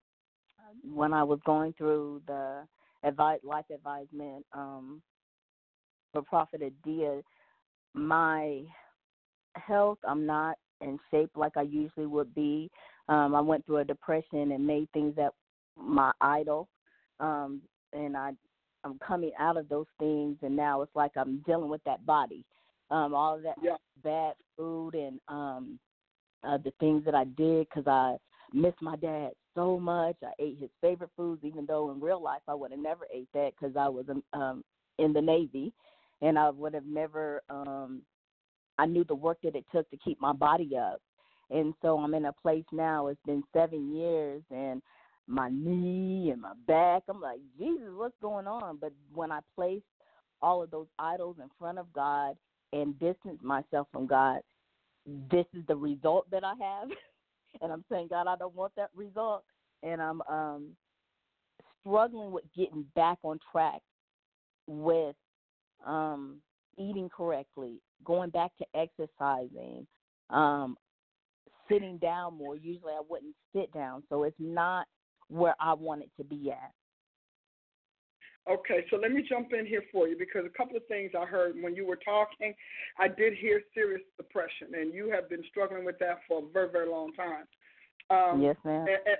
when 0.82 1.12
I 1.12 1.22
was 1.22 1.40
going 1.44 1.74
through 1.76 2.22
the 2.26 2.66
advice, 3.02 3.40
life 3.42 3.64
advisement 3.72 4.46
um, 4.52 5.02
for 6.12 6.22
Prophet 6.22 6.62
Adia, 6.62 7.20
my 7.94 8.62
health, 9.54 9.98
I'm 10.06 10.24
not 10.24 10.56
in 10.80 10.98
shape 11.10 11.30
like 11.36 11.56
I 11.56 11.62
usually 11.62 12.06
would 12.06 12.34
be. 12.34 12.70
Um, 13.08 13.34
I 13.34 13.40
went 13.40 13.66
through 13.66 13.78
a 13.78 13.84
depression 13.84 14.52
and 14.52 14.66
made 14.66 14.88
things 14.92 15.14
that 15.16 15.32
my 15.76 16.12
idol, 16.20 16.68
um, 17.20 17.62
and 17.92 18.16
I 18.16 18.32
I'm 18.84 18.98
coming 18.98 19.32
out 19.38 19.56
of 19.56 19.68
those 19.68 19.86
things, 19.98 20.36
and 20.42 20.54
now 20.56 20.82
it's 20.82 20.94
like 20.94 21.12
I'm 21.16 21.42
dealing 21.46 21.68
with 21.68 21.82
that 21.84 22.04
body, 22.06 22.44
um, 22.90 23.14
all 23.14 23.36
of 23.36 23.42
that 23.42 23.56
yeah. 23.62 23.76
bad 24.02 24.34
food 24.56 24.94
and 24.94 25.20
um, 25.28 25.78
uh, 26.44 26.58
the 26.58 26.72
things 26.80 27.04
that 27.04 27.14
I 27.14 27.24
did 27.24 27.68
because 27.68 27.86
I 27.86 28.16
miss 28.52 28.74
my 28.80 28.96
dad 28.96 29.30
so 29.54 29.78
much. 29.78 30.16
I 30.22 30.30
ate 30.38 30.58
his 30.58 30.70
favorite 30.80 31.10
foods, 31.16 31.42
even 31.44 31.66
though 31.66 31.90
in 31.90 32.00
real 32.00 32.22
life 32.22 32.42
I 32.46 32.54
would 32.54 32.70
have 32.70 32.80
never 32.80 33.06
ate 33.12 33.28
that 33.34 33.52
because 33.58 33.76
I 33.76 33.88
was 33.88 34.06
um, 34.08 34.22
um, 34.32 34.64
in 34.98 35.12
the 35.12 35.22
Navy, 35.22 35.72
and 36.22 36.38
I 36.38 36.50
would 36.50 36.74
have 36.74 36.86
never. 36.86 37.42
Um, 37.50 38.02
I 38.78 38.86
knew 38.86 39.04
the 39.04 39.14
work 39.14 39.38
that 39.42 39.56
it 39.56 39.64
took 39.72 39.90
to 39.90 39.96
keep 39.96 40.20
my 40.20 40.32
body 40.32 40.76
up, 40.76 41.00
and 41.50 41.74
so 41.82 41.98
I'm 41.98 42.14
in 42.14 42.26
a 42.26 42.32
place 42.32 42.64
now. 42.72 43.08
It's 43.08 43.20
been 43.26 43.42
seven 43.52 43.94
years, 43.94 44.42
and 44.50 44.80
my 45.28 45.50
knee 45.50 46.30
and 46.30 46.40
my 46.40 46.54
back. 46.66 47.02
I'm 47.08 47.20
like, 47.20 47.40
Jesus, 47.58 47.88
what's 47.94 48.14
going 48.20 48.46
on? 48.46 48.78
But 48.80 48.92
when 49.12 49.30
I 49.30 49.40
placed 49.54 49.84
all 50.40 50.62
of 50.62 50.70
those 50.70 50.86
idols 50.98 51.36
in 51.40 51.50
front 51.58 51.78
of 51.78 51.92
God 51.92 52.34
and 52.72 52.98
distanced 52.98 53.44
myself 53.44 53.88
from 53.92 54.06
God, 54.06 54.40
this 55.30 55.46
is 55.54 55.62
the 55.68 55.76
result 55.76 56.30
that 56.30 56.44
I 56.44 56.54
have. 56.60 56.88
and 57.62 57.72
I'm 57.72 57.84
saying, 57.90 58.08
God, 58.08 58.26
I 58.26 58.36
don't 58.36 58.54
want 58.54 58.72
that 58.76 58.90
result. 58.94 59.44
And 59.82 60.00
I'm 60.00 60.22
um, 60.22 60.70
struggling 61.80 62.32
with 62.32 62.44
getting 62.56 62.84
back 62.94 63.18
on 63.22 63.38
track 63.52 63.82
with 64.66 65.14
um, 65.86 66.36
eating 66.78 67.08
correctly, 67.14 67.80
going 68.04 68.30
back 68.30 68.52
to 68.58 68.66
exercising, 68.74 69.86
um, 70.30 70.76
sitting 71.70 71.98
down 71.98 72.36
more. 72.36 72.56
Usually 72.56 72.92
I 72.92 73.02
wouldn't 73.08 73.34
sit 73.54 73.72
down. 73.72 74.02
So 74.08 74.24
it's 74.24 74.36
not 74.38 74.86
where 75.28 75.54
I 75.60 75.74
want 75.74 76.02
it 76.02 76.10
to 76.16 76.24
be 76.24 76.50
at. 76.50 76.72
Okay, 78.50 78.86
so 78.90 78.96
let 78.96 79.12
me 79.12 79.22
jump 79.28 79.52
in 79.52 79.66
here 79.66 79.82
for 79.92 80.08
you 80.08 80.16
because 80.18 80.46
a 80.46 80.56
couple 80.56 80.74
of 80.74 80.86
things 80.86 81.10
I 81.18 81.26
heard 81.26 81.54
when 81.60 81.76
you 81.76 81.86
were 81.86 81.98
talking, 82.02 82.54
I 82.98 83.06
did 83.06 83.34
hear 83.34 83.60
serious 83.74 84.00
depression, 84.16 84.68
and 84.72 84.94
you 84.94 85.10
have 85.10 85.28
been 85.28 85.42
struggling 85.50 85.84
with 85.84 85.98
that 85.98 86.20
for 86.26 86.42
a 86.42 86.52
very, 86.52 86.70
very 86.70 86.88
long 86.88 87.12
time. 87.12 87.44
Um, 88.08 88.40
yes, 88.40 88.56
ma'am. 88.64 88.86
And, 88.88 89.18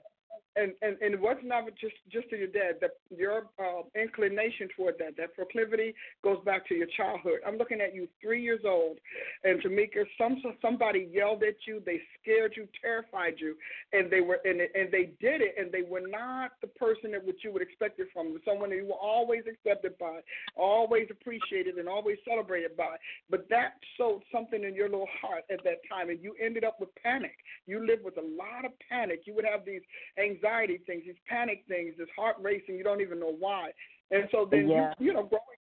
and, 0.57 0.73
and 0.83 0.97
and 1.01 1.21
wasn't 1.21 1.53
just 1.81 1.95
just 2.11 2.29
to 2.31 2.37
your 2.37 2.49
dad. 2.49 2.77
That 2.81 2.93
your 3.15 3.47
uh, 3.59 3.83
inclination 3.95 4.69
toward 4.77 4.95
that, 4.99 5.17
that 5.17 5.35
proclivity, 5.35 5.95
goes 6.23 6.39
back 6.45 6.67
to 6.69 6.75
your 6.75 6.89
childhood. 6.97 7.41
I'm 7.47 7.57
looking 7.57 7.81
at 7.81 7.95
you, 7.95 8.09
three 8.21 8.43
years 8.43 8.61
old, 8.65 8.99
and 9.45 9.63
Tamika, 9.63 10.05
some 10.19 10.41
somebody 10.61 11.09
yelled 11.13 11.43
at 11.43 11.55
you, 11.67 11.83
they 11.85 12.01
scared 12.21 12.55
you, 12.57 12.67
terrified 12.83 13.35
you, 13.39 13.57
and 13.93 14.11
they 14.11 14.21
were 14.21 14.41
and 14.45 14.61
and 14.61 14.91
they 14.91 15.13
did 15.21 15.41
it, 15.41 15.55
and 15.59 15.71
they 15.73 15.83
were 15.83 16.07
not 16.07 16.53
the 16.61 16.69
person 16.69 17.13
that 17.13 17.25
what 17.25 17.37
you 17.45 17.53
would 17.53 17.63
expect 17.63 18.01
it 18.01 18.09
from. 18.13 18.37
Someone 18.45 18.71
that 18.71 18.77
you 18.77 18.87
were 18.87 19.01
always 19.01 19.43
accepted 19.51 19.97
by, 19.99 20.21
always 20.57 21.09
appreciated, 21.11 21.77
and 21.77 21.89
always 21.89 22.19
celebrated 22.29 22.77
by. 22.77 22.97
But 23.31 23.47
that 23.51 23.75
sowed 23.97 24.23
something 24.33 24.65
in 24.65 24.75
your 24.75 24.89
little 24.89 25.09
heart 25.21 25.45
at 25.51 25.63
that 25.65 25.81
time, 25.91 26.11
and 26.11 26.23
you 26.23 26.35
ended 26.43 26.65
up 26.65 26.81
with 26.81 26.89
panic. 27.03 27.37
You 27.67 27.87
lived 27.87 28.05
with 28.05 28.17
a 28.17 28.23
lot 28.23 28.65
of 28.65 28.73
panic. 28.89 29.23
You 29.25 29.35
would 29.35 29.45
have 29.45 29.65
these 29.65 29.83
anxiety 30.19 30.28
anxiety 30.29 30.81
things, 30.87 31.03
these 31.07 31.15
panic 31.29 31.65
things, 31.69 31.95
this 31.99 32.09
heart 32.17 32.37
racing. 32.41 32.77
You 32.77 32.85
don't 32.85 33.01
even 33.01 33.19
know 33.19 33.35
why. 33.39 33.71
And 34.11 34.29
so 34.31 34.49
then 34.51 34.69
yeah. 34.69 34.93
you 34.99 35.07
you 35.07 35.13
know 35.13 35.25
growing. 35.25 35.59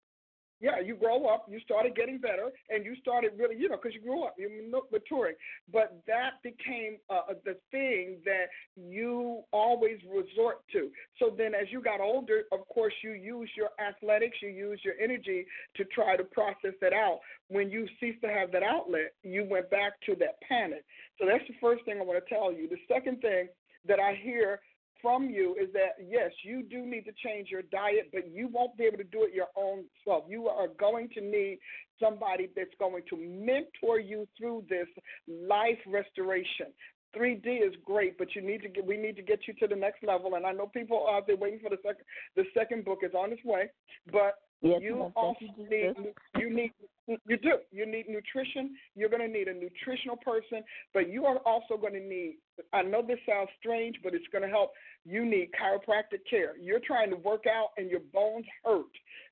Yeah, 0.62 0.80
you 0.80 0.96
grow 0.96 1.28
up, 1.28 1.46
you 1.50 1.60
started 1.60 1.96
getting 1.96 2.18
better, 2.18 2.50
and 2.70 2.86
you 2.86 2.96
started 3.02 3.32
really, 3.38 3.58
you 3.58 3.68
know, 3.68 3.76
because 3.76 3.94
you 3.94 4.00
grew 4.00 4.24
up, 4.24 4.36
you're 4.38 4.50
maturing. 4.90 5.36
But 5.72 6.02
that 6.08 6.42
became 6.44 6.98
uh, 7.10 7.34
the 7.44 7.58
thing 7.72 8.18
that 8.24 8.46
you 8.76 9.44
always 9.52 9.98
resort 10.10 10.60
to. 10.72 10.90
So 11.20 11.36
then, 11.38 11.54
as 11.54 11.68
you 11.72 11.82
got 11.82 12.00
older, 12.00 12.44
of 12.54 12.68
course, 12.70 12.94
you 13.04 13.12
use 13.12 13.50
your 13.58 13.70
athletics, 13.86 14.38
you 14.42 14.50
use 14.50 14.80
your 14.84 14.96
energy 15.00 15.46
to 15.76 15.84
try 15.86 16.16
to 16.16 16.24
process 16.24 16.74
that 16.80 16.94
out. 16.94 17.20
When 17.50 17.70
you 17.70 17.86
cease 18.00 18.16
to 18.22 18.30
have 18.30 18.52
that 18.54 18.64
outlet, 18.64 19.14
you 19.24 19.44
went 19.44 19.70
back 19.70 20.00
to 20.06 20.16
that 20.20 20.40
panic. 20.48 20.86
So 21.20 21.28
that's 21.28 21.44
the 21.50 21.56
first 21.60 21.84
thing 21.84 22.00
I 22.00 22.04
want 22.04 22.24
to 22.26 22.34
tell 22.34 22.54
you. 22.54 22.70
The 22.70 22.80
second 22.88 23.20
thing 23.20 23.50
that 23.88 24.00
I 24.00 24.20
hear 24.22 24.60
from 25.02 25.30
you 25.30 25.56
is 25.62 25.72
that 25.74 26.04
yes, 26.04 26.32
you 26.44 26.64
do 26.64 26.86
need 26.86 27.06
to 27.06 27.12
change 27.24 27.50
your 27.50 27.62
diet, 27.64 28.10
but 28.12 28.32
you 28.32 28.48
won't 28.48 28.78
be 28.78 28.86
able 28.86 28.98
to 28.98 29.04
do 29.04 29.24
it 29.24 29.34
your 29.34 29.48
own 29.56 29.84
self. 30.04 30.24
You 30.28 30.48
are 30.48 30.68
going 30.80 31.10
to 31.10 31.22
need 31.22 31.60
somebody 32.00 32.50
that's 32.56 32.74
going 32.80 33.04
to 33.10 33.18
mentor 33.18 34.00
you 34.00 34.28
through 34.38 34.64
this 34.70 34.88
life 35.28 35.78
restoration. 35.86 36.68
3D 37.16 37.66
is 37.66 37.74
great, 37.86 38.18
but 38.18 38.36
you 38.36 38.42
need 38.42 38.62
to 38.62 38.68
get 38.68 38.86
we 38.86 38.98
need 38.98 39.16
to 39.16 39.22
get 39.22 39.40
you 39.48 39.54
to 39.56 39.68
the 39.68 39.76
next 39.76 40.04
level. 40.04 40.36
And 40.36 40.46
I 40.46 40.52
know 40.52 40.68
people 40.68 41.06
are 41.08 41.18
out 41.18 41.28
there 41.28 41.38
waiting 41.38 41.60
for 41.60 41.70
the 41.70 41.78
second 41.86 42.06
the 42.36 42.44
second 42.58 42.84
book 42.84 43.00
is 43.04 43.14
on 43.14 43.32
its 43.32 43.44
way, 43.46 43.70
but 44.12 44.40
Yes, 44.62 44.80
you 44.82 44.96
ma'am. 44.96 45.12
also 45.16 45.38
you, 45.42 45.70
need 45.70 45.94
you 46.40 46.50
need 46.50 46.72
you 47.08 47.38
do 47.38 47.54
you 47.72 47.86
need 47.86 48.08
nutrition. 48.10 48.76
You're 48.96 49.10
going 49.10 49.22
to 49.22 49.28
need 49.28 49.48
a 49.48 49.54
nutritional 49.54 50.18
person, 50.18 50.64
but 50.94 51.10
you 51.10 51.26
are 51.26 51.38
also 51.40 51.78
going 51.80 51.94
to 51.94 52.00
need. 52.00 52.38
I 52.74 52.82
know 52.82 53.02
this 53.06 53.20
sounds 53.28 53.50
strange, 53.60 53.98
but 54.04 54.14
it's 54.14 54.26
going 54.32 54.44
to 54.44 54.48
help. 54.50 54.72
You 55.06 55.26
need 55.26 55.50
chiropractic 55.54 56.22
care. 56.30 56.58
You're 56.58 56.80
trying 56.80 57.10
to 57.12 57.18
work 57.18 57.44
out 57.48 57.70
and 57.78 57.90
your 57.90 58.00
bones 58.14 58.46
hurt, 58.64 58.86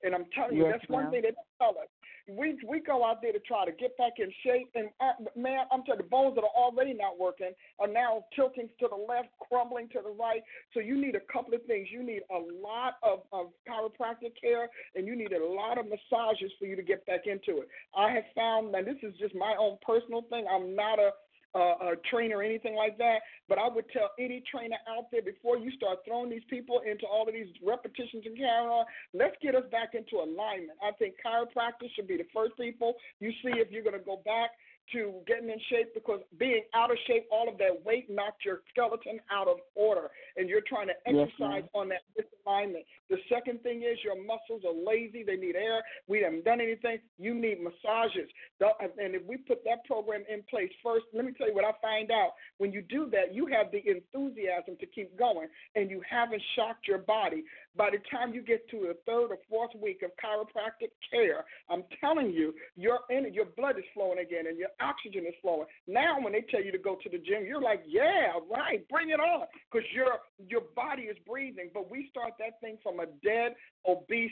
and 0.03 0.13
I'm 0.13 0.25
telling 0.35 0.57
you 0.57 0.65
Yes, 0.65 0.75
that's 0.79 0.89
one 0.89 1.09
thing 1.09 1.21
they 1.23 1.31
don't 1.31 1.47
tell 1.57 1.81
us. 1.81 1.89
We 2.27 2.57
we 2.67 2.79
go 2.79 3.05
out 3.05 3.21
there 3.21 3.33
to 3.33 3.39
try 3.39 3.65
to 3.65 3.71
get 3.73 3.97
back 3.97 4.13
in 4.17 4.31
shape, 4.45 4.69
and 4.75 4.87
uh, 5.01 5.11
man, 5.35 5.65
I'm 5.71 5.83
telling 5.83 5.99
you, 5.99 6.03
the 6.03 6.09
bones 6.09 6.35
that 6.35 6.43
are 6.43 6.55
already 6.55 6.93
not 6.93 7.19
working 7.19 7.51
are 7.79 7.87
now 7.87 8.23
tilting 8.33 8.69
to 8.79 8.87
the 8.87 8.95
left, 8.95 9.27
crumbling 9.49 9.89
to 9.89 9.99
the 10.01 10.11
right. 10.11 10.41
So 10.73 10.79
you 10.79 10.99
need 10.99 11.15
a 11.15 11.33
couple 11.33 11.53
of 11.53 11.63
things. 11.65 11.89
You 11.91 12.01
need 12.01 12.21
a 12.31 12.39
lot 12.39 12.95
of, 13.03 13.23
of 13.33 13.47
chiropractic 13.67 14.39
care, 14.39 14.69
and 14.95 15.05
you 15.05 15.17
need 15.17 15.33
a 15.33 15.45
lot 15.45 15.77
of 15.77 15.85
massages 15.85 16.51
for 16.59 16.65
you 16.65 16.77
to 16.77 16.83
get 16.83 17.05
back 17.05 17.27
into 17.27 17.61
it. 17.61 17.67
I 17.95 18.11
have 18.11 18.23
found, 18.33 18.73
and 18.73 18.87
this 18.87 19.03
is 19.03 19.13
just 19.19 19.35
my 19.35 19.55
own 19.59 19.77
personal 19.85 20.21
thing. 20.29 20.45
I'm 20.49 20.75
not 20.75 20.99
a 20.99 21.11
uh, 21.55 21.93
a 21.93 21.95
trainer 22.09 22.37
or 22.37 22.43
anything 22.43 22.75
like 22.75 22.97
that. 22.97 23.19
But 23.47 23.57
I 23.57 23.67
would 23.67 23.85
tell 23.91 24.09
any 24.19 24.43
trainer 24.49 24.77
out 24.89 25.11
there 25.11 25.21
before 25.21 25.57
you 25.57 25.71
start 25.71 25.99
throwing 26.05 26.29
these 26.29 26.45
people 26.49 26.81
into 26.89 27.05
all 27.05 27.27
of 27.27 27.33
these 27.33 27.53
repetitions 27.65 28.23
and 28.25 28.37
carrying 28.37 28.69
on, 28.69 28.85
let's 29.13 29.35
get 29.41 29.55
us 29.55 29.63
back 29.71 29.93
into 29.93 30.17
alignment. 30.17 30.77
I 30.81 30.91
think 30.97 31.15
chiropractors 31.25 31.93
should 31.95 32.07
be 32.07 32.17
the 32.17 32.27
first 32.33 32.57
people 32.57 32.95
you 33.19 33.31
see 33.43 33.59
if 33.59 33.71
you're 33.71 33.83
going 33.83 33.97
to 33.97 34.03
go 34.03 34.21
back 34.25 34.51
to 34.91 35.13
getting 35.27 35.49
in 35.49 35.59
shape 35.69 35.93
because 35.93 36.19
being 36.37 36.63
out 36.75 36.91
of 36.91 36.97
shape, 37.07 37.25
all 37.31 37.47
of 37.47 37.57
that 37.57 37.85
weight 37.85 38.09
knocked 38.09 38.43
your 38.43 38.61
skeleton 38.69 39.19
out 39.31 39.47
of 39.47 39.57
order, 39.75 40.09
and 40.35 40.49
you're 40.49 40.61
trying 40.67 40.87
to 40.87 40.93
Yes, 41.07 41.29
exercise 41.29 41.63
on 41.73 41.89
that 41.89 42.01
misalignment. 42.19 42.83
The 43.13 43.21
second 43.29 43.61
thing 43.61 43.83
is 43.83 43.99
your 44.03 44.17
muscles 44.17 44.63
are 44.65 44.73
lazy; 44.73 45.21
they 45.21 45.35
need 45.35 45.55
air. 45.55 45.83
We 46.07 46.21
haven't 46.23 46.45
done 46.45 46.59
anything. 46.59 46.97
You 47.19 47.35
need 47.35 47.61
massages, 47.61 48.27
and 48.59 49.13
if 49.13 49.23
we 49.27 49.37
put 49.37 49.63
that 49.65 49.85
program 49.85 50.23
in 50.27 50.41
place 50.49 50.71
first, 50.81 51.05
let 51.13 51.23
me 51.23 51.31
tell 51.37 51.47
you 51.47 51.53
what 51.53 51.63
I 51.63 51.73
find 51.79 52.09
out. 52.09 52.31
When 52.57 52.71
you 52.71 52.81
do 52.81 53.07
that, 53.11 53.31
you 53.31 53.45
have 53.45 53.69
the 53.71 53.83
enthusiasm 53.85 54.77
to 54.79 54.87
keep 54.87 55.15
going, 55.15 55.47
and 55.75 55.91
you 55.91 56.01
haven't 56.09 56.41
shocked 56.55 56.87
your 56.87 56.97
body. 56.97 57.43
By 57.75 57.91
the 57.91 57.99
time 58.09 58.33
you 58.33 58.41
get 58.41 58.67
to 58.69 58.77
the 58.81 58.97
third 59.05 59.29
or 59.29 59.37
fourth 59.47 59.71
week 59.79 60.01
of 60.01 60.09
chiropractic 60.17 60.89
care, 61.11 61.45
I'm 61.69 61.83
telling 62.01 62.31
you, 62.31 62.55
your 62.75 62.99
your 63.09 63.45
blood 63.45 63.77
is 63.77 63.85
flowing 63.93 64.17
again, 64.17 64.47
and 64.47 64.57
your 64.57 64.69
oxygen 64.81 65.27
is 65.27 65.35
flowing. 65.39 65.67
Now, 65.85 66.19
when 66.19 66.33
they 66.33 66.41
tell 66.49 66.63
you 66.63 66.71
to 66.71 66.79
go 66.79 66.97
to 67.03 67.09
the 67.09 67.19
gym, 67.19 67.45
you're 67.45 67.61
like, 67.61 67.83
yeah, 67.87 68.33
right, 68.49 68.87
bring 68.89 69.09
it 69.09 69.19
on, 69.19 69.45
because 69.71 69.87
your 69.93 70.17
your 70.49 70.61
body 70.75 71.03
is 71.03 71.17
breathing. 71.27 71.69
But 71.73 71.91
we 71.91 72.07
start 72.09 72.33
that 72.39 72.59
thing 72.59 72.77
from 72.81 72.99
a 72.99 73.02
dead, 73.23 73.53
obese 73.87 74.31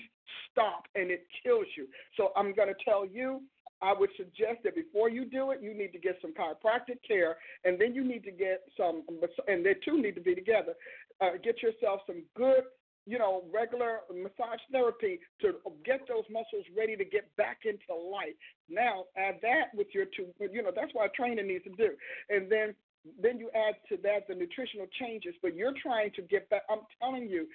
stop, 0.51 0.83
and 0.95 1.11
it 1.11 1.25
kills 1.43 1.65
you. 1.77 1.87
So 2.17 2.31
I'm 2.35 2.53
going 2.53 2.69
to 2.69 2.75
tell 2.85 3.05
you. 3.05 3.41
I 3.83 3.93
would 3.93 4.11
suggest 4.15 4.61
that 4.63 4.75
before 4.75 5.09
you 5.09 5.25
do 5.25 5.49
it, 5.49 5.59
you 5.63 5.73
need 5.73 5.91
to 5.93 5.97
get 5.97 6.19
some 6.21 6.33
chiropractic 6.35 6.99
care, 7.07 7.37
and 7.65 7.81
then 7.81 7.95
you 7.95 8.03
need 8.03 8.23
to 8.25 8.31
get 8.31 8.61
some, 8.77 9.01
and 9.47 9.65
the 9.65 9.73
two 9.83 9.99
need 9.99 10.13
to 10.13 10.21
be 10.21 10.35
together. 10.35 10.73
Uh, 11.19 11.31
get 11.43 11.63
yourself 11.63 12.01
some 12.05 12.21
good 12.35 12.61
you 13.07 13.17
know, 13.17 13.43
regular 13.51 14.01
massage 14.13 14.59
therapy 14.71 15.19
to 15.41 15.55
get 15.83 16.01
those 16.07 16.23
muscles 16.29 16.65
ready 16.77 16.95
to 16.95 17.03
get 17.03 17.35
back 17.35 17.61
into 17.65 17.99
life. 17.99 18.35
Now, 18.69 19.05
add 19.17 19.39
that 19.41 19.73
with 19.73 19.87
your 19.93 20.05
two, 20.05 20.27
you 20.39 20.61
know, 20.61 20.71
that's 20.75 20.93
what 20.93 21.13
training 21.13 21.47
needs 21.47 21.63
to 21.63 21.71
do. 21.71 21.89
And 22.29 22.51
then 22.51 22.75
then 23.21 23.39
you 23.39 23.49
add 23.55 23.75
to 23.89 23.97
that 24.03 24.27
the 24.27 24.35
nutritional 24.35 24.87
changes, 24.99 25.33
but 25.41 25.55
you're 25.55 25.73
trying 25.81 26.11
to 26.11 26.21
get 26.21 26.49
back. 26.49 26.63
I'm 26.69 26.81
telling 27.01 27.27
you, 27.29 27.47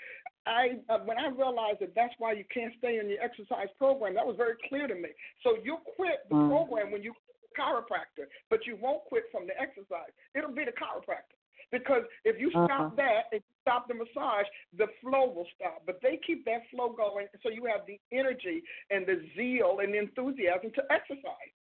I 0.47 0.78
uh, 0.89 0.98
when 1.05 1.18
I 1.18 1.28
realized 1.28 1.81
that 1.81 1.94
that's 1.94 2.14
why 2.18 2.32
you 2.32 2.44
can't 2.52 2.73
stay 2.78 2.98
in 2.98 3.09
your 3.09 3.23
exercise 3.23 3.68
program, 3.78 4.14
that 4.14 4.27
was 4.27 4.36
very 4.36 4.55
clear 4.68 4.86
to 4.86 4.94
me. 4.94 5.10
So 5.43 5.56
you'll 5.62 5.86
quit 5.97 6.27
the 6.28 6.35
Mm. 6.36 6.48
program 6.48 6.90
when 6.90 7.02
you 7.02 7.12
quit 7.12 7.36
the 7.43 7.51
chiropractor, 7.60 8.27
but 8.51 8.66
you 8.66 8.77
won't 8.77 9.05
quit 9.05 9.24
from 9.31 9.47
the 9.47 9.55
exercise. 9.60 10.10
It'll 10.35 10.52
be 10.52 10.64
the 10.64 10.73
chiropractor. 10.73 11.39
Because 11.73 12.02
if 12.24 12.39
you 12.40 12.51
stop 12.51 12.70
Uh-huh. 12.70 12.90
that 12.97 13.23
and 13.32 13.43
stop 13.62 13.89
the 13.89 13.94
massage, 13.94 14.47
the 14.74 14.86
flow 15.01 15.27
will 15.27 15.48
stop. 15.56 15.82
But 15.85 16.01
they 16.01 16.16
keep 16.18 16.44
that 16.44 16.62
flow 16.70 16.90
going 16.90 17.27
so 17.43 17.48
you 17.48 17.64
have 17.64 17.85
the 17.86 17.98
energy 18.12 18.62
and 18.90 19.05
the 19.05 19.18
zeal 19.35 19.81
and 19.81 19.93
the 19.93 19.98
enthusiasm 19.98 20.70
to 20.73 20.93
exercise. 20.93 21.52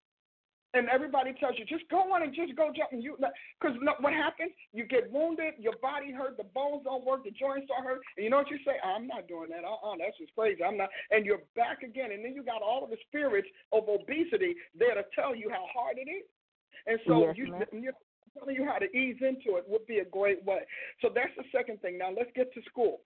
And 0.73 0.89
everybody 0.89 1.31
tells 1.39 1.55
you, 1.57 1.63
just 1.63 1.87
go 1.89 2.11
on 2.11 2.23
and 2.23 2.35
just 2.35 2.55
go 2.55 2.67
jump. 2.75 2.91
And 2.91 3.01
you, 3.01 3.15
because 3.15 3.77
what 4.01 4.13
happens? 4.13 4.51
You 4.73 4.83
get 4.83 5.11
wounded, 5.11 5.53
your 5.57 5.77
body 5.81 6.11
hurt, 6.11 6.35
the 6.35 6.43
bones 6.43 6.83
don't 6.83 7.05
work, 7.05 7.23
the 7.23 7.31
joints 7.31 7.71
are 7.71 7.83
hurt, 7.83 8.01
and 8.17 8.23
you 8.25 8.29
know 8.29 8.43
what 8.43 8.51
you 8.51 8.59
say? 8.65 8.75
I'm 8.83 9.07
not 9.07 9.27
doing 9.27 9.49
that. 9.51 9.63
Uh-uh, 9.63 9.95
that's 9.97 10.17
just 10.17 10.35
crazy. 10.35 10.63
I'm 10.63 10.75
not. 10.75 10.89
And 11.11 11.25
you're 11.25 11.43
back 11.55 11.83
again, 11.83 12.11
and 12.11 12.25
then 12.25 12.35
you 12.35 12.43
got 12.43 12.61
all 12.61 12.83
of 12.83 12.89
the 12.89 12.97
spirits 13.07 13.47
of 13.71 13.87
obesity 13.87 14.55
there 14.77 14.95
to 14.95 15.03
tell 15.15 15.33
you 15.33 15.49
how 15.49 15.63
hard 15.71 15.95
it 15.97 16.09
is. 16.11 16.27
And 16.87 16.99
so 17.07 17.23
Yes, 17.23 17.35
you, 17.37 17.45
you're 17.79 17.93
telling 18.37 18.55
you 18.55 18.65
how 18.65 18.77
to 18.77 18.85
ease 18.91 19.17
into 19.21 19.57
it 19.57 19.63
would 19.67 19.85
be 19.87 19.99
a 19.99 20.05
great 20.05 20.43
way. 20.45 20.59
So 21.01 21.09
that's 21.13 21.31
the 21.37 21.43
second 21.55 21.81
thing. 21.81 21.97
Now 21.97 22.11
let's 22.15 22.31
get 22.35 22.53
to 22.53 22.61
school. 22.69 22.99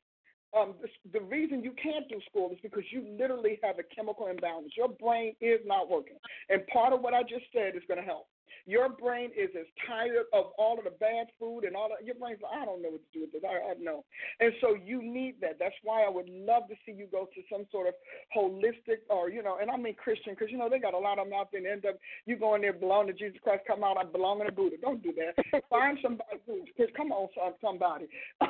Um, 0.58 0.74
the 1.14 1.22
reason 1.22 1.64
you 1.64 1.74
can't 1.82 2.08
do 2.10 2.20
school 2.28 2.50
is 2.52 2.58
because 2.64 2.84
you 2.92 3.06
literally 3.20 3.60
have 3.62 3.78
a 3.78 3.84
chemical 3.96 4.28
imbalance. 4.28 4.74
Your 4.76 4.90
brain 4.90 5.36
is 5.42 5.60
not 5.66 5.90
working, 5.90 6.18
and 6.50 6.66
part 6.68 6.94
of 6.94 7.02
what 7.02 7.14
I 7.14 7.22
just 7.22 7.46
said 7.54 7.76
is 7.76 7.84
going 7.88 8.00
to 8.00 8.06
help. 8.06 8.28
Your 8.66 8.90
brain 8.90 9.32
is 9.38 9.50
as 9.60 9.66
tired 9.88 10.26
of 10.34 10.52
all 10.58 10.78
of 10.78 10.86
the 10.86 10.96
bad 11.00 11.28
food 11.40 11.64
and 11.64 11.76
all 11.76 11.90
that. 11.90 12.06
Your 12.06 12.16
brain's 12.16 12.42
like, 12.42 12.62
I 12.62 12.66
don't 12.66 12.82
know 12.82 12.90
what 12.90 13.02
to 13.02 13.12
do 13.14 13.22
with 13.22 13.32
this. 13.32 13.44
I, 13.46 13.72
I 13.72 13.74
know. 13.80 14.06
And 14.40 14.54
so 14.62 14.76
you 14.76 15.02
need 15.02 15.36
that. 15.42 15.58
That's 15.60 15.76
why 15.84 16.04
I 16.04 16.10
would 16.10 16.30
love 16.30 16.68
to 16.70 16.76
see 16.86 16.92
you 16.92 17.08
go 17.12 17.28
to 17.34 17.42
some 17.52 17.66
sort 17.72 17.88
of 17.88 17.94
holistic 18.36 19.06
or, 19.10 19.30
you 19.30 19.44
know, 19.44 19.58
and 19.62 19.70
I 19.70 19.78
mean 19.78 19.96
Christian, 19.96 20.34
because, 20.34 20.52
you 20.52 20.58
know, 20.58 20.70
they 20.70 20.80
got 20.80 20.94
a 20.94 21.00
lot 21.00 21.20
of 21.20 21.26
them 21.26 21.34
out 21.34 21.52
there 21.52 21.62
and 21.62 21.70
end 21.70 21.86
up, 21.86 21.98
you 22.26 22.36
go 22.36 22.56
in 22.56 22.62
there, 22.62 22.74
belong 22.74 23.08
to 23.08 23.14
Jesus 23.14 23.38
Christ, 23.44 23.64
come 23.68 23.84
out, 23.84 23.98
I 23.98 24.04
belong 24.04 24.42
in 24.42 24.48
a 24.48 24.52
Buddha. 24.52 24.78
Don't 24.82 25.02
do 25.04 25.14
that. 25.14 25.64
Find 25.70 25.98
somebody 26.02 26.40
because 26.66 26.92
come 26.96 27.12
on, 27.12 27.30
somebody. 27.62 28.08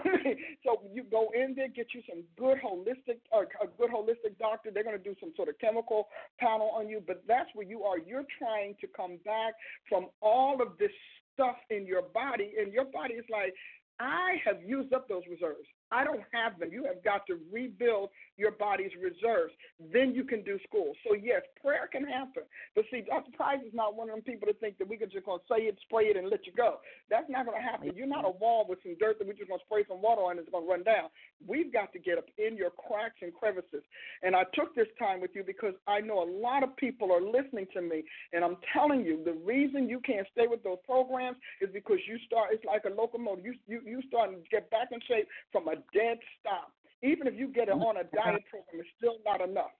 So 0.64 0.82
you 0.94 1.04
go 1.04 1.30
in 1.34 1.56
there, 1.56 1.68
get 1.68 1.88
you 1.94 2.02
some 2.10 2.24
good 2.38 2.58
holistic, 2.60 3.20
uh, 3.34 3.46
a 3.62 3.68
good 3.78 3.90
holistic 3.90 4.38
doctor. 4.40 4.72
They're 4.72 4.84
going 4.84 4.98
to 4.98 5.04
do 5.04 5.16
some 5.20 5.32
sort 5.36 5.50
of 5.50 5.58
chemical 5.60 6.08
panel 6.40 6.72
on 6.76 6.90
you, 6.90 7.02
but 7.06 7.24
that's 7.28 7.50
where 7.54 7.66
you 7.66 7.84
are. 7.84 7.98
You're 7.98 8.26
trying 8.38 8.76
to 8.82 8.88
come 8.88 9.18
back 9.26 9.54
from 9.90 10.08
all 10.22 10.62
of 10.62 10.78
this 10.78 10.92
stuff 11.34 11.56
in 11.70 11.86
your 11.86 12.04
body, 12.04 12.54
and 12.60 12.72
your 12.72 12.86
body 12.86 13.16
is 13.16 13.26
like, 13.30 13.54
I 14.00 14.36
have 14.46 14.62
used 14.64 14.94
up 14.94 15.10
those 15.10 15.24
reserves. 15.30 15.68
I 15.92 16.04
don't 16.04 16.24
have 16.32 16.60
them. 16.60 16.70
You 16.72 16.86
have 16.86 17.04
got 17.04 17.26
to 17.28 17.40
rebuild 17.52 18.10
your 18.38 18.52
body's 18.52 18.92
reserves. 19.02 19.54
Then 19.92 20.14
you 20.14 20.24
can 20.24 20.44
do 20.44 20.60
school. 20.68 20.94
So 21.06 21.16
yes, 21.16 21.42
prayer 21.62 21.90
can 21.92 22.06
happen. 22.06 22.44
But 22.76 22.86
see, 22.92 23.02
Dr. 23.02 23.32
Price 23.36 23.60
is 23.66 23.74
not 23.74 23.96
one 23.96 24.10
of 24.10 24.16
them 24.16 24.24
people 24.24 24.48
to 24.48 24.54
think 24.54 24.78
that 24.78 24.88
we 24.88 24.98
can 24.98 25.10
just 25.10 25.26
gonna 25.26 25.42
say 25.50 25.64
it, 25.66 25.78
spray 25.86 26.06
it, 26.06 26.18
and 26.18 26.30
let 26.30 26.46
you 26.46 26.54
go. 26.54 26.78
That's 27.10 27.30
not 27.30 27.46
gonna 27.46 27.62
happen. 27.62 27.92
You're 27.96 28.08
not 28.08 28.26
a 28.26 28.32
wall 28.32 28.66
with 28.68 28.80
some 28.84 28.96
dirt 29.00 29.20
that 29.20 29.28
we're 29.28 29.34
just 29.34 29.50
gonna 29.50 29.62
spray 29.66 29.84
some 29.88 30.02
water 30.02 30.22
on 30.22 30.32
and 30.32 30.40
it's 30.42 30.50
gonna 30.50 30.66
run 30.66 30.84
down. 30.84 31.10
We've 31.46 31.72
got 31.72 31.92
to 31.94 32.00
get 32.00 32.18
up 32.18 32.26
in 32.38 32.56
your 32.56 32.70
cracks 32.72 33.20
and 33.22 33.34
crevices. 33.34 33.84
And 34.24 34.36
I 34.36 34.44
took 34.54 34.76
this 34.76 34.88
time 34.98 35.22
with 35.22 35.32
you 35.34 35.44
because 35.44 35.74
I 35.88 36.00
know 36.00 36.24
a 36.24 36.30
lot 36.30 36.64
of 36.64 36.76
people 36.78 37.12
are 37.12 37.22
listening 37.22 37.68
to 37.74 37.82
me, 37.82 38.04
and 38.34 38.44
I'm 38.44 38.58
telling 38.74 39.02
you, 39.02 39.24
the 39.24 39.34
reason 39.34 39.90
you 39.90 40.00
can't 40.00 40.28
stay 40.32 40.48
with 40.48 40.64
those 40.64 40.78
programs 40.86 41.38
is 41.62 41.70
because 41.74 41.98
you 42.08 42.18
start. 42.26 42.50
It's 42.52 42.66
like 42.66 42.84
a 42.86 42.94
locomotive. 42.94 43.46
You 43.46 43.54
you 43.68 43.82
you 43.86 44.02
starting 44.08 44.44
to 44.44 44.50
get 44.50 44.70
back 44.70 44.90
in 44.92 45.00
shape 45.08 45.28
from 45.52 45.68
a 45.68 45.76
dead 45.94 46.18
stop. 46.40 46.72
Even 47.02 47.28
if 47.28 47.36
you 47.36 47.48
get 47.48 47.70
it 47.70 47.78
on 47.78 47.98
a 47.98 48.04
diet 48.04 48.44
program, 48.50 48.74
it's 48.74 48.90
still 48.98 49.18
not 49.26 49.42
enough. 49.42 49.72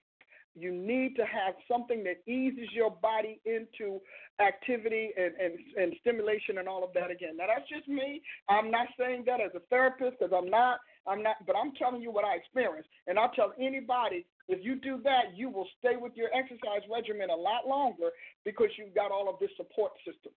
You 0.56 0.72
need 0.72 1.14
to 1.14 1.22
have 1.22 1.54
something 1.70 2.02
that 2.04 2.26
eases 2.26 2.68
your 2.72 2.90
body 2.90 3.40
into 3.46 4.00
activity 4.40 5.10
and, 5.16 5.32
and, 5.38 5.54
and 5.76 5.94
stimulation 6.00 6.58
and 6.58 6.66
all 6.66 6.82
of 6.82 6.92
that 6.94 7.10
again. 7.10 7.36
Now 7.36 7.46
that's 7.46 7.68
just 7.68 7.86
me. 7.86 8.20
I'm 8.48 8.70
not 8.70 8.88
saying 8.98 9.24
that 9.26 9.40
as 9.40 9.52
a 9.54 9.60
therapist 9.70 10.18
because 10.18 10.34
I'm 10.36 10.50
not. 10.50 10.80
I'm 11.06 11.22
not. 11.22 11.36
But 11.46 11.54
I'm 11.54 11.72
telling 11.78 12.02
you 12.02 12.10
what 12.10 12.24
I 12.24 12.34
experienced, 12.34 12.88
and 13.06 13.18
I'll 13.18 13.30
tell 13.30 13.52
anybody 13.60 14.26
if 14.50 14.64
you 14.64 14.74
do 14.74 15.00
that, 15.04 15.36
you 15.36 15.48
will 15.48 15.68
stay 15.78 15.94
with 15.94 16.12
your 16.16 16.28
exercise 16.34 16.82
regimen 16.90 17.30
a 17.30 17.36
lot 17.36 17.68
longer 17.68 18.10
because 18.44 18.68
you've 18.76 18.94
got 18.94 19.12
all 19.12 19.30
of 19.30 19.38
this 19.38 19.50
support 19.56 19.92
system. 20.04 20.32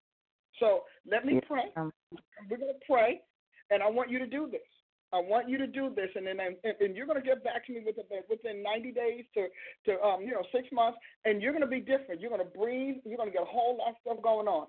So 0.58 0.82
let 1.08 1.24
me 1.24 1.40
pray. 1.46 1.70
We're 1.76 2.58
going 2.58 2.74
to 2.74 2.86
pray, 2.90 3.22
and 3.70 3.80
I 3.82 3.88
want 3.88 4.10
you 4.10 4.18
to 4.18 4.26
do 4.26 4.48
this. 4.50 4.66
I 5.12 5.18
want 5.18 5.48
you 5.48 5.58
to 5.58 5.66
do 5.66 5.92
this, 5.94 6.10
and 6.14 6.26
then 6.26 6.38
and, 6.40 6.96
you're 6.96 7.06
going 7.06 7.20
to 7.20 7.26
get 7.26 7.42
back 7.42 7.66
to 7.66 7.72
me 7.72 7.82
within 7.84 8.04
within 8.28 8.62
90 8.62 8.92
days 8.92 9.24
to 9.34 9.46
to 9.86 10.00
um 10.02 10.22
you 10.22 10.32
know 10.32 10.42
six 10.52 10.68
months, 10.72 10.98
and 11.24 11.42
you're 11.42 11.52
going 11.52 11.64
to 11.64 11.70
be 11.70 11.80
different. 11.80 12.20
You're 12.20 12.30
going 12.30 12.44
to 12.44 12.58
breathe. 12.58 12.96
You're 13.04 13.16
going 13.16 13.30
to 13.30 13.32
get 13.32 13.42
a 13.42 13.50
whole 13.50 13.78
lot 13.78 13.90
of 13.90 13.96
stuff 14.02 14.22
going 14.22 14.46
on. 14.46 14.66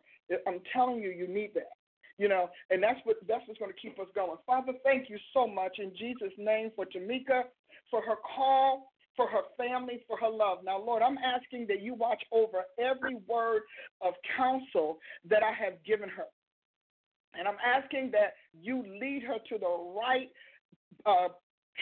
I'm 0.48 0.60
telling 0.74 1.02
you, 1.02 1.10
you 1.10 1.28
need 1.28 1.52
that. 1.56 1.72
You 2.18 2.30
know, 2.30 2.50
and 2.70 2.82
that's 2.82 3.00
what 3.04 3.18
that's 3.28 3.44
what's 3.48 3.60
going 3.60 3.72
to 3.72 3.80
keep 3.80 4.00
us 4.00 4.08
going. 4.16 4.38
Father, 4.46 4.74
thank 4.84 5.10
you 5.10 5.18
so 5.34 5.48
much 5.48 5.78
in 5.80 5.92
Jesus' 5.98 6.34
name 6.38 6.72
for 6.76 6.86
Tamika, 6.86 7.44
for 7.90 8.02
her 8.02 8.16
call, 8.36 8.92
for 9.16 9.28
her 9.28 9.42
family, 9.58 10.04
for 10.08 10.18
her 10.18 10.30
love. 10.30 10.60
Now, 10.64 10.80
Lord, 10.80 11.02
I'm 11.02 11.18
asking 11.18 11.68
that 11.68 11.82
you 11.82 11.94
watch 11.94 12.22
over 12.32 12.64
every 12.80 13.16
word 13.28 13.64
of 14.02 14.14
counsel 14.38 15.00
that 15.30 15.44
I 15.44 15.52
have 15.64 15.84
given 15.86 16.10
her. 16.10 16.26
And 17.38 17.48
I'm 17.48 17.58
asking 17.66 18.12
that 18.12 18.34
you 18.54 18.84
lead 19.00 19.24
her 19.24 19.38
to 19.50 19.58
the 19.58 20.00
right 20.00 20.30
uh, 21.06 21.30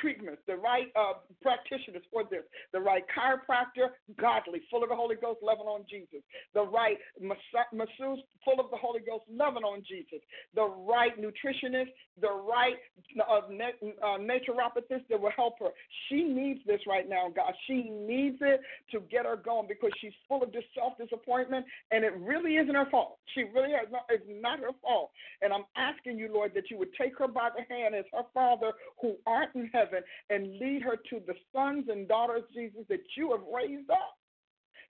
treatments, 0.02 0.42
the 0.48 0.56
right 0.56 0.88
uh, 0.96 1.20
practitioners 1.42 2.04
for 2.12 2.24
this, 2.30 2.44
the 2.74 2.80
right 2.80 3.04
chiropractor, 3.12 3.90
godly, 4.20 4.62
full 4.70 4.84
of 4.84 4.90
the 4.90 4.96
Holy 4.96 5.16
Ghost, 5.16 5.40
loving 5.42 5.66
on 5.66 5.86
Jesus, 5.90 6.22
the 6.54 6.64
right 6.64 6.98
masseuse, 7.22 8.20
full 8.44 8.60
of 8.60 8.72
the 8.72 8.78
Holy 8.78 9.02
Ghost, 9.02 9.24
loving 9.32 9.64
on 9.64 9.84
Jesus, 9.88 10.20
the 10.56 10.68
right 10.88 11.14
nutritionist, 11.20 11.92
the 12.22 12.32
right 12.32 12.76
uh, 13.20 13.40
uh, 13.40 14.18
naturopathist 14.18 15.08
that 15.10 15.20
will 15.20 15.32
help 15.36 15.56
her. 15.60 15.70
She 16.08 16.24
needs 16.24 16.60
this 16.66 16.82
right 16.88 17.08
now, 17.08 17.32
God. 17.34 17.54
She 17.68 17.90
needs 17.90 18.38
it 18.42 18.62
to 18.92 19.00
get 19.12 19.26
her 19.26 19.36
going 19.36 19.68
because 19.68 19.92
she's 20.02 20.14
full 20.28 20.44
of 20.44 20.52
this 20.52 20.64
self 20.76 20.98
disappointment, 20.98 21.66
and 21.92 22.04
it 22.04 22.14
really 22.18 22.56
isn't 22.56 22.76
her 22.76 22.90
fault. 22.90 23.18
She 23.34 23.44
really 23.44 23.72
has 23.72 23.88
not, 23.92 24.04
it's 24.10 24.24
not 24.28 24.60
her 24.60 24.72
fault. 24.82 25.12
And 25.42 25.54
I'm 25.54 25.66
asking 25.76 26.18
you, 26.18 26.30
Lord, 26.32 26.52
that 26.56 26.70
you 26.70 26.78
would 26.78 26.94
take 27.00 27.18
her 27.20 27.28
by 27.28 27.50
the 27.56 27.64
hand 27.74 27.96
as 27.96 28.06
her 28.14 28.24
Father 28.34 28.72
who 29.02 29.16
art 29.26 29.50
in 29.56 29.70
heaven 29.74 29.89
and 30.30 30.58
lead 30.60 30.82
her 30.82 30.96
to 31.10 31.22
the 31.26 31.34
sons 31.54 31.86
and 31.90 32.08
daughters, 32.08 32.44
Jesus, 32.54 32.82
that 32.90 33.02
you 33.16 33.32
have 33.32 33.42
raised 33.54 33.90
up 33.90 34.18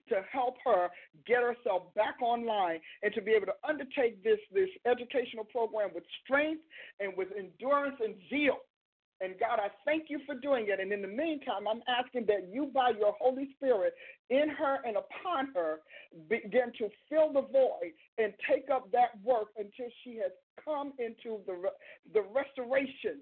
to 0.08 0.22
help 0.30 0.56
her 0.64 0.88
get 1.26 1.42
herself 1.42 1.94
back 1.94 2.20
online 2.20 2.80
and 3.02 3.14
to 3.14 3.22
be 3.22 3.32
able 3.32 3.46
to 3.46 3.54
undertake 3.66 4.22
this, 4.22 4.38
this 4.52 4.68
educational 4.86 5.44
program 5.44 5.90
with 5.94 6.04
strength 6.24 6.62
and 6.98 7.16
with 7.16 7.28
endurance 7.38 7.96
and 8.02 8.14
zeal. 8.28 8.58
And 9.22 9.34
God, 9.38 9.60
I 9.60 9.68
thank 9.84 10.04
you 10.08 10.18
for 10.24 10.34
doing 10.34 10.66
it. 10.68 10.80
And 10.80 10.92
in 10.92 11.02
the 11.02 11.08
meantime, 11.08 11.68
I'm 11.68 11.82
asking 11.86 12.24
that 12.26 12.48
you, 12.50 12.70
by 12.72 12.92
your 12.98 13.14
Holy 13.20 13.50
Spirit, 13.56 13.92
in 14.30 14.48
her 14.48 14.78
and 14.86 14.96
upon 14.96 15.52
her, 15.54 15.80
begin 16.28 16.72
to 16.78 16.88
fill 17.08 17.30
the 17.32 17.42
void 17.42 17.92
and 18.16 18.32
take 18.48 18.70
up 18.72 18.90
that 18.92 19.22
work 19.22 19.48
until 19.58 19.92
she 20.02 20.16
has 20.16 20.32
come 20.64 20.94
into 20.98 21.40
the, 21.46 21.54
the 22.14 22.22
restoration 22.32 23.20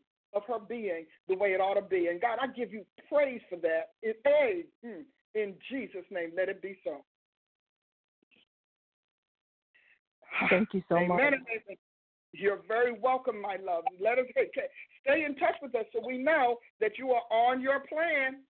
being 0.69 1.07
the 1.29 1.37
way 1.37 1.49
it 1.49 1.61
ought 1.61 1.75
to 1.75 1.83
be. 1.83 2.09
And 2.09 2.21
God, 2.21 2.39
I 2.41 2.47
give 2.49 2.73
you 2.73 2.85
praise 3.09 3.41
for 3.49 3.57
that. 3.57 3.91
In, 4.03 4.15
hey, 4.25 4.65
hmm, 4.85 5.03
in 5.35 5.55
Jesus' 5.71 6.05
name, 6.11 6.31
let 6.37 6.49
it 6.49 6.63
be 6.63 6.79
so. 6.85 7.05
Thank 10.51 10.69
you 10.73 10.83
so 10.89 10.97
Amen. 10.97 11.09
much. 11.09 11.79
You're 12.33 12.61
very 12.69 12.93
welcome, 12.93 13.41
my 13.41 13.57
love. 13.65 13.85
Let 14.01 14.19
us 14.19 14.27
stay 15.03 15.25
in 15.25 15.35
touch 15.37 15.55
with 15.63 15.75
us 15.75 15.87
so 15.93 16.07
we 16.07 16.19
know 16.19 16.57
that 16.81 16.93
you 16.99 17.11
are 17.11 17.23
on 17.31 17.61
your 17.61 17.81
plan. 17.81 18.43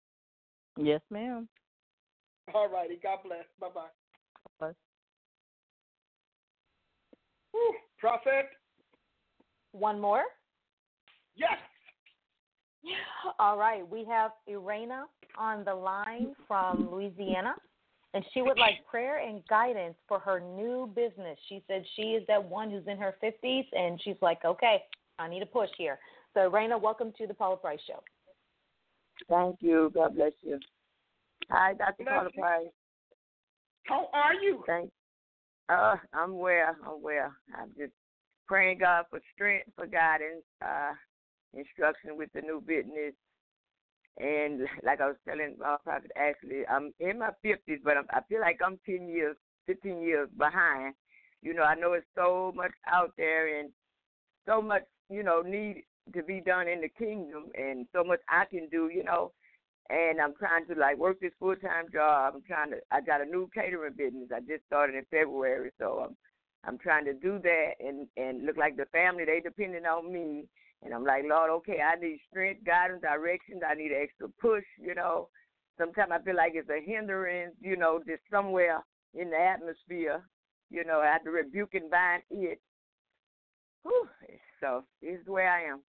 Yes, 0.79 1.01
ma'am. 1.11 1.49
All 2.55 2.69
righty. 2.69 2.99
God 3.03 3.19
bless. 3.25 3.45
Bye 3.61 3.69
bye. 3.75 3.89
Bye. 4.61 4.73
Prophet. 7.99 8.47
One 9.73 10.01
more. 10.01 10.23
Yes. 11.35 11.59
All 13.39 13.57
right. 13.57 13.89
We 13.89 14.05
have 14.05 14.33
Irena 14.47 15.05
on 15.39 15.65
the 15.65 15.75
line 15.75 16.35
from 16.47 16.91
Louisiana, 16.91 17.55
and 18.15 18.25
she 18.33 18.43
would 18.43 18.59
like 18.59 18.87
prayer 18.91 19.19
and 19.27 19.47
guidance 19.49 19.97
for 20.09 20.19
her 20.19 20.41
new 20.41 20.91
business. 20.95 21.39
She 21.49 21.63
said 21.67 21.85
she 21.97 22.03
is 22.13 22.27
that 22.29 22.43
one 22.43 22.71
who's 22.71 22.87
in 22.87 22.97
her 22.99 23.15
50s, 23.23 23.67
and 23.73 24.01
she's 24.03 24.17
like, 24.21 24.45
okay, 24.45 24.83
I 25.19 25.29
need 25.29 25.43
a 25.43 25.47
push 25.47 25.71
here. 25.77 25.99
So, 26.35 26.41
Irena, 26.43 26.77
welcome 26.79 27.13
to 27.19 27.27
the 27.27 27.35
Paula 27.35 27.57
Price 27.57 27.81
Show. 27.87 28.03
Thank 29.29 29.57
you. 29.61 29.91
God 29.95 30.15
bless 30.15 30.33
you. 30.43 30.59
Hi, 31.51 31.75
Dr. 31.75 32.05
Paula 32.05 32.31
Price. 32.31 32.67
How 33.85 34.09
are 34.13 34.35
you? 34.35 34.63
Thank. 34.67 34.91
Uh, 35.69 35.97
I'm 36.13 36.37
well. 36.37 36.77
I'm 36.85 37.03
well. 37.03 37.33
I'm 37.57 37.71
just 37.77 37.93
praying 38.47 38.79
God 38.79 39.07
for 39.11 39.21
strength, 39.35 39.69
for 39.75 39.87
guidance, 39.87 40.45
uh, 40.65 40.93
instruction 41.57 42.17
with 42.17 42.31
the 42.35 42.43
new 42.43 42.61
business. 42.61 43.15
And 44.19 44.63
like 44.83 45.01
I 45.01 45.09
was 45.09 45.17
telling 45.29 45.57
uh, 45.65 45.77
Prophet 45.85 46.11
Ashley, 46.17 46.63
I'm 46.71 46.93
in 47.01 47.19
my 47.19 47.31
50s, 47.45 47.81
but 47.85 47.97
I'm, 47.97 48.07
I 48.11 48.21
feel 48.29 48.41
like 48.41 48.61
I'm 48.65 48.79
10 48.87 49.09
years, 49.09 49.37
15 49.67 50.01
years 50.01 50.29
behind. 50.39 50.95
You 51.43 51.55
know, 51.55 51.63
I 51.63 51.75
know 51.75 51.93
it's 51.93 52.07
so 52.15 52.53
much 52.57 52.73
out 52.91 53.13
there 53.19 53.61
and 53.61 53.71
so 54.47 54.63
much, 54.63 54.85
you 55.11 55.23
know, 55.23 55.43
need 55.43 55.83
to 56.15 56.23
be 56.23 56.41
done 56.41 56.69
in 56.69 56.81
the 56.81 56.89
kingdom 56.89 57.47
and 57.55 57.87
so 57.95 58.05
much 58.05 58.21
I 58.29 58.45
can 58.47 58.69
do, 58.71 58.89
you 58.93 59.05
know. 59.05 59.33
And 59.91 60.21
I'm 60.21 60.35
trying 60.35 60.67
to 60.67 60.75
like 60.75 60.99
work 60.99 61.21
this 61.21 61.33
full 61.39 61.55
time 61.57 61.87
job. 61.93 62.35
I'm 62.35 62.43
trying 62.43 62.71
to. 62.71 62.79
I 62.91 63.01
got 63.01 63.21
a 63.21 63.25
new 63.25 63.49
catering 63.55 63.93
business. 63.97 64.31
I 64.35 64.41
just 64.41 64.65
started 64.67 64.97
in 64.97 65.05
February, 65.13 65.71
so 65.79 66.07
I'm 66.09 66.17
I'm 66.65 66.79
trying 66.79 67.05
to 67.05 67.15
do 67.15 67.39
that 67.43 67.71
and 67.79 68.09
and 68.17 68.45
look 68.45 68.57
like 68.57 68.77
the 68.77 68.87
family 68.87 69.25
they 69.25 69.41
depending 69.41 69.87
on 69.87 70.13
me 70.13 70.47
and 70.83 70.95
I'm 70.95 71.05
like, 71.05 71.25
Lord, 71.27 71.51
okay, 71.51 71.79
I 71.81 71.99
need 71.99 72.19
strength, 72.31 72.65
guidance, 72.65 73.03
directions. 73.03 73.63
I 73.69 73.75
need 73.75 73.93
an 73.93 74.03
extra 74.03 74.29
push, 74.41 74.65
you 74.81 74.95
know. 74.95 75.29
Sometimes 75.79 76.13
I 76.13 76.23
feel 76.23 76.37
like 76.37 76.53
it's 76.55 76.71
a 76.71 76.85
hindrance, 76.85 77.55
you 77.61 77.77
know, 77.77 78.01
just 78.07 78.23
somewhere 78.31 78.83
in 79.15 79.31
the 79.31 79.37
atmosphere. 79.37 80.23
You 80.71 80.85
know, 80.85 81.01
I 81.01 81.07
have 81.07 81.25
to 81.25 81.31
rebuke 81.31 81.75
and 81.75 81.91
bind 81.91 82.23
it. 82.31 82.61
Whew. 83.83 84.09
So 84.61 84.85
this 85.03 85.21
is 85.21 85.27
where 85.27 85.51
I 85.51 85.73
am. 85.73 85.81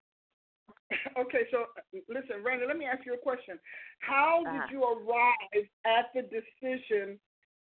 Okay, 1.18 1.44
so 1.52 1.66
listen, 2.08 2.44
Randy, 2.46 2.66
let 2.68 2.78
me 2.78 2.86
ask 2.86 3.06
you 3.06 3.14
a 3.14 3.18
question. 3.18 3.60
How 4.00 4.44
did 4.46 4.56
uh-huh. 4.56 4.68
you 4.72 4.84
arrive 4.84 5.66
at 5.86 6.14
the 6.14 6.22
decision 6.22 7.20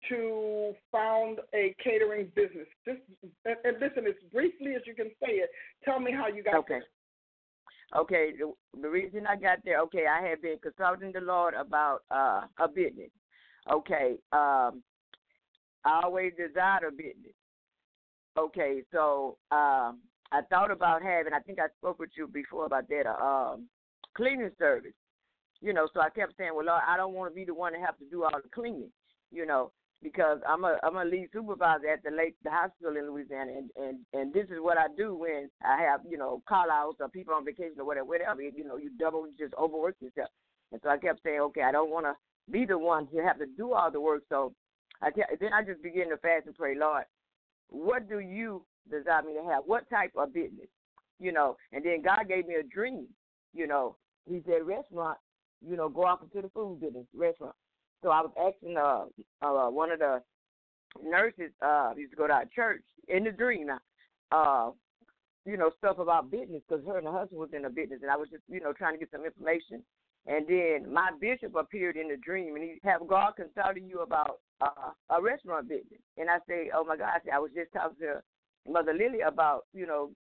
to 0.09 0.73
found 0.91 1.39
a 1.53 1.75
catering 1.83 2.31
business? 2.35 2.67
Just 2.85 2.99
and 3.45 3.79
listen 3.79 4.05
as 4.07 4.13
briefly 4.31 4.75
as 4.75 4.81
you 4.85 4.93
can 4.93 5.09
say 5.21 5.41
it. 5.41 5.49
Tell 5.83 5.99
me 5.99 6.11
how 6.11 6.27
you 6.27 6.43
got 6.43 6.55
okay. 6.55 6.79
there. 6.79 6.83
Okay, 7.95 8.31
the, 8.37 8.51
the 8.81 8.89
reason 8.89 9.27
I 9.27 9.35
got 9.35 9.59
there, 9.63 9.79
okay, 9.81 10.05
I 10.07 10.25
had 10.27 10.41
been 10.41 10.57
consulting 10.61 11.11
the 11.11 11.21
Lord 11.21 11.53
about 11.53 11.99
uh, 12.09 12.41
a 12.59 12.67
business. 12.67 13.11
Okay, 13.71 14.15
um, 14.31 14.81
I 15.83 16.01
always 16.03 16.33
desired 16.37 16.83
a 16.87 16.91
business. 16.91 17.33
Okay, 18.37 18.81
so 18.91 19.37
um, 19.51 19.99
I 20.31 20.41
thought 20.49 20.71
about 20.71 21.03
having. 21.03 21.33
I 21.33 21.39
think 21.39 21.59
I 21.59 21.67
spoke 21.77 21.99
with 21.99 22.09
you 22.17 22.27
before 22.27 22.65
about 22.65 22.89
that. 22.89 23.05
Uh, 23.07 23.23
um, 23.23 23.67
cleaning 24.15 24.51
service. 24.57 24.93
You 25.61 25.73
know, 25.73 25.87
so 25.93 26.01
I 26.01 26.09
kept 26.09 26.33
saying, 26.37 26.51
well, 26.53 26.65
Lord, 26.65 26.81
I 26.87 26.97
don't 26.97 27.13
want 27.13 27.31
to 27.31 27.35
be 27.35 27.45
the 27.45 27.53
one 27.53 27.73
to 27.73 27.79
have 27.79 27.97
to 27.99 28.05
do 28.09 28.23
all 28.23 28.31
the 28.31 28.49
cleaning. 28.53 28.91
You 29.31 29.45
know, 29.45 29.71
because 30.03 30.39
I'm 30.47 30.63
a 30.63 30.77
I'm 30.83 30.97
a 30.97 31.05
lead 31.05 31.29
supervisor 31.33 31.87
at 31.87 32.03
the 32.03 32.11
lake 32.11 32.35
the 32.43 32.51
hospital 32.51 32.97
in 32.97 33.09
Louisiana, 33.09 33.51
and 33.57 33.69
and 33.75 33.99
and 34.13 34.33
this 34.33 34.45
is 34.45 34.59
what 34.59 34.77
I 34.77 34.87
do 34.95 35.15
when 35.15 35.49
I 35.63 35.81
have 35.81 36.01
you 36.09 36.17
know 36.17 36.41
call 36.47 36.69
outs 36.71 36.97
or 36.99 37.09
people 37.09 37.33
on 37.33 37.45
vacation 37.45 37.79
or 37.79 37.85
whatever. 37.85 38.05
Whatever 38.05 38.41
you 38.41 38.63
know, 38.63 38.77
you 38.77 38.91
double 38.99 39.27
just 39.37 39.53
overwork 39.55 39.95
yourself. 39.99 40.29
And 40.71 40.81
so 40.83 40.89
I 40.89 40.97
kept 40.97 41.23
saying, 41.23 41.39
okay, 41.39 41.61
I 41.61 41.71
don't 41.71 41.91
want 41.91 42.05
to 42.05 42.13
be 42.51 42.65
the 42.65 42.77
one 42.77 43.07
to 43.07 43.17
have 43.23 43.39
to 43.39 43.45
do 43.45 43.73
all 43.73 43.91
the 43.91 44.01
work. 44.01 44.23
So 44.29 44.53
I 45.01 45.11
kept, 45.11 45.39
then 45.39 45.53
I 45.53 45.63
just 45.63 45.81
began 45.81 46.09
to 46.09 46.17
fast 46.17 46.47
and 46.47 46.55
pray, 46.55 46.75
Lord, 46.77 47.03
what 47.69 48.09
do 48.09 48.19
you 48.19 48.65
desire 48.89 49.23
me 49.23 49.33
to 49.33 49.43
have? 49.49 49.63
What 49.65 49.89
type 49.89 50.11
of 50.17 50.33
business? 50.33 50.67
You 51.19 51.31
know, 51.31 51.55
and 51.71 51.83
then 51.83 52.01
God 52.03 52.27
gave 52.27 52.47
me 52.47 52.55
a 52.55 52.63
dream. 52.63 53.07
You 53.53 53.67
know, 53.67 53.95
He 54.29 54.41
said 54.45 54.65
restaurant. 54.65 55.17
You 55.65 55.77
know, 55.77 55.89
go 55.89 56.03
off 56.03 56.19
into 56.21 56.41
the 56.41 56.49
food 56.49 56.81
business, 56.81 57.05
restaurant. 57.15 57.55
So 58.03 58.09
I 58.09 58.21
was 58.21 58.31
asking 58.37 58.77
uh, 58.77 59.05
uh 59.45 59.69
one 59.69 59.91
of 59.91 59.99
the 59.99 60.21
nurses 61.03 61.51
uh 61.61 61.91
used 61.97 62.11
to 62.11 62.17
go 62.17 62.27
to 62.27 62.33
our 62.33 62.45
church 62.55 62.81
in 63.07 63.23
the 63.23 63.31
dream 63.31 63.69
uh 64.31 64.69
you 65.45 65.57
know 65.57 65.71
stuff 65.77 65.99
about 65.99 66.31
business 66.31 66.61
because 66.67 66.85
her 66.85 66.97
and 66.97 67.07
her 67.07 67.13
husband 67.13 67.39
was 67.39 67.49
in 67.53 67.65
a 67.65 67.69
business 67.69 67.99
and 68.01 68.11
I 68.11 68.15
was 68.15 68.29
just 68.29 68.43
you 68.47 68.59
know 68.59 68.73
trying 68.73 68.93
to 68.93 68.99
get 68.99 69.11
some 69.11 69.25
information. 69.25 69.83
And 70.27 70.47
then 70.47 70.91
my 70.91 71.11
bishop 71.21 71.53
appeared 71.55 71.97
in 71.97 72.07
the 72.07 72.17
dream 72.17 72.55
and 72.55 72.63
he 72.63 72.79
have 72.83 73.07
God 73.07 73.33
consulting 73.35 73.87
you 73.87 73.99
about 73.99 74.39
uh, 74.59 74.89
a 75.11 75.21
restaurant 75.21 75.69
business. 75.69 76.01
And 76.17 76.29
I 76.31 76.37
say 76.47 76.71
oh 76.75 76.83
my 76.83 76.97
gosh 76.97 77.21
I 77.31 77.39
was 77.39 77.51
just 77.55 77.71
talking 77.73 77.97
to 78.01 78.21
Mother 78.71 78.93
Lily 78.93 79.21
about 79.21 79.65
you 79.73 79.85
know 79.85 80.11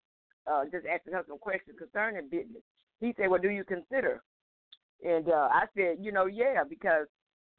uh 0.47 0.65
just 0.65 0.87
asking 0.87 1.15
her 1.15 1.25
some 1.27 1.39
questions 1.39 1.77
concerning 1.79 2.29
business. 2.29 2.63
He 3.01 3.15
said 3.17 3.31
well 3.31 3.41
do 3.41 3.51
you 3.51 3.65
consider? 3.65 4.23
And 5.03 5.29
uh 5.29 5.49
I 5.51 5.65
said 5.77 5.97
you 6.01 6.13
know 6.13 6.27
yeah 6.27 6.65
because 6.69 7.07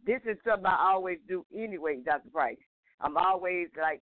this 0.05 0.21
is 0.29 0.37
something 0.45 0.65
I 0.65 0.91
always 0.91 1.19
do 1.27 1.45
anyway, 1.55 1.99
Dr. 2.03 2.29
Price. 2.31 2.57
I'm 3.01 3.17
always 3.17 3.67
like 3.79 4.01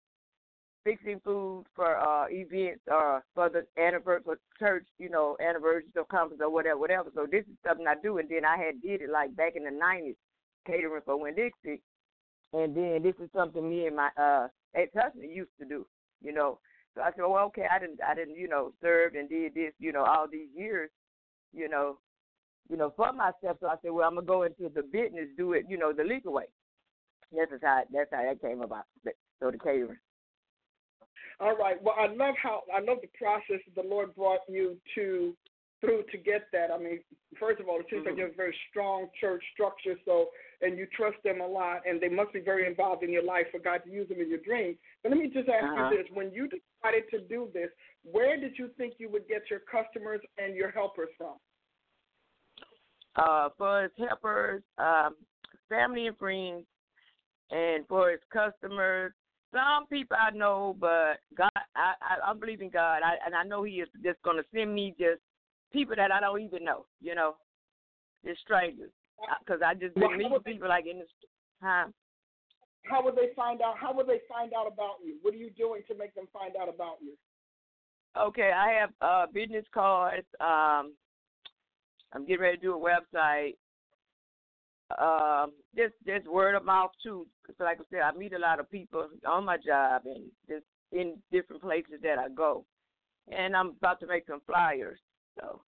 fixing 0.85 1.21
food 1.25 1.65
for 1.75 1.99
uh 1.99 2.27
events 2.31 2.81
or 2.87 3.25
for 3.35 3.49
the 3.49 3.67
anniversary 3.81 4.23
for 4.25 4.39
church, 4.59 4.87
you 4.99 5.09
know, 5.09 5.37
anniversaries 5.41 5.87
or 5.97 6.05
conference 6.05 6.41
or 6.41 6.51
whatever, 6.51 6.79
whatever. 6.79 7.11
So 7.15 7.27
this 7.31 7.43
is 7.43 7.57
something 7.67 7.87
I 7.89 7.95
do 8.01 8.19
and 8.19 8.29
then 8.29 8.45
I 8.45 8.57
had 8.57 8.81
did 8.81 9.03
it 9.03 9.11
like 9.11 9.35
back 9.35 9.57
in 9.57 9.65
the 9.65 9.71
nineties, 9.71 10.15
catering 10.65 11.03
for 11.05 11.17
Winn 11.17 11.35
Dixie. 11.35 11.83
And 12.53 12.77
then 12.77 13.03
this 13.03 13.17
is 13.21 13.29
something 13.35 13.69
me 13.69 13.87
and 13.87 13.97
my 13.97 14.11
uh 14.17 14.47
ex 14.77 14.93
husband 14.95 15.31
used 15.33 15.51
to 15.59 15.67
do, 15.67 15.87
you 16.23 16.33
know. 16.33 16.61
So 16.95 17.03
I 17.03 17.11
said, 17.11 17.25
Well 17.27 17.47
okay, 17.47 17.67
I 17.71 17.81
didn't 17.81 17.99
I 18.09 18.15
didn't, 18.15 18.37
you 18.37 18.47
know, 18.47 18.73
served 18.81 19.17
and 19.17 19.29
did 19.29 19.55
this, 19.55 19.73
you 19.81 19.93
know, 19.93 20.05
all 20.05 20.29
these 20.31 20.49
years, 20.55 20.91
you 21.53 21.69
know, 21.69 21.99
you 22.71 22.77
know, 22.77 22.93
for 22.97 23.13
myself. 23.13 23.59
So 23.61 23.69
I 23.69 23.77
said, 23.83 23.91
well, 23.93 24.09
I'm 24.09 24.15
gonna 24.17 24.27
go 24.27 24.43
into 24.45 24.69
the 24.75 24.83
business, 24.83 25.29
do 25.37 25.53
it, 25.55 25.67
you 25.69 25.79
know, 25.79 25.93
the 25.93 26.05
legal 26.05 26.33
way. 26.35 26.45
That's 27.33 27.51
how 27.63 27.83
that's 27.93 28.11
how 28.13 28.23
that 28.23 28.41
came 28.41 28.63
about. 28.63 28.85
So 29.41 29.51
the 29.51 29.59
catering. 29.59 29.99
All 31.41 31.57
right. 31.57 31.83
Well, 31.83 31.97
I 31.99 32.07
love 32.07 32.35
how 32.43 32.63
I 32.75 32.81
love 32.81 32.99
the 33.03 33.11
process 33.19 33.61
the 33.75 33.83
Lord 33.83 34.15
brought 34.15 34.41
you 34.49 34.77
to 34.95 35.37
through 35.81 36.05
to 36.11 36.19
get 36.19 36.49
that. 36.53 36.71
I 36.71 36.79
mean, 36.79 37.01
first 37.39 37.61
of 37.61 37.69
all, 37.69 37.79
it 37.81 37.87
seems 37.91 38.01
Mm-hmm. 38.01 38.07
like 38.07 38.17
you 38.17 38.25
have 38.25 38.33
a 38.33 38.37
very 38.37 38.57
strong 38.71 39.09
church 39.21 39.45
structure, 39.53 39.97
so 40.07 40.29
and 40.63 40.79
you 40.79 40.87
trust 40.97 41.19
them 41.25 41.41
a 41.43 41.47
lot, 41.47 41.83
and 41.87 42.01
they 42.01 42.09
must 42.09 42.33
be 42.33 42.41
very 42.41 42.67
involved 42.67 43.03
in 43.03 43.13
your 43.13 43.23
life 43.23 43.47
for 43.53 43.59
God 43.59 43.83
to 43.85 43.91
use 43.91 44.09
them 44.09 44.21
in 44.21 44.31
your 44.31 44.39
dreams. 44.41 44.79
But 45.03 45.11
let 45.11 45.19
me 45.21 45.27
just 45.29 45.49
ask 45.49 45.65
Uh-huh. 45.65 45.91
you 45.91 45.99
this: 45.99 46.07
When 46.15 46.33
you 46.33 46.49
decided 46.49 47.05
to 47.11 47.21
do 47.29 47.51
this, 47.53 47.69
where 48.05 48.41
did 48.41 48.59
you 48.59 48.71
think 48.79 48.95
you 48.99 49.11
would 49.11 49.29
get 49.29 49.43
your 49.51 49.61
customers 49.61 50.21
and 50.39 50.55
your 50.57 50.71
helpers 50.71 51.11
from? 51.19 51.37
Uh, 53.17 53.49
for 53.57 53.83
his 53.85 53.93
helpers, 53.99 54.63
um, 54.79 55.15
family 55.69 56.07
and 56.07 56.17
friends, 56.17 56.65
and 57.51 57.87
for 57.89 58.11
his 58.11 58.21
customers. 58.33 59.13
Some 59.53 59.87
people 59.87 60.17
I 60.21 60.37
know, 60.37 60.77
but 60.79 61.19
God, 61.37 61.51
I, 61.75 61.95
I, 62.03 62.31
I 62.31 62.35
believe 62.35 62.61
in 62.61 62.69
God, 62.69 63.01
I, 63.03 63.15
and 63.25 63.35
I 63.35 63.45
know 63.45 63.63
He 63.63 63.75
is 63.75 63.89
just 64.05 64.21
going 64.23 64.37
to 64.37 64.43
send 64.53 64.75
me 64.75 64.95
just 64.99 65.21
people 65.73 65.95
that 65.97 66.11
I 66.11 66.21
don't 66.21 66.41
even 66.41 66.65
know, 66.65 66.85
you 67.01 67.15
know, 67.15 67.37
just 68.27 68.41
strangers, 68.41 68.91
because 69.39 69.63
I 69.65 69.75
just 69.75 69.97
Well, 69.97 70.11
meeting 70.11 70.37
people 70.45 70.69
like 70.69 70.87
in 70.87 70.99
the, 70.99 71.05
huh? 71.63 71.87
How 72.83 73.03
would 73.05 73.17
they 73.17 73.31
find 73.35 73.63
out? 73.63 73.77
How 73.79 73.95
would 73.95 74.09
they 74.09 74.21
find 74.29 74.53
out 74.53 74.67
about 74.67 74.97
you? 75.05 75.15
What 75.23 75.33
are 75.33 75.39
you 75.39 75.51
doing 75.51 75.83
to 75.89 75.95
make 75.97 76.15
them 76.15 76.27
find 76.33 76.55
out 76.61 76.69
about 76.69 76.97
you? 77.01 77.13
Okay, 78.19 78.51
I 78.55 78.73
have 78.73 78.91
uh 79.01 79.27
business 79.33 79.65
cards. 79.73 80.27
Um, 80.41 80.95
I'm 82.13 82.25
getting 82.27 82.43
ready 82.43 82.57
to 82.57 82.63
do 82.63 82.75
a 82.75 82.79
website. 82.79 83.57
Um, 84.99 85.53
just 85.77 85.95
just 86.07 86.29
word 86.29 86.55
of 86.55 86.65
mouth 86.65 86.93
too. 87.03 87.27
'Cause 87.45 87.57
like 87.59 87.81
I 87.81 87.85
said, 87.91 88.01
I 88.01 88.13
meet 88.13 88.33
a 88.33 88.39
lot 88.39 88.61
of 88.61 88.71
people 88.71 89.09
on 89.27 89.45
my 89.45 89.57
job 89.57 90.07
and 90.07 90.31
just 90.49 90.65
in 90.93 91.21
different 91.33 91.63
places 91.63 92.01
that 92.03 92.19
I 92.19 92.29
go. 92.29 92.65
And 93.29 93.57
I'm 93.57 93.71
about 93.71 93.99
to 94.01 94.07
make 94.07 94.27
some 94.27 94.41
flyers. 94.47 95.01
So 95.39 95.63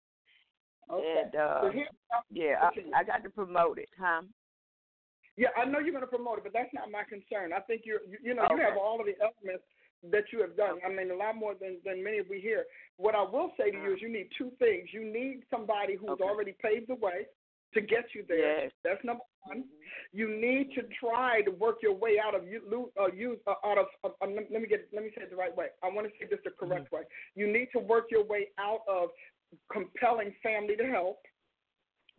Okay. 0.91 1.23
and 1.25 1.35
uh, 1.35 1.61
so 1.63 1.71
here, 1.71 1.89
yeah, 2.31 2.55
I, 2.63 3.01
I 3.01 3.05
got 3.05 3.23
to 3.25 3.31
promote 3.31 3.79
it, 3.79 3.91
huh? 3.99 4.23
Yeah, 5.37 5.49
I 5.57 5.65
know 5.67 5.79
you're 5.81 5.93
going 5.93 6.03
to 6.03 6.07
promote 6.07 6.39
it, 6.39 6.45
but 6.45 6.53
that's 6.55 6.73
not 6.73 6.91
my 6.91 7.05
concern. 7.05 7.53
I 7.53 7.61
think 7.61 7.83
you're, 7.85 8.01
you, 8.09 8.19
you 8.23 8.35
know, 8.35 8.47
you 8.51 8.57
have 8.57 8.79
all 8.81 8.99
of 8.99 9.07
the 9.07 9.15
elements 9.21 9.65
that 10.11 10.25
you 10.33 10.41
have 10.41 10.57
done. 10.57 10.79
I 10.87 10.93
mean, 10.93 11.11
a 11.11 11.17
lot 11.17 11.37
more 11.37 11.55
than 11.61 11.79
than 11.85 12.03
many 12.03 12.19
of 12.19 12.29
we 12.29 12.41
here. 12.41 12.65
What 12.97 13.15
I 13.15 13.23
will 13.23 13.53
say 13.59 13.71
to 13.71 13.77
you 13.77 13.95
is, 13.95 14.03
you 14.03 14.09
need 14.09 14.29
two 14.37 14.51
things. 14.59 14.89
You 14.93 15.05
need 15.05 15.43
somebody 15.51 15.95
who's 15.97 16.11
Uh-huh. 16.11 16.25
Okay. 16.25 16.25
already 16.25 16.53
paved 16.53 16.89
the 16.89 16.95
way 16.95 17.27
to 17.75 17.81
get 17.81 18.15
you 18.15 18.25
there. 18.29 18.63
Yes. 18.65 18.73
That's 18.85 19.03
number 19.05 19.25
one. 19.45 19.65
You 20.13 20.29
need 20.29 20.73
to 20.75 20.83
try 20.99 21.43
to 21.43 21.51
work 21.51 21.83
your 21.83 21.93
way 21.95 22.19
out 22.19 22.35
of 22.35 22.47
you, 22.49 22.91
uh, 22.99 23.09
use 23.13 23.39
uh, 23.47 23.55
out 23.65 23.79
of. 23.79 23.87
Uh, 24.05 24.09
uh, 24.23 24.27
let 24.27 24.51
me 24.63 24.67
get. 24.67 24.89
Let 24.93 25.03
me 25.05 25.11
say 25.15 25.23
it 25.23 25.31
the 25.31 25.37
right 25.37 25.55
way. 25.55 25.69
I 25.83 25.89
want 25.89 26.07
to 26.07 26.13
say 26.19 26.27
this 26.31 26.41
the 26.45 26.51
correct 26.51 26.91
way. 26.93 27.03
You 27.35 27.47
need 27.53 27.69
to 27.73 27.79
work 27.79 28.07
your 28.11 28.25
way 28.25 28.49
out 28.59 28.83
of 28.89 29.11
compelling 29.73 30.35
family 30.43 30.77
to 30.77 30.85
help 30.85 31.21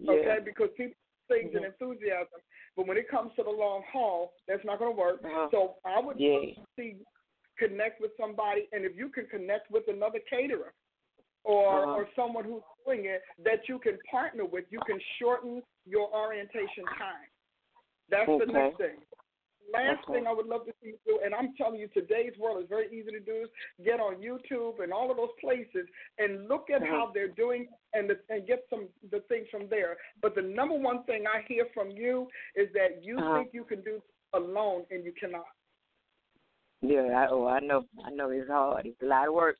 okay? 0.07 0.23
Yeah. 0.25 0.39
Because 0.43 0.69
people 0.75 0.95
things 1.27 1.51
and 1.53 1.63
enthusiasm, 1.63 2.41
but 2.75 2.87
when 2.87 2.97
it 2.97 3.07
comes 3.07 3.29
to 3.35 3.43
the 3.43 3.49
long 3.51 3.83
haul, 3.93 4.33
that's 4.47 4.65
not 4.65 4.79
going 4.79 4.91
to 4.95 4.99
work. 4.99 5.21
Uh-huh. 5.23 5.47
So 5.51 5.75
I 5.85 5.99
would 5.99 6.19
Yeah. 6.19 6.39
see 6.75 6.95
connect 7.59 8.01
with 8.01 8.11
somebody, 8.19 8.61
and 8.73 8.81
if 8.85 8.93
you 9.01 9.09
can 9.09 9.25
connect 9.27 9.69
with 9.75 9.83
another 9.87 10.19
caterer 10.29 10.73
or 11.43 11.83
Uh-huh. 11.83 11.97
or 11.97 12.07
someone 12.15 12.45
who's 12.49 12.63
doing 12.85 13.05
it 13.05 13.21
that 13.43 13.59
you 13.69 13.77
can 13.79 13.97
partner 14.09 14.45
with, 14.45 14.65
you 14.69 14.79
can 14.89 14.99
shorten 15.19 15.61
your 15.85 16.07
orientation 16.13 16.85
time. 16.97 17.27
That's 18.09 18.31
the 18.39 18.51
next 18.51 18.77
thing. 18.77 18.97
Last 19.71 20.01
Okay. 20.03 20.13
thing 20.13 20.27
I 20.27 20.33
would 20.33 20.47
love 20.47 20.65
to 20.65 20.73
see 20.81 20.89
you 20.93 20.99
do, 21.05 21.19
and 21.23 21.31
I'm 21.35 21.53
telling 21.55 21.79
you, 21.79 21.87
today's 21.89 22.35
world 22.39 22.57
is 22.63 22.67
very 22.67 22.87
easy 22.97 23.11
to 23.11 23.19
do. 23.19 23.35
Is 23.43 23.49
get 23.85 23.99
on 23.99 24.15
YouTube 24.15 24.75
and 24.83 24.91
all 24.91 25.11
of 25.11 25.17
those 25.17 25.35
places 25.39 25.85
and 26.17 26.47
look 26.47 26.65
at 26.75 26.81
Uh-huh. 26.81 26.91
how 26.91 27.11
they're 27.13 27.35
doing 27.43 27.61
and 27.93 28.09
the, 28.09 28.17
and 28.33 28.47
get 28.47 28.65
some 28.69 28.83
the 29.11 29.19
things 29.29 29.47
from 29.51 29.69
there. 29.69 29.97
But 30.23 30.33
the 30.33 30.41
number 30.41 30.75
one 30.75 31.03
thing 31.03 31.21
I 31.27 31.43
hear 31.47 31.65
from 31.73 31.91
you 31.91 32.27
is 32.55 32.67
that 32.73 33.03
you 33.03 33.15
Uh-huh. 33.19 33.35
think 33.35 33.53
you 33.53 33.63
can 33.63 33.81
do 33.81 34.01
alone 34.33 34.81
and 34.91 35.05
you 35.05 35.13
cannot. 35.21 35.45
Yeah, 36.81 37.01
I, 37.15 37.27
oh, 37.29 37.47
I 37.47 37.59
know, 37.59 37.85
I 38.05 38.09
know 38.11 38.29
it's 38.29 38.49
hard. 38.49 38.85
It's 38.85 39.01
a 39.01 39.05
lot 39.05 39.27
of 39.27 39.33
work. 39.33 39.57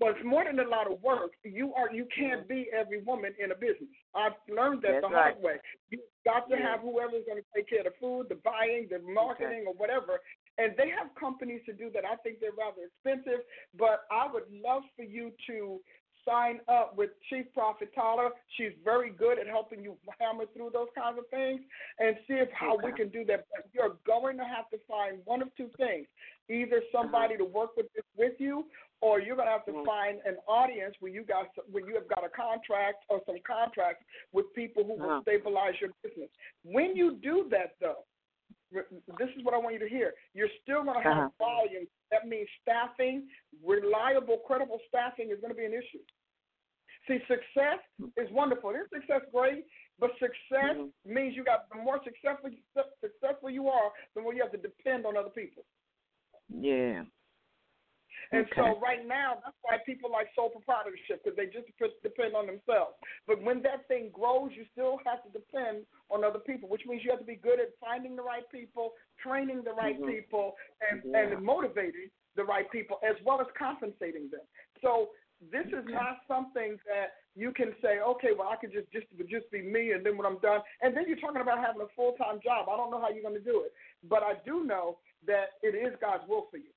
But 0.00 0.16
it's 0.18 0.24
more 0.24 0.44
than 0.44 0.58
a 0.58 0.68
lot 0.68 0.90
of 0.90 1.00
work. 1.02 1.30
You 1.44 1.72
are 1.74 1.92
you 1.92 2.06
can't 2.10 2.48
be 2.48 2.66
every 2.76 3.00
woman 3.02 3.32
in 3.42 3.52
a 3.52 3.54
business. 3.54 3.88
I've 4.12 4.32
learned 4.50 4.82
that 4.82 5.00
That's 5.00 5.02
the 5.02 5.08
hard 5.08 5.34
right. 5.34 5.40
way. 5.40 5.56
You 5.90 6.00
got 6.24 6.48
to 6.50 6.56
Yeah. 6.56 6.72
have 6.72 6.80
whoever's 6.80 7.24
going 7.26 7.38
to 7.40 7.46
take 7.54 7.68
care 7.68 7.86
of 7.86 7.86
the 7.86 7.92
food, 8.00 8.28
the 8.28 8.34
buying, 8.34 8.88
the 8.90 8.98
marketing, 8.98 9.64
or 9.68 9.74
whatever. 9.74 10.18
And 10.58 10.76
they 10.76 10.90
have 10.90 11.14
companies 11.14 11.62
to 11.66 11.72
do 11.72 11.90
that. 11.94 12.04
I 12.04 12.16
think 12.16 12.40
they're 12.40 12.58
rather 12.58 12.90
expensive, 12.90 13.46
but 13.78 14.02
I 14.10 14.26
would 14.30 14.50
love 14.50 14.82
for 14.96 15.04
you 15.04 15.30
to 15.46 15.80
sign 16.24 16.60
up 16.68 16.96
with 16.96 17.10
Chief 17.28 17.46
Prophet 17.52 17.90
Tyler. 17.94 18.30
She's 18.56 18.72
very 18.82 19.10
good 19.10 19.38
at 19.38 19.46
helping 19.46 19.82
you 19.82 19.96
hammer 20.18 20.44
through 20.54 20.70
those 20.72 20.88
kinds 20.94 21.18
of 21.18 21.28
things 21.28 21.60
and 21.98 22.16
see 22.26 22.34
if 22.34 22.50
how 22.52 22.76
we 22.82 22.92
can 22.92 23.08
do 23.08 23.24
that. 23.26 23.46
But 23.54 23.68
you're 23.72 23.96
going 24.06 24.36
to 24.38 24.44
have 24.44 24.68
to 24.70 24.78
find 24.88 25.18
one 25.24 25.42
of 25.42 25.54
two 25.56 25.70
things: 25.76 26.06
either 26.48 26.82
somebody 26.92 27.36
to 27.36 27.44
work 27.44 27.76
with 27.76 27.86
this 27.94 28.04
with 28.16 28.34
you, 28.38 28.66
or 29.00 29.20
you're 29.20 29.36
going 29.36 29.48
to 29.48 29.52
have 29.52 29.66
to 29.66 29.72
Mhm. 29.72 29.84
find 29.86 30.20
an 30.24 30.36
audience 30.46 30.94
where 31.00 31.12
you 31.12 31.22
got 31.24 31.48
where 31.70 31.86
you 31.86 31.94
have 31.94 32.08
got 32.08 32.24
a 32.24 32.28
contract 32.30 33.04
or 33.08 33.20
some 33.26 33.38
contracts 33.40 34.04
with 34.32 34.52
people 34.54 34.84
who 34.84 34.94
will 34.94 35.10
Uh-huh. 35.10 35.22
stabilize 35.22 35.78
your 35.80 35.90
business. 36.02 36.30
When 36.62 36.96
you 36.96 37.16
do 37.16 37.48
that, 37.50 37.78
though, 37.80 38.04
this 39.18 39.30
is 39.36 39.44
what 39.44 39.54
I 39.54 39.58
want 39.58 39.74
you 39.74 39.78
to 39.80 39.88
hear. 39.88 40.14
You're 40.32 40.48
still 40.62 40.82
going 40.82 40.96
to 40.96 41.02
have 41.02 41.18
Uh-huh. 41.18 41.28
volume. 41.38 41.86
That 42.10 42.26
means 42.26 42.48
staffing, 42.62 43.28
reliable, 43.62 44.38
credible 44.38 44.80
staffing 44.88 45.30
is 45.30 45.40
going 45.40 45.50
to 45.52 45.56
be 45.56 45.64
an 45.64 45.74
issue. 45.74 46.02
See, 47.06 47.18
success 47.28 47.80
is 48.16 48.30
wonderful. 48.30 48.70
Isn't 48.70 48.90
success 48.90 49.22
great? 49.32 49.66
But 49.98 50.10
success 50.18 50.76
Mhm. 50.76 50.92
means 51.04 51.36
you 51.36 51.44
got 51.44 51.68
the 51.68 51.76
more 51.76 52.02
successful 52.02 52.50
successful 53.00 53.50
you 53.50 53.68
are, 53.68 53.92
the 54.14 54.22
more 54.22 54.34
you 54.34 54.42
have 54.42 54.52
to 54.52 54.58
depend 54.58 55.06
on 55.06 55.16
other 55.16 55.30
people. 55.30 55.64
Yeah. 56.48 57.04
And 58.32 58.46
Okay. 58.46 58.56
so 58.56 58.80
right 58.80 59.06
now, 59.06 59.40
that's 59.44 59.56
why 59.62 59.78
people 59.84 60.10
like 60.10 60.32
sole 60.34 60.48
proprietorship 60.50 61.22
because 61.22 61.36
they 61.36 61.46
just 61.46 61.68
depend 62.02 62.34
on 62.34 62.46
themselves. 62.46 62.96
But 63.26 63.42
when 63.42 63.60
that 63.62 63.86
thing 63.86 64.10
grows, 64.10 64.50
you 64.56 64.64
still 64.72 64.98
have 65.04 65.22
to 65.24 65.30
depend 65.30 65.86
on 66.10 66.24
other 66.24 66.38
people, 66.38 66.68
which 66.68 66.86
means 66.86 67.04
you 67.04 67.10
have 67.10 67.20
to 67.20 67.26
be 67.26 67.36
good 67.36 67.60
at 67.60 67.76
finding 67.78 68.16
the 68.16 68.22
right 68.22 68.48
people, 68.50 68.94
training 69.18 69.62
the 69.62 69.72
right 69.72 70.00
Mhm. 70.00 70.08
people, 70.08 70.56
and 70.80 71.02
Yeah. 71.04 71.18
and 71.18 71.44
motivating 71.44 72.10
the 72.34 72.44
right 72.44 72.68
people 72.70 72.98
as 73.02 73.20
well 73.22 73.40
as 73.40 73.46
compensating 73.52 74.28
them. 74.30 74.46
So 74.80 75.14
this 75.50 75.66
is 75.66 75.84
not 75.88 76.18
something 76.28 76.78
that 76.86 77.20
you 77.34 77.52
can 77.52 77.74
say, 77.82 77.98
okay, 78.00 78.28
well, 78.36 78.48
I 78.48 78.56
could 78.56 78.72
just 78.72 78.90
just 78.92 79.06
just 79.28 79.50
be 79.50 79.62
me, 79.62 79.92
and 79.92 80.04
then 80.04 80.16
when 80.16 80.26
I'm 80.26 80.38
done, 80.38 80.60
and 80.82 80.96
then 80.96 81.04
you're 81.08 81.18
talking 81.18 81.42
about 81.42 81.58
having 81.58 81.82
a 81.82 81.90
full 81.96 82.12
time 82.12 82.40
job. 82.42 82.68
I 82.68 82.76
don't 82.76 82.90
know 82.90 83.00
how 83.00 83.10
you're 83.10 83.22
going 83.22 83.34
to 83.38 83.40
do 83.52 83.62
it, 83.66 83.72
but 84.08 84.22
I 84.22 84.34
do 84.44 84.64
know 84.64 84.98
that 85.26 85.58
it 85.62 85.74
is 85.74 85.94
God's 86.00 86.24
will 86.28 86.46
for 86.50 86.58
you. 86.58 86.70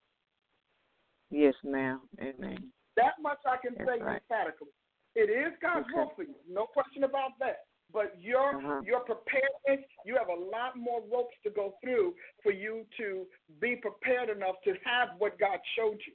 Yes, 1.29 1.53
ma'am. 1.63 2.01
Amen. 2.21 2.71
That 2.95 3.13
much 3.21 3.39
I 3.45 3.57
can 3.57 3.75
That's 3.77 3.89
say 3.89 4.03
right. 4.03 4.21
emphatically. 4.21 4.73
It 5.15 5.29
is 5.29 5.53
God's 5.61 5.85
Okay. 5.89 5.95
will 5.97 6.11
for 6.15 6.23
you, 6.23 6.35
no 6.49 6.65
question 6.65 7.03
about 7.03 7.37
that. 7.39 7.65
But 7.91 8.19
your 8.19 8.55
Uh-huh. 8.57 8.81
your 8.83 8.99
preparedness, 9.01 9.87
you 10.05 10.15
have 10.17 10.27
a 10.29 10.39
lot 10.55 10.77
more 10.77 11.01
ropes 11.11 11.35
to 11.43 11.49
go 11.49 11.75
through 11.81 12.15
for 12.43 12.51
you 12.51 12.85
to 12.97 13.25
be 13.61 13.75
prepared 13.77 14.29
enough 14.29 14.55
to 14.65 14.73
have 14.83 15.09
what 15.19 15.39
God 15.39 15.59
showed 15.75 15.99
you. 16.05 16.13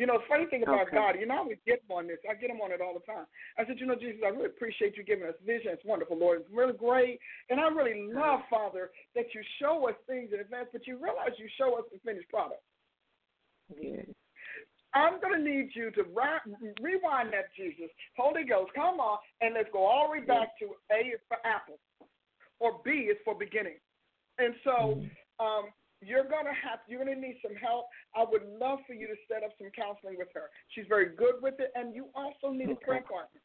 You 0.00 0.06
know, 0.08 0.16
funny 0.32 0.46
thing 0.46 0.62
about 0.62 0.88
Okay. 0.88 0.96
God, 0.96 1.20
you 1.20 1.26
know, 1.26 1.34
I 1.34 1.38
always 1.44 1.60
get 1.66 1.84
him 1.84 1.92
on 1.92 2.06
this. 2.06 2.16
I 2.24 2.32
get 2.32 2.48
him 2.48 2.62
on 2.64 2.72
it 2.72 2.80
all 2.80 2.96
the 2.96 3.04
time. 3.04 3.26
I 3.58 3.66
said, 3.66 3.76
you 3.78 3.84
know, 3.84 3.94
Jesus, 3.94 4.24
I 4.24 4.32
really 4.32 4.46
appreciate 4.46 4.96
you 4.96 5.04
giving 5.04 5.28
us 5.28 5.36
vision. 5.44 5.76
It's 5.76 5.84
wonderful, 5.84 6.16
Lord. 6.16 6.40
It's 6.40 6.48
really 6.50 6.72
great. 6.72 7.20
And 7.50 7.60
I 7.60 7.68
really 7.68 8.08
love, 8.08 8.40
Father, 8.48 8.88
that 9.14 9.26
you 9.34 9.42
show 9.60 9.86
us 9.90 9.94
things 10.08 10.30
in 10.32 10.40
advance, 10.40 10.68
but 10.72 10.86
you 10.86 10.96
realize 10.96 11.36
you 11.36 11.52
show 11.58 11.76
us 11.76 11.84
the 11.92 12.00
finished 12.00 12.30
product. 12.30 12.62
Yeah. 13.76 14.08
I'm 14.94 15.20
going 15.20 15.36
to 15.36 15.44
need 15.44 15.68
you 15.76 15.90
to 15.90 16.02
ri- 16.16 16.72
rewind 16.80 17.34
that, 17.36 17.52
Jesus. 17.54 17.92
Holy 18.16 18.44
Ghost, 18.48 18.72
come 18.74 19.00
on, 19.00 19.18
and 19.42 19.52
let's 19.52 19.68
go 19.70 19.84
all 19.84 20.08
the 20.08 20.12
way 20.18 20.24
back 20.24 20.58
to 20.60 20.80
A 20.96 21.12
is 21.12 21.20
for 21.28 21.36
apple, 21.44 21.76
or 22.58 22.80
B 22.86 23.12
is 23.12 23.18
for 23.22 23.34
beginning. 23.36 23.76
And 24.38 24.54
so 24.64 25.04
um, 25.38 25.68
you're 26.00 26.24
going 26.24 26.44
to 26.44 26.56
have, 26.64 26.80
you're 26.88 27.04
to 27.04 27.14
need 27.14 27.38
some 27.44 27.54
help. 27.56 27.86
I 28.16 28.24
would 28.24 28.42
love 28.58 28.80
for 28.86 28.94
you 28.94 29.06
to 29.06 29.16
set 29.28 29.44
up 29.44 29.52
some 29.58 29.68
counseling 29.76 30.16
with 30.16 30.28
her. 30.34 30.48
She's 30.74 30.86
very 30.88 31.14
good 31.14 31.42
with 31.42 31.60
it, 31.60 31.72
and 31.74 31.94
you 31.94 32.06
also 32.14 32.52
need 32.52 32.70
a 32.70 32.74
prayer 32.76 33.04
partner. 33.04 33.40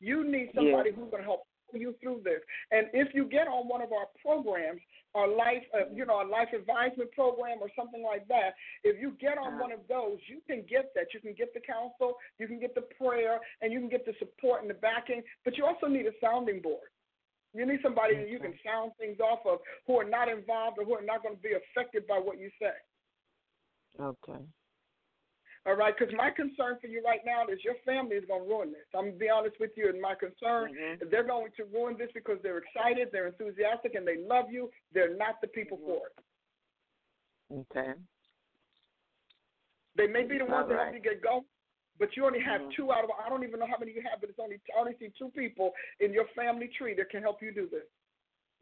You 0.00 0.26
need 0.26 0.50
somebody 0.54 0.90
who's 0.90 1.10
going 1.10 1.22
to 1.22 1.28
help 1.28 1.46
you 1.72 1.94
through 2.02 2.20
this. 2.24 2.40
And 2.70 2.88
if 2.92 3.14
you 3.14 3.24
get 3.24 3.46
on 3.48 3.68
one 3.68 3.80
of 3.80 3.92
our 3.92 4.06
programs, 4.20 4.80
our 5.14 5.28
life, 5.28 5.62
uh, 5.74 5.88
you 5.92 6.04
know, 6.04 6.20
a 6.20 6.28
life 6.28 6.48
advisement 6.54 7.12
program 7.12 7.58
or 7.60 7.68
something 7.76 8.02
like 8.02 8.26
that, 8.28 8.54
if 8.84 9.00
you 9.00 9.14
get 9.20 9.38
on 9.38 9.58
one 9.58 9.72
of 9.72 9.80
those, 9.88 10.18
you 10.26 10.40
can 10.46 10.64
get 10.68 10.92
that. 10.94 11.14
You 11.14 11.20
can 11.20 11.34
get 11.34 11.54
the 11.54 11.60
counsel, 11.60 12.16
you 12.38 12.46
can 12.48 12.58
get 12.58 12.74
the 12.74 12.84
prayer, 12.98 13.38
and 13.60 13.72
you 13.72 13.78
can 13.80 13.88
get 13.88 14.04
the 14.04 14.14
support 14.18 14.62
and 14.62 14.70
the 14.70 14.74
backing. 14.74 15.22
But 15.44 15.56
you 15.56 15.64
also 15.64 15.86
need 15.86 16.06
a 16.06 16.12
sounding 16.20 16.60
board. 16.60 16.88
You 17.54 17.66
need 17.66 17.80
somebody 17.82 18.16
that 18.16 18.28
you 18.30 18.38
can 18.38 18.54
sound 18.64 18.92
things 18.98 19.20
off 19.20 19.40
of 19.44 19.58
who 19.86 20.00
are 20.00 20.08
not 20.08 20.28
involved 20.28 20.78
or 20.78 20.84
who 20.84 20.94
are 20.94 21.04
not 21.04 21.22
going 21.22 21.36
to 21.36 21.42
be 21.42 21.52
affected 21.52 22.06
by 22.06 22.16
what 22.16 22.38
you 22.38 22.48
say. 22.60 22.72
Okay. 24.00 24.40
All 25.64 25.76
right, 25.76 25.94
because 25.96 26.12
my 26.16 26.30
concern 26.30 26.78
for 26.80 26.88
you 26.88 27.04
right 27.04 27.20
now 27.24 27.46
is 27.46 27.60
your 27.62 27.76
family 27.86 28.16
is 28.16 28.24
going 28.26 28.42
to 28.42 28.48
ruin 28.48 28.72
this. 28.72 28.82
I'm 28.96 29.02
going 29.02 29.12
to 29.12 29.18
be 29.18 29.28
honest 29.28 29.56
with 29.60 29.70
you, 29.76 29.88
and 29.90 30.00
my 30.00 30.14
concern 30.14 30.72
Mm-hmm. 30.74 31.04
is 31.04 31.10
they're 31.10 31.22
going 31.26 31.52
to 31.56 31.64
ruin 31.72 31.94
this 31.96 32.10
because 32.14 32.38
they're 32.42 32.58
excited, 32.58 33.08
they're 33.12 33.28
enthusiastic, 33.28 33.94
and 33.94 34.06
they 34.08 34.16
love 34.26 34.46
you. 34.50 34.70
They're 34.92 35.16
not 35.16 35.40
the 35.40 35.46
people 35.48 35.78
Mm-hmm. 35.78 35.86
for 35.86 36.00
it. 36.08 36.14
Okay. 37.70 37.92
They 39.94 40.06
may 40.06 40.24
be 40.24 40.38
the 40.38 40.46
ones 40.46 40.68
that 40.68 40.78
help 40.78 40.94
you 40.94 41.00
get 41.00 41.22
going, 41.22 41.44
but 42.02 42.16
you 42.16 42.26
only 42.26 42.40
have 42.40 42.60
Mhm. 42.62 42.74
two 42.74 42.90
out 42.90 43.04
of 43.04 43.12
I 43.12 43.28
don't 43.28 43.44
even 43.44 43.60
know 43.60 43.66
how 43.66 43.78
many 43.78 43.92
you 43.92 44.02
have, 44.02 44.20
but 44.20 44.28
it's 44.28 44.40
only 44.40 44.60
I 44.74 44.80
only 44.80 44.96
see 44.98 45.10
two 45.10 45.30
people 45.30 45.72
in 46.00 46.12
your 46.12 46.26
family 46.34 46.66
tree 46.66 46.94
that 46.94 47.10
can 47.10 47.22
help 47.22 47.40
you 47.40 47.52
do 47.52 47.68
this. 47.68 47.86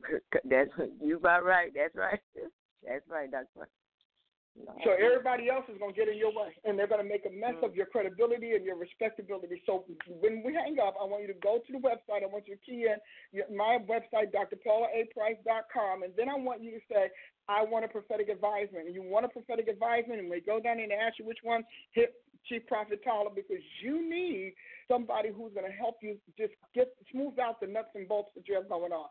That's 0.45 0.71
you 1.01 1.17
about 1.17 1.43
right. 1.43 1.73
That's 1.73 1.95
right. 1.95 2.21
That's 2.87 3.09
right. 3.09 3.31
Doctor. 3.31 3.61
right. 3.61 4.85
So 4.85 4.93
everybody 4.93 5.49
else 5.49 5.65
is 5.71 5.79
going 5.79 5.95
to 5.95 5.99
get 5.99 6.09
in 6.09 6.19
your 6.19 6.33
way, 6.33 6.53
and 6.65 6.79
they're 6.79 6.87
going 6.87 7.03
to 7.03 7.09
make 7.09 7.25
a 7.25 7.31
mess 7.31 7.57
of 7.62 7.75
your 7.75 7.87
credibility 7.87 8.53
and 8.57 8.65
your 8.65 8.77
respectability. 8.77 9.62
So 9.65 9.87
when 10.07 10.43
we 10.45 10.53
hang 10.53 10.79
up, 10.79 10.97
I 11.01 11.05
want 11.05 11.23
you 11.23 11.29
to 11.29 11.41
go 11.41 11.61
to 11.65 11.73
the 11.73 11.79
website. 11.79 12.23
I 12.23 12.27
want 12.27 12.47
you 12.47 12.57
to 12.57 12.61
key 12.61 12.89
in 12.93 12.99
your, 13.33 13.49
my 13.49 13.79
website, 13.89 14.33
drpaulaaprice.com, 14.37 16.03
and 16.03 16.12
then 16.15 16.29
I 16.29 16.37
want 16.37 16.62
you 16.62 16.73
to 16.73 16.81
say, 16.93 17.09
I 17.49 17.65
want 17.65 17.85
a 17.85 17.89
prophetic 17.89 18.29
advisement. 18.29 18.87
And 18.87 18.95
you 18.95 19.03
want 19.03 19.25
a 19.25 19.29
prophetic 19.29 19.69
advisement, 19.69 20.21
and 20.21 20.29
we 20.29 20.41
go 20.41 20.61
down 20.61 20.79
and 20.79 20.93
ask 20.93 21.19
you 21.19 21.25
which 21.25 21.41
one, 21.43 21.65
hit 21.93 22.15
Chief 22.47 22.67
Prophet 22.67 23.01
Tyler, 23.05 23.31
because 23.35 23.62
you 23.83 24.09
need 24.09 24.55
somebody 24.89 25.31
who's 25.31 25.53
going 25.55 25.71
to 25.71 25.77
help 25.77 25.97
you 26.03 26.17
just 26.37 26.53
get 26.75 26.93
smooth 27.12 27.39
out 27.39 27.61
the 27.61 27.67
nuts 27.67 27.91
and 27.95 28.09
bolts 28.09 28.31
that 28.35 28.49
you 28.49 28.55
have 28.55 28.69
going 28.69 28.93
on. 28.93 29.09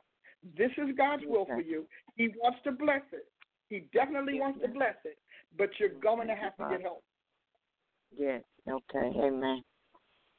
This 0.58 0.72
is 0.78 0.96
God's 0.98 1.24
will 1.26 1.46
for 1.46 1.62
you. 1.62 1.86
He 2.16 2.30
wants 2.42 2.60
to 2.64 2.72
bless 2.72 3.02
it. 3.12 3.28
He 3.70 3.86
definitely 3.94 4.40
wants 4.40 4.60
to 4.62 4.68
bless 4.68 4.96
it, 5.06 5.18
but 5.58 5.70
you're 5.80 5.90
going 5.90 6.28
to 6.28 6.36
have 6.36 6.56
to 6.58 6.68
get 6.72 6.82
help. 6.82 7.04
Yes. 8.18 8.42
Okay. 8.68 9.12
Amen. 9.20 9.62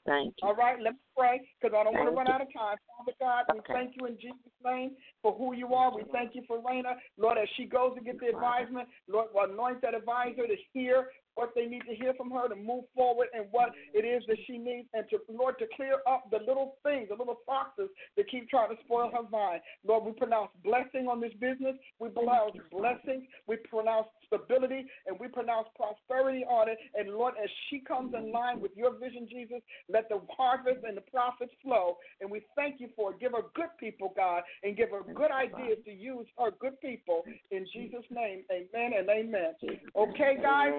Thank 0.07 0.35
you. 0.43 0.49
All 0.49 0.55
right, 0.55 0.79
let's 0.83 0.97
pray 1.21 1.41
because 1.61 1.77
I 1.77 1.85
don't 1.85 1.93
want 1.93 2.09
to 2.09 2.17
run 2.17 2.29
out 2.29 2.41
of 2.41 2.49
time. 2.53 2.81
Father 2.97 3.13
God, 3.21 3.45
we 3.53 3.61
thank 3.69 3.93
you 4.01 4.07
in 4.07 4.17
Jesus' 4.17 4.57
name 4.65 4.93
for 5.21 5.37
who 5.37 5.55
you 5.55 5.75
are. 5.75 5.95
We 5.95 6.05
thank 6.13 6.35
you 6.35 6.43
for 6.49 6.59
Raina. 6.61 6.97
Lord, 7.19 7.37
as 7.37 7.49
she 7.57 7.65
goes 7.67 7.93
to 7.97 8.01
get 8.01 8.19
the 8.21 8.29
advisement, 8.29 8.89
Lord, 9.09 9.29
anoint 9.37 9.83
that 9.83 9.95
advisor 9.95 10.47
to 10.47 10.57
hear 10.73 11.09
what 11.35 11.55
they 11.55 11.67
need 11.67 11.83
to 11.89 11.95
hear 11.95 12.13
from 12.15 12.31
her 12.31 12.49
to 12.49 12.57
move 12.57 12.85
forward 12.95 13.29
and 13.33 13.47
what 13.51 13.71
it 13.95 14.05
is 14.05 14.23
that 14.29 14.37
she 14.47 14.59
needs, 14.59 14.89
and 14.95 15.05
to 15.11 15.19
Lord 15.33 15.59
to 15.59 15.67
clear 15.77 15.99
up 16.07 16.25
the 16.31 16.39
little 16.39 16.77
things, 16.83 17.09
the 17.09 17.15
little 17.15 17.39
foxes 17.47 17.89
that 18.17 18.29
keep 18.31 18.49
trying 18.51 18.71
to 18.71 18.77
spoil 18.85 19.11
her 19.13 19.25
vine. 19.31 19.61
Lord, 19.87 20.05
we 20.05 20.13
pronounce 20.13 20.51
blessing 20.65 21.09
on 21.09 21.21
this 21.21 21.33
business. 21.41 21.77
We 21.99 22.09
pronounce 22.09 22.57
blessings. 22.71 23.25
We 23.47 23.57
pronounce 23.57 24.09
stability, 24.27 24.85
and 25.07 25.19
we 25.19 25.29
pronounce 25.29 25.69
prosperity 25.77 26.45
on 26.45 26.69
it. 26.69 26.79
And 26.95 27.11
Lord, 27.11 27.35
as 27.43 27.49
she 27.69 27.81
comes 27.81 28.13
in 28.15 28.33
line 28.33 28.61
with 28.61 28.73
your 28.77 28.99
vision, 28.99 29.27
Jesus, 29.31 29.61
let 29.89 30.09
the 30.09 30.21
harvest 30.37 30.85
and 30.87 30.97
the 30.97 31.03
profits 31.13 31.53
flow. 31.63 31.99
And 32.21 32.31
we 32.31 32.43
thank 32.57 32.81
you 32.81 32.89
for 32.97 33.13
it. 33.13 33.21
Give 33.21 33.33
her 33.33 33.45
good 33.55 33.71
people, 33.79 34.13
God, 34.17 34.43
and 34.63 34.77
give 34.77 34.91
her 34.91 35.03
good 35.03 35.31
ideas 35.31 35.79
to 35.85 35.93
use 35.93 36.27
her 36.39 36.51
good 36.59 36.81
people. 36.81 37.25
In 37.51 37.67
Jesus' 37.73 38.05
name, 38.11 38.43
amen 38.51 38.93
and 38.99 39.09
amen. 39.09 39.55
Okay, 39.97 40.39
guys? 40.41 40.73